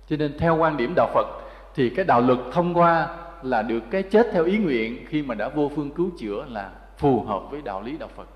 Cho 0.10 0.16
nên 0.18 0.38
theo 0.38 0.58
quan 0.58 0.78
điểm 0.78 0.94
đạo 0.96 1.08
phật 1.14 1.28
thì 1.76 1.90
cái 1.90 2.06
đạo 2.06 2.22
luật 2.22 2.40
thông 2.52 2.74
qua 2.74 3.18
là 3.42 3.62
được 3.62 3.80
cái 3.92 4.04
chết 4.04 4.28
theo 4.32 4.46
ý 4.46 4.58
nguyện 4.58 5.06
khi 5.08 5.22
mà 5.22 5.36
đã 5.36 5.50
vô 5.50 5.72
phương 5.76 5.92
cứu 5.92 6.10
chữa 6.20 6.46
là 6.50 6.72
phù 6.98 7.24
hợp 7.24 7.42
với 7.52 7.62
đạo 7.62 7.82
lý 7.82 7.98
đạo 7.98 8.10
phật. 8.16 8.28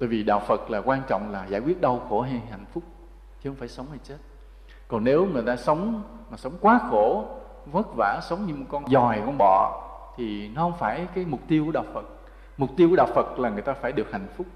Bởi 0.00 0.08
vì 0.08 0.22
đạo 0.22 0.40
phật 0.40 0.70
là 0.70 0.82
quan 0.84 1.02
trọng 1.08 1.32
là 1.32 1.46
giải 1.46 1.60
quyết 1.60 1.80
đau 1.80 2.06
khổ 2.08 2.20
hay 2.20 2.40
hạnh 2.50 2.64
phúc, 2.72 2.82
chứ 3.42 3.50
không 3.50 3.56
phải 3.56 3.68
sống 3.68 3.86
hay 3.90 3.98
chết. 4.04 4.16
Còn 4.88 5.04
nếu 5.04 5.26
người 5.26 5.42
ta 5.46 5.56
sống, 5.56 6.02
mà 6.30 6.36
sống 6.36 6.52
quá 6.60 6.80
khổ, 6.90 7.24
vất 7.66 7.86
vả, 7.96 8.20
sống 8.22 8.46
như 8.46 8.54
một 8.54 8.66
con 8.68 8.84
dòi, 8.88 9.20
con 9.26 9.38
bọ, 9.38 9.82
thì 10.16 10.48
nó 10.48 10.62
không 10.62 10.78
phải 10.78 11.06
cái 11.14 11.24
mục 11.24 11.40
tiêu 11.48 11.64
của 11.66 11.72
đạo 11.72 11.84
phật. 11.94 12.04
Mục 12.56 12.70
tiêu 12.76 12.90
của 12.90 12.96
đạo 12.96 13.06
phật 13.14 13.38
là 13.38 13.50
người 13.50 13.62
ta 13.62 13.72
phải 13.72 13.92
được 13.92 14.12
hạnh 14.12 14.26
phúc, 14.36 14.46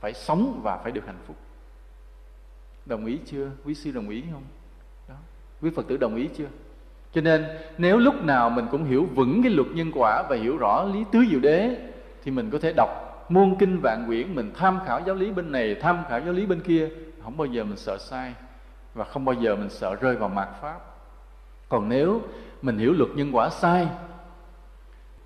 phải 0.00 0.12
sống 0.12 0.60
và 0.62 0.76
phải 0.76 0.92
được 0.92 1.06
hạnh 1.06 1.18
phúc 1.26 1.36
đồng 2.86 3.06
ý 3.06 3.18
chưa? 3.26 3.50
Quý 3.64 3.74
sư 3.74 3.90
đồng 3.92 4.08
ý 4.08 4.22
không? 4.32 4.42
Đó. 5.08 5.14
Quý 5.62 5.70
phật 5.76 5.88
tử 5.88 5.96
đồng 5.96 6.16
ý 6.16 6.28
chưa? 6.36 6.46
Cho 7.12 7.20
nên, 7.20 7.44
nếu 7.78 7.98
lúc 7.98 8.24
nào 8.24 8.50
mình 8.50 8.66
cũng 8.70 8.84
hiểu 8.84 9.08
vững 9.14 9.42
cái 9.42 9.52
luật 9.52 9.68
nhân 9.74 9.90
quả 9.94 10.22
và 10.30 10.36
hiểu 10.36 10.56
rõ 10.56 10.84
lý 10.84 11.04
tứ 11.12 11.24
diệu 11.30 11.40
đế, 11.40 11.76
thì 12.24 12.30
mình 12.30 12.50
có 12.50 12.58
thể 12.58 12.72
đọc 12.76 13.26
muôn 13.28 13.58
kinh 13.58 13.80
vạn 13.82 14.04
quyển, 14.06 14.34
mình 14.34 14.52
tham 14.54 14.78
khảo 14.86 15.00
giáo 15.06 15.14
lý 15.14 15.30
bên 15.30 15.52
này, 15.52 15.74
tham 15.74 16.02
khảo 16.08 16.20
giáo 16.20 16.32
lý 16.32 16.46
bên 16.46 16.60
kia, 16.60 16.88
không 17.24 17.36
bao 17.36 17.46
giờ 17.46 17.64
mình 17.64 17.76
sợ 17.76 17.98
sai 17.98 18.34
và 18.94 19.04
không 19.04 19.24
bao 19.24 19.34
giờ 19.34 19.56
mình 19.56 19.70
sợ 19.70 19.94
rơi 19.94 20.16
vào 20.16 20.28
mạt 20.28 20.48
pháp. 20.60 20.80
Còn 21.68 21.88
nếu 21.88 22.22
mình 22.62 22.78
hiểu 22.78 22.92
luật 22.92 23.10
nhân 23.14 23.30
quả 23.32 23.50
sai, 23.50 23.88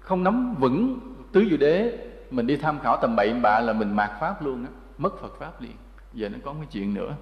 không 0.00 0.24
nắm 0.24 0.54
vững 0.54 0.98
tứ 1.32 1.46
diệu 1.50 1.58
đế, 1.58 1.98
mình 2.30 2.46
đi 2.46 2.56
tham 2.56 2.78
khảo 2.80 2.96
tầm 3.02 3.16
bậy 3.16 3.34
bạ 3.42 3.60
là 3.60 3.72
mình 3.72 3.96
mạt 3.96 4.10
pháp 4.20 4.44
luôn 4.44 4.64
á, 4.64 4.70
mất 4.98 5.20
phật 5.20 5.38
pháp 5.38 5.60
liền. 5.60 5.76
Giờ 6.12 6.28
nó 6.28 6.38
có 6.44 6.52
cái 6.52 6.66
chuyện 6.70 6.94
nữa 6.94 7.14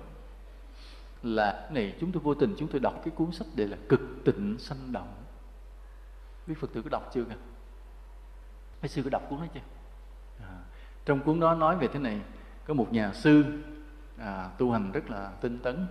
là 1.35 1.69
này 1.71 1.95
chúng 2.01 2.13
tôi 2.13 2.23
vô 2.23 2.35
tình 2.35 2.55
chúng 2.59 2.69
tôi 2.69 2.81
đọc 2.81 3.01
cái 3.05 3.15
cuốn 3.17 3.33
sách 3.33 3.47
đây 3.55 3.69
là 3.69 3.77
cực 3.89 4.01
tịnh 4.25 4.57
sanh 4.59 4.93
động. 4.93 5.15
Quý 6.47 6.55
phật 6.55 6.73
tử 6.73 6.83
có 6.83 6.89
đọc 6.91 7.11
chưa 7.15 7.25
kìa? 7.25 7.37
Mấy 8.83 8.89
sư 8.89 9.03
có 9.03 9.11
đọc 9.11 9.23
cuốn 9.29 9.41
đó 9.41 9.47
chưa? 9.55 9.61
À, 10.41 10.59
trong 11.05 11.21
cuốn 11.21 11.41
đó 11.41 11.55
nói 11.55 11.77
về 11.77 11.89
thế 11.89 11.99
này 11.99 12.21
có 12.67 12.75
một 12.75 12.93
nhà 12.93 13.13
sư 13.13 13.45
à, 14.19 14.51
tu 14.59 14.73
hành 14.73 14.93
rất 14.93 15.11
là 15.11 15.31
tinh 15.41 15.59
tấn. 15.59 15.87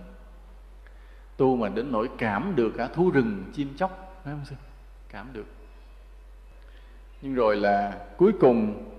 Tu 1.36 1.56
mà 1.56 1.68
đến 1.68 1.92
nỗi 1.92 2.10
cảm 2.18 2.52
được 2.56 2.72
cả 2.76 2.88
thú 2.88 3.10
rừng 3.10 3.44
chim 3.54 3.76
chóc 3.76 4.20
phải 4.24 4.34
không 4.34 4.44
sư? 4.44 4.56
Cảm 5.08 5.32
được. 5.32 5.46
Nhưng 7.22 7.34
rồi 7.34 7.56
là 7.56 8.06
cuối 8.16 8.32
cùng 8.40 8.90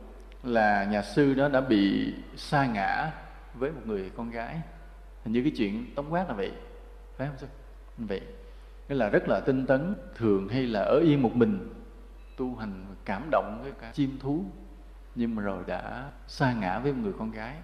là 0.43 0.83
nhà 0.83 1.01
sư 1.01 1.33
đó 1.33 1.47
đã 1.47 1.61
bị 1.61 2.13
sa 2.35 2.65
ngã 2.65 3.11
với 3.53 3.71
một 3.71 3.81
người 3.85 4.11
con 4.17 4.29
gái 4.29 4.61
hình 5.27 5.33
như 5.33 5.41
cái 5.41 5.51
chuyện 5.57 5.85
tống 5.95 6.13
quát 6.13 6.29
là 6.29 6.33
vậy, 6.33 6.51
phải 7.17 7.27
không 7.27 7.37
sư? 7.37 7.47
Vậy, 7.97 8.21
nghĩa 8.89 8.95
là 8.95 9.09
rất 9.09 9.27
là 9.27 9.39
tinh 9.39 9.65
tấn, 9.65 9.95
thường 10.15 10.47
hay 10.47 10.67
là 10.67 10.81
ở 10.81 10.99
yên 10.99 11.21
một 11.21 11.35
mình, 11.35 11.69
tu 12.37 12.55
hành 12.55 12.85
cảm 13.05 13.27
động 13.31 13.59
với 13.63 13.71
cả 13.71 13.91
chim 13.93 14.17
thú, 14.19 14.45
nhưng 15.15 15.35
mà 15.35 15.43
rồi 15.43 15.63
đã 15.67 16.11
xa 16.27 16.53
ngã 16.53 16.79
với 16.79 16.93
một 16.93 16.99
người 17.03 17.13
con 17.19 17.31
gái. 17.31 17.55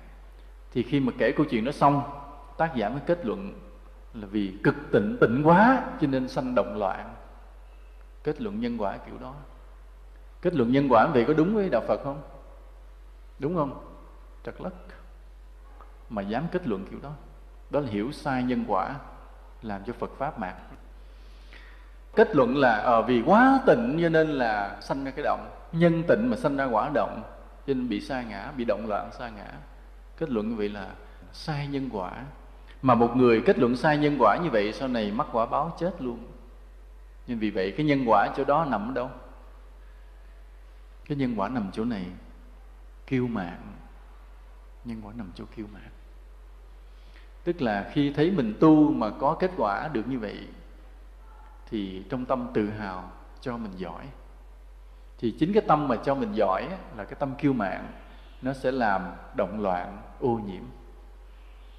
Thì 0.71 0.83
khi 0.83 0.99
mà 0.99 1.11
kể 1.17 1.31
câu 1.37 1.45
chuyện 1.49 1.65
đó 1.65 1.71
xong, 1.71 2.01
tác 2.57 2.75
giả 2.75 2.89
mới 2.89 3.01
kết 3.05 3.25
luận 3.25 3.53
là 4.13 4.27
vì 4.27 4.57
cực 4.63 4.75
tịnh 4.91 5.17
tịnh 5.21 5.41
quá 5.43 5.91
cho 6.01 6.07
nên 6.07 6.27
sanh 6.27 6.55
động 6.55 6.77
loạn. 6.77 7.15
Kết 8.23 8.41
luận 8.41 8.59
nhân 8.59 8.77
quả 8.77 8.97
kiểu 8.97 9.17
đó. 9.21 9.35
Kết 10.41 10.53
luận 10.53 10.71
nhân 10.71 10.87
quả 10.89 11.07
vậy 11.13 11.25
có 11.27 11.33
đúng 11.33 11.55
với 11.55 11.69
đạo 11.69 11.81
phật 11.87 12.01
không? 12.03 12.21
Đúng 13.39 13.55
không? 13.55 13.95
Trật 14.43 14.61
lất. 14.61 14.73
Mà 16.09 16.21
dám 16.21 16.43
kết 16.51 16.67
luận 16.67 16.85
kiểu 16.91 16.99
đó 17.03 17.13
đó 17.73 17.79
là 17.79 17.87
hiểu 17.89 18.11
sai 18.11 18.43
nhân 18.43 18.63
quả 18.67 18.95
làm 19.61 19.83
cho 19.83 19.93
phật 19.93 20.11
pháp 20.17 20.39
mạt 20.39 20.55
kết 22.15 22.35
luận 22.35 22.57
là 22.57 22.75
à, 22.75 23.01
vì 23.01 23.21
quá 23.25 23.59
tịnh 23.65 23.97
cho 24.01 24.09
nên 24.09 24.27
là 24.27 24.77
sanh 24.81 25.05
ra 25.05 25.11
cái 25.11 25.23
động. 25.23 25.49
Nhân 25.71 26.03
tịnh 26.07 26.29
mà 26.29 26.37
sanh 26.37 26.57
ra 26.57 26.65
quả 26.65 26.89
động 26.93 27.21
cho 27.67 27.73
nên 27.73 27.89
bị 27.89 28.01
sa 28.01 28.21
ngã 28.21 28.51
bị 28.57 28.65
động 28.65 28.87
loạn 28.87 29.09
sa 29.17 29.29
ngã. 29.29 29.51
Kết 30.17 30.29
luận 30.29 30.49
như 30.49 30.55
vậy 30.55 30.69
là 30.69 30.89
sai 31.33 31.67
nhân 31.67 31.89
quả. 31.91 32.11
Mà 32.81 32.95
một 32.95 33.15
người 33.15 33.41
kết 33.45 33.59
luận 33.59 33.75
sai 33.75 33.97
nhân 33.97 34.15
quả 34.19 34.37
như 34.43 34.49
vậy 34.49 34.73
sau 34.73 34.87
này 34.87 35.11
mắc 35.11 35.27
quả 35.31 35.45
báo 35.45 35.75
chết 35.79 35.91
luôn. 35.99 36.19
Nhưng 37.27 37.39
vì 37.39 37.49
vậy 37.49 37.73
cái 37.77 37.85
nhân 37.85 38.03
quả 38.05 38.29
chỗ 38.37 38.43
đó 38.43 38.65
nằm 38.65 38.89
ở 38.89 38.93
đâu? 38.93 39.09
Cái 41.05 41.17
nhân 41.17 41.33
quả 41.37 41.49
nằm 41.49 41.69
chỗ 41.73 41.85
này 41.85 42.05
kiêu 43.07 43.27
mạng. 43.27 43.73
Nhân 44.85 45.01
quả 45.03 45.13
nằm 45.15 45.31
chỗ 45.35 45.43
kiêu 45.55 45.65
mạng 45.73 45.91
tức 47.43 47.61
là 47.61 47.89
khi 47.93 48.13
thấy 48.13 48.31
mình 48.31 48.53
tu 48.59 48.91
mà 48.91 49.09
có 49.09 49.35
kết 49.39 49.51
quả 49.57 49.87
được 49.87 50.07
như 50.07 50.19
vậy, 50.19 50.47
thì 51.69 52.03
trong 52.09 52.25
tâm 52.25 52.47
tự 52.53 52.69
hào 52.69 53.11
cho 53.41 53.57
mình 53.57 53.71
giỏi. 53.75 54.05
Thì 55.19 55.31
chính 55.39 55.53
cái 55.53 55.63
tâm 55.67 55.87
mà 55.87 55.95
cho 55.95 56.15
mình 56.15 56.33
giỏi 56.33 56.67
là 56.97 57.03
cái 57.03 57.15
tâm 57.19 57.35
kiêu 57.35 57.53
mạn, 57.53 57.91
nó 58.41 58.53
sẽ 58.53 58.71
làm 58.71 59.01
động 59.35 59.61
loạn, 59.61 59.97
ô 60.19 60.39
nhiễm. 60.47 60.63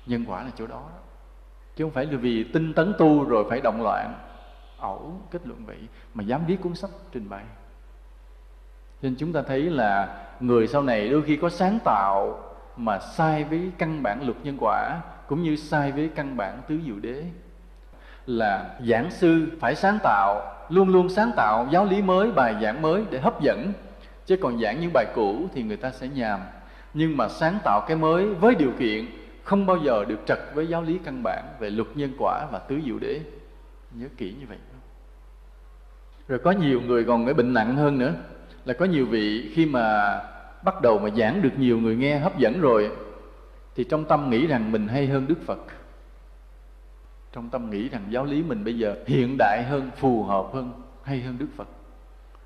Nhân 0.06 0.24
quả 0.28 0.42
là 0.42 0.50
chỗ 0.56 0.66
đó. 0.66 0.82
Chứ 1.76 1.84
không 1.84 1.90
phải 1.90 2.06
là 2.06 2.16
vì 2.16 2.44
tinh 2.44 2.72
tấn 2.74 2.94
tu 2.98 3.24
rồi 3.24 3.44
phải 3.50 3.60
động 3.60 3.82
loạn, 3.82 4.14
ẩu 4.78 5.20
kết 5.30 5.46
luận 5.46 5.66
vậy, 5.66 5.78
mà 6.14 6.24
dám 6.24 6.46
viết 6.46 6.56
cuốn 6.62 6.74
sách 6.74 6.90
trình 7.12 7.28
bày. 7.28 7.44
Nên 9.02 9.16
chúng 9.18 9.32
ta 9.32 9.42
thấy 9.42 9.62
là 9.62 10.24
người 10.40 10.68
sau 10.68 10.82
này 10.82 11.08
đôi 11.08 11.22
khi 11.22 11.36
có 11.36 11.48
sáng 11.50 11.78
tạo 11.84 12.43
mà 12.76 12.98
sai 12.98 13.44
với 13.44 13.70
căn 13.78 14.02
bản 14.02 14.26
luật 14.26 14.36
nhân 14.42 14.56
quả 14.60 15.00
cũng 15.26 15.42
như 15.42 15.56
sai 15.56 15.92
với 15.92 16.10
căn 16.14 16.36
bản 16.36 16.62
tứ 16.68 16.78
diệu 16.86 16.98
đế. 17.00 17.24
Là 18.26 18.70
giảng 18.88 19.10
sư 19.10 19.46
phải 19.60 19.74
sáng 19.74 19.98
tạo, 20.02 20.54
luôn 20.68 20.88
luôn 20.88 21.08
sáng 21.08 21.30
tạo 21.36 21.68
giáo 21.70 21.84
lý 21.84 22.02
mới, 22.02 22.32
bài 22.32 22.54
giảng 22.62 22.82
mới 22.82 23.04
để 23.10 23.20
hấp 23.20 23.40
dẫn. 23.40 23.72
Chứ 24.26 24.36
còn 24.36 24.60
giảng 24.60 24.80
những 24.80 24.90
bài 24.94 25.06
cũ 25.14 25.48
thì 25.54 25.62
người 25.62 25.76
ta 25.76 25.90
sẽ 25.90 26.08
nhàm. 26.08 26.40
Nhưng 26.94 27.16
mà 27.16 27.28
sáng 27.28 27.58
tạo 27.64 27.84
cái 27.88 27.96
mới 27.96 28.34
với 28.34 28.54
điều 28.54 28.72
kiện 28.78 29.06
không 29.42 29.66
bao 29.66 29.76
giờ 29.84 30.04
được 30.04 30.20
trật 30.26 30.38
với 30.54 30.66
giáo 30.66 30.82
lý 30.82 30.98
căn 31.04 31.22
bản 31.22 31.44
về 31.58 31.70
luật 31.70 31.88
nhân 31.94 32.12
quả 32.18 32.46
và 32.52 32.58
tứ 32.58 32.80
diệu 32.84 32.98
đế. 32.98 33.20
Nhớ 33.92 34.06
kỹ 34.16 34.34
như 34.40 34.46
vậy. 34.48 34.58
Rồi 36.28 36.38
có 36.38 36.50
nhiều 36.50 36.80
người 36.80 37.04
còn 37.04 37.24
cái 37.24 37.34
bệnh 37.34 37.54
nặng 37.54 37.76
hơn 37.76 37.98
nữa. 37.98 38.12
Là 38.64 38.74
có 38.74 38.84
nhiều 38.84 39.06
vị 39.06 39.52
khi 39.54 39.66
mà 39.66 40.18
bắt 40.64 40.82
đầu 40.82 40.98
mà 40.98 41.10
giảng 41.10 41.42
được 41.42 41.58
nhiều 41.58 41.80
người 41.80 41.96
nghe 41.96 42.18
hấp 42.18 42.38
dẫn 42.38 42.60
rồi, 42.60 42.96
thì 43.74 43.84
trong 43.84 44.04
tâm 44.04 44.30
nghĩ 44.30 44.46
rằng 44.46 44.72
mình 44.72 44.88
hay 44.88 45.06
hơn 45.06 45.26
đức 45.26 45.38
phật. 45.46 45.58
Trong 47.32 47.50
tâm 47.50 47.70
nghĩ 47.70 47.88
rằng 47.88 48.04
giáo 48.10 48.24
lý 48.24 48.42
mình 48.42 48.64
bây 48.64 48.78
giờ 48.78 48.96
hiện 49.06 49.36
đại 49.38 49.64
hơn, 49.68 49.90
phù 49.96 50.24
hợp 50.24 50.46
hơn, 50.52 50.82
hay 51.02 51.20
hơn 51.20 51.38
đức 51.38 51.48
phật. 51.56 51.68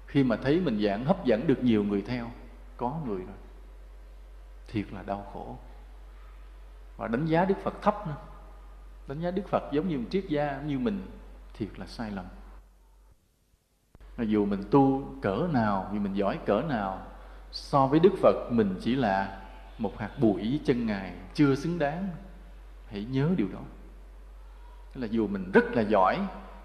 Khi 0.06 0.24
mà 0.24 0.36
thấy 0.36 0.60
mình 0.60 0.82
giảng 0.82 1.04
hấp 1.04 1.24
dẫn 1.24 1.46
được 1.46 1.64
nhiều 1.64 1.84
người 1.84 2.02
theo, 2.02 2.30
có 2.76 3.00
người 3.06 3.18
rồi, 3.18 3.36
thiệt 4.68 4.92
là 4.92 5.02
đau 5.02 5.26
khổ. 5.32 5.56
Và 6.96 7.08
đánh 7.08 7.26
giá 7.26 7.44
đức 7.44 7.54
phật 7.62 7.82
thấp 7.82 8.06
nữa. 8.06 8.16
Đánh 9.06 9.20
giá 9.20 9.30
đức 9.30 9.48
phật 9.48 9.62
giống 9.72 9.88
như 9.88 9.98
một 9.98 10.04
triết 10.10 10.24
gia 10.28 10.60
như 10.66 10.78
mình, 10.78 11.06
thiệt 11.54 11.68
là 11.76 11.86
sai 11.86 12.10
lầm. 12.10 12.24
Dù 14.18 14.46
mình 14.46 14.62
tu 14.70 15.14
cỡ 15.22 15.48
nào 15.52 15.88
vì 15.92 15.98
mình 15.98 16.14
giỏi 16.14 16.38
cỡ 16.46 16.62
nào 16.68 17.06
so 17.52 17.86
với 17.86 18.00
đức 18.00 18.12
phật, 18.22 18.36
mình 18.50 18.74
chỉ 18.80 18.94
là 18.94 19.40
một 19.78 19.98
hạt 19.98 20.10
bụi 20.20 20.60
chân 20.64 20.86
ngài 20.86 21.12
chưa 21.34 21.54
xứng 21.54 21.78
đáng. 21.78 22.08
Hãy 22.90 23.04
nhớ 23.04 23.30
điều 23.36 23.48
đó. 23.52 23.60
Là 24.94 25.06
dù 25.10 25.26
mình 25.26 25.52
rất 25.52 25.64
là 25.72 25.82
giỏi, 25.82 26.18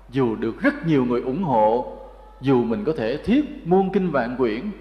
dù 0.10 0.36
được 0.36 0.62
rất 0.62 0.74
nhiều 0.86 1.06
người 1.06 1.22
ủng 1.22 1.44
hộ, 1.44 1.98
dù 2.42 2.64
mình 2.64 2.84
có 2.84 2.94
thể 2.98 3.18
thiết 3.18 3.68
muôn 3.68 3.92
kinh 3.94 4.12
vạn 4.12 4.38
quyển, 4.38 4.72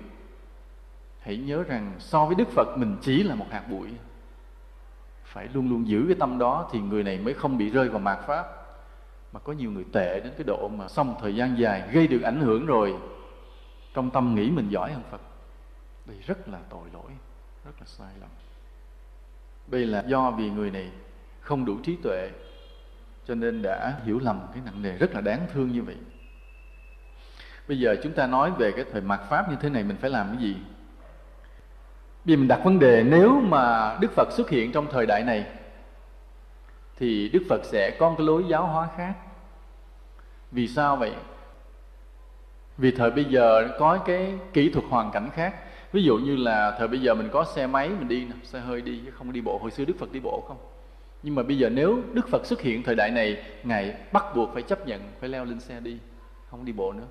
hãy 1.21 1.37
nhớ 1.37 1.63
rằng 1.63 1.93
so 1.99 2.27
với 2.27 2.35
đức 2.35 2.49
phật, 2.49 2.69
mình 2.77 2.97
chỉ 3.01 3.23
là 3.23 3.35
một 3.35 3.47
hạt 3.51 3.63
bụi. 3.71 3.89
Phải 5.25 5.49
luôn 5.55 5.71
luôn 5.71 5.89
giữ 5.89 6.05
cái 6.09 6.17
tâm 6.21 6.39
đó 6.39 6.69
thì 6.73 6.81
người 6.81 7.05
này 7.05 7.19
mới 7.19 7.35
không 7.35 7.59
bị 7.59 7.71
rơi 7.71 7.89
vào 7.89 7.99
mạt 7.99 8.19
pháp. 8.27 8.47
Mà 9.33 9.41
có 9.41 9.53
nhiều 9.53 9.71
người 9.71 9.85
tệ 9.93 10.21
đến 10.21 10.33
cái 10.37 10.45
độ 10.45 10.69
mà 10.69 10.89
xong 10.89 11.15
thời 11.21 11.37
gian 11.37 11.59
dài 11.59 11.89
gây 11.93 12.07
được 12.07 12.23
ảnh 12.23 12.41
hưởng 12.41 12.67
rồi, 12.67 12.95
trong 13.95 14.11
tâm 14.11 14.35
nghĩ 14.35 14.51
mình 14.51 14.69
giỏi 14.69 14.93
hơn 14.93 15.03
phật 15.11 15.21
đây 16.07 16.17
rất 16.27 16.49
là 16.49 16.59
tội 16.71 16.89
lỗi, 16.93 17.11
rất 17.65 17.73
là 17.81 17.87
sai 17.87 18.13
lầm. 18.21 18.31
Đây 19.67 19.87
là 19.87 20.05
do 20.07 20.31
vì 20.31 20.51
người 20.51 20.71
này 20.71 20.91
không 21.41 21.65
đủ 21.65 21.79
trí 21.83 21.97
tuệ, 21.97 22.31
cho 23.27 23.35
nên 23.35 23.63
đã 23.63 23.95
hiểu 24.05 24.19
lầm 24.19 24.47
cái 24.53 24.63
nặng 24.65 24.83
nề 24.83 24.93
rất 24.93 25.15
là 25.15 25.21
đáng 25.21 25.47
thương 25.53 25.73
như 25.73 25.83
vậy. 25.83 25.97
Bây 27.69 27.79
giờ 27.79 27.97
chúng 28.03 28.13
ta 28.13 28.27
nói 28.27 28.51
về 28.51 28.73
cái 28.73 28.85
thời 28.93 29.01
mạt 29.01 29.21
pháp 29.29 29.51
như 29.51 29.57
thế 29.61 29.69
này 29.69 29.85
mình 29.85 29.97
phải 29.97 30.11
làm 30.11 30.29
cái 30.29 30.43
gì? 30.43 30.57
Vì 32.25 32.37
mình 32.37 32.49
đặt 32.49 32.61
vấn 32.65 32.79
đề, 32.79 33.03
nếu 33.03 33.41
mà 33.41 33.97
đức 34.01 34.13
phật 34.17 34.29
xuất 34.33 34.51
hiện 34.51 34.73
trong 34.73 34.87
thời 34.91 35.07
đại 35.07 35.25
này, 35.25 35.47
thì 36.97 37.29
đức 37.29 37.43
phật 37.49 37.61
sẽ 37.65 37.97
có 37.99 38.15
cái 38.19 38.27
lối 38.27 38.45
giáo 38.49 38.67
hóa 38.67 38.89
khác. 38.97 39.15
Vì 40.51 40.69
sao 40.69 40.97
vậy? 40.97 41.15
Vì 42.79 42.91
thời 42.91 43.11
bây 43.11 43.25
giờ 43.25 43.69
có 43.79 43.99
cái 43.99 44.39
kỹ 44.53 44.71
thuật 44.71 44.85
hoàn 44.91 45.11
cảnh 45.11 45.31
khác 45.35 45.55
ví 45.93 46.03
dụ 46.03 46.17
như 46.17 46.37
là 46.37 46.77
thời 46.79 46.89
bây 46.89 47.01
giờ 47.01 47.15
mình 47.15 47.29
có 47.33 47.45
xe 47.45 47.67
máy, 47.67 47.89
mình 47.89 48.09
đi 48.09 48.27
xe 48.43 48.61
hơi 48.61 48.81
đi 48.81 49.01
chứ 49.05 49.11
không 49.11 49.33
đi 49.33 49.41
bộ. 49.41 49.59
Hồi 49.59 49.71
xưa 49.71 49.85
đức 49.85 49.95
phật 49.99 50.13
đi 50.13 50.21
bộ 50.21 50.45
không? 50.49 50.57
Nhưng 51.23 51.35
mà 51.35 51.43
bây 51.43 51.59
giờ 51.59 51.69
nếu 51.69 52.03
đức 52.13 52.29
phật 52.29 52.47
xuất 52.47 52.61
hiện 52.61 52.83
thời 52.83 52.95
đại 52.95 53.11
này, 53.11 53.45
ngài 53.65 53.97
bắt 54.13 54.25
buộc 54.37 54.51
phải 54.55 54.63
chấp 54.63 54.87
nhận, 54.87 55.01
phải 55.21 55.29
leo 55.29 55.45
lên 55.45 55.61
xe 55.61 55.81
đi, 55.81 55.99
không 56.51 56.65
đi 56.65 56.73
bộ 56.73 56.93
nữa. 56.93 57.07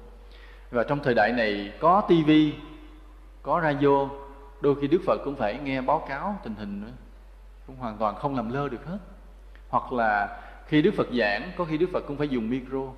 Và 0.72 0.84
trong 0.84 1.00
thời 1.04 1.14
đại 1.14 1.34
này 1.38 1.74
có 1.80 2.02
tivi 2.08 2.54
có 3.42 3.62
radio, 3.64 4.10
đôi 4.62 4.76
khi 4.82 4.88
đức 4.88 5.02
phật 5.06 5.22
cũng 5.26 5.36
phải 5.36 5.60
nghe 5.64 5.82
báo 5.82 6.06
cáo 6.10 6.40
tình 6.44 6.56
hình 6.56 6.82
nữa. 6.82 6.92
Cũng 7.68 7.76
hoàn 7.76 7.98
toàn 7.98 8.16
không 8.16 8.36
làm 8.36 8.54
lơ 8.54 8.70
được 8.70 8.86
hết. 8.86 8.98
Hoặc 9.70 9.94
là 9.94 10.42
khi 10.68 10.82
đức 10.82 10.94
phật 10.98 11.08
giảng, 11.20 11.52
có 11.58 11.66
khi 11.66 11.78
đức 11.78 11.90
phật 11.94 12.04
cũng 12.08 12.18
phải 12.18 12.30
dùng 12.30 12.50
micro. 12.50 12.92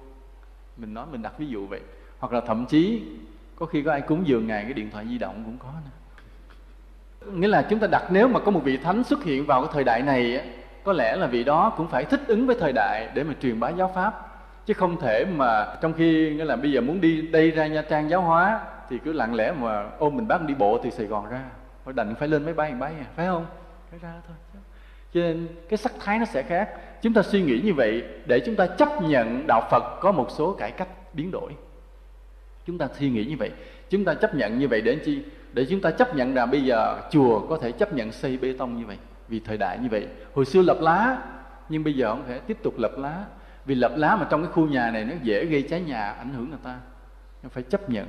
Mình 0.77 0.93
nói 0.93 1.05
mình 1.11 1.21
đặt 1.21 1.33
ví 1.37 1.47
dụ 1.47 1.67
vậy. 1.67 1.81
Hoặc 2.19 2.33
là 2.33 2.41
thậm 2.41 2.65
chí 2.65 3.03
có 3.63 3.67
khi 3.67 3.83
có 3.83 3.91
ai 3.91 4.01
cúng 4.01 4.27
dường 4.27 4.47
ngài, 4.47 4.63
cái 4.63 4.73
điện 4.73 4.89
thoại 4.91 5.05
di 5.09 5.17
động 5.17 5.43
cũng 5.45 5.57
có 5.57 5.67
nữa. 5.85 7.31
Nghĩa 7.31 7.47
là 7.47 7.61
chúng 7.69 7.79
ta 7.79 7.87
đặt 7.87 8.03
nếu 8.09 8.27
mà 8.27 8.39
có 8.39 8.51
một 8.51 8.61
vị 8.63 8.77
thánh 8.77 9.03
xuất 9.03 9.23
hiện 9.23 9.45
vào 9.45 9.61
cái 9.61 9.69
thời 9.73 9.83
đại 9.83 10.01
này 10.01 10.49
có 10.83 10.93
lẽ 10.93 11.15
là 11.15 11.27
vị 11.27 11.43
đó 11.43 11.73
cũng 11.77 11.87
phải 11.87 12.05
thích 12.05 12.21
ứng 12.27 12.47
với 12.47 12.55
thời 12.59 12.71
đại 12.73 13.09
để 13.13 13.23
mà 13.23 13.33
truyền 13.41 13.59
bá 13.59 13.69
giáo 13.69 13.91
pháp. 13.95 14.13
Chứ 14.65 14.73
không 14.73 15.01
thể 15.01 15.25
mà 15.25 15.75
trong 15.81 15.93
khi, 15.93 16.35
nghĩa 16.35 16.45
là 16.45 16.55
bây 16.55 16.71
giờ 16.71 16.81
muốn 16.81 17.01
đi 17.01 17.21
đây 17.21 17.51
ra 17.51 17.67
nha 17.67 17.81
trang 17.81 18.09
giáo 18.09 18.21
hóa, 18.21 18.59
thì 18.89 18.99
cứ 19.05 19.13
lặng 19.13 19.35
lẽ 19.35 19.51
mà 19.51 19.89
ôm 19.99 20.15
mình 20.15 20.27
bác 20.27 20.41
đi 20.41 20.53
bộ 20.53 20.79
từ 20.83 20.89
sài 20.89 21.05
gòn 21.05 21.29
ra. 21.29 21.41
Phải 21.85 21.93
đành 21.93 22.15
phải 22.15 22.27
lên 22.27 22.45
máy 22.45 22.53
bay 22.53 22.71
bay 22.71 22.93
à 22.99 23.05
phải 23.15 23.25
không? 23.25 23.45
Phải 23.89 23.99
ra 23.99 24.13
thôi. 24.27 24.37
Cho 25.13 25.19
nên 25.21 25.47
cái 25.69 25.77
sắc 25.77 25.91
thái 25.99 26.19
nó 26.19 26.25
sẽ 26.25 26.43
khác. 26.43 26.69
Chúng 27.01 27.13
ta 27.13 27.21
suy 27.21 27.41
nghĩ 27.41 27.61
như 27.63 27.73
vậy 27.73 28.03
để 28.25 28.39
chúng 28.39 28.55
ta 28.55 28.67
chấp 28.67 29.01
nhận 29.01 29.47
đạo 29.47 29.61
phật 29.71 29.83
có 30.01 30.11
một 30.11 30.27
số 30.31 30.53
cải 30.53 30.71
cách 30.71 30.87
biến 31.13 31.31
đổi 31.31 31.51
chúng 32.67 32.77
ta 32.77 32.87
suy 32.99 33.09
nghĩ 33.09 33.25
như 33.25 33.35
vậy. 33.39 33.51
Chúng 33.89 34.05
ta 34.05 34.13
chấp 34.13 34.35
nhận 34.35 34.59
như 34.59 34.67
vậy 34.67 34.81
để 34.81 34.95
chi? 35.05 35.21
Để 35.53 35.65
chúng 35.69 35.81
ta 35.81 35.91
chấp 35.91 36.15
nhận 36.15 36.35
là 36.35 36.45
bây 36.45 36.63
giờ 36.63 36.99
chùa 37.11 37.39
có 37.39 37.57
thể 37.57 37.71
chấp 37.71 37.93
nhận 37.93 38.11
xây 38.11 38.37
bê 38.37 38.53
tông 38.57 38.77
như 38.77 38.85
vậy, 38.85 38.97
vì 39.27 39.39
thời 39.39 39.57
đại 39.57 39.79
như 39.79 39.87
vậy. 39.91 40.07
Hồi 40.33 40.45
xưa 40.45 40.61
lập 40.61 40.77
lá, 40.81 41.17
nhưng 41.69 41.83
bây 41.83 41.93
giờ 41.93 42.09
không 42.09 42.23
thể 42.27 42.39
tiếp 42.39 42.57
tục 42.63 42.73
lập 42.77 42.91
lá. 42.97 43.23
Vì 43.65 43.75
lập 43.75 43.91
lá 43.95 44.15
mà 44.15 44.27
trong 44.29 44.43
cái 44.43 44.51
khu 44.51 44.67
nhà 44.67 44.91
này 44.91 45.05
nó 45.05 45.15
dễ 45.23 45.45
gây 45.45 45.61
cháy 45.61 45.81
nhà, 45.81 46.11
ảnh 46.11 46.33
hưởng 46.33 46.49
người 46.49 46.59
ta. 46.63 46.75
Phải 47.49 47.63
chấp 47.63 47.89
nhận. 47.89 48.07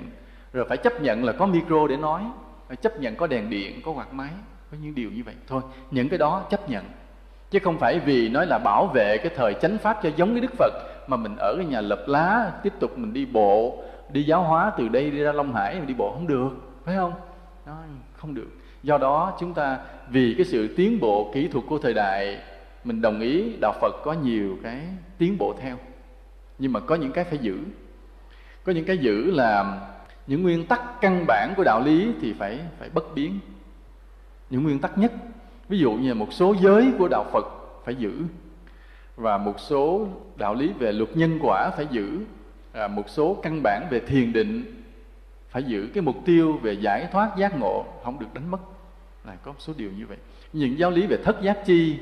Rồi 0.52 0.64
phải 0.68 0.76
chấp 0.76 1.00
nhận 1.00 1.24
là 1.24 1.32
có 1.32 1.46
micro 1.46 1.86
để 1.88 1.96
nói, 1.96 2.22
phải 2.68 2.76
chấp 2.76 3.00
nhận 3.00 3.16
có 3.16 3.26
đèn 3.26 3.50
điện, 3.50 3.80
có 3.84 3.92
quạt 3.92 4.14
máy, 4.14 4.30
có 4.70 4.76
những 4.82 4.94
điều 4.94 5.10
như 5.10 5.22
vậy. 5.24 5.34
Thôi, 5.46 5.62
những 5.90 6.08
cái 6.08 6.18
đó 6.18 6.46
chấp 6.50 6.70
nhận. 6.70 6.84
Chứ 7.50 7.58
không 7.62 7.78
phải 7.78 7.98
vì 7.98 8.28
nói 8.28 8.46
là 8.46 8.58
bảo 8.58 8.86
vệ 8.94 9.18
cái 9.18 9.32
thời 9.36 9.54
chánh 9.54 9.78
pháp 9.78 9.98
cho 10.02 10.10
giống 10.16 10.32
với 10.32 10.40
đức 10.40 10.52
phật, 10.58 10.72
mà 11.08 11.16
mình 11.16 11.36
ở 11.38 11.54
cái 11.56 11.66
nhà 11.66 11.80
lập 11.80 12.04
lá, 12.06 12.52
tiếp 12.62 12.72
tục 12.80 12.98
mình 12.98 13.12
đi 13.12 13.26
bộ 13.26 13.82
đi 14.14 14.22
giáo 14.22 14.42
hóa 14.42 14.72
từ 14.78 14.88
đây 14.88 15.10
đi 15.10 15.18
ra 15.18 15.32
long 15.32 15.54
hải 15.54 15.80
mà 15.80 15.84
đi 15.84 15.94
bộ 15.94 16.12
không 16.12 16.26
được, 16.26 16.50
phải 16.84 16.96
không? 16.96 17.12
Nó 17.66 17.76
không 18.12 18.34
được. 18.34 18.48
Do 18.82 18.98
đó, 18.98 19.36
chúng 19.40 19.54
ta 19.54 19.78
vì 20.10 20.34
cái 20.36 20.46
sự 20.46 20.74
tiến 20.76 21.00
bộ 21.00 21.30
kỹ 21.34 21.48
thuật 21.48 21.64
của 21.68 21.78
thời 21.78 21.94
đại, 21.94 22.38
mình 22.84 23.00
đồng 23.00 23.20
ý 23.20 23.56
đạo 23.60 23.72
phật 23.80 23.94
có 24.04 24.12
nhiều 24.12 24.58
cái 24.62 24.80
tiến 25.18 25.38
bộ 25.38 25.54
theo, 25.60 25.76
nhưng 26.58 26.72
mà 26.72 26.80
có 26.80 26.94
những 26.94 27.12
cái 27.12 27.24
phải 27.24 27.38
giữ. 27.38 27.58
Có 28.64 28.72
những 28.72 28.84
cái 28.84 28.98
giữ 28.98 29.30
là 29.30 29.80
những 30.26 30.42
nguyên 30.42 30.66
tắc 30.66 31.00
căn 31.00 31.24
bản 31.26 31.54
của 31.56 31.64
đạo 31.64 31.82
lý 31.84 32.12
thì 32.20 32.32
phải 32.32 32.58
phải 32.78 32.90
bất 32.94 33.14
biến. 33.14 33.38
Những 34.50 34.62
nguyên 34.62 34.78
tắc 34.78 34.98
nhất, 34.98 35.12
ví 35.68 35.78
dụ 35.78 35.92
như 35.92 36.08
là 36.08 36.14
một 36.14 36.28
số 36.32 36.54
giới 36.60 36.92
của 36.98 37.08
đạo 37.08 37.24
phật 37.32 37.44
phải 37.84 37.94
giữ 37.94 38.12
và 39.16 39.38
một 39.38 39.60
số 39.60 40.06
đạo 40.36 40.54
lý 40.54 40.72
về 40.78 40.92
luật 40.92 41.16
nhân 41.16 41.38
quả 41.42 41.70
phải 41.76 41.86
giữ 41.90 42.18
à, 42.74 42.88
một 42.88 43.08
số 43.08 43.40
căn 43.42 43.60
bản 43.62 43.86
về 43.90 44.00
thiền 44.00 44.32
định 44.32 44.82
phải 45.48 45.62
giữ 45.62 45.88
cái 45.94 46.02
mục 46.02 46.16
tiêu 46.24 46.58
về 46.62 46.72
giải 46.72 47.08
thoát 47.12 47.36
giác 47.36 47.58
ngộ 47.58 47.84
không 48.04 48.18
được 48.18 48.34
đánh 48.34 48.50
mất. 48.50 48.58
Là 49.24 49.36
có 49.36 49.52
một 49.52 49.58
số 49.58 49.72
điều 49.76 49.90
như 49.90 50.06
vậy. 50.06 50.18
Những 50.52 50.78
giáo 50.78 50.90
lý 50.90 51.06
về 51.06 51.16
thất 51.24 51.42
giác 51.42 51.58
chi 51.66 51.96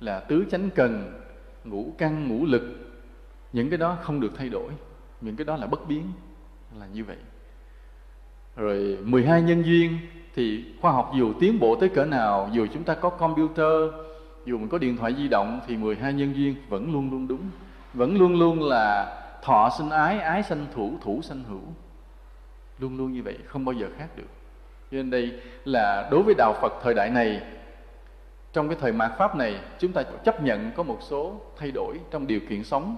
là 0.00 0.20
tứ 0.20 0.44
chánh 0.50 0.70
cần 0.70 1.20
ngũ 1.64 1.92
căn 1.98 2.28
ngũ 2.28 2.46
lực 2.46 2.62
những 3.52 3.70
cái 3.70 3.78
đó 3.78 3.98
không 4.02 4.20
được 4.20 4.32
thay 4.36 4.48
đổi 4.48 4.72
những 5.20 5.36
cái 5.36 5.44
đó 5.44 5.56
là 5.56 5.66
bất 5.66 5.88
biến 5.88 6.02
là 6.78 6.86
như 6.86 7.04
vậy. 7.04 7.16
Rồi 8.56 8.98
12 9.04 9.42
nhân 9.42 9.62
duyên 9.62 9.98
thì 10.34 10.64
khoa 10.80 10.92
học 10.92 11.12
dù 11.16 11.32
tiến 11.40 11.58
bộ 11.60 11.76
tới 11.76 11.88
cỡ 11.88 12.04
nào 12.04 12.50
dù 12.52 12.66
chúng 12.72 12.82
ta 12.82 12.94
có 12.94 13.10
computer 13.10 13.92
dù 14.44 14.58
mình 14.58 14.68
có 14.68 14.78
điện 14.78 14.96
thoại 14.96 15.14
di 15.18 15.28
động 15.28 15.60
thì 15.66 15.76
12 15.76 16.12
nhân 16.12 16.36
duyên 16.36 16.54
vẫn 16.68 16.92
luôn 16.92 17.10
luôn 17.10 17.28
đúng. 17.28 17.40
Vẫn 17.94 18.16
luôn 18.16 18.38
luôn 18.38 18.62
là 18.62 19.20
thọ 19.44 19.70
sinh 19.78 19.90
ái 19.90 20.20
ái 20.20 20.42
sanh 20.42 20.66
thủ 20.74 20.92
thủ 21.02 21.22
sanh 21.22 21.44
hữu. 21.44 21.62
Luôn 22.78 22.96
luôn 22.96 23.12
như 23.12 23.22
vậy 23.22 23.38
không 23.46 23.64
bao 23.64 23.72
giờ 23.72 23.88
khác 23.98 24.08
được. 24.16 24.28
Cho 24.90 24.96
nên 24.96 25.10
đây 25.10 25.40
là 25.64 26.08
đối 26.10 26.22
với 26.22 26.34
đạo 26.38 26.54
phật 26.60 26.72
thời 26.82 26.94
đại 26.94 27.10
này 27.10 27.42
trong 28.52 28.68
cái 28.68 28.78
thời 28.80 28.92
mạt 28.92 29.12
pháp 29.18 29.36
này 29.36 29.60
chúng 29.78 29.92
ta 29.92 30.02
chấp 30.02 30.42
nhận 30.42 30.70
có 30.76 30.82
một 30.82 30.98
số 31.00 31.40
thay 31.56 31.70
đổi 31.70 32.00
trong 32.10 32.26
điều 32.26 32.40
kiện 32.48 32.64
sống. 32.64 32.96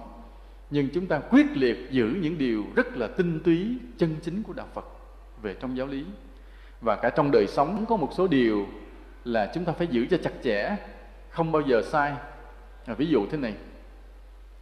Nhưng 0.69 0.89
chúng 0.93 1.07
ta 1.07 1.19
quyết 1.19 1.45
liệt 1.53 1.91
giữ 1.91 2.15
những 2.21 2.37
điều 2.37 2.63
rất 2.75 2.97
là 2.97 3.07
tinh 3.07 3.39
túy 3.43 3.77
chân 3.97 4.15
chính 4.21 4.43
của 4.43 4.53
đạo 4.53 4.67
phật 4.73 4.85
về 5.41 5.55
trong 5.59 5.77
giáo 5.77 5.87
lý. 5.87 6.05
Và 6.81 6.95
cả 6.95 7.09
trong 7.09 7.31
đời 7.31 7.47
sống 7.47 7.85
có 7.89 7.97
một 7.97 8.09
số 8.11 8.27
điều 8.27 8.67
là 9.23 9.51
chúng 9.53 9.65
ta 9.65 9.73
phải 9.73 9.87
giữ 9.87 10.05
cho 10.09 10.17
chặt 10.23 10.33
chẽ 10.43 10.75
không 11.29 11.51
bao 11.51 11.61
giờ 11.61 11.81
sai. 11.81 12.13
À, 12.85 12.93
ví 12.93 13.05
dụ 13.05 13.25
thế 13.31 13.37
này 13.37 13.53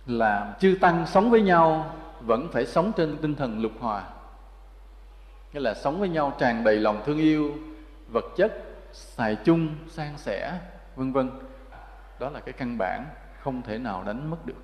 là 0.06 0.56
chư 0.60 0.78
tăng 0.82 1.08
sống 1.08 1.30
với 1.30 1.42
nhau, 1.42 1.96
vẫn 2.22 2.48
phải 2.52 2.66
sống 2.66 2.92
trên 2.98 3.18
tinh 3.18 3.36
thần 3.36 3.62
lục 3.62 3.72
hòa. 3.80 4.04
Nghĩa 5.54 5.60
là 5.60 5.74
sống 5.74 6.00
với 6.00 6.10
nhau, 6.10 6.34
tràn 6.40 6.64
đầy 6.64 6.76
lòng 6.76 7.02
thương 7.06 7.18
yêu, 7.18 7.52
vật 8.08 8.26
chất, 8.38 8.54
xài 8.92 9.36
chung, 9.36 9.76
san 9.88 10.18
sẻ, 10.18 10.60
vân 10.96 11.12
vân. 11.12 11.30
Đó 12.20 12.30
là 12.30 12.40
cái 12.40 12.54
căn 12.54 12.78
bản 12.78 13.06
không 13.40 13.62
thể 13.62 13.78
nào 13.78 14.04
đánh 14.04 14.30
mất 14.30 14.46
được. 14.46 14.64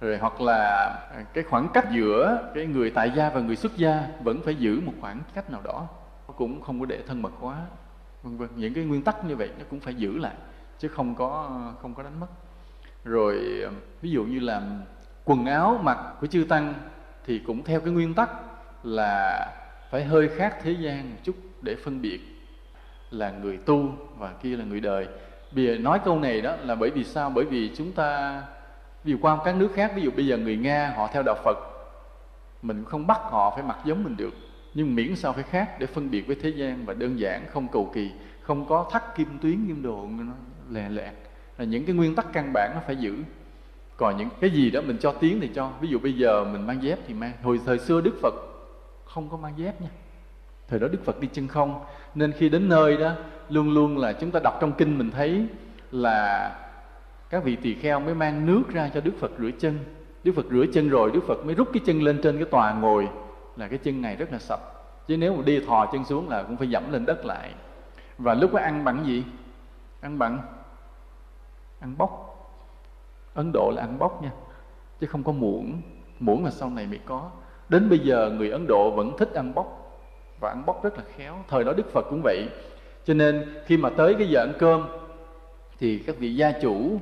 Rồi 0.00 0.18
hoặc 0.18 0.40
là 0.40 0.94
cái 1.34 1.44
khoảng 1.44 1.68
cách 1.74 1.86
giữa 1.90 2.50
cái 2.54 2.66
người 2.66 2.90
tại 2.90 3.12
gia 3.16 3.30
và 3.30 3.40
người 3.40 3.56
xuất 3.56 3.76
gia 3.76 4.06
vẫn 4.22 4.40
phải 4.44 4.54
giữ 4.54 4.80
một 4.80 4.92
khoảng 5.00 5.20
cách 5.34 5.50
nào 5.50 5.60
đó. 5.64 5.86
Cũng 6.36 6.62
không 6.62 6.80
có 6.80 6.86
để 6.86 7.02
thân 7.06 7.22
mật 7.22 7.32
quá, 7.40 7.56
vân 8.22 8.36
vân. 8.36 8.48
Những 8.56 8.74
cái 8.74 8.84
nguyên 8.84 9.02
tắc 9.02 9.24
như 9.24 9.36
vậy 9.36 9.50
nó 9.58 9.64
cũng 9.70 9.80
phải 9.80 9.94
giữ 9.94 10.18
lại, 10.18 10.34
chứ 10.78 10.88
không 10.88 11.14
có 11.14 11.60
không 11.82 11.94
có 11.94 12.02
đánh 12.02 12.20
mất 12.20 12.26
rồi 13.04 13.60
ờ, 13.64 13.70
ví 14.02 14.10
dụ 14.10 14.24
như 14.24 14.40
là 14.40 14.62
quần 15.24 15.46
áo 15.46 15.80
mặc 15.82 15.98
của 16.20 16.26
chư 16.26 16.44
tăng 16.48 16.74
thì 17.26 17.38
cũng 17.38 17.64
theo 17.64 17.80
cái 17.80 17.90
nguyên 17.90 18.14
tắc 18.14 18.30
là 18.82 19.46
phải 19.90 20.04
hơi 20.04 20.28
khác 20.28 20.56
thế 20.62 20.72
gian 20.72 21.10
một 21.10 21.16
chút 21.24 21.36
để 21.62 21.76
phân 21.84 22.02
biệt 22.02 22.20
là 23.10 23.30
người 23.30 23.56
tu 23.56 23.92
và 24.18 24.32
kia 24.42 24.56
là 24.56 24.64
người 24.64 24.80
đời. 24.80 25.08
Bây 25.52 25.66
giờ 25.66 25.78
nói 25.78 26.00
câu 26.04 26.20
này 26.20 26.40
đó 26.40 26.56
là 26.56 26.74
bởi 26.74 26.90
vì 26.90 27.04
sao? 27.04 27.30
Bởi 27.30 27.44
vì 27.44 27.70
chúng 27.76 27.92
ta 27.92 28.42
vì 29.04 29.16
qua 29.20 29.38
các 29.44 29.56
nước 29.56 29.68
khác, 29.74 29.92
ví 29.96 30.02
dụ 30.02 30.10
bây 30.10 30.26
giờ 30.26 30.36
người 30.36 30.56
nga 30.56 30.92
họ 30.96 31.08
theo 31.12 31.22
đạo 31.26 31.36
phật, 31.44 31.58
mình 32.62 32.84
không 32.84 33.06
bắt 33.06 33.18
họ 33.22 33.50
phải 33.54 33.62
mặc 33.62 33.78
giống 33.84 34.04
mình 34.04 34.16
được, 34.16 34.34
nhưng 34.74 34.94
miễn 34.94 35.16
sao 35.16 35.32
phải 35.32 35.42
khác 35.42 35.76
để 35.78 35.86
phân 35.86 36.10
biệt 36.10 36.26
với 36.26 36.36
thế 36.42 36.48
gian 36.48 36.84
và 36.84 36.94
đơn 36.94 37.18
giản, 37.18 37.46
không 37.50 37.68
cầu 37.68 37.90
kỳ, 37.94 38.10
không 38.40 38.68
có 38.68 38.88
thắt 38.92 39.16
kim 39.16 39.38
tuyến, 39.42 39.66
kim 39.66 39.82
đồ, 39.82 40.08
nó 40.18 40.32
lè 40.70 40.88
lẹt 40.88 41.14
là 41.58 41.64
những 41.64 41.84
cái 41.84 41.94
nguyên 41.94 42.14
tắc 42.14 42.32
căn 42.32 42.52
bản 42.52 42.70
nó 42.74 42.80
phải 42.86 42.96
giữ. 42.96 43.14
Còn 43.96 44.16
những 44.16 44.28
cái 44.40 44.50
gì 44.50 44.70
đó 44.70 44.80
mình 44.80 44.98
cho 45.00 45.12
tiếng 45.12 45.40
thì 45.40 45.50
cho. 45.54 45.70
Ví 45.80 45.88
dụ 45.88 45.98
bây 45.98 46.12
giờ 46.12 46.44
mình 46.44 46.66
mang 46.66 46.82
dép 46.82 46.98
thì 47.06 47.14
mang. 47.14 47.32
Hồi, 47.42 47.60
thời 47.66 47.78
xưa 47.78 48.00
đức 48.00 48.14
phật 48.22 48.34
không 49.04 49.28
có 49.28 49.36
mang 49.36 49.52
dép 49.56 49.80
nha. 49.80 49.88
Thời 50.68 50.78
đó 50.78 50.88
đức 50.88 51.04
phật 51.04 51.20
đi 51.20 51.28
chân 51.32 51.48
không. 51.48 51.84
Nên 52.14 52.32
khi 52.32 52.48
đến 52.48 52.68
nơi 52.68 52.96
đó, 52.96 53.12
luôn 53.48 53.74
luôn 53.74 53.98
là 53.98 54.12
chúng 54.12 54.30
ta 54.30 54.40
đọc 54.44 54.58
trong 54.60 54.72
kinh 54.72 54.98
mình 54.98 55.10
thấy 55.10 55.46
là 55.90 56.50
các 57.30 57.44
vị 57.44 57.56
tỳ 57.56 57.74
kheo 57.74 58.00
mới 58.00 58.14
mang 58.14 58.46
nước 58.46 58.62
ra 58.72 58.90
cho 58.94 59.00
đức 59.00 59.12
phật 59.20 59.30
rửa 59.38 59.50
chân. 59.58 59.78
Đức 60.24 60.32
phật 60.36 60.46
rửa 60.50 60.64
chân 60.72 60.88
rồi, 60.88 61.10
đức 61.14 61.20
phật 61.26 61.46
mới 61.46 61.54
rút 61.54 61.68
cái 61.72 61.82
chân 61.86 62.02
lên 62.02 62.20
trên 62.22 62.36
cái 62.36 62.46
tòa 62.46 62.72
ngồi. 62.72 63.08
Là 63.56 63.68
cái 63.68 63.78
chân 63.78 64.02
này 64.02 64.16
rất 64.16 64.32
là 64.32 64.38
sạch. 64.38 64.60
Chứ 65.08 65.16
nếu 65.16 65.36
mà 65.36 65.42
đi 65.42 65.60
thò 65.60 65.86
chân 65.92 66.04
xuống 66.04 66.28
là 66.28 66.42
cũng 66.42 66.56
phải 66.56 66.70
dẫm 66.70 66.92
lên 66.92 67.06
đất 67.06 67.24
lại. 67.24 67.50
Và 68.18 68.34
lúc 68.34 68.54
đó 68.54 68.60
ăn 68.60 68.84
bằng 68.84 69.06
gì? 69.06 69.24
Ăn 70.00 70.18
bằng 70.18 70.38
ăn 71.80 71.94
bóc 71.98 72.24
ấn 73.34 73.52
độ 73.52 73.72
là 73.74 73.82
ăn 73.82 73.98
bóc 73.98 74.22
nha, 74.22 74.30
chứ 75.00 75.06
không 75.06 75.22
có 75.22 75.32
muỗng. 75.32 75.82
Muỗng 76.20 76.44
là 76.44 76.50
sau 76.50 76.70
này 76.70 76.86
mới 76.86 77.00
có. 77.06 77.30
Đến 77.68 77.88
bây 77.88 77.98
giờ 77.98 78.30
người 78.30 78.50
ấn 78.50 78.66
độ 78.68 78.90
vẫn 78.90 79.16
thích 79.18 79.34
ăn 79.34 79.54
bóc 79.54 80.00
và 80.40 80.48
ăn 80.48 80.66
bóc 80.66 80.84
rất 80.84 80.98
là 80.98 81.04
khéo. 81.16 81.36
Thời 81.48 81.64
đó 81.64 81.72
đức 81.72 81.92
phật 81.92 82.06
cũng 82.10 82.20
vậy. 82.24 82.48
Cho 83.04 83.14
nên 83.14 83.54
khi 83.66 83.76
mà 83.76 83.90
tới 83.90 84.14
cái 84.18 84.28
giờ 84.28 84.40
ăn 84.40 84.52
cơm, 84.58 84.88
thì 85.78 85.98
các 85.98 86.16
vị 86.18 86.34
gia 86.34 86.52
chủ 86.52 87.00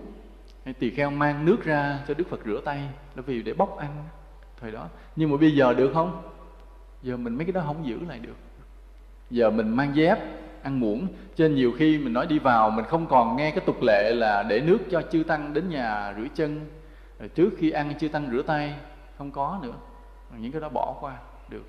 hay 0.65 0.74
tỳ 0.74 0.90
kheo 0.90 1.11
mang 1.11 1.44
nước 1.44 1.65
ra 1.65 2.05
cho 2.09 2.15
đức 2.15 2.28
phật 2.31 2.40
rửa 2.44 2.61
tay. 2.65 2.89
Là 3.15 3.23
vì 3.27 3.43
để 3.43 3.55
bóc 3.55 3.78
ăn 3.78 4.05
thời 4.61 4.70
đó. 4.70 4.89
Nhưng 5.16 5.31
mà 5.31 5.36
bây 5.36 5.57
giờ 5.57 5.74
được 5.74 5.90
không? 5.94 6.23
Giờ 7.03 7.16
mình 7.16 7.35
mấy 7.35 7.44
cái 7.44 7.53
đó 7.53 7.62
không 7.66 7.86
giữ 7.86 7.98
lại 8.09 8.19
được. 8.19 8.36
Giờ 9.31 9.51
mình 9.51 9.69
mang 9.69 9.97
dép 9.97 10.19
ăn 10.66 10.80
muỗng. 10.80 11.06
Cho 11.36 11.44
nên 11.44 11.55
nhiều 11.55 11.72
khi 11.78 11.98
mình 11.98 12.12
nói 12.12 12.26
đi 12.26 12.38
vào, 12.38 12.70
mình 12.70 12.84
không 12.84 13.06
còn 13.06 13.36
nghe 13.36 13.51
cái 13.51 13.60
tục 13.66 13.82
lệ 13.82 14.10
là 14.14 14.43
để 14.43 14.60
nước 14.60 14.78
cho 14.90 15.02
chư 15.12 15.22
tăng 15.22 15.55
đến 15.55 15.68
nhà 15.68 16.14
rửa 16.16 16.26
chân. 16.34 16.60
Rồi 17.18 17.28
trước 17.28 17.51
khi 17.59 17.70
ăn, 17.70 17.94
chư 17.98 18.09
tăng 18.09 18.28
rửa 18.32 18.43
tay. 18.43 18.74
Không 19.18 19.30
có 19.30 19.59
nữa. 19.62 19.74
Những 20.38 20.52
cái 20.52 20.60
đó 20.60 20.68
bỏ 20.68 20.94
qua, 21.01 21.12
được. 21.48 21.64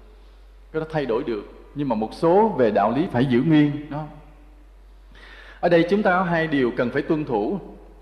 Cái 0.72 0.80
đó 0.80 0.88
thay 0.92 1.06
đổi 1.06 1.24
được. 1.24 1.44
Nhưng 1.76 1.90
mà 1.90 1.96
một 1.96 2.10
số 2.14 2.56
về 2.58 2.72
đạo 2.72 2.94
lý 2.96 3.08
phải 3.12 3.26
giữ 3.26 3.42
nguyên 3.42 3.90
đó 3.90 4.04
ở 5.60 5.70
đây 5.70 5.86
chúng 5.90 6.04
ta 6.04 6.12
có 6.12 6.24
hai 6.24 6.48
điều 6.48 6.72
cần 6.78 6.90
phải 6.90 7.02
tuân 7.02 7.26
thủ. 7.26 7.60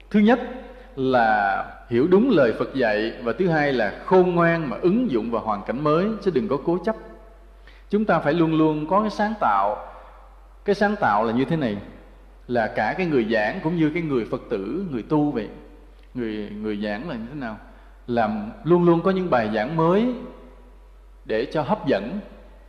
Thứ 0.09 0.19
nhất 0.19 0.39
là 0.95 1.65
hiểu 1.89 2.07
đúng 2.07 2.29
lời 2.29 2.53
phật 2.59 2.75
dạy 2.75 3.13
và 3.23 3.33
thứ 3.39 3.47
hai 3.47 3.73
là 3.73 3.99
khôn 4.05 4.35
ngoan 4.35 4.69
mà 4.69 4.77
ứng 4.81 5.11
dụng 5.11 5.31
vào 5.31 5.41
hoàn 5.41 5.63
cảnh 5.63 5.83
mới, 5.83 6.07
chứ 6.23 6.31
đừng 6.33 6.47
có 6.47 6.57
cố 6.65 6.77
chấp. 6.85 6.95
Chúng 7.89 8.05
ta 8.05 8.19
phải 8.19 8.33
luôn 8.33 8.53
luôn 8.53 8.87
có 8.89 9.01
cái 9.01 9.09
sáng 9.09 9.33
tạo 9.39 9.94
cái 10.65 10.75
sáng 10.75 10.95
tạo 10.95 11.23
là 11.23 11.33
như 11.33 11.45
thế 11.45 11.55
này, 11.55 11.77
là 12.47 12.67
cả 12.67 12.95
cái 12.97 13.07
người 13.07 13.25
giảng 13.31 13.59
cũng 13.63 13.77
như 13.77 13.91
cái 13.93 14.01
người 14.01 14.25
phật 14.25 14.41
tử, 14.49 14.85
người 14.91 15.03
tu 15.03 15.31
vậy. 15.31 15.47
Người 16.13 16.49
người 16.49 16.77
giảng 16.77 17.09
là 17.09 17.15
như 17.15 17.25
thế 17.29 17.39
nào? 17.39 17.57
Làm 18.07 18.51
luôn 18.63 18.83
luôn 18.83 19.01
có 19.01 19.11
những 19.11 19.29
bài 19.29 19.49
giảng 19.53 19.77
mới 19.77 20.13
để 21.25 21.45
cho 21.45 21.61
hấp 21.61 21.87
dẫn. 21.87 22.19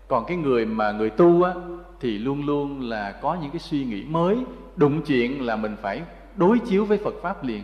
Còn 0.08 0.24
cái 0.24 0.36
người 0.36 0.66
mà 0.66 0.92
người 0.92 1.10
tu 1.10 1.42
á, 1.42 1.52
thì 2.00 2.18
luôn 2.18 2.46
luôn 2.46 2.80
là 2.80 3.12
có 3.22 3.36
những 3.42 3.50
cái 3.50 3.60
suy 3.60 3.84
nghĩ 3.84 4.04
mới. 4.04 4.36
Đụng 4.76 5.02
chuyện 5.02 5.46
là 5.46 5.56
mình 5.56 5.76
phải 5.82 6.02
đối 6.36 6.58
chiếu 6.58 6.84
với 6.84 6.98
Phật 6.98 7.14
pháp 7.22 7.44
liền. 7.44 7.62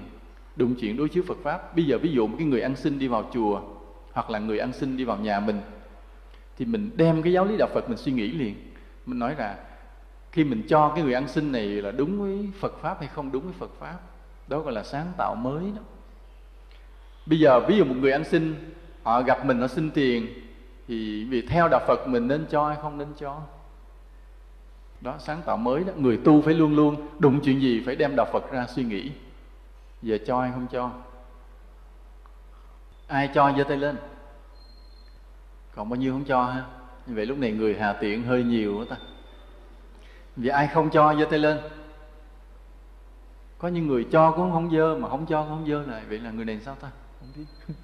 Đụng 0.57 0.75
chuyện 0.81 0.97
đối 0.97 1.09
chiếu 1.09 1.23
Phật 1.27 1.39
pháp. 1.43 1.77
Bây 1.77 1.85
giờ 1.85 1.99
ví 1.99 2.13
dụ 2.13 2.27
một 2.27 2.35
cái 2.39 2.47
người 2.47 2.61
ăn 2.61 2.77
xin 2.77 2.99
đi 2.99 3.09
vào 3.09 3.31
chùa, 3.33 3.61
hoặc 4.13 4.31
là 4.31 4.39
người 4.39 4.59
ăn 4.59 4.73
xin 4.73 4.97
đi 4.97 5.05
vào 5.05 5.17
nhà 5.17 5.41
mình, 5.41 5.61
thì 6.59 6.65
mình 6.65 6.91
đem 6.97 7.23
cái 7.23 7.33
giáo 7.33 7.45
lý 7.45 7.57
đạo 7.57 7.69
Phật 7.75 7.89
mình 7.89 7.99
suy 7.99 8.13
nghĩ 8.13 8.33
liền. 8.33 8.55
Mình 9.07 9.19
nói 9.19 9.35
là 9.39 9.57
khi 10.33 10.45
mình 10.45 10.63
cho 10.69 10.93
cái 10.95 11.05
người 11.05 11.15
ăn 11.15 11.29
xin 11.29 11.53
này 11.53 11.67
là 11.67 11.91
đúng 11.91 12.21
với 12.23 12.51
Phật 12.61 12.79
pháp 12.81 13.01
hay 13.01 13.09
không 13.09 13.33
đúng 13.33 13.45
với 13.45 13.53
Phật 13.59 13.71
pháp, 13.81 13.99
đó 14.49 14.59
gọi 14.59 14.73
là 14.73 14.83
sáng 14.83 15.13
tạo 15.17 15.35
mới 15.35 15.65
đó. 15.77 15.83
Bây 17.27 17.39
giờ 17.39 17.61
ví 17.61 17.77
dụ 17.77 17.85
một 17.85 17.95
người 17.99 18.13
ăn 18.13 18.25
xin, 18.25 18.75
họ 19.03 19.23
gặp 19.23 19.45
mình 19.45 19.61
họ 19.61 19.67
xin 19.67 19.91
tiền, 19.91 20.27
thì 20.89 21.25
vì 21.25 21.47
theo 21.47 21.69
đạo 21.69 21.81
Phật 21.87 22.09
mình 22.09 22.29
nên 22.29 22.47
cho 22.51 22.69
hay 22.69 22.77
không 22.83 22.99
nên 22.99 23.09
cho? 23.19 23.41
Đó, 25.01 25.15
sáng 25.19 25.43
tạo 25.47 25.57
mới 25.57 25.85
đó. 25.85 25.93
Người 25.97 26.17
tu 26.25 26.43
phải 26.43 26.55
luôn 26.55 26.77
luôn 26.77 27.09
đụng 27.19 27.41
chuyện 27.45 27.61
gì 27.61 27.83
phải 27.87 27.97
đem 27.97 28.17
đạo 28.17 28.27
Phật 28.33 28.53
ra 28.53 28.67
suy 28.67 28.85
nghĩ. 28.85 29.11
Giờ 30.03 30.19
cho 30.27 30.41
hay 30.41 30.51
không 30.51 30.67
cho? 30.73 30.91
Ai 33.07 33.31
cho 33.35 33.53
giơ 33.57 33.65
tay 33.65 33.77
lên? 33.77 33.97
Còn 35.75 35.89
bao 35.89 35.97
nhiêu 35.97 36.13
không 36.13 36.25
cho 36.25 36.45
ha? 36.45 36.65
Như 37.07 37.15
vậy 37.15 37.27
lúc 37.27 37.39
này 37.39 37.53
người 37.53 37.77
hà 37.81 37.93
tiện 37.93 38.23
hơi 38.23 38.45
nhiều 38.45 38.79
đó 38.79 38.85
ta 38.91 38.97
vì 40.37 40.49
ai 40.49 40.67
không 40.67 40.91
cho, 40.91 41.15
giơ 41.15 41.25
tay 41.25 41.39
lên. 41.39 41.61
Có 43.59 43.69
những 43.69 43.87
người 43.87 44.07
cho 44.13 44.31
cũng 44.31 44.53
không 44.53 44.71
dơ 44.71 44.95
mà 44.95 45.09
không 45.09 45.27
cho 45.27 45.43
cũng 45.43 45.51
không 45.51 45.67
dơ 45.69 45.93
lại. 45.93 46.03
Vậy 46.09 46.19
là 46.19 46.31
người 46.31 46.45
này 46.45 46.61
sao 46.65 46.75
ta? 46.75 46.91
Không 47.21 47.29
biết. 47.37 47.45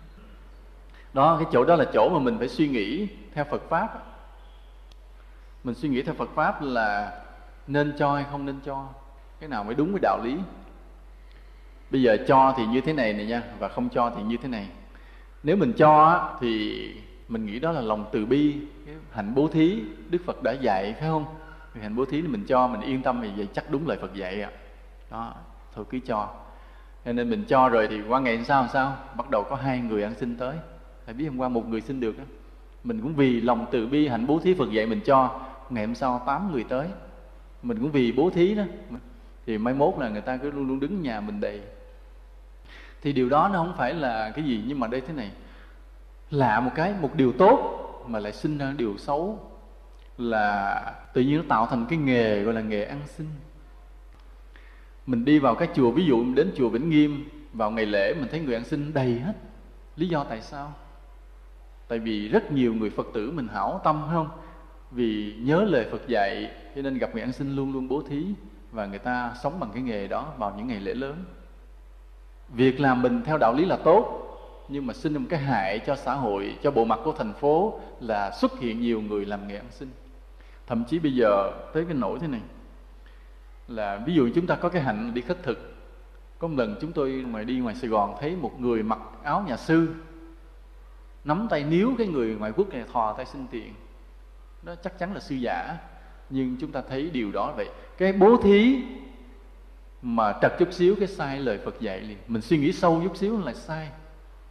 Đó, 1.12 1.36
cái 1.40 1.48
chỗ 1.52 1.64
đó 1.64 1.76
là 1.76 1.84
chỗ 1.92 2.08
mà 2.08 2.18
mình 2.18 2.38
phải 2.38 2.48
suy 2.48 2.68
nghĩ 2.68 3.08
theo 3.34 3.44
Phật 3.44 3.62
pháp 3.68 4.08
mình 5.64 5.74
suy 5.74 5.88
nghĩ 5.88 6.02
theo 6.02 6.14
phật 6.14 6.30
pháp 6.34 6.62
là 6.62 7.20
nên 7.66 7.94
cho 7.98 8.14
hay 8.14 8.24
không 8.30 8.46
nên 8.46 8.60
cho. 8.64 8.86
Cái 9.40 9.48
nào 9.48 9.64
mới 9.64 9.74
đúng 9.74 9.92
với 9.92 10.00
đạo 10.02 10.20
lý? 10.24 10.36
Bây 11.90 12.02
giờ 12.02 12.16
cho 12.28 12.54
thì 12.56 12.66
như 12.66 12.80
thế 12.80 12.92
này 12.92 13.12
này 13.12 13.26
nha, 13.26 13.42
và 13.58 13.68
không 13.68 13.88
cho 13.88 14.12
thì 14.16 14.22
như 14.22 14.36
thế 14.42 14.48
này. 14.48 14.68
Nếu 15.42 15.56
mình 15.56 15.72
cho 15.72 16.28
thì 16.40 16.78
mình 17.28 17.46
nghĩ 17.46 17.58
đó 17.58 17.72
là 17.72 17.80
lòng 17.80 18.04
từ 18.12 18.26
bi, 18.26 18.56
cái 18.86 18.94
hạnh 19.10 19.34
bố 19.34 19.48
thí 19.48 19.82
đức 20.10 20.18
phật 20.26 20.42
đã 20.42 20.52
dạy, 20.52 20.94
phải 21.00 21.08
không? 21.08 21.24
Thực 21.78 21.82
hạnh 21.82 21.96
bố 21.96 22.04
thí 22.04 22.22
thì 22.22 22.28
mình 22.28 22.44
cho, 22.48 22.66
mình 22.66 22.80
yên 22.80 23.02
tâm 23.02 23.20
thì 23.22 23.30
vậy 23.36 23.48
chắc 23.52 23.70
đúng 23.70 23.88
lời 23.88 23.98
phật 24.00 24.14
dạy 24.14 24.42
ạ. 24.42 24.50
Đó, 25.10 25.34
thôi 25.74 25.84
cứ 25.90 25.98
cho. 26.06 26.28
Cho 27.04 27.12
nên 27.12 27.30
mình 27.30 27.44
cho 27.48 27.68
rồi 27.68 27.88
thì 27.90 28.00
qua 28.08 28.20
ngày 28.20 28.36
hôm 28.36 28.44
sau 28.44 28.62
làm 28.62 28.70
sao? 28.70 28.96
Bắt 29.16 29.30
đầu 29.30 29.44
có 29.50 29.56
hai 29.56 29.78
người 29.78 30.02
ăn 30.02 30.14
xin 30.14 30.36
tới. 30.36 30.56
Phải 31.04 31.14
biết 31.14 31.26
hôm 31.26 31.38
qua 31.38 31.48
một 31.48 31.68
người 31.68 31.80
xin 31.80 32.00
được 32.00 32.18
đó. 32.18 32.24
mình 32.84 33.00
cũng 33.00 33.14
vì 33.14 33.40
lòng 33.40 33.66
từ 33.70 33.86
bi 33.86 34.08
hạnh 34.08 34.26
bố 34.26 34.38
thí 34.38 34.54
phật 34.54 34.70
dạy 34.70 34.86
mình 34.86 35.00
cho, 35.04 35.40
ngày 35.70 35.86
hôm 35.86 35.94
sau 35.94 36.22
tám 36.26 36.52
người 36.52 36.64
tới. 36.64 36.88
Mình 37.62 37.78
cũng 37.78 37.90
vì 37.90 38.12
bố 38.12 38.30
thí 38.30 38.54
đó. 38.54 38.62
Thì 39.46 39.58
mai 39.58 39.74
mốt 39.74 39.94
là 39.98 40.08
người 40.08 40.20
ta 40.20 40.36
cứ 40.36 40.50
luôn 40.50 40.68
luôn 40.68 40.80
đứng 40.80 41.02
nhà 41.02 41.20
mình 41.20 41.40
đầy. 41.40 41.60
Thì 43.02 43.12
điều 43.12 43.28
đó 43.28 43.50
nó 43.52 43.58
không 43.58 43.74
phải 43.76 43.94
là 43.94 44.30
cái 44.30 44.44
gì, 44.44 44.64
nhưng 44.66 44.80
mà 44.80 44.86
đây 44.86 45.00
thế 45.00 45.14
này. 45.14 45.30
Lạ 46.30 46.60
một 46.60 46.70
cái, 46.74 46.94
một 47.00 47.10
điều 47.14 47.32
tốt 47.32 47.74
mà 48.06 48.18
lại 48.18 48.32
sinh 48.32 48.58
ra 48.58 48.74
điều 48.76 48.96
xấu 48.98 49.47
là 50.18 50.80
tự 51.12 51.20
nhiên 51.20 51.36
nó 51.36 51.42
tạo 51.48 51.66
thành 51.66 51.86
cái 51.88 51.98
nghề, 51.98 52.42
gọi 52.42 52.54
là 52.54 52.60
nghề 52.60 52.84
ăn 52.84 53.00
xin. 53.06 53.26
Mình 55.06 55.24
đi 55.24 55.38
vào 55.38 55.54
các 55.54 55.70
chùa, 55.74 55.90
ví 55.90 56.04
dụ 56.04 56.16
mình 56.16 56.34
đến 56.34 56.52
chùa 56.56 56.68
Vĩnh 56.68 56.90
Nghiêm, 56.90 57.28
vào 57.52 57.70
ngày 57.70 57.86
lễ 57.86 58.14
mình 58.14 58.28
thấy 58.30 58.40
người 58.40 58.54
ăn 58.54 58.64
xin 58.64 58.94
đầy 58.94 59.20
hết. 59.20 59.32
Lý 59.96 60.08
do 60.08 60.24
tại 60.24 60.42
sao? 60.42 60.72
Tại 61.88 61.98
vì 61.98 62.28
rất 62.28 62.52
nhiều 62.52 62.74
người 62.74 62.90
phật 62.90 63.06
tử 63.14 63.30
mình 63.30 63.48
hảo 63.48 63.80
tâm 63.84 64.02
không? 64.12 64.28
Vì 64.90 65.34
nhớ 65.38 65.64
lời 65.64 65.86
phật 65.90 66.08
dạy, 66.08 66.50
cho 66.74 66.82
nên 66.82 66.98
gặp 66.98 67.10
người 67.12 67.22
ăn 67.22 67.32
xin 67.32 67.56
luôn 67.56 67.72
luôn 67.72 67.88
bố 67.88 68.02
thí 68.08 68.24
và 68.72 68.86
người 68.86 68.98
ta 68.98 69.32
sống 69.42 69.60
bằng 69.60 69.70
cái 69.74 69.82
nghề 69.82 70.08
đó 70.08 70.32
vào 70.38 70.54
những 70.56 70.66
ngày 70.66 70.80
lễ 70.80 70.94
lớn. 70.94 71.24
Việc 72.48 72.80
làm 72.80 73.02
mình 73.02 73.22
theo 73.24 73.38
đạo 73.38 73.54
lý 73.54 73.64
là 73.64 73.76
tốt, 73.84 74.24
nhưng 74.68 74.86
mà 74.86 74.94
sinh 74.94 75.14
một 75.14 75.26
cái 75.30 75.40
hại 75.40 75.78
cho 75.78 75.96
xã 75.96 76.14
hội, 76.14 76.56
cho 76.62 76.70
bộ 76.70 76.84
mặt 76.84 76.98
của 77.04 77.12
thành 77.12 77.32
phố 77.32 77.80
là 78.00 78.30
xuất 78.30 78.58
hiện 78.58 78.80
nhiều 78.80 79.00
người 79.00 79.26
làm 79.26 79.48
nghề 79.48 79.56
ăn 79.56 79.66
xin 79.70 79.88
thậm 80.68 80.84
chí 80.84 80.98
bây 80.98 81.14
giờ 81.14 81.52
tới 81.72 81.84
cái 81.84 81.94
nỗi 81.94 82.18
thế 82.18 82.26
này, 82.26 82.40
là 83.68 84.02
ví 84.06 84.14
dụ 84.14 84.28
chúng 84.34 84.46
ta 84.46 84.54
có 84.54 84.68
cái 84.68 84.82
hạnh 84.82 85.14
đi 85.14 85.20
khất 85.20 85.42
thực. 85.42 85.74
Có 86.38 86.48
một 86.48 86.54
lần 86.58 86.76
chúng 86.80 86.92
tôi 86.92 87.10
ngoài 87.12 87.44
đi 87.44 87.58
ngoài 87.58 87.74
Sài 87.74 87.90
Gòn 87.90 88.14
thấy 88.20 88.36
một 88.36 88.60
người 88.60 88.82
mặc 88.82 88.98
áo 89.22 89.44
nhà 89.46 89.56
sư, 89.56 89.88
nắm 91.24 91.46
tay 91.50 91.64
níu 91.64 91.94
cái 91.98 92.06
người 92.06 92.36
ngoại 92.38 92.52
quốc 92.56 92.68
này 92.68 92.84
thò 92.92 93.12
tay 93.12 93.26
xin 93.26 93.46
tiền. 93.50 93.74
Đó 94.62 94.74
chắc 94.74 94.98
chắn 94.98 95.14
là 95.14 95.20
sư 95.20 95.34
giả. 95.34 95.76
Nhưng 96.30 96.56
chúng 96.60 96.72
ta 96.72 96.82
thấy 96.88 97.10
điều 97.10 97.32
đó 97.32 97.52
vậy. 97.56 97.68
Cái 97.98 98.12
bố 98.12 98.36
thí 98.42 98.82
mà 100.02 100.38
trật 100.42 100.52
chút 100.58 100.72
xíu, 100.72 100.96
cái 100.98 101.08
sai 101.08 101.40
lời 101.40 101.58
Phật 101.64 101.80
dạy 101.80 102.00
liền. 102.00 102.18
Mình 102.28 102.42
suy 102.42 102.58
nghĩ 102.58 102.72
sâu 102.72 103.00
chút 103.04 103.16
xíu 103.16 103.40
là 103.44 103.54
sai. 103.54 103.88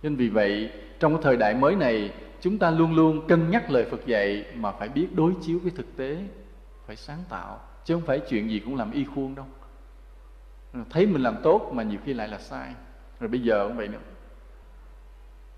Nên 0.03 0.15
vì 0.15 0.29
vậy, 0.29 0.71
trong 0.99 1.13
cái 1.13 1.23
thời 1.23 1.37
đại 1.37 1.53
mới 1.53 1.75
này 1.75 2.13
chúng 2.41 2.57
ta 2.57 2.71
luôn 2.71 2.95
luôn 2.95 3.27
cân 3.27 3.49
nhắc 3.49 3.69
lời 3.69 3.85
Phật 3.91 4.05
dạy 4.05 4.45
mà 4.55 4.71
phải 4.71 4.89
biết 4.89 5.07
đối 5.15 5.33
chiếu 5.41 5.59
với 5.59 5.71
thực 5.71 5.97
tế, 5.97 6.17
phải 6.85 6.95
sáng 6.95 7.23
tạo, 7.29 7.59
chứ 7.85 7.93
không 7.93 8.05
phải 8.05 8.19
chuyện 8.29 8.49
gì 8.49 8.59
cũng 8.59 8.75
làm 8.75 8.91
y 8.91 9.05
khuôn 9.15 9.35
đâu. 9.35 9.45
Thấy 10.89 11.05
mình 11.05 11.23
làm 11.23 11.35
tốt 11.43 11.71
mà 11.73 11.83
nhiều 11.83 11.99
khi 12.05 12.13
lại 12.13 12.27
là 12.27 12.37
sai. 12.37 12.73
Rồi 13.19 13.27
bây 13.29 13.39
giờ 13.39 13.67
cũng 13.67 13.77
vậy 13.77 13.87
nữa. 13.87 13.99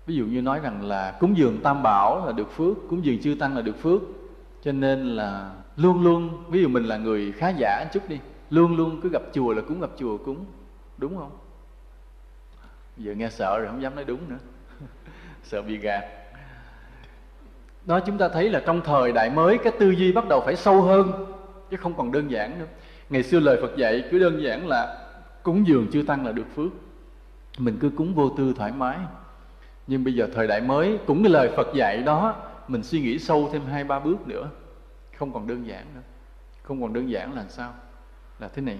Ví 0.06 0.14
dụ 0.16 0.26
như 0.26 0.42
nói 0.42 0.60
rằng 0.60 0.82
là 0.82 1.16
cúng 1.20 1.36
dường 1.36 1.60
tam 1.62 1.82
bảo 1.82 2.26
là 2.26 2.32
được 2.32 2.50
phước, 2.50 2.76
cúng 2.88 3.04
dường 3.04 3.20
chư 3.22 3.36
tăng 3.40 3.56
là 3.56 3.62
được 3.62 3.78
phước. 3.82 4.00
Cho 4.62 4.72
nên 4.72 5.16
là 5.16 5.54
luôn 5.76 6.02
luôn, 6.02 6.44
ví 6.48 6.62
dụ 6.62 6.68
mình 6.68 6.84
là 6.84 6.96
người 6.96 7.32
khá 7.32 7.48
giả 7.48 7.84
chút 7.92 8.08
đi, 8.08 8.18
luôn 8.50 8.76
luôn 8.76 9.00
cứ 9.02 9.08
gặp 9.12 9.22
chùa 9.32 9.52
là 9.52 9.62
cúng, 9.62 9.80
gặp 9.80 9.90
chùa 9.96 10.18
cúng. 10.18 10.44
Đúng 10.98 11.16
không? 11.16 11.38
Giờ 12.96 13.12
nghe 13.12 13.28
sợ 13.30 13.58
rồi 13.58 13.68
không 13.68 13.82
dám 13.82 13.94
nói 13.94 14.04
đúng 14.04 14.28
nữa. 14.28 14.38
Sợ 15.42 15.62
bị 15.62 15.76
gạt 15.76 16.19
đó 17.84 18.00
chúng 18.00 18.18
ta 18.18 18.28
thấy 18.28 18.50
là 18.50 18.62
trong 18.66 18.80
thời 18.80 19.12
đại 19.12 19.30
mới, 19.30 19.58
cái 19.58 19.72
tư 19.78 19.90
duy 19.90 20.12
bắt 20.12 20.28
đầu 20.28 20.40
phải 20.40 20.56
sâu 20.56 20.82
hơn, 20.82 21.26
chứ 21.70 21.76
không 21.76 21.94
còn 21.94 22.12
đơn 22.12 22.30
giản 22.30 22.58
nữa. 22.58 22.66
Ngày 23.10 23.22
xưa 23.22 23.40
lời 23.40 23.58
phật 23.62 23.76
dạy 23.76 24.04
cứ 24.10 24.18
đơn 24.18 24.42
giản 24.42 24.68
là 24.68 25.06
cúng 25.42 25.66
dường 25.66 25.86
chưa 25.92 26.02
tăng 26.02 26.26
là 26.26 26.32
được 26.32 26.46
phước. 26.56 26.72
Mình 27.58 27.76
cứ 27.80 27.90
cúng 27.96 28.14
vô 28.14 28.30
tư 28.36 28.54
thoải 28.56 28.72
mái. 28.72 28.98
Nhưng 29.86 30.04
bây 30.04 30.14
giờ 30.14 30.28
thời 30.34 30.46
đại 30.46 30.60
mới, 30.60 30.98
cũng 31.06 31.22
cái 31.22 31.32
lời 31.32 31.50
phật 31.56 31.68
dạy 31.74 32.02
đó, 32.02 32.36
mình 32.68 32.82
suy 32.82 33.00
nghĩ 33.00 33.18
sâu 33.18 33.48
thêm 33.52 33.62
hai, 33.70 33.84
ba 33.84 33.98
bước 33.98 34.28
nữa. 34.28 34.48
Không 35.16 35.32
còn 35.32 35.46
đơn 35.46 35.66
giản 35.66 35.86
nữa. 35.94 36.00
Không 36.62 36.82
còn 36.82 36.92
đơn 36.92 37.10
giản 37.10 37.34
là 37.34 37.44
sao? 37.48 37.72
Là 38.38 38.48
thế 38.48 38.62
này. 38.62 38.78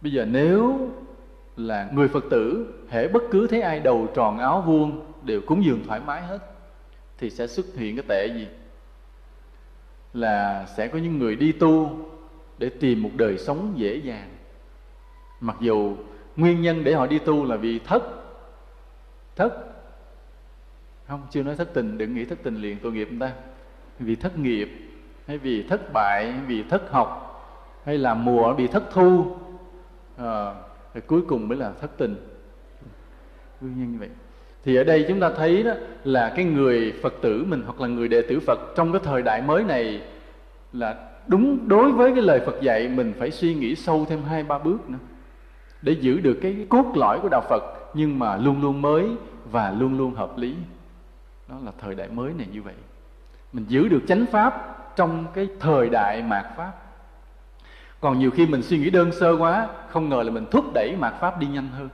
Bây 0.00 0.12
giờ 0.12 0.24
nếu 0.24 0.90
là 1.56 1.88
người 1.92 2.08
phật 2.08 2.24
tử, 2.30 2.74
hễ 2.88 3.08
bất 3.08 3.22
cứ 3.30 3.46
thấy 3.46 3.62
ai 3.62 3.80
đầu 3.80 4.06
tròn 4.14 4.38
áo 4.38 4.62
vuông, 4.66 5.00
đều 5.22 5.40
cúng 5.46 5.64
dường 5.64 5.84
thoải 5.86 6.00
mái 6.06 6.22
hết 6.22 6.38
thì 7.18 7.30
sẽ 7.30 7.46
xuất 7.46 7.66
hiện 7.74 7.96
cái 7.96 8.04
tệ 8.08 8.26
gì? 8.26 8.48
Là 10.12 10.66
sẽ 10.76 10.88
có 10.88 10.98
những 10.98 11.18
người 11.18 11.36
đi 11.36 11.52
tu 11.52 11.98
để 12.58 12.68
tìm 12.68 13.02
một 13.02 13.10
đời 13.16 13.38
sống 13.38 13.72
dễ 13.76 13.96
dàng. 13.96 14.30
Mặc 15.40 15.56
dù 15.60 15.96
nguyên 16.36 16.62
nhân 16.62 16.84
để 16.84 16.94
họ 16.94 17.06
đi 17.06 17.18
tu 17.18 17.44
là 17.44 17.56
vì 17.56 17.78
thất. 17.78 18.02
Thất. 19.36 19.52
Không 21.08 21.26
chưa 21.30 21.42
nói 21.42 21.56
thất 21.56 21.68
tình 21.74 21.98
đừng 21.98 22.14
nghĩ 22.14 22.24
thất 22.24 22.38
tình 22.42 22.56
liền 22.56 22.78
tội 22.82 22.92
nghiệp 22.92 23.08
người 23.10 23.28
ta. 23.28 23.34
Vì 23.98 24.16
thất 24.16 24.38
nghiệp 24.38 24.68
hay 25.26 25.38
vì 25.38 25.62
thất 25.62 25.80
bại 25.92 26.34
vì 26.46 26.62
thất 26.62 26.90
học 26.90 27.22
hay 27.84 27.98
là 27.98 28.14
mùa 28.14 28.54
bị 28.54 28.66
thất 28.66 28.84
thu 28.92 29.36
ờ, 30.16 30.50
à, 30.50 30.54
rồi 30.94 31.02
cuối 31.06 31.22
cùng 31.28 31.48
mới 31.48 31.58
là 31.58 31.72
thất 31.80 31.90
tình. 31.96 32.16
Nguyên 33.60 33.78
nhân 33.78 33.92
như 33.92 33.98
vậy 33.98 34.08
thì 34.66 34.76
ở 34.76 34.84
đây 34.84 35.04
chúng 35.08 35.20
ta 35.20 35.30
thấy 35.30 35.62
đó 35.62 35.72
là 36.04 36.32
cái 36.36 36.44
người 36.44 36.94
phật 37.02 37.14
tử 37.22 37.44
mình 37.48 37.62
hoặc 37.66 37.80
là 37.80 37.88
người 37.88 38.08
đệ 38.08 38.22
tử 38.22 38.40
phật 38.40 38.58
trong 38.76 38.92
cái 38.92 39.00
thời 39.04 39.22
đại 39.22 39.42
mới 39.42 39.64
này 39.64 40.02
là 40.72 40.96
đúng 41.26 41.68
đối 41.68 41.92
với 41.92 42.12
cái 42.14 42.22
lời 42.22 42.40
phật 42.46 42.60
dạy 42.60 42.88
mình 42.88 43.12
phải 43.18 43.30
suy 43.30 43.54
nghĩ 43.54 43.74
sâu 43.74 44.06
thêm 44.08 44.22
hai, 44.22 44.42
ba 44.42 44.58
bước 44.58 44.90
nữa 44.90 44.98
để 45.82 45.92
giữ 45.92 46.20
được 46.20 46.38
cái 46.42 46.66
cốt 46.68 46.92
lõi 46.94 47.18
của 47.22 47.28
đạo 47.28 47.42
phật 47.48 47.62
nhưng 47.94 48.18
mà 48.18 48.36
luôn 48.36 48.62
luôn 48.62 48.82
mới 48.82 49.08
và 49.50 49.70
luôn 49.70 49.98
luôn 49.98 50.14
hợp 50.14 50.38
lý. 50.38 50.54
Đó 51.48 51.56
là 51.64 51.72
thời 51.80 51.94
đại 51.94 52.08
mới 52.08 52.32
này 52.38 52.46
như 52.52 52.62
vậy. 52.62 52.74
Mình 53.52 53.64
giữ 53.68 53.88
được 53.88 54.02
chánh 54.08 54.26
pháp 54.26 54.76
trong 54.96 55.24
cái 55.34 55.48
thời 55.60 55.88
đại 55.88 56.22
mạt 56.22 56.46
pháp. 56.56 56.72
Còn 58.00 58.18
nhiều 58.18 58.30
khi 58.30 58.46
mình 58.46 58.62
suy 58.62 58.78
nghĩ 58.78 58.90
đơn 58.90 59.12
sơ 59.12 59.36
quá, 59.36 59.68
không 59.88 60.08
ngờ 60.08 60.22
là 60.22 60.30
mình 60.30 60.46
thúc 60.50 60.64
đẩy 60.74 60.96
mạt 60.98 61.14
pháp 61.20 61.40
đi 61.40 61.46
nhanh 61.46 61.68
hơn. 61.68 61.88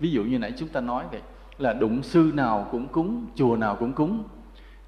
Ví 0.00 0.10
dụ 0.10 0.22
như 0.22 0.38
nãy 0.38 0.52
chúng 0.58 0.68
ta 0.68 0.80
nói 0.80 1.04
vậy 1.10 1.20
là 1.60 1.72
đụng 1.72 2.02
sư 2.02 2.30
nào 2.34 2.68
cũng 2.70 2.88
cúng 2.88 3.26
chùa 3.34 3.56
nào 3.56 3.76
cũng 3.76 3.92
cúng 3.92 4.24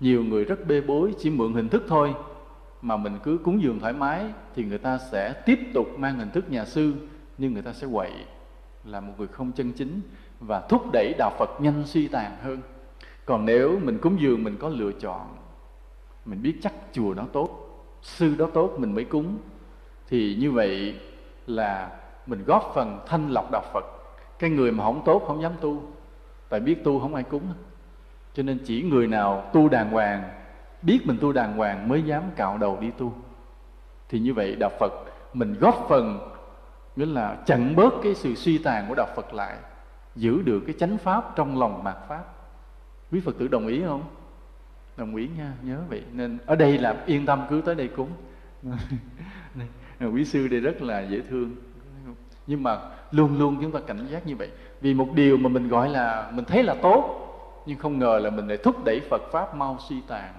nhiều 0.00 0.24
người 0.24 0.44
rất 0.44 0.66
bê 0.66 0.80
bối 0.80 1.14
chỉ 1.18 1.30
mượn 1.30 1.52
hình 1.52 1.68
thức 1.68 1.84
thôi 1.88 2.14
mà 2.82 2.96
mình 2.96 3.18
cứ 3.22 3.38
cúng 3.44 3.62
dường 3.62 3.80
thoải 3.80 3.92
mái 3.92 4.24
thì 4.54 4.64
người 4.64 4.78
ta 4.78 4.98
sẽ 4.98 5.32
tiếp 5.32 5.58
tục 5.74 5.86
mang 5.98 6.18
hình 6.18 6.30
thức 6.30 6.50
nhà 6.50 6.64
sư 6.64 6.92
nhưng 7.38 7.52
người 7.52 7.62
ta 7.62 7.72
sẽ 7.72 7.86
quậy 7.92 8.10
là 8.84 9.00
một 9.00 9.12
người 9.18 9.28
không 9.28 9.52
chân 9.52 9.72
chính 9.72 10.00
và 10.40 10.60
thúc 10.60 10.92
đẩy 10.92 11.14
đạo 11.18 11.30
Phật 11.38 11.50
nhanh 11.60 11.82
suy 11.86 12.08
tàn 12.08 12.36
hơn. 12.42 12.58
Còn 13.24 13.44
nếu 13.44 13.78
mình 13.82 13.98
cúng 13.98 14.16
dường 14.20 14.44
mình 14.44 14.56
có 14.60 14.68
lựa 14.68 14.92
chọn, 14.92 15.26
mình 16.24 16.42
biết 16.42 16.54
chắc 16.62 16.72
chùa 16.92 17.14
đó 17.14 17.26
tốt, 17.32 17.48
sư 18.02 18.34
đó 18.38 18.48
tốt 18.54 18.74
mình 18.78 18.94
mới 18.94 19.04
cúng 19.04 19.38
thì 20.08 20.36
như 20.40 20.52
vậy 20.52 21.00
là 21.46 21.90
mình 22.26 22.44
góp 22.46 22.72
phần 22.74 22.98
thanh 23.06 23.28
lọc 23.28 23.50
đạo 23.52 23.62
Phật. 23.72 23.84
Cái 24.38 24.50
người 24.50 24.72
mà 24.72 24.84
không 24.84 25.02
tốt 25.04 25.24
không 25.26 25.42
dám 25.42 25.52
tu, 25.60 25.82
tại 26.52 26.60
biết 26.60 26.84
tu 26.84 27.00
không 27.00 27.14
ai 27.14 27.24
cúng. 27.24 27.42
Cho 28.34 28.42
nên 28.42 28.58
chỉ 28.64 28.82
người 28.82 29.06
nào 29.06 29.50
tu 29.52 29.68
đàng 29.68 29.90
hoàng, 29.90 30.22
biết 30.82 31.00
mình 31.04 31.18
tu 31.20 31.32
đàng 31.32 31.56
hoàng 31.56 31.88
mới 31.88 32.02
dám 32.02 32.22
cạo 32.36 32.58
đầu 32.58 32.78
đi 32.80 32.90
tu. 32.98 33.12
Thì 34.08 34.18
như 34.18 34.34
vậy 34.34 34.56
đạo 34.56 34.70
Phật 34.80 34.92
mình 35.32 35.54
góp 35.60 35.86
phần 35.88 36.18
nghĩa 36.96 37.06
là 37.06 37.36
chặn 37.46 37.76
bớt 37.76 37.92
cái 38.02 38.14
sự 38.14 38.34
suy 38.34 38.58
tàn 38.58 38.84
của 38.88 38.94
đạo 38.94 39.06
Phật 39.16 39.34
lại 39.34 39.56
giữ 40.16 40.42
được 40.42 40.62
cái 40.66 40.74
chánh 40.78 40.98
pháp 40.98 41.36
trong 41.36 41.58
lòng 41.58 41.84
mạt 41.84 41.96
pháp. 42.08 42.24
Quý 43.12 43.20
Phật 43.20 43.38
tử 43.38 43.48
đồng 43.48 43.66
ý 43.66 43.82
không? 43.86 44.02
Đồng 44.96 45.16
ý 45.16 45.28
nha 45.36 45.52
nhớ 45.62 45.78
vậy. 45.88 46.02
Nên 46.12 46.38
ở 46.46 46.56
đây 46.56 46.78
là 46.78 47.02
yên 47.06 47.26
tâm 47.26 47.44
cứ 47.50 47.60
tới 47.60 47.74
đây 47.74 47.88
cúng. 47.88 48.10
Quý 50.14 50.24
sư 50.24 50.48
đây 50.48 50.60
rất 50.60 50.82
là 50.82 51.00
dễ 51.00 51.20
thương. 51.30 51.56
Nhưng 52.46 52.62
mà 52.62 52.78
luôn 53.10 53.38
luôn 53.38 53.58
chúng 53.62 53.72
ta 53.72 53.80
cảnh 53.86 54.06
giác 54.10 54.26
như 54.26 54.36
vậy 54.36 54.50
vì 54.82 54.94
một 54.94 55.08
điều 55.14 55.36
mà 55.36 55.48
mình 55.48 55.68
gọi 55.68 55.88
là, 55.88 56.30
mình 56.32 56.44
thấy 56.44 56.62
là 56.62 56.74
tốt, 56.82 57.18
nhưng 57.66 57.78
không 57.78 57.98
ngờ 57.98 58.18
là 58.22 58.30
mình 58.30 58.48
lại 58.48 58.56
thúc 58.56 58.84
đẩy 58.84 59.00
Phật 59.10 59.22
pháp 59.32 59.54
mau 59.54 59.76
suy 59.88 60.00
tàn. 60.08 60.32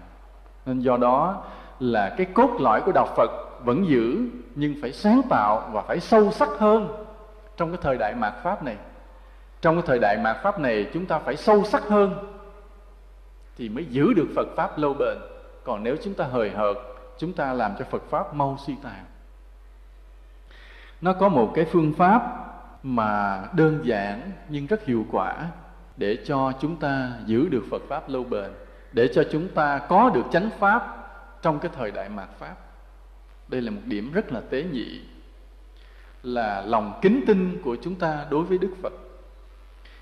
Nên 0.65 0.79
do 0.79 0.97
đó 0.97 1.43
là 1.79 2.13
cái 2.17 2.25
cốt 2.25 2.49
lõi 2.59 2.81
của 2.81 2.91
đạo 2.91 3.07
Phật 3.15 3.31
vẫn 3.63 3.87
giữ, 3.87 4.29
nhưng 4.55 4.75
phải 4.81 4.91
sáng 4.91 5.21
tạo 5.29 5.69
và 5.71 5.81
phải 5.81 5.99
sâu 5.99 6.31
sắc 6.31 6.49
hơn 6.59 7.05
trong 7.57 7.69
cái 7.69 7.77
thời 7.81 7.97
đại 7.97 8.15
mạt 8.15 8.33
pháp 8.43 8.63
này. 8.63 8.75
Trong 9.61 9.75
cái 9.75 9.83
thời 9.87 9.99
đại 9.99 10.17
mạt 10.17 10.37
pháp 10.43 10.59
này, 10.59 10.87
chúng 10.93 11.05
ta 11.05 11.19
phải 11.19 11.35
sâu 11.35 11.63
sắc 11.63 11.83
hơn 11.83 12.13
thì 13.57 13.69
mới 13.69 13.85
giữ 13.85 14.13
được 14.13 14.27
Phật 14.35 14.47
pháp 14.55 14.77
lâu 14.77 14.93
bền. 14.93 15.17
Còn 15.63 15.83
nếu 15.83 15.95
chúng 16.03 16.13
ta 16.13 16.25
hời 16.25 16.49
hợt, 16.49 16.77
chúng 17.17 17.33
ta 17.33 17.53
làm 17.53 17.71
cho 17.79 17.85
phật 17.85 18.03
pháp 18.09 18.33
mau 18.33 18.57
suy 18.65 18.75
tàn. 18.83 19.05
Nó 21.01 21.13
có 21.13 21.29
một 21.29 21.51
cái 21.55 21.65
phương 21.65 21.93
pháp 21.93 22.21
mà 22.83 23.43
đơn 23.55 23.79
giản 23.83 24.31
nhưng 24.49 24.67
rất 24.67 24.85
hiệu 24.85 25.05
quả 25.11 25.47
để 25.97 26.17
cho 26.25 26.51
chúng 26.61 26.75
ta 26.75 27.11
giữ 27.25 27.49
được 27.49 27.63
phật 27.69 27.81
pháp 27.89 28.09
lâu 28.09 28.23
bền, 28.23 28.51
để 28.91 29.07
cho 29.07 29.23
chúng 29.31 29.47
ta 29.47 29.77
có 29.77 30.11
được 30.13 30.23
chánh 30.31 30.49
pháp 30.59 30.97
trong 31.41 31.59
cái 31.59 31.71
thời 31.75 31.91
đại 31.91 32.09
mạt 32.09 32.29
pháp. 32.39 32.55
Đây 33.47 33.61
là 33.61 33.71
một 33.71 33.81
điểm 33.85 34.11
rất 34.11 34.31
là 34.31 34.41
tế 34.49 34.63
nhị, 34.63 35.01
là 36.23 36.61
lòng 36.61 36.99
kính 37.01 37.23
tin 37.27 37.61
của 37.63 37.77
chúng 37.81 37.95
ta 37.95 38.25
đối 38.29 38.43
với 38.43 38.57
đức 38.57 38.71
phật. 38.81 38.93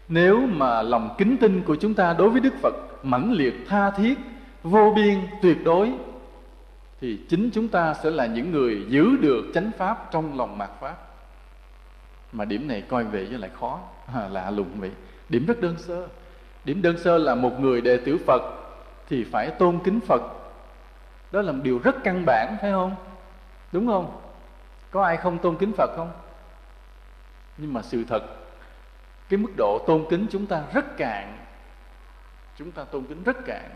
Nếu 0.07 0.47
mà 0.47 0.81
lòng 0.81 1.15
kính 1.17 1.37
tin 1.37 1.63
của 1.63 1.75
chúng 1.75 1.93
ta 1.93 2.13
đối 2.13 2.29
với 2.29 2.41
đức 2.41 2.53
phật 2.61 2.73
mãnh 3.03 3.31
liệt, 3.31 3.53
tha 3.67 3.91
thiết, 3.91 4.19
vô 4.63 4.93
biên, 4.95 5.19
tuyệt 5.41 5.57
đối, 5.63 5.93
thì 7.01 7.19
chính 7.29 7.49
chúng 7.53 7.67
ta 7.67 7.93
sẽ 7.93 8.09
là 8.09 8.25
những 8.25 8.51
người 8.51 8.85
giữ 8.89 9.17
được 9.21 9.45
chánh 9.53 9.71
pháp 9.77 10.11
trong 10.11 10.37
lòng 10.37 10.57
mạt 10.57 10.69
pháp 10.81 11.10
mà 12.31 12.45
điểm 12.45 12.67
này 12.67 12.81
coi 12.81 13.03
về 13.03 13.27
chứ 13.29 13.37
lại 13.37 13.49
khó. 13.59 13.79
À, 14.13 14.27
lạ 14.31 14.51
lùng 14.51 14.79
vậy. 14.79 14.91
Điểm 15.29 15.45
rất 15.45 15.61
đơn 15.61 15.75
sơ. 15.77 16.07
Điểm 16.65 16.81
đơn 16.81 16.97
sơ 16.97 17.17
là 17.17 17.35
một 17.35 17.59
người 17.59 17.81
đệ 17.81 17.97
tử 17.97 18.17
phật 18.25 18.41
thì 19.09 19.23
phải 19.23 19.49
tôn 19.49 19.79
kính 19.83 19.99
phật. 20.07 20.21
Đó 21.31 21.41
là 21.41 21.51
một 21.51 21.59
điều 21.63 21.79
rất 21.83 21.95
căn 22.03 22.23
bản 22.25 22.57
phải 22.61 22.71
không? 22.71 22.95
Đúng 23.71 23.87
không? 23.87 24.21
Có 24.91 25.03
ai 25.03 25.17
không 25.17 25.37
tôn 25.37 25.57
kính 25.57 25.71
phật 25.77 25.89
không? 25.95 26.11
Nhưng 27.57 27.73
mà 27.73 27.81
sự 27.81 28.03
thật 28.07 28.23
cái 29.29 29.37
mức 29.37 29.51
độ 29.57 29.83
tôn 29.87 30.05
kính 30.09 30.25
chúng 30.31 30.45
ta 30.45 30.63
rất 30.73 30.97
cạn. 30.97 31.37
Chúng 32.57 32.71
ta 32.71 32.83
tôn 32.83 33.03
kính 33.03 33.23
rất 33.23 33.45
cạn. 33.45 33.69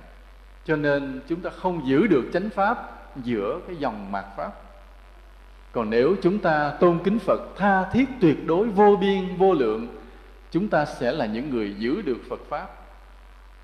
Cho 0.65 0.75
nên 0.75 1.21
chúng 1.27 1.41
ta 1.41 1.49
không 1.49 1.87
giữ 1.87 2.07
được 2.07 2.29
chánh 2.33 2.49
pháp 2.49 2.91
giữa 3.15 3.59
cái 3.67 3.75
dòng 3.75 4.11
mạt 4.11 4.25
pháp 4.37 4.51
còn 5.75 5.89
nếu 5.89 6.15
chúng 6.21 6.39
ta 6.39 6.77
tôn 6.79 6.99
kính 7.03 7.19
phật 7.19 7.41
tha 7.57 7.89
thiết 7.89 8.05
tuyệt 8.21 8.47
đối 8.47 8.67
vô 8.67 8.95
biên, 9.01 9.35
vô 9.37 9.53
lượng, 9.53 9.87
chúng 10.51 10.67
ta 10.67 10.85
sẽ 10.85 11.11
là 11.11 11.25
những 11.25 11.49
người 11.49 11.75
giữ 11.79 12.01
được 12.01 12.17
phật 12.29 12.39
pháp, 12.49 12.67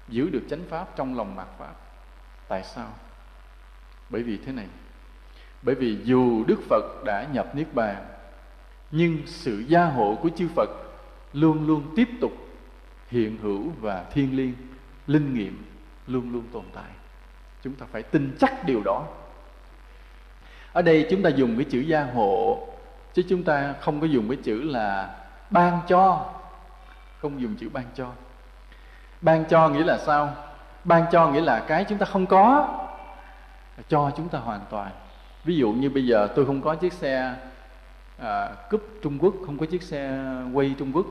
giữ 0.10 0.30
được 0.30 0.42
chánh 0.50 0.60
pháp 0.70 0.96
trong 0.96 1.18
lòng 1.18 1.36
mạt 1.36 1.48
pháp. 1.60 1.74
Tại 2.48 2.64
sao? 2.64 2.94
Bởi 4.10 4.24
vì 4.24 4.38
thế 4.38 4.52
này. 4.52 4.68
Bởi 5.62 5.76
vì 5.76 5.98
dù 6.04 6.44
đức 6.48 6.60
phật 6.70 7.04
đã 7.06 7.28
nhập 7.34 7.56
niết 7.56 7.74
bàn, 7.74 8.06
nhưng 8.92 9.18
sự 9.26 9.64
gia 9.68 9.86
hộ 9.86 10.18
của 10.22 10.30
chư 10.30 10.48
phật 10.56 10.70
luôn 11.34 11.68
luôn 11.68 11.94
tiếp 11.96 12.08
tục 12.22 12.34
hiện 13.08 13.38
hữu 13.42 13.72
và 13.82 14.04
thiên 14.14 14.38
liêng, 14.38 14.54
linh 15.08 15.34
nghiệm 15.34 15.64
luôn 16.08 16.32
luôn 16.32 16.44
tồn 16.52 16.64
tại. 16.74 16.92
Chúng 17.64 17.74
ta 17.74 17.86
phải 17.92 18.04
tin 18.04 18.36
chắc 18.40 18.66
điều 18.66 18.82
đó 18.86 19.08
ở 20.74 20.82
đây 20.82 21.08
chúng 21.10 21.24
ta 21.24 21.30
dùng 21.30 21.56
cái 21.56 21.66
chữ 21.70 21.80
gia 21.80 22.04
hộ 22.04 22.68
chứ 23.14 23.24
chúng 23.30 23.44
ta 23.44 23.74
không 23.80 24.02
có 24.02 24.08
dùng 24.08 24.30
cái 24.30 24.38
chữ 24.44 24.62
là 24.64 25.16
ban 25.50 25.80
cho 25.88 26.26
không 27.22 27.42
dùng 27.42 27.56
chữ 27.56 27.70
ban 27.74 27.84
cho. 27.96 28.08
Ban 29.22 29.46
cho 29.46 29.70
nghĩa 29.70 29.84
là 29.84 29.98
sao? 29.98 30.34
Ban 30.84 31.06
cho 31.12 31.28
nghĩa 31.28 31.42
là 31.42 31.60
cái 31.60 31.86
chúng 31.90 31.98
ta 31.98 32.06
không 32.06 32.26
có 32.26 32.78
cho 33.90 34.12
chúng 34.18 34.30
ta 34.30 34.40
hoàn 34.40 34.60
toàn. 34.70 34.92
Ví 35.44 35.58
dụ 35.58 35.72
như 35.72 35.90
bây 35.90 36.06
giờ 36.06 36.28
tôi 36.36 36.46
không 36.46 36.62
có 36.62 36.76
chiếc 36.76 36.94
xe 36.94 37.36
à, 38.18 38.50
cúp 38.70 38.82
Trung 39.04 39.18
Quốc 39.20 39.34
không 39.46 39.58
có 39.58 39.66
chiếc 39.66 39.84
xe 39.84 40.20
quay 40.54 40.76
Trung 40.80 40.92
Quốc 40.94 41.06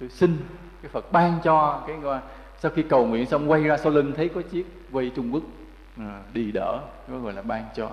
tôi 0.00 0.08
xin 0.08 0.38
cái 0.82 0.90
Phật 0.92 1.12
ban 1.12 1.38
cho 1.42 1.82
cái 1.86 1.96
sau 2.58 2.72
khi 2.74 2.82
cầu 2.82 3.06
nguyện 3.06 3.26
xong 3.26 3.50
quay 3.50 3.62
ra 3.62 3.76
sau 3.76 3.92
lưng 3.92 4.12
thấy 4.16 4.28
có 4.28 4.42
chiếc 4.42 4.66
quay 4.92 5.10
Trung 5.16 5.34
Quốc 5.34 5.42
à, 5.98 6.22
đi 6.32 6.52
đỡ 6.52 6.80
nó 7.08 7.18
gọi 7.18 7.32
là 7.32 7.42
ban 7.42 7.64
cho 7.74 7.90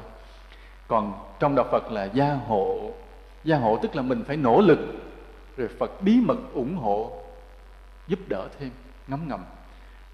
còn 0.88 1.14
trong 1.40 1.56
đạo 1.56 1.66
Phật 1.72 1.92
là 1.92 2.06
gia 2.06 2.34
hộ. 2.34 2.92
Gia 3.44 3.58
hộ 3.58 3.80
tức 3.82 3.96
là 3.96 4.02
mình 4.02 4.24
phải 4.28 4.38
nỗ 4.38 4.62
lực 4.62 4.80
rồi 5.58 5.68
Phật 5.80 6.02
bí 6.02 6.20
mật 6.22 6.38
ủng 6.54 6.76
hộ 6.76 7.12
giúp 8.08 8.20
đỡ 8.28 8.48
thêm 8.60 8.70
ngấm 9.08 9.28
ngầm. 9.28 9.40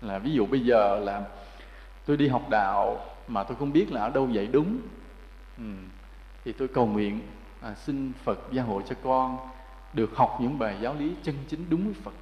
Là 0.01 0.19
ví 0.19 0.31
dụ 0.31 0.45
bây 0.45 0.59
giờ 0.59 0.99
là 0.99 1.23
tôi 2.05 2.17
đi 2.17 2.27
học 2.27 2.49
đạo 2.49 3.05
mà 3.27 3.43
tôi 3.43 3.57
không 3.57 3.73
biết 3.73 3.91
là 3.91 4.01
ở 4.01 4.09
đâu 4.09 4.29
dạy 4.29 4.47
đúng. 4.47 4.77
Ừ. 5.57 5.63
thì 6.45 6.51
tôi 6.51 6.67
cầu 6.67 6.85
nguyện 6.85 7.21
à, 7.61 7.75
xin 7.75 8.11
Phật 8.23 8.39
gia 8.51 8.63
hộ 8.63 8.81
cho 8.89 8.95
con 9.03 9.37
được 9.93 10.15
học 10.15 10.37
những 10.41 10.59
bài 10.59 10.77
giáo 10.81 10.95
lý 10.99 11.15
chân 11.23 11.35
chính 11.47 11.65
đúng 11.69 11.83
với 11.83 11.93
Phật. 12.03 12.13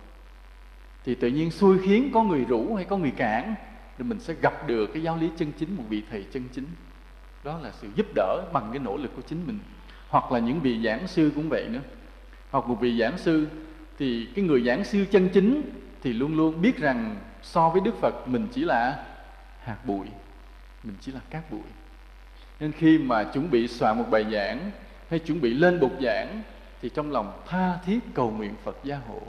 Thì 1.03 1.15
tự 1.15 1.27
nhiên 1.27 1.51
xui 1.51 1.77
khiến 1.83 2.11
có 2.13 2.23
người 2.23 2.45
rủ 2.45 2.75
hay 2.75 2.85
có 2.85 2.97
người 2.97 3.11
cản 3.11 3.55
thì 3.97 4.03
mình 4.03 4.19
sẽ 4.19 4.33
gặp 4.33 4.67
được 4.67 4.89
cái 4.93 5.03
giáo 5.03 5.17
lý 5.17 5.29
chân 5.37 5.51
chính 5.59 5.77
một 5.77 5.83
vị 5.89 6.03
thầy 6.09 6.25
chân 6.31 6.43
chính 6.53 6.65
đó 7.43 7.59
là 7.63 7.71
sự 7.81 7.87
giúp 7.95 8.05
đỡ 8.15 8.41
bằng 8.53 8.69
cái 8.71 8.79
nỗ 8.79 8.97
lực 8.97 9.11
của 9.15 9.21
chính 9.21 9.47
mình. 9.47 9.59
Hoặc 10.09 10.31
là 10.31 10.39
những 10.39 10.59
vị 10.59 10.81
giảng 10.83 11.07
sư 11.07 11.31
cũng 11.35 11.49
vậy 11.49 11.67
nữa. 11.69 11.79
Hoặc 12.51 12.67
một 12.67 12.77
vị 12.81 12.99
giảng 12.99 13.17
sư 13.17 13.47
thì 13.99 14.27
cái 14.35 14.45
người 14.45 14.63
giảng 14.63 14.83
sư 14.83 15.05
chân 15.11 15.29
chính 15.29 15.61
thì 16.03 16.13
luôn 16.13 16.37
luôn 16.37 16.61
biết 16.61 16.77
rằng 16.77 17.15
so 17.41 17.69
với 17.69 17.81
Đức 17.81 17.95
Phật 18.01 18.27
mình 18.27 18.47
chỉ 18.53 18.61
là 18.61 19.05
hạt 19.63 19.77
bụi, 19.85 20.07
mình 20.83 20.95
chỉ 21.01 21.11
là 21.11 21.19
cát 21.29 21.51
bụi. 21.51 21.61
Nên 22.59 22.71
khi 22.71 22.97
mà 22.97 23.23
chuẩn 23.23 23.51
bị 23.51 23.67
soạn 23.67 23.97
một 23.97 24.05
bài 24.11 24.25
giảng 24.31 24.71
hay 25.09 25.19
chuẩn 25.19 25.41
bị 25.41 25.53
lên 25.53 25.79
bục 25.79 25.91
giảng 26.01 26.41
thì 26.81 26.89
trong 26.89 27.11
lòng 27.11 27.31
tha 27.47 27.77
thiết 27.85 27.99
cầu 28.13 28.31
nguyện 28.31 28.53
Phật 28.63 28.77
gia 28.83 28.97
hộ. 29.07 29.21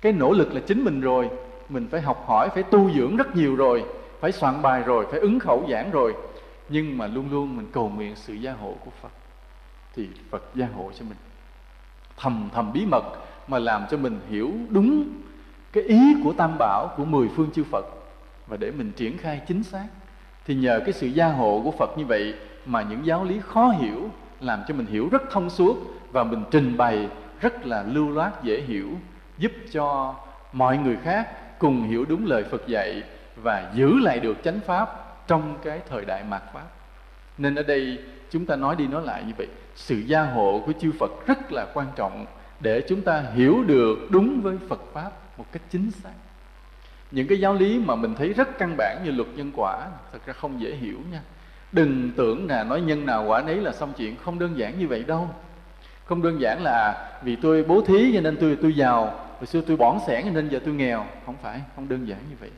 Cái 0.00 0.12
nỗ 0.12 0.32
lực 0.32 0.54
là 0.54 0.60
chính 0.66 0.84
mình 0.84 1.00
rồi, 1.00 1.30
mình 1.68 1.88
phải 1.90 2.00
học 2.00 2.24
hỏi, 2.26 2.48
phải 2.54 2.62
tu 2.62 2.90
dưỡng 2.92 3.16
rất 3.16 3.36
nhiều 3.36 3.56
rồi, 3.56 3.84
phải 4.20 4.32
soạn 4.32 4.62
bài 4.62 4.82
rồi, 4.82 5.06
phải 5.10 5.20
ứng 5.20 5.38
khẩu 5.38 5.66
giảng 5.70 5.90
rồi 5.90 6.14
nhưng 6.70 6.98
mà 6.98 7.06
luôn 7.06 7.30
luôn 7.30 7.56
mình 7.56 7.66
cầu 7.72 7.88
nguyện 7.88 8.16
sự 8.16 8.34
gia 8.34 8.52
hộ 8.52 8.74
của 8.84 8.90
Phật, 9.02 9.12
thì 9.94 10.08
Phật 10.30 10.42
gia 10.54 10.66
hộ 10.66 10.90
cho 10.98 11.04
mình. 11.04 11.18
Thầm 12.16 12.48
thầm 12.54 12.72
bí 12.72 12.86
mật 12.86 13.04
mà 13.48 13.58
làm 13.58 13.86
cho 13.90 13.96
mình 13.96 14.20
hiểu 14.28 14.52
đúng 14.68 15.08
cái 15.72 15.82
ý 15.82 16.14
của 16.24 16.32
Tam 16.32 16.56
Bảo, 16.58 16.94
của 16.96 17.04
mười 17.04 17.28
phương 17.36 17.50
chư 17.50 17.64
Phật, 17.64 17.84
và 18.46 18.56
để 18.56 18.70
mình 18.70 18.92
triển 18.96 19.18
khai 19.18 19.40
chính 19.48 19.62
xác. 19.62 19.86
Thì 20.46 20.54
nhờ 20.54 20.80
cái 20.84 20.92
sự 20.92 21.06
gia 21.06 21.28
hộ 21.28 21.60
của 21.64 21.70
Phật 21.70 21.98
như 21.98 22.06
vậy 22.06 22.34
mà 22.66 22.82
những 22.82 23.06
giáo 23.06 23.24
lý 23.24 23.40
khó 23.40 23.68
hiểu 23.68 24.10
làm 24.40 24.62
cho 24.68 24.74
mình 24.74 24.86
hiểu 24.86 25.08
rất 25.12 25.22
thông 25.30 25.50
suốt, 25.50 25.76
và 26.12 26.24
mình 26.24 26.44
trình 26.50 26.76
bày 26.76 27.08
rất 27.40 27.66
là 27.66 27.82
lưu 27.82 28.10
loát, 28.10 28.42
dễ 28.42 28.60
hiểu, 28.60 28.88
giúp 29.38 29.52
cho 29.72 30.14
mọi 30.52 30.78
người 30.78 30.96
khác 30.96 31.58
cùng 31.58 31.82
hiểu 31.82 32.04
đúng 32.04 32.26
lời 32.26 32.44
Phật 32.50 32.66
dạy 32.66 33.02
và 33.42 33.72
giữ 33.74 33.98
lại 33.98 34.20
được 34.20 34.36
chánh 34.44 34.60
pháp 34.60 35.09
trong 35.30 35.58
cái 35.62 35.80
thời 35.88 36.04
đại 36.04 36.24
mạt 36.24 36.42
pháp. 36.52 36.66
Nên 37.38 37.54
ở 37.54 37.62
đây 37.62 37.98
chúng 38.30 38.46
ta 38.46 38.56
nói 38.56 38.76
đi 38.76 38.86
nói 38.86 39.02
lại 39.04 39.22
như 39.26 39.32
vậy, 39.38 39.46
sự 39.74 39.96
gia 40.06 40.22
hộ 40.22 40.62
của 40.66 40.72
chư 40.80 40.92
Phật 40.98 41.26
rất 41.26 41.52
là 41.52 41.66
quan 41.74 41.86
trọng 41.96 42.26
để 42.60 42.82
chúng 42.88 43.02
ta 43.02 43.24
hiểu 43.34 43.64
được 43.66 43.98
đúng 44.10 44.40
với 44.40 44.56
Phật 44.68 44.80
pháp 44.92 45.38
một 45.38 45.44
cách 45.52 45.62
chính 45.70 45.90
xác. 45.90 46.12
Những 47.10 47.26
cái 47.26 47.40
giáo 47.40 47.54
lý 47.54 47.78
mà 47.78 47.94
mình 47.94 48.14
thấy 48.14 48.32
rất 48.32 48.58
căn 48.58 48.74
bản 48.78 49.00
như 49.04 49.10
luật 49.10 49.28
nhân 49.36 49.52
quả, 49.56 49.88
thật 50.12 50.18
ra 50.26 50.32
không 50.32 50.60
dễ 50.60 50.70
hiểu 50.70 50.98
nha. 51.12 51.20
Đừng 51.72 52.10
tưởng 52.16 52.48
là 52.48 52.64
nói 52.64 52.80
nhân 52.80 53.06
nào 53.06 53.24
quả 53.28 53.42
nấy 53.46 53.56
là 53.56 53.72
xong 53.72 53.92
chuyện, 53.96 54.16
không 54.24 54.38
đơn 54.38 54.58
giản 54.58 54.78
như 54.78 54.88
vậy 54.88 55.04
đâu. 55.06 55.28
Không 56.04 56.22
đơn 56.22 56.40
giản 56.40 56.62
là, 56.62 57.10
vì 57.22 57.36
tôi 57.36 57.64
bố 57.64 57.82
thí 57.86 58.12
cho 58.14 58.20
nên 58.20 58.36
tôi 58.40 58.58
tôi 58.62 58.76
giàu, 58.76 59.04
hồi 59.36 59.46
xưa 59.46 59.60
tôi 59.66 59.76
bỏng 59.76 60.00
sẻn 60.06 60.24
cho 60.24 60.30
nên 60.30 60.48
giờ 60.48 60.60
tôi 60.64 60.74
nghèo. 60.74 61.06
Không 61.26 61.36
phải, 61.42 61.60
không 61.76 61.88
đơn 61.88 62.08
giản 62.08 62.18
như 62.30 62.36
vậy 62.40 62.50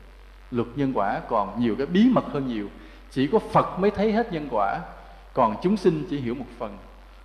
luật 0.53 0.67
nhân 0.75 0.91
quả 0.93 1.21
còn 1.29 1.59
nhiều 1.59 1.75
cái 1.77 1.87
bí 1.87 2.09
mật 2.09 2.25
hơn 2.33 2.47
nhiều. 2.47 2.69
Chỉ 3.11 3.27
có 3.27 3.39
phật 3.39 3.79
mới 3.79 3.91
thấy 3.91 4.11
hết 4.11 4.33
nhân 4.33 4.47
quả, 4.51 4.79
còn 5.33 5.55
chúng 5.63 5.77
sinh 5.77 6.05
chỉ 6.09 6.19
hiểu 6.19 6.35
một 6.35 6.45
phần. 6.57 6.77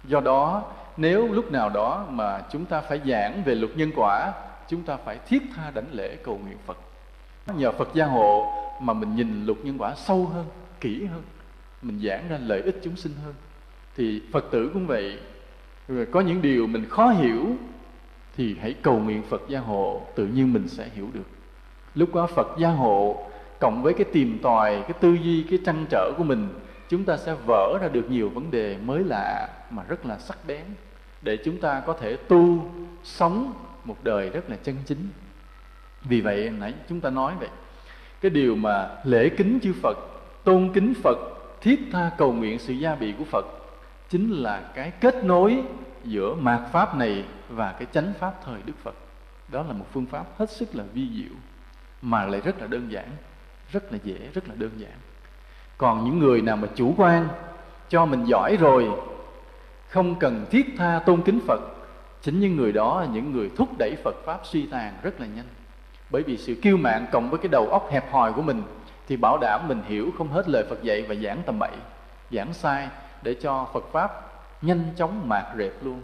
Do 0.05 0.21
đó, 0.21 0.65
nếu 0.97 1.33
lúc 1.33 1.53
nào 1.53 1.71
đó 1.71 2.07
mà 2.11 2.43
chúng 2.53 2.65
ta 2.65 2.81
phải 2.81 3.01
giảng 3.07 3.43
về 3.45 3.55
luật 3.55 3.77
nhân 3.77 3.91
quả, 3.97 4.33
chúng 4.69 4.83
ta 4.83 4.97
phải 4.97 5.19
thiết 5.29 5.43
tha 5.57 5.71
đảnh 5.75 5.93
lễ 5.93 6.17
cầu 6.17 6.41
nguyện 6.45 6.57
phật. 6.67 6.79
Nhờ 7.57 7.73
phật 7.73 7.89
gia 7.95 8.07
hộ 8.07 8.53
mà 8.81 8.93
mình 8.93 9.17
nhìn 9.17 9.47
luật 9.47 9.59
nhân 9.65 9.79
quả 9.79 9.95
sâu 9.95 10.27
hơn, 10.27 10.47
kỹ 10.81 11.05
hơn, 11.05 11.23
mình 11.83 12.01
giảng 12.05 12.29
ra 12.29 12.39
lợi 12.41 12.63
ích 12.63 12.81
chúng 12.85 12.97
sinh 12.97 13.13
hơn. 13.25 13.35
Thì 13.97 14.23
phật 14.33 14.45
tử 14.51 14.71
cũng 14.75 14.87
vậy. 14.87 15.19
Rồi 15.89 16.07
có 16.13 16.21
những 16.21 16.43
điều 16.43 16.67
mình 16.67 16.87
khó 16.89 17.09
hiểu 17.09 17.47
thì 18.37 18.57
hãy 18.61 18.75
cầu 18.83 18.99
nguyện 18.99 19.23
phật 19.29 19.43
gia 19.49 19.61
hộ, 19.61 20.03
tự 20.15 20.27
nhiên 20.27 20.53
mình 20.53 20.69
sẽ 20.69 20.89
hiểu 20.95 21.09
được 21.13 21.38
lúc 21.99 22.15
đó 22.15 22.27
phật 22.27 22.49
gia 22.59 22.71
hộ, 22.71 23.27
cộng 23.61 23.83
với 23.83 23.95
cái 23.95 24.07
tìm 24.13 24.39
tòi, 24.43 24.83
cái 24.83 24.93
tư 25.01 25.15
duy, 25.23 25.47
cái 25.51 25.59
trăn 25.67 25.87
trở 25.91 26.13
của 26.19 26.25
mình, 26.25 26.49
chúng 26.89 27.05
ta 27.05 27.17
sẽ 27.17 27.35
vỡ 27.47 27.79
ra 27.81 27.89
được 27.89 28.11
nhiều 28.11 28.29
vấn 28.29 28.51
đề 28.51 28.77
mới 28.85 29.05
lạ 29.05 29.49
mà 29.71 29.83
rất 29.89 30.07
là 30.07 30.19
sắc 30.19 30.39
bén 30.47 30.65
để 31.23 31.39
chúng 31.45 31.61
ta 31.61 31.83
có 31.87 31.93
thể 31.93 32.17
tu, 32.17 32.71
sống 33.05 33.53
một 33.85 33.97
đời 34.03 34.31
rất 34.31 34.51
là 34.51 34.57
chân 34.63 34.77
chính. 34.87 35.09
Vì 36.05 36.21
vậy 36.21 36.51
nãy 36.59 36.75
chúng 36.89 37.01
ta 37.01 37.11
nói 37.11 37.33
vậy, 37.41 37.49
cái 38.21 38.31
điều 38.31 38.57
mà 38.57 38.91
lễ 39.05 39.29
kính 39.29 39.59
chư 39.63 39.73
phật, 39.83 39.97
tôn 40.45 40.71
kính 40.75 40.95
phật, 41.03 41.19
thiết 41.61 41.81
tha 41.93 42.11
cầu 42.19 42.33
nguyện 42.33 42.59
sự 42.59 42.73
gia 42.73 42.95
bị 42.95 43.15
của 43.19 43.25
phật 43.25 43.45
chính 44.09 44.31
là 44.31 44.61
cái 44.75 44.91
kết 44.91 45.25
nối 45.25 45.63
giữa 46.05 46.35
mạt 46.35 46.61
pháp 46.73 46.97
này 46.97 47.25
và 47.49 47.73
cái 47.73 47.87
chánh 47.93 48.13
pháp 48.19 48.35
thời 48.45 48.63
đức 48.67 48.73
phật. 48.83 48.95
Đó 49.49 49.63
là 49.63 49.73
một 49.73 49.87
phương 49.93 50.07
pháp 50.07 50.25
hết 50.39 50.51
sức 50.51 50.75
là 50.75 50.85
vi 50.95 51.09
diệu 51.15 51.37
mà 52.03 52.25
lại 52.25 52.41
rất 52.41 52.61
là 52.61 52.67
đơn 52.67 52.93
giản, 52.93 53.09
rất 53.73 53.93
là 53.93 53.99
dễ, 54.05 54.19
rất 54.35 54.49
là 54.49 54.55
đơn 54.55 54.71
giản. 54.77 54.93
Còn 55.79 56.05
những 56.05 56.19
người 56.19 56.41
nào 56.41 56.57
mà 56.57 56.69
chủ 56.75 56.95
quan, 56.97 57.29
cho 57.89 58.07
mình 58.07 58.25
giỏi 58.25 58.57
rồi, 58.57 58.89
không 59.89 60.19
cần 60.19 60.47
thiết 60.51 60.67
tha 60.77 61.01
tôn 61.07 61.23
kính 61.23 61.41
phật, 61.47 61.61
chính 62.23 62.41
những 62.41 62.57
người 62.57 62.73
đó 62.73 63.01
là 63.01 63.07
những 63.07 63.33
người 63.33 63.51
thúc 63.57 63.69
đẩy 63.79 63.97
phật 64.05 64.15
pháp 64.25 64.41
suy 64.45 64.67
tàn 64.67 64.95
rất 65.03 65.21
là 65.21 65.27
nhanh. 65.27 65.49
Bởi 66.11 66.23
vì 66.23 66.37
sự 66.37 66.55
kiêu 66.63 66.77
mạn 66.77 67.07
cộng 67.13 67.31
với 67.31 67.39
cái 67.39 67.49
đầu 67.49 67.69
óc 67.69 67.89
hẹp 67.91 68.13
hòi 68.13 68.33
của 68.33 68.43
mình 68.43 68.63
thì 69.09 69.17
bảo 69.17 69.39
đảm 69.39 69.69
mình 69.69 69.83
hiểu 69.87 70.11
không 70.19 70.29
hết 70.29 70.49
lời 70.49 70.65
phật 70.71 70.83
dạy 70.83 71.03
và 71.03 71.15
giảng 71.15 71.43
tầm 71.47 71.59
bậy, 71.59 71.73
giảng 72.31 72.53
sai 72.53 72.89
để 73.23 73.35
cho 73.35 73.67
phật 73.73 73.85
pháp 73.93 74.11
nhanh 74.63 74.85
chóng 74.97 75.29
mạt 75.29 75.45
rệp 75.59 75.73
luôn. 75.83 76.01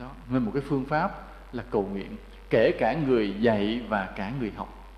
Đó 0.00 0.10
nên 0.28 0.42
một 0.42 0.50
cái 0.54 0.62
phương 0.68 0.84
pháp 0.84 1.10
là 1.52 1.62
cầu 1.70 1.88
nguyện 1.92 2.16
kể 2.50 2.72
cả 2.72 2.94
người 3.06 3.34
dạy 3.40 3.80
và 3.88 4.08
cả 4.16 4.32
người 4.40 4.52
học. 4.56 4.92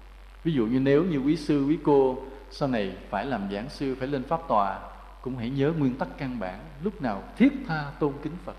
Ví 0.44 0.52
dụ 0.52 0.66
như 0.66 0.81
nếu 0.81 1.05
như 1.05 1.18
quý 1.18 1.36
sư, 1.36 1.64
quý 1.68 1.78
cô 1.82 2.18
sau 2.51 2.68
này 2.68 2.93
phải 3.10 3.27
làm 3.27 3.48
giảng 3.52 3.68
sư, 3.68 3.97
phải 3.98 4.09
lên 4.09 4.23
pháp 4.23 4.40
tòa, 4.48 4.78
cũng 5.23 5.36
hãy 5.36 5.51
nhớ 5.51 5.73
nguyên 5.78 5.94
tắc 5.94 6.09
căn 6.18 6.39
bản, 6.39 6.60
lúc 6.82 7.02
nào 7.02 7.23
thiết 7.36 7.52
tha 7.68 7.85
tôn 8.01 8.12
kính 8.23 8.32
phật, 8.44 8.56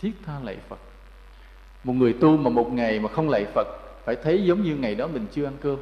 thiết 0.00 0.12
tha 0.26 0.32
lạy 0.42 0.56
phật. 0.68 0.78
Một 1.84 1.92
người 1.92 2.12
tu 2.12 2.36
mà 2.36 2.50
một 2.50 2.72
ngày 2.72 3.00
mà 3.00 3.08
không 3.08 3.28
lạy 3.28 3.44
phật, 3.54 3.66
phải 4.04 4.16
thấy 4.22 4.44
giống 4.44 4.62
như 4.62 4.76
ngày 4.76 4.94
đó 4.94 5.06
mình 5.06 5.26
chưa 5.32 5.44
ăn 5.44 5.56
cơm. 5.60 5.78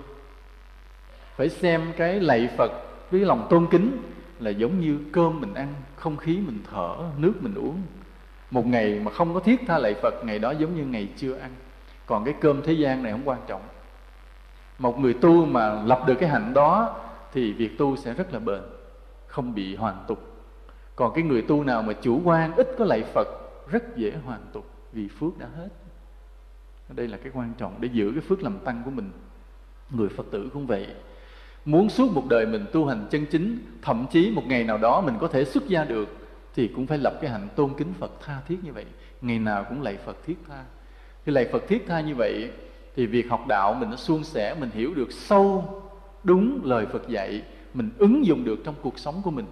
Phải 1.36 1.48
xem 1.48 1.92
cái 1.96 2.20
lạy 2.20 2.48
phật 2.56 2.72
với 3.10 3.20
lòng 3.20 3.46
tôn 3.50 3.66
kính 3.70 4.02
là 4.38 4.50
giống 4.50 4.80
như 4.80 4.98
cơm 5.12 5.40
mình 5.40 5.54
ăn, 5.54 5.74
không 5.96 6.16
khí 6.16 6.38
mình 6.46 6.58
thở, 6.70 6.96
nước 7.18 7.32
mình 7.40 7.54
uống. 7.54 7.82
Một 8.50 8.66
ngày 8.66 9.00
mà 9.04 9.10
không 9.10 9.34
có 9.34 9.40
thiết 9.40 9.60
tha 9.66 9.78
lạy 9.78 9.94
phật, 10.02 10.14
ngày 10.24 10.38
đó 10.38 10.50
giống 10.50 10.76
như 10.76 10.84
ngày 10.84 11.08
chưa 11.16 11.36
ăn 11.36 11.50
còn 12.08 12.24
cái 12.24 12.34
cơm 12.40 12.62
thế 12.62 12.72
gian 12.72 13.02
này 13.02 13.12
không 13.12 13.28
quan 13.28 13.40
trọng. 13.46 13.62
Một 14.78 14.98
người 14.98 15.14
tu 15.14 15.46
mà 15.46 15.82
lập 15.82 16.04
được 16.06 16.14
cái 16.20 16.28
hạnh 16.28 16.54
đó 16.54 17.00
thì 17.32 17.52
việc 17.52 17.78
tu 17.78 17.96
sẽ 17.96 18.14
rất 18.14 18.32
là 18.32 18.38
bền, 18.38 18.60
không 19.26 19.54
bị 19.54 19.76
hoàn 19.76 20.04
tục. 20.08 20.18
Còn 20.96 21.12
cái 21.14 21.24
người 21.24 21.42
tu 21.42 21.64
nào 21.64 21.82
mà 21.82 21.92
chủ 21.92 22.20
quan, 22.24 22.54
ít 22.56 22.68
có 22.78 22.84
lạy 22.84 23.02
phật, 23.14 23.28
rất 23.70 23.96
dễ 23.96 24.12
hoàn 24.24 24.40
tục 24.52 24.70
vì 24.92 25.08
phước 25.08 25.38
đã 25.38 25.46
hết. 25.56 25.68
Đây 26.88 27.08
là 27.08 27.16
cái 27.16 27.32
quan 27.34 27.52
trọng 27.58 27.74
để 27.80 27.88
giữ 27.92 28.10
cái 28.10 28.20
phước 28.20 28.42
làm 28.42 28.58
tăng 28.58 28.82
của 28.84 28.90
mình. 28.90 29.10
Người 29.90 30.08
phật 30.08 30.26
tử 30.30 30.50
cũng 30.52 30.66
vậy. 30.66 30.86
Muốn 31.64 31.88
suốt 31.88 32.12
một 32.12 32.24
đời 32.28 32.46
mình 32.46 32.66
tu 32.72 32.86
hành 32.86 33.06
chân 33.10 33.26
chính, 33.30 33.58
thậm 33.82 34.06
chí 34.10 34.30
một 34.30 34.42
ngày 34.46 34.64
nào 34.64 34.78
đó 34.78 35.00
mình 35.00 35.14
có 35.20 35.28
thể 35.28 35.44
xuất 35.44 35.68
gia 35.68 35.84
được, 35.84 36.08
thì 36.54 36.68
cũng 36.68 36.86
phải 36.86 36.98
lập 36.98 37.18
cái 37.20 37.30
hạnh 37.30 37.48
tôn 37.56 37.74
kính 37.74 37.92
phật 37.98 38.10
tha 38.20 38.40
thiết 38.48 38.58
như 38.62 38.72
vậy. 38.72 38.86
Ngày 39.20 39.38
nào 39.38 39.64
cũng 39.68 39.82
lạy 39.82 39.96
phật 40.04 40.16
thiết 40.26 40.36
tha 40.48 40.64
khi 41.28 41.34
lạy 41.34 41.48
phật 41.52 41.68
thiết 41.68 41.86
tha 41.86 42.00
như 42.00 42.14
vậy, 42.14 42.50
thì 42.96 43.06
việc 43.06 43.30
học 43.30 43.46
đạo 43.48 43.74
mình 43.74 43.90
nó 43.90 43.96
suôn 43.96 44.24
sẻ, 44.24 44.56
mình 44.60 44.70
hiểu 44.74 44.94
được 44.94 45.12
sâu, 45.12 45.82
đúng 46.24 46.60
lời 46.64 46.86
phật 46.86 47.08
dạy, 47.08 47.42
mình 47.74 47.90
ứng 47.98 48.26
dụng 48.26 48.44
được 48.44 48.58
trong 48.64 48.74
cuộc 48.82 48.98
sống 48.98 49.20
của 49.24 49.30
mình. 49.30 49.44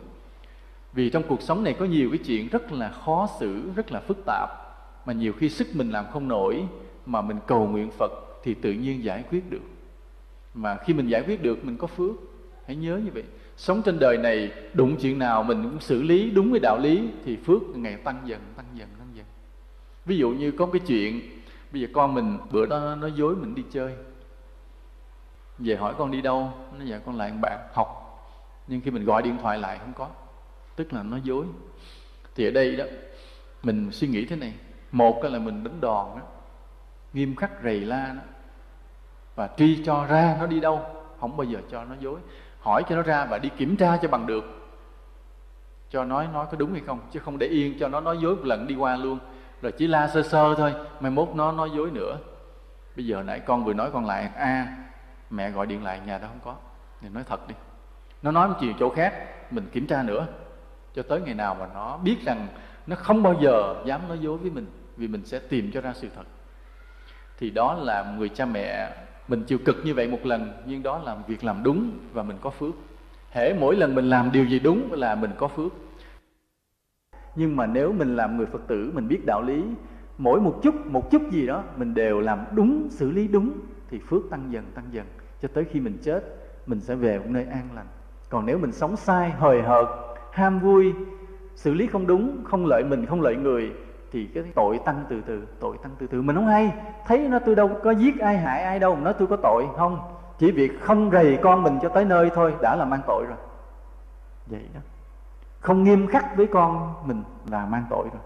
Vì 0.93 1.11
trong 1.11 1.23
cuộc 1.29 1.43
sống 1.43 1.65
này 1.65 1.75
có 1.79 1.85
nhiều 1.85 2.11
cái 2.11 2.19
chuyện 2.19 2.49
rất 2.49 2.73
là 2.73 2.89
khó 2.89 3.29
xử, 3.41 3.63
rất 3.77 3.93
là 3.93 4.01
phức 4.01 4.19
tạp, 4.27 4.49
mà 5.07 5.13
nhiều 5.13 5.33
khi 5.33 5.49
sức 5.49 5.67
mình 5.75 5.91
làm 5.91 6.05
không 6.13 6.29
nổi, 6.29 6.65
mà 7.07 7.23
mình 7.23 7.37
cầu 7.47 7.67
nguyện 7.67 7.91
phật 7.99 8.13
thì 8.45 8.55
tự 8.55 8.73
nhiên 8.73 9.05
giải 9.05 9.25
quyết 9.31 9.51
được. 9.51 9.63
Mà 10.55 10.77
khi 10.85 10.95
mình 10.95 11.09
giải 11.09 11.23
quyết 11.27 11.43
được, 11.43 11.65
mình 11.65 11.77
có 11.77 11.87
phước. 11.87 12.15
Hãy 12.67 12.77
nhớ 12.77 13.01
như 13.05 13.11
vậy. 13.15 13.25
Sống 13.57 13.83
trên 13.83 13.99
đời 13.99 14.19
này, 14.19 14.51
đụng 14.75 14.97
chuyện 15.01 15.19
nào 15.19 15.43
mình 15.43 15.63
cũng 15.63 15.81
xử 15.81 16.03
lý 16.03 16.31
đúng 16.31 16.51
với 16.51 16.61
đạo 16.61 16.79
lý, 16.79 17.09
thì 17.25 17.37
phước 17.37 17.63
ngày 17.75 17.97
tăng 17.97 18.23
dần 18.25 18.41
tăng 18.57 18.67
dần 18.75 18.89
tăng 18.99 19.09
dần. 19.15 19.27
Ví 20.07 20.17
dụ 20.17 20.31
như 20.31 20.51
có 20.51 20.67
cái 20.67 20.81
chuyện 20.87 21.21
bây 21.73 21.81
giờ 21.81 21.89
con 21.95 22.15
mình, 22.15 22.39
bữa 22.51 22.67
đó 22.67 22.95
nó 23.01 23.07
dối 23.07 23.37
mình 23.37 23.55
đi 23.55 23.65
chơi. 23.73 23.95
Về 25.59 25.77
hỏi 25.77 25.95
con 25.99 26.11
đi 26.11 26.23
đâu, 26.23 26.53
nó 26.79 26.85
dạ 26.85 26.99
con 26.99 27.17
lại 27.17 27.31
bạn 27.31 27.69
học. 27.73 28.03
Nhưng 28.67 28.81
khi 28.81 28.91
mình 28.91 29.05
gọi 29.05 29.23
điện 29.23 29.39
thoại 29.43 29.59
lại 29.59 29.79
không 29.79 29.93
có. 29.93 30.09
Tức 30.77 30.93
là 30.93 31.03
nó 31.03 31.17
dối. 31.23 31.47
Thì 32.35 32.45
ở 32.45 32.51
đây 32.51 32.77
đó, 32.77 32.85
mình 33.63 33.91
suy 33.93 34.09
nghĩ 34.09 34.25
thế 34.25 34.37
này. 34.37 34.55
Một 34.93 35.25
là 35.25 35.39
mình 35.39 35.65
đánh 35.65 35.81
đòn 35.81 36.07
đó 36.17 36.23
nghiêm 37.13 37.37
khắc 37.37 37.51
rầy 37.63 37.81
la 37.81 38.07
đó 38.07 38.23
và 39.35 39.49
truy 39.57 39.85
cho 39.85 40.07
ra 40.07 40.37
nó 40.41 40.47
đi 40.47 40.61
đâu, 40.61 40.81
không 41.21 41.37
bao 41.37 41.45
giờ 41.45 41.59
cho 41.71 41.85
nó 41.85 41.95
dối. 42.01 42.21
Hỏi 42.61 42.83
cho 42.89 42.97
nó 42.97 43.03
ra 43.03 43.27
và 43.31 43.39
đi 43.39 43.49
kiểm 43.57 43.77
tra 43.77 43.97
cho 43.97 44.09
bằng 44.09 44.27
được. 44.27 44.45
Cho 45.91 46.05
nói 46.05 46.29
nói 46.33 46.47
có 46.51 46.57
đúng 46.57 46.73
hay 46.73 46.83
không, 46.87 47.01
chứ 47.13 47.21
không 47.21 47.39
để 47.39 47.47
yên 47.47 47.79
cho 47.81 47.89
nó 47.89 48.01
nói 48.01 48.19
dối 48.23 48.37
một 48.37 48.45
lần 48.45 48.67
đi 48.67 48.75
qua 48.75 48.97
luôn 48.97 49.19
rồi 49.63 49.73
chỉ 49.73 49.87
la 49.87 50.09
sơ 50.09 50.23
sơ 50.23 50.55
thôi 50.55 50.75
mai 51.01 51.11
mốt 51.11 51.29
nó 51.35 51.53
nói 51.53 51.71
dối 51.77 51.91
nữa. 51.91 52.19
Bây 52.97 53.07
giờ 53.07 53.23
nãy 53.27 53.41
con 53.41 53.65
vừa 53.65 53.75
nói 53.75 53.91
con 53.93 54.07
lại 54.07 54.31
a 54.35 54.45
à, 54.45 54.77
mẹ 55.31 55.51
gọi 55.51 55.67
điện 55.67 55.85
lại 55.85 56.01
nhà 56.07 56.19
đó 56.19 56.29
không 56.29 56.41
có. 56.45 56.55
Thì 57.01 57.09
nói 57.09 57.25
thật 57.29 57.49
đi. 57.49 57.55
Nó 58.23 58.31
nói 58.31 58.49
một 58.49 58.55
chuyện 58.61 58.75
chỗ 58.81 58.91
khác 58.91 59.13
mình 59.51 59.69
kiểm 59.73 59.87
tra 59.87 60.03
nữa. 60.03 60.27
Cho 60.95 61.03
tới 61.03 61.21
ngày 61.21 61.35
nào 61.35 61.57
mà 61.61 61.67
nó 61.75 61.97
biết 61.97 62.17
rằng 62.25 62.47
nó 62.87 62.97
không 62.97 63.23
bao 63.23 63.35
giờ 63.41 63.75
dám 63.87 64.09
nói 64.09 64.19
dối 64.19 64.37
với 64.37 64.51
mình 64.51 64.67
vì 64.97 65.09
mình 65.09 65.25
sẽ 65.25 65.39
tìm 65.39 65.71
cho 65.75 65.81
ra 65.81 65.93
sự 65.95 66.09
thật. 66.17 66.25
Thì 67.39 67.51
đó 67.51 67.75
là 67.75 68.15
người 68.19 68.29
cha 68.29 68.45
mẹ 68.47 68.97
mình 69.29 69.45
chịu 69.45 69.59
cực 69.65 69.77
như 69.85 69.95
vậy 69.95 70.09
một 70.09 70.27
lần 70.27 70.53
nhưng 70.67 70.83
đó 70.83 70.99
là 71.05 71.17
việc 71.27 71.45
làm 71.45 71.63
đúng 71.63 71.91
và 72.13 72.23
mình 72.23 72.37
có 72.41 72.51
phước. 72.51 72.75
Hễ 73.31 73.55
mỗi 73.61 73.77
lần 73.77 73.95
mình 73.95 74.11
làm 74.11 74.33
điều 74.33 74.45
gì 74.45 74.59
đúng 74.59 74.93
là 74.93 75.15
mình 75.15 75.31
có 75.39 75.49
phước 75.49 75.73
nhưng 77.37 77.57
mà 77.57 77.67
nếu 77.67 77.93
mình 77.93 78.17
làm 78.17 78.37
người 78.37 78.47
phật 78.47 78.67
tử, 78.67 78.91
mình 78.95 79.09
biết 79.09 79.27
đạo 79.27 79.43
lý, 79.43 79.65
mỗi 80.19 80.41
một 80.41 80.59
chút 80.63 80.75
một 80.87 81.11
chút 81.11 81.23
gì 81.31 81.47
đó, 81.47 81.63
mình 81.77 81.95
đều 81.95 82.21
làm 82.21 82.45
đúng, 82.53 82.89
xử 82.91 83.11
lý 83.11 83.29
đúng, 83.29 83.53
thì 83.91 83.99
phước 83.99 84.31
tăng 84.31 84.53
dần 84.53 84.65
tăng 84.75 84.85
dần. 84.91 85.07
Cho 85.43 85.49
tới 85.55 85.65
khi 85.65 85.81
mình 85.81 85.99
chết, 86.03 86.25
mình 86.67 86.81
sẽ 86.81 86.95
về 86.95 87.19
một 87.19 87.25
nơi 87.29 87.47
an 87.51 87.69
lành. 87.75 87.87
Còn 88.29 88.47
nếu 88.47 88.59
mình 88.59 88.73
sống 88.73 88.97
sai, 88.97 89.31
hời 89.31 89.63
hợt, 89.63 89.87
ham 90.33 90.61
vui, 90.61 90.95
xử 91.55 91.75
lý 91.75 91.87
không 91.87 92.07
đúng, 92.07 92.45
không 92.45 92.67
lợi 92.67 92.85
mình, 92.85 93.07
không 93.07 93.21
lợi 93.21 93.37
người, 93.37 93.73
thì 94.13 94.27
cái 94.27 94.45
tội 94.55 94.81
tăng 94.85 95.05
từ 95.09 95.21
từ, 95.27 95.43
tội 95.61 95.77
tăng 95.83 95.93
từ 95.99 96.07
từ. 96.07 96.23
Mình 96.23 96.37
không 96.37 96.47
hay. 96.47 96.73
Thấy 97.07 97.29
nó 97.29 97.39
tôi 97.39 97.55
đâu 97.55 97.71
có 97.83 97.91
giết 97.91 98.19
ai, 98.19 98.39
hại 98.39 98.63
ai 98.63 98.79
đâu 98.79 98.95
mà 98.95 99.01
nói 99.01 99.15
tôi 99.19 99.29
có 99.29 99.37
tội, 99.43 99.67
không. 99.77 99.99
Chỉ 100.39 100.51
việc 100.51 100.81
không 100.81 101.11
rầy 101.11 101.39
con 101.43 101.63
mình 101.63 101.79
cho 101.83 101.89
tới 101.89 102.05
nơi 102.05 102.31
thôi, 102.35 102.55
đã 102.63 102.77
là 102.77 102.85
mang 102.85 103.01
tội 103.07 103.25
rồi. 103.29 103.37
Vậy 104.47 104.63
đó 104.75 104.81
không 105.61 105.85
nghiêm 105.85 106.07
khắc 106.07 106.37
với 106.37 106.47
con 106.47 106.95
mình 107.07 107.23
là 107.51 107.67
mang 107.67 107.85
tội 107.91 108.09
rồi. 108.13 108.23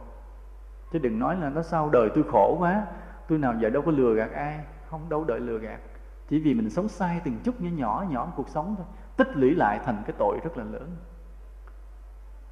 Chứ 0.92 0.98
đừng 0.98 1.18
nói 1.18 1.36
là 1.36 1.50
nó 1.50 1.62
sau 1.62 1.88
đời 1.88 2.10
tôi 2.14 2.24
khổ 2.32 2.56
quá, 2.60 2.86
tôi 3.28 3.38
nào 3.38 3.54
giờ 3.58 3.70
đâu 3.70 3.82
có 3.82 3.92
lừa 3.92 4.14
gạt 4.14 4.32
ai, 4.32 4.60
không 4.90 5.08
đâu 5.08 5.24
đợi 5.24 5.40
lừa 5.40 5.58
gạt. 5.58 5.80
Chỉ 6.28 6.40
vì 6.40 6.54
mình 6.54 6.70
sống 6.70 6.88
sai 6.88 7.20
từng 7.24 7.38
chút 7.44 7.60
nhỏ 7.60 7.70
nhỏ 7.76 8.04
nhỏ 8.10 8.32
cuộc 8.36 8.48
sống 8.48 8.74
thôi, 8.76 8.86
tích 9.16 9.36
lũy 9.36 9.54
lại 9.54 9.80
thành 9.84 10.02
cái 10.06 10.14
tội 10.18 10.38
rất 10.44 10.56
là 10.56 10.64
lớn. 10.64 10.96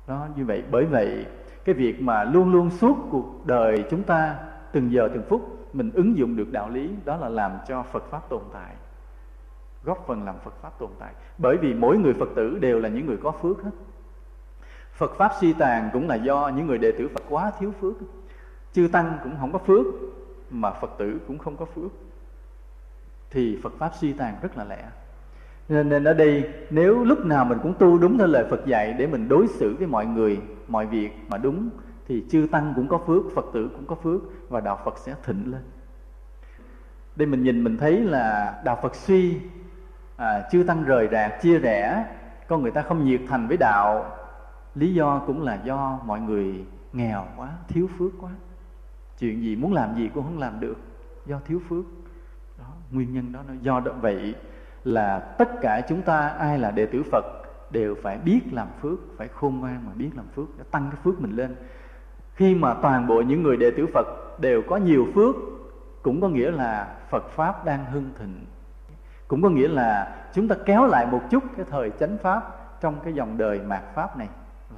Đó, 0.06 0.26
như 0.36 0.44
vậy, 0.44 0.64
bởi 0.70 0.84
vậy, 0.84 1.26
cái 1.64 1.74
việc 1.74 2.02
mà 2.02 2.24
luôn 2.24 2.52
luôn 2.52 2.70
suốt 2.70 2.96
cuộc 3.10 3.46
đời 3.46 3.84
chúng 3.90 4.02
ta, 4.02 4.36
từng 4.72 4.92
giờ 4.92 5.09
từng 5.14 5.24
phút, 5.28 5.68
mình 5.72 5.90
ứng 5.94 6.16
dụng 6.16 6.36
được 6.36 6.52
đạo 6.52 6.70
lý, 6.70 6.90
đó 7.05 7.16
là 7.16 7.28
làm 7.28 7.52
cho 7.68 7.82
Phật 7.82 8.05
pháp 8.10 8.28
tồn 8.28 8.42
tại, 8.52 8.74
góp 9.84 10.05
phần 10.06 10.24
làm 10.24 10.38
Phật 10.44 10.55
pháp 10.62 10.78
tồn 10.78 10.90
tại. 10.98 11.12
Bởi 11.38 11.56
vì 11.56 11.74
mỗi 11.74 11.98
người 11.98 12.14
Phật 12.14 12.28
tử 12.36 12.59
đều 12.59 12.80
là 12.80 12.88
những 12.88 13.06
người 13.06 13.16
có 13.16 13.30
phước 13.30 13.62
hết. 13.62 13.70
Phật 14.98 15.14
pháp 15.16 15.32
suy 15.40 15.52
tàn 15.52 15.90
cũng 15.92 16.08
là 16.08 16.14
do 16.14 16.50
những 16.56 16.66
người 16.66 16.78
đệ 16.78 16.92
tử 16.92 17.08
Phật 17.08 17.22
quá 17.28 17.52
thiếu 17.58 17.72
phước. 17.80 17.94
Chư 18.72 18.88
tăng 18.92 19.18
cũng 19.22 19.36
không 19.40 19.52
có 19.52 19.58
phước 19.58 19.86
mà 20.50 20.70
Phật 20.70 20.90
tử 20.98 21.20
cũng 21.26 21.38
không 21.38 21.56
có 21.56 21.64
phước. 21.64 21.92
Thì 23.30 23.58
Phật 23.62 23.72
pháp 23.78 23.90
suy 24.00 24.12
tàn 24.12 24.34
rất 24.42 24.56
là 24.56 24.64
lẽ 24.64 24.84
nên, 25.68 25.88
nên 25.88 26.04
ở 26.04 26.14
đây 26.14 26.50
nếu 26.70 27.04
lúc 27.04 27.26
nào 27.26 27.44
mình 27.44 27.58
cũng 27.62 27.74
tu 27.78 27.98
đúng 27.98 28.18
theo 28.18 28.26
lời 28.26 28.44
Phật 28.50 28.66
dạy 28.66 28.92
để 28.98 29.06
mình 29.06 29.28
đối 29.28 29.46
xử 29.48 29.76
với 29.78 29.86
mọi 29.86 30.06
người 30.06 30.40
mọi 30.68 30.86
việc 30.86 31.10
mà 31.28 31.38
đúng 31.38 31.70
thì 32.08 32.24
chư 32.30 32.46
tăng 32.52 32.72
cũng 32.76 32.88
có 32.88 32.98
phước 33.06 33.22
phật 33.34 33.44
tử 33.52 33.70
cũng 33.74 33.86
có 33.86 33.94
phước 33.94 34.20
và 34.48 34.60
đạo 34.60 34.80
phật 34.84 34.98
sẽ 34.98 35.14
thịnh 35.24 35.52
lên. 35.52 35.60
Đây 37.16 37.26
mình 37.26 37.42
nhìn 37.42 37.64
mình 37.64 37.76
thấy 37.76 38.00
là 38.00 38.54
đạo 38.64 38.78
phật 38.82 38.94
suy 38.94 39.40
à, 40.16 40.42
chư 40.52 40.64
tăng 40.66 40.84
rời 40.84 41.08
rạc 41.12 41.42
chia 41.42 41.58
rẽ 41.58 42.06
con 42.48 42.62
người 42.62 42.70
ta 42.70 42.82
không 42.82 43.04
nhiệt 43.04 43.20
thành 43.28 43.48
với 43.48 43.56
đạo 43.56 44.18
lý 44.78 44.94
do 44.94 45.22
cũng 45.26 45.42
là 45.42 45.60
do 45.64 46.00
mọi 46.05 46.20
người 46.20 46.64
nghèo 46.92 47.26
quá, 47.36 47.48
thiếu 47.68 47.88
phước 47.98 48.12
quá. 48.20 48.30
Chuyện 49.18 49.42
gì 49.42 49.56
muốn 49.56 49.72
làm 49.72 49.96
gì 49.96 50.10
cũng 50.14 50.24
không 50.24 50.38
làm 50.38 50.60
được, 50.60 50.76
do 51.26 51.40
thiếu 51.46 51.60
phước. 51.68 51.84
Đó, 52.59 52.64
nguyên 52.90 53.12
nhân 53.12 53.32
đó 53.32 53.40
do 53.62 53.80
đó. 53.80 53.92
Vậy 54.00 54.34
là 54.84 55.18
tất 55.18 55.48
cả 55.60 55.80
chúng 55.88 56.02
ta, 56.02 56.28
ai 56.28 56.59
là 56.59 56.70
đệ 56.70 56.86
tử 56.86 57.02
phật, 57.12 57.24
đều 57.70 57.94
phải 58.02 58.18
biết 58.18 58.40
làm 58.52 58.68
phước, 58.80 58.98
phải 59.16 59.28
khôn 59.28 59.59
ngoan 59.60 59.86
mà 59.86 59.92
biết 59.94 60.10
làm 60.16 60.26
phước, 60.34 60.59
để 60.59 60.64
tăng 60.70 60.88
cái 60.90 61.00
phước 61.05 61.20
mình 61.20 61.30
lên. 61.30 61.56
Khi 62.34 62.55
mà 62.55 62.74
toàn 62.74 63.06
bộ 63.06 63.20
những 63.20 63.42
người 63.42 63.56
đệ 63.56 63.70
tử 63.76 63.86
Phật 63.94 64.06
đều 64.40 64.62
có 64.68 64.76
nhiều 64.76 65.06
phước, 65.14 65.34
cũng 66.02 66.20
có 66.20 66.28
nghĩa 66.28 66.50
là 66.50 66.96
Phật 67.10 67.28
pháp 67.30 67.64
đang 67.64 67.84
hưng 67.84 68.10
thịnh. 68.18 68.46
Cũng 69.28 69.42
có 69.42 69.48
nghĩa 69.48 69.68
là 69.68 70.16
chúng 70.34 70.48
ta 70.48 70.56
kéo 70.64 70.86
lại 70.86 71.06
một 71.06 71.20
chút 71.30 71.42
cái 71.56 71.66
thời 71.70 71.90
chánh 72.00 72.18
pháp 72.18 72.42
trong 72.80 72.94
cái 73.05 73.12
dòng 73.12 73.38
đời 73.38 73.60
mạt 73.60 73.82
pháp 73.94 74.16
này 74.16 74.28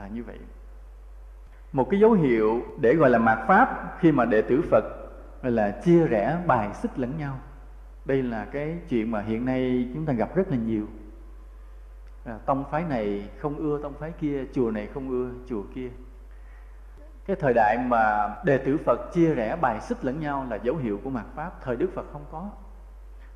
là 0.00 0.08
như 0.08 0.24
vậy. 0.24 0.38
Một 1.72 1.86
cái 1.90 2.00
dấu 2.00 2.12
hiệu 2.12 2.62
để 2.80 2.94
gọi 2.94 3.10
là 3.10 3.18
mạt 3.18 3.38
pháp 3.48 3.96
khi 3.98 4.12
mà 4.12 4.24
đệ 4.24 4.42
tử 4.42 4.62
Phật 4.70 4.84
là 5.42 5.70
chia 5.70 6.06
rẽ 6.06 6.38
bài 6.46 6.74
xích 6.74 6.98
lẫn 6.98 7.18
nhau. 7.18 7.38
Đây 8.04 8.22
là 8.22 8.44
cái 8.44 8.78
chuyện 8.88 9.10
mà 9.10 9.20
hiện 9.20 9.44
nay 9.44 9.90
chúng 9.94 10.06
ta 10.06 10.12
gặp 10.12 10.34
rất 10.34 10.48
là 10.48 10.56
nhiều. 10.56 10.86
À, 12.24 12.38
tông 12.46 12.64
phái 12.70 12.84
này 12.84 13.28
không 13.38 13.56
ưa 13.56 13.82
tông 13.82 13.94
phái 13.94 14.12
kia 14.12 14.44
chùa 14.54 14.70
này 14.70 14.86
không 14.94 15.10
ưa 15.10 15.30
chùa 15.48 15.62
kia. 15.74 15.90
Cái 17.26 17.36
thời 17.40 17.52
đại 17.54 17.78
mà 17.86 18.34
đệ 18.44 18.58
tử 18.58 18.76
Phật 18.84 19.00
chia 19.12 19.34
rẽ 19.34 19.56
bài 19.56 19.80
xích 19.80 20.04
lẫn 20.04 20.20
nhau 20.20 20.46
là 20.50 20.56
dấu 20.56 20.76
hiệu 20.76 21.00
của 21.04 21.10
mạt 21.10 21.26
pháp. 21.34 21.62
Thời 21.62 21.76
Đức 21.76 21.90
Phật 21.94 22.06
không 22.12 22.24
có. 22.32 22.50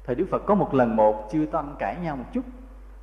Thời 0.05 0.15
Đức 0.15 0.27
Phật 0.31 0.43
có 0.47 0.55
một 0.55 0.75
lần 0.75 0.97
một 0.97 1.29
chưa 1.33 1.47
tăng 1.47 1.77
cãi 1.79 1.97
nhau 2.03 2.17
một 2.17 2.27
chút 2.33 2.45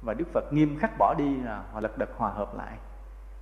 và 0.01 0.13
Đức 0.13 0.25
Phật 0.33 0.53
nghiêm 0.53 0.77
khắc 0.79 0.91
bỏ 0.97 1.15
đi 1.17 1.37
là 1.37 1.63
họ 1.71 1.79
lật 1.79 1.97
đật 1.97 2.09
hòa 2.17 2.29
hợp 2.31 2.57
lại 2.57 2.77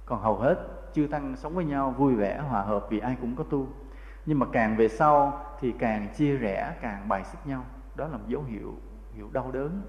còn 0.09 0.21
hầu 0.21 0.35
hết 0.35 0.55
chư 0.93 1.07
tăng 1.07 1.35
sống 1.35 1.55
với 1.55 1.65
nhau, 1.65 1.91
vui 1.97 2.15
vẻ, 2.15 2.37
hòa 2.37 2.61
hợp 2.61 2.87
vì 2.89 2.99
ai 2.99 3.17
cũng 3.21 3.35
có 3.35 3.43
tu. 3.43 3.67
Nhưng 4.25 4.39
mà 4.39 4.45
càng 4.51 4.77
về 4.77 4.87
sau 4.87 5.45
thì 5.59 5.73
càng 5.79 6.07
chia 6.15 6.37
rẽ, 6.37 6.75
càng 6.81 7.07
bài 7.07 7.23
xích 7.23 7.39
nhau. 7.45 7.65
Đó 7.95 8.07
là 8.07 8.17
một 8.17 8.23
dấu 8.27 8.43
hiệu 8.43 8.73
hiệu 9.15 9.29
đau 9.33 9.51
đớn. 9.51 9.81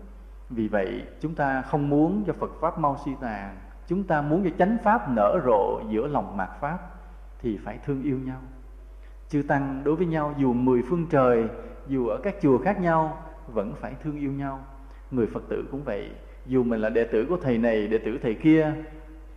Vì 0.50 0.68
vậy, 0.68 1.02
chúng 1.20 1.34
ta 1.34 1.62
không 1.62 1.88
muốn 1.88 2.24
cho 2.26 2.32
Phật 2.32 2.50
pháp 2.60 2.78
mau 2.78 2.96
suy 3.04 3.12
tàn. 3.20 3.56
Chúng 3.86 4.04
ta 4.04 4.22
muốn 4.22 4.44
cho 4.44 4.50
chánh 4.58 4.76
pháp 4.84 5.08
nở 5.08 5.40
rộ 5.44 5.80
giữa 5.88 6.06
lòng 6.06 6.36
mạt 6.36 6.50
pháp 6.60 6.78
thì 7.38 7.58
phải 7.64 7.78
thương 7.78 8.02
yêu 8.02 8.18
nhau. 8.18 8.40
Chư 9.28 9.42
tăng 9.42 9.84
đối 9.84 9.96
với 9.96 10.06
nhau 10.06 10.34
dù 10.38 10.52
mười 10.52 10.82
phương 10.88 11.06
trời, 11.10 11.48
dù 11.86 12.06
ở 12.06 12.20
các 12.22 12.34
chùa 12.42 12.58
khác 12.58 12.80
nhau, 12.80 13.18
vẫn 13.46 13.74
phải 13.80 13.94
thương 14.02 14.16
yêu 14.16 14.32
nhau. 14.32 14.60
Người 15.10 15.26
phật 15.26 15.42
tử 15.48 15.68
cũng 15.70 15.84
vậy. 15.84 16.10
Dù 16.46 16.62
mình 16.62 16.80
là 16.80 16.88
đệ 16.88 17.04
tử 17.04 17.26
của 17.28 17.36
thầy 17.42 17.58
này, 17.58 17.88
đệ 17.88 17.98
tử 17.98 18.18
thầy 18.22 18.34
kia 18.34 18.74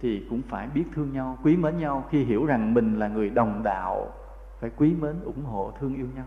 thì 0.04 0.26
cũng 0.30 0.42
phải 0.50 0.68
biết 0.68 0.84
thương 0.96 1.14
nhau, 1.14 1.38
quý 1.44 1.58
mến 1.58 1.78
nhau 1.78 2.04
khi 2.10 2.24
hiểu 2.24 2.46
rằng 2.46 2.74
mình 2.74 3.00
là 3.00 3.08
người 3.08 3.30
đồng 3.30 3.64
đạo, 3.64 4.12
phải 4.60 4.72
quý 4.78 4.96
mến, 5.02 5.16
ủng 5.24 5.46
hộ, 5.46 5.72
thương 5.80 5.96
yêu 5.96 6.08
nhau 6.16 6.26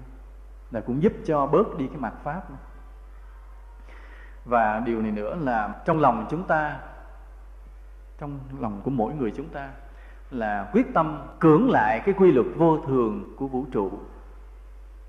là 0.71 0.81
cũng 0.81 1.03
giúp 1.03 1.13
cho 1.27 1.47
bớt 1.47 1.79
đi 1.79 1.87
cái 1.87 1.97
mặt 1.97 2.13
pháp 2.23 2.51
nữa. 2.51 2.57
và 4.45 4.81
điều 4.81 5.03
này 5.03 5.11
nữa 5.11 5.37
là 5.41 5.83
trong 5.85 6.01
lòng 6.01 6.27
chúng 6.31 6.45
ta, 6.45 6.77
trong 8.19 8.39
lòng 8.59 8.81
của 8.85 8.91
mỗi 8.91 9.15
người 9.15 9.33
chúng 9.37 9.49
ta, 9.49 9.69
là 10.31 10.71
quyết 10.73 10.95
tâm 10.95 11.23
cưỡng 11.39 11.71
lại 11.71 12.03
cái 12.05 12.15
quy 12.19 12.33
luật 12.33 12.47
vô 12.57 12.79
thường 12.87 13.35
của 13.37 13.47
vũ 13.47 13.67
trụ, 13.73 13.91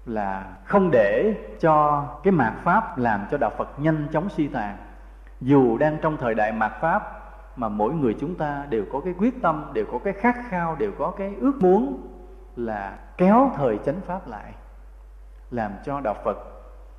là 0.06 0.58
không 0.66 0.92
để 0.92 1.36
cho 1.60 2.06
cái 2.24 2.32
mạt 2.32 2.54
pháp 2.64 2.98
làm 2.98 3.26
cho 3.32 3.38
đạo 3.38 3.52
Phật 3.58 3.80
nhanh 3.80 4.08
chóng 4.12 4.30
suy 4.30 4.48
tàn. 4.48 4.78
Dù 5.42 5.78
đang 5.78 5.98
trong 6.02 6.18
thời 6.18 6.36
đại 6.36 6.52
mạt 6.52 6.72
pháp 6.82 7.17
mà 7.58 7.70
mỗi 7.70 7.94
người 7.94 8.16
chúng 8.20 8.36
ta 8.36 8.66
đều 8.70 8.86
có 8.92 9.00
cái 9.00 9.14
quyết 9.18 9.42
tâm, 9.42 9.72
đều 9.74 9.86
có 9.92 10.00
cái 10.04 10.14
khát 10.14 10.36
khao, 10.50 10.76
đều 10.76 10.92
có 10.98 11.12
cái 11.12 11.36
ước 11.36 11.62
muốn 11.62 12.08
là 12.56 13.00
kéo 13.18 13.52
thời 13.56 13.78
chánh 13.86 14.02
pháp 14.02 14.28
lại, 14.28 14.54
làm 15.52 15.72
cho 15.86 16.02
đạo 16.02 16.16
Phật 16.24 16.38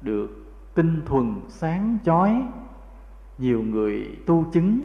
được 0.01 0.28
tinh 0.74 1.02
thuần 1.06 1.40
sáng 1.48 1.98
chói, 2.05 2.43
nhiều 3.39 3.62
người 3.62 4.18
tu 4.26 4.44
chứng, 4.52 4.80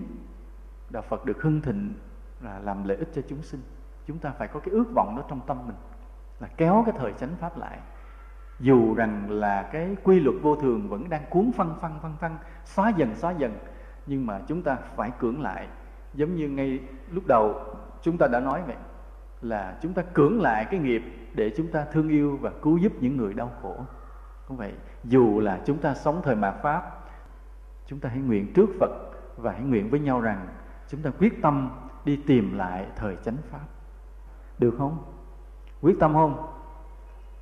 đạo 0.89 1.03
Phật 1.09 1.25
được 1.25 1.41
hưng 1.41 1.61
thịnh 1.61 1.93
là 2.41 2.59
làm 2.59 2.87
lợi 2.87 2.97
ích 2.97 3.09
cho 3.15 3.21
chúng 3.29 3.41
sinh. 3.41 3.61
Chúng 4.07 4.17
ta 4.17 4.31
phải 4.37 4.47
có 4.47 4.59
cái 4.59 4.73
ước 4.73 4.93
vọng 4.95 5.15
đó 5.17 5.23
trong 5.29 5.39
tâm 5.47 5.57
mình 5.67 5.75
là 6.39 6.47
kéo 6.57 6.83
cái 6.85 6.95
thời 6.99 7.13
chánh 7.13 7.35
pháp 7.39 7.57
lại 7.57 7.79
dù 8.59 8.93
rằng 8.93 9.29
là 9.29 9.69
cái 9.73 9.95
quy 10.03 10.19
luật 10.19 10.35
vô 10.41 10.55
thường 10.55 10.89
vẫn 10.89 11.09
đang 11.09 11.23
cuốn 11.29 11.51
phân 11.55 11.75
phân 11.81 11.99
phân 12.01 12.13
phân 12.19 12.37
xóa 12.65 12.89
dần 12.89 13.15
xóa 13.15 13.31
dần 13.31 13.57
nhưng 14.05 14.25
mà 14.25 14.41
chúng 14.47 14.61
ta 14.61 14.77
phải 14.95 15.11
cưỡng 15.19 15.41
lại. 15.41 15.67
Giống 16.13 16.35
như 16.35 16.49
ngay 16.49 16.79
lúc 17.11 17.23
đầu 17.27 17.55
chúng 18.01 18.17
ta 18.17 18.27
đã 18.27 18.39
nói 18.39 18.61
vậy, 18.67 18.75
là 19.41 19.77
chúng 19.81 19.93
ta 19.93 20.01
cưỡng 20.01 20.41
lại 20.41 20.65
cái 20.71 20.79
nghiệp 20.79 21.03
để 21.33 21.53
chúng 21.57 21.67
ta 21.67 21.85
thương 21.91 22.09
yêu 22.09 22.37
và 22.41 22.51
cứu 22.61 22.77
giúp 22.77 22.93
những 22.99 23.17
người 23.17 23.33
đau 23.33 23.51
khổ. 23.61 23.75
Cũng 24.47 24.57
vậy 24.57 24.73
dù 25.03 25.39
là 25.39 25.61
chúng 25.65 25.77
ta 25.77 25.93
sống 25.93 26.21
thời 26.23 26.35
mạt 26.35 26.55
pháp, 26.61 26.99
chúng 27.87 27.99
ta 27.99 28.09
hãy 28.09 28.19
nguyện 28.19 28.53
trước 28.53 28.69
phật 28.79 28.91
và 29.37 29.51
hãy 29.51 29.61
nguyện 29.61 29.89
với 29.89 29.99
nhau 29.99 30.21
rằng 30.21 30.47
chúng 30.87 31.01
ta 31.01 31.09
quyết 31.19 31.41
tâm 31.41 31.69
đi 32.05 32.21
tìm 32.27 32.57
lại 32.57 32.87
thời 32.95 33.15
chánh 33.23 33.37
pháp. 33.49 33.65
Được 34.59 34.75
không? 34.77 35.03
Quyết 35.81 35.95
tâm 35.99 36.13
không? 36.13 36.47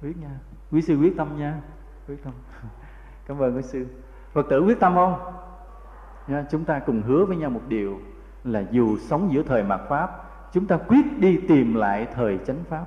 Quyết 0.01 0.17
nha. 0.17 0.39
Quý 0.71 0.81
sư 0.81 0.97
quyết 0.97 1.13
tâm 1.17 1.37
nha. 1.37 1.61
Quyết 2.07 2.23
tâm. 2.23 2.33
Cảm 3.27 3.39
ơn 3.39 3.55
quý 3.55 3.61
sư. 3.61 3.87
Phật 4.33 4.45
tử 4.49 4.61
quyết 4.61 4.79
tâm 4.79 4.93
không? 4.95 5.33
Chúng 6.51 6.65
ta 6.65 6.79
cùng 6.79 7.01
hứa 7.01 7.25
với 7.25 7.37
nhau 7.37 7.49
một 7.49 7.61
điều 7.67 7.99
là 8.43 8.63
dù 8.71 8.97
sống 8.97 9.29
giữa 9.33 9.43
thời 9.43 9.63
mạt 9.63 9.81
pháp, 9.89 10.09
chúng 10.53 10.67
ta 10.67 10.77
quyết 10.77 11.19
đi 11.19 11.39
tìm 11.47 11.73
lại 11.73 12.07
thời 12.15 12.39
chánh 12.45 12.63
pháp. 12.69 12.85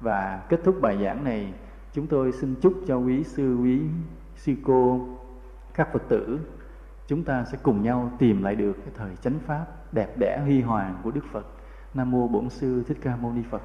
Và 0.00 0.42
kết 0.48 0.60
thúc 0.64 0.76
bài 0.80 0.98
giảng 1.04 1.24
này, 1.24 1.52
chúng 1.92 2.06
tôi 2.06 2.32
xin 2.32 2.54
chúc 2.62 2.74
cho 2.86 2.96
quý 2.96 3.24
sư 3.24 3.56
quý 3.62 3.80
sư 4.36 4.54
cô, 4.64 5.08
các 5.74 5.92
phật 5.92 6.02
tử, 6.08 6.40
chúng 7.06 7.24
ta 7.24 7.44
sẽ 7.44 7.58
cùng 7.62 7.82
nhau 7.82 8.10
tìm 8.18 8.42
lại 8.42 8.54
được 8.54 8.72
cái 8.72 8.94
thời 8.96 9.16
chánh 9.16 9.38
pháp 9.46 9.66
đẹp 9.92 10.18
đẽ 10.18 10.40
huy 10.44 10.60
hoàng 10.60 11.00
của 11.02 11.10
đức 11.10 11.24
phật. 11.32 11.46
Nam 11.94 12.10
mô 12.10 12.28
bổn 12.28 12.48
sư 12.48 12.84
thích 12.88 12.98
ca 13.02 13.16
mâu 13.16 13.32
ni 13.32 13.42
phật. 13.50 13.62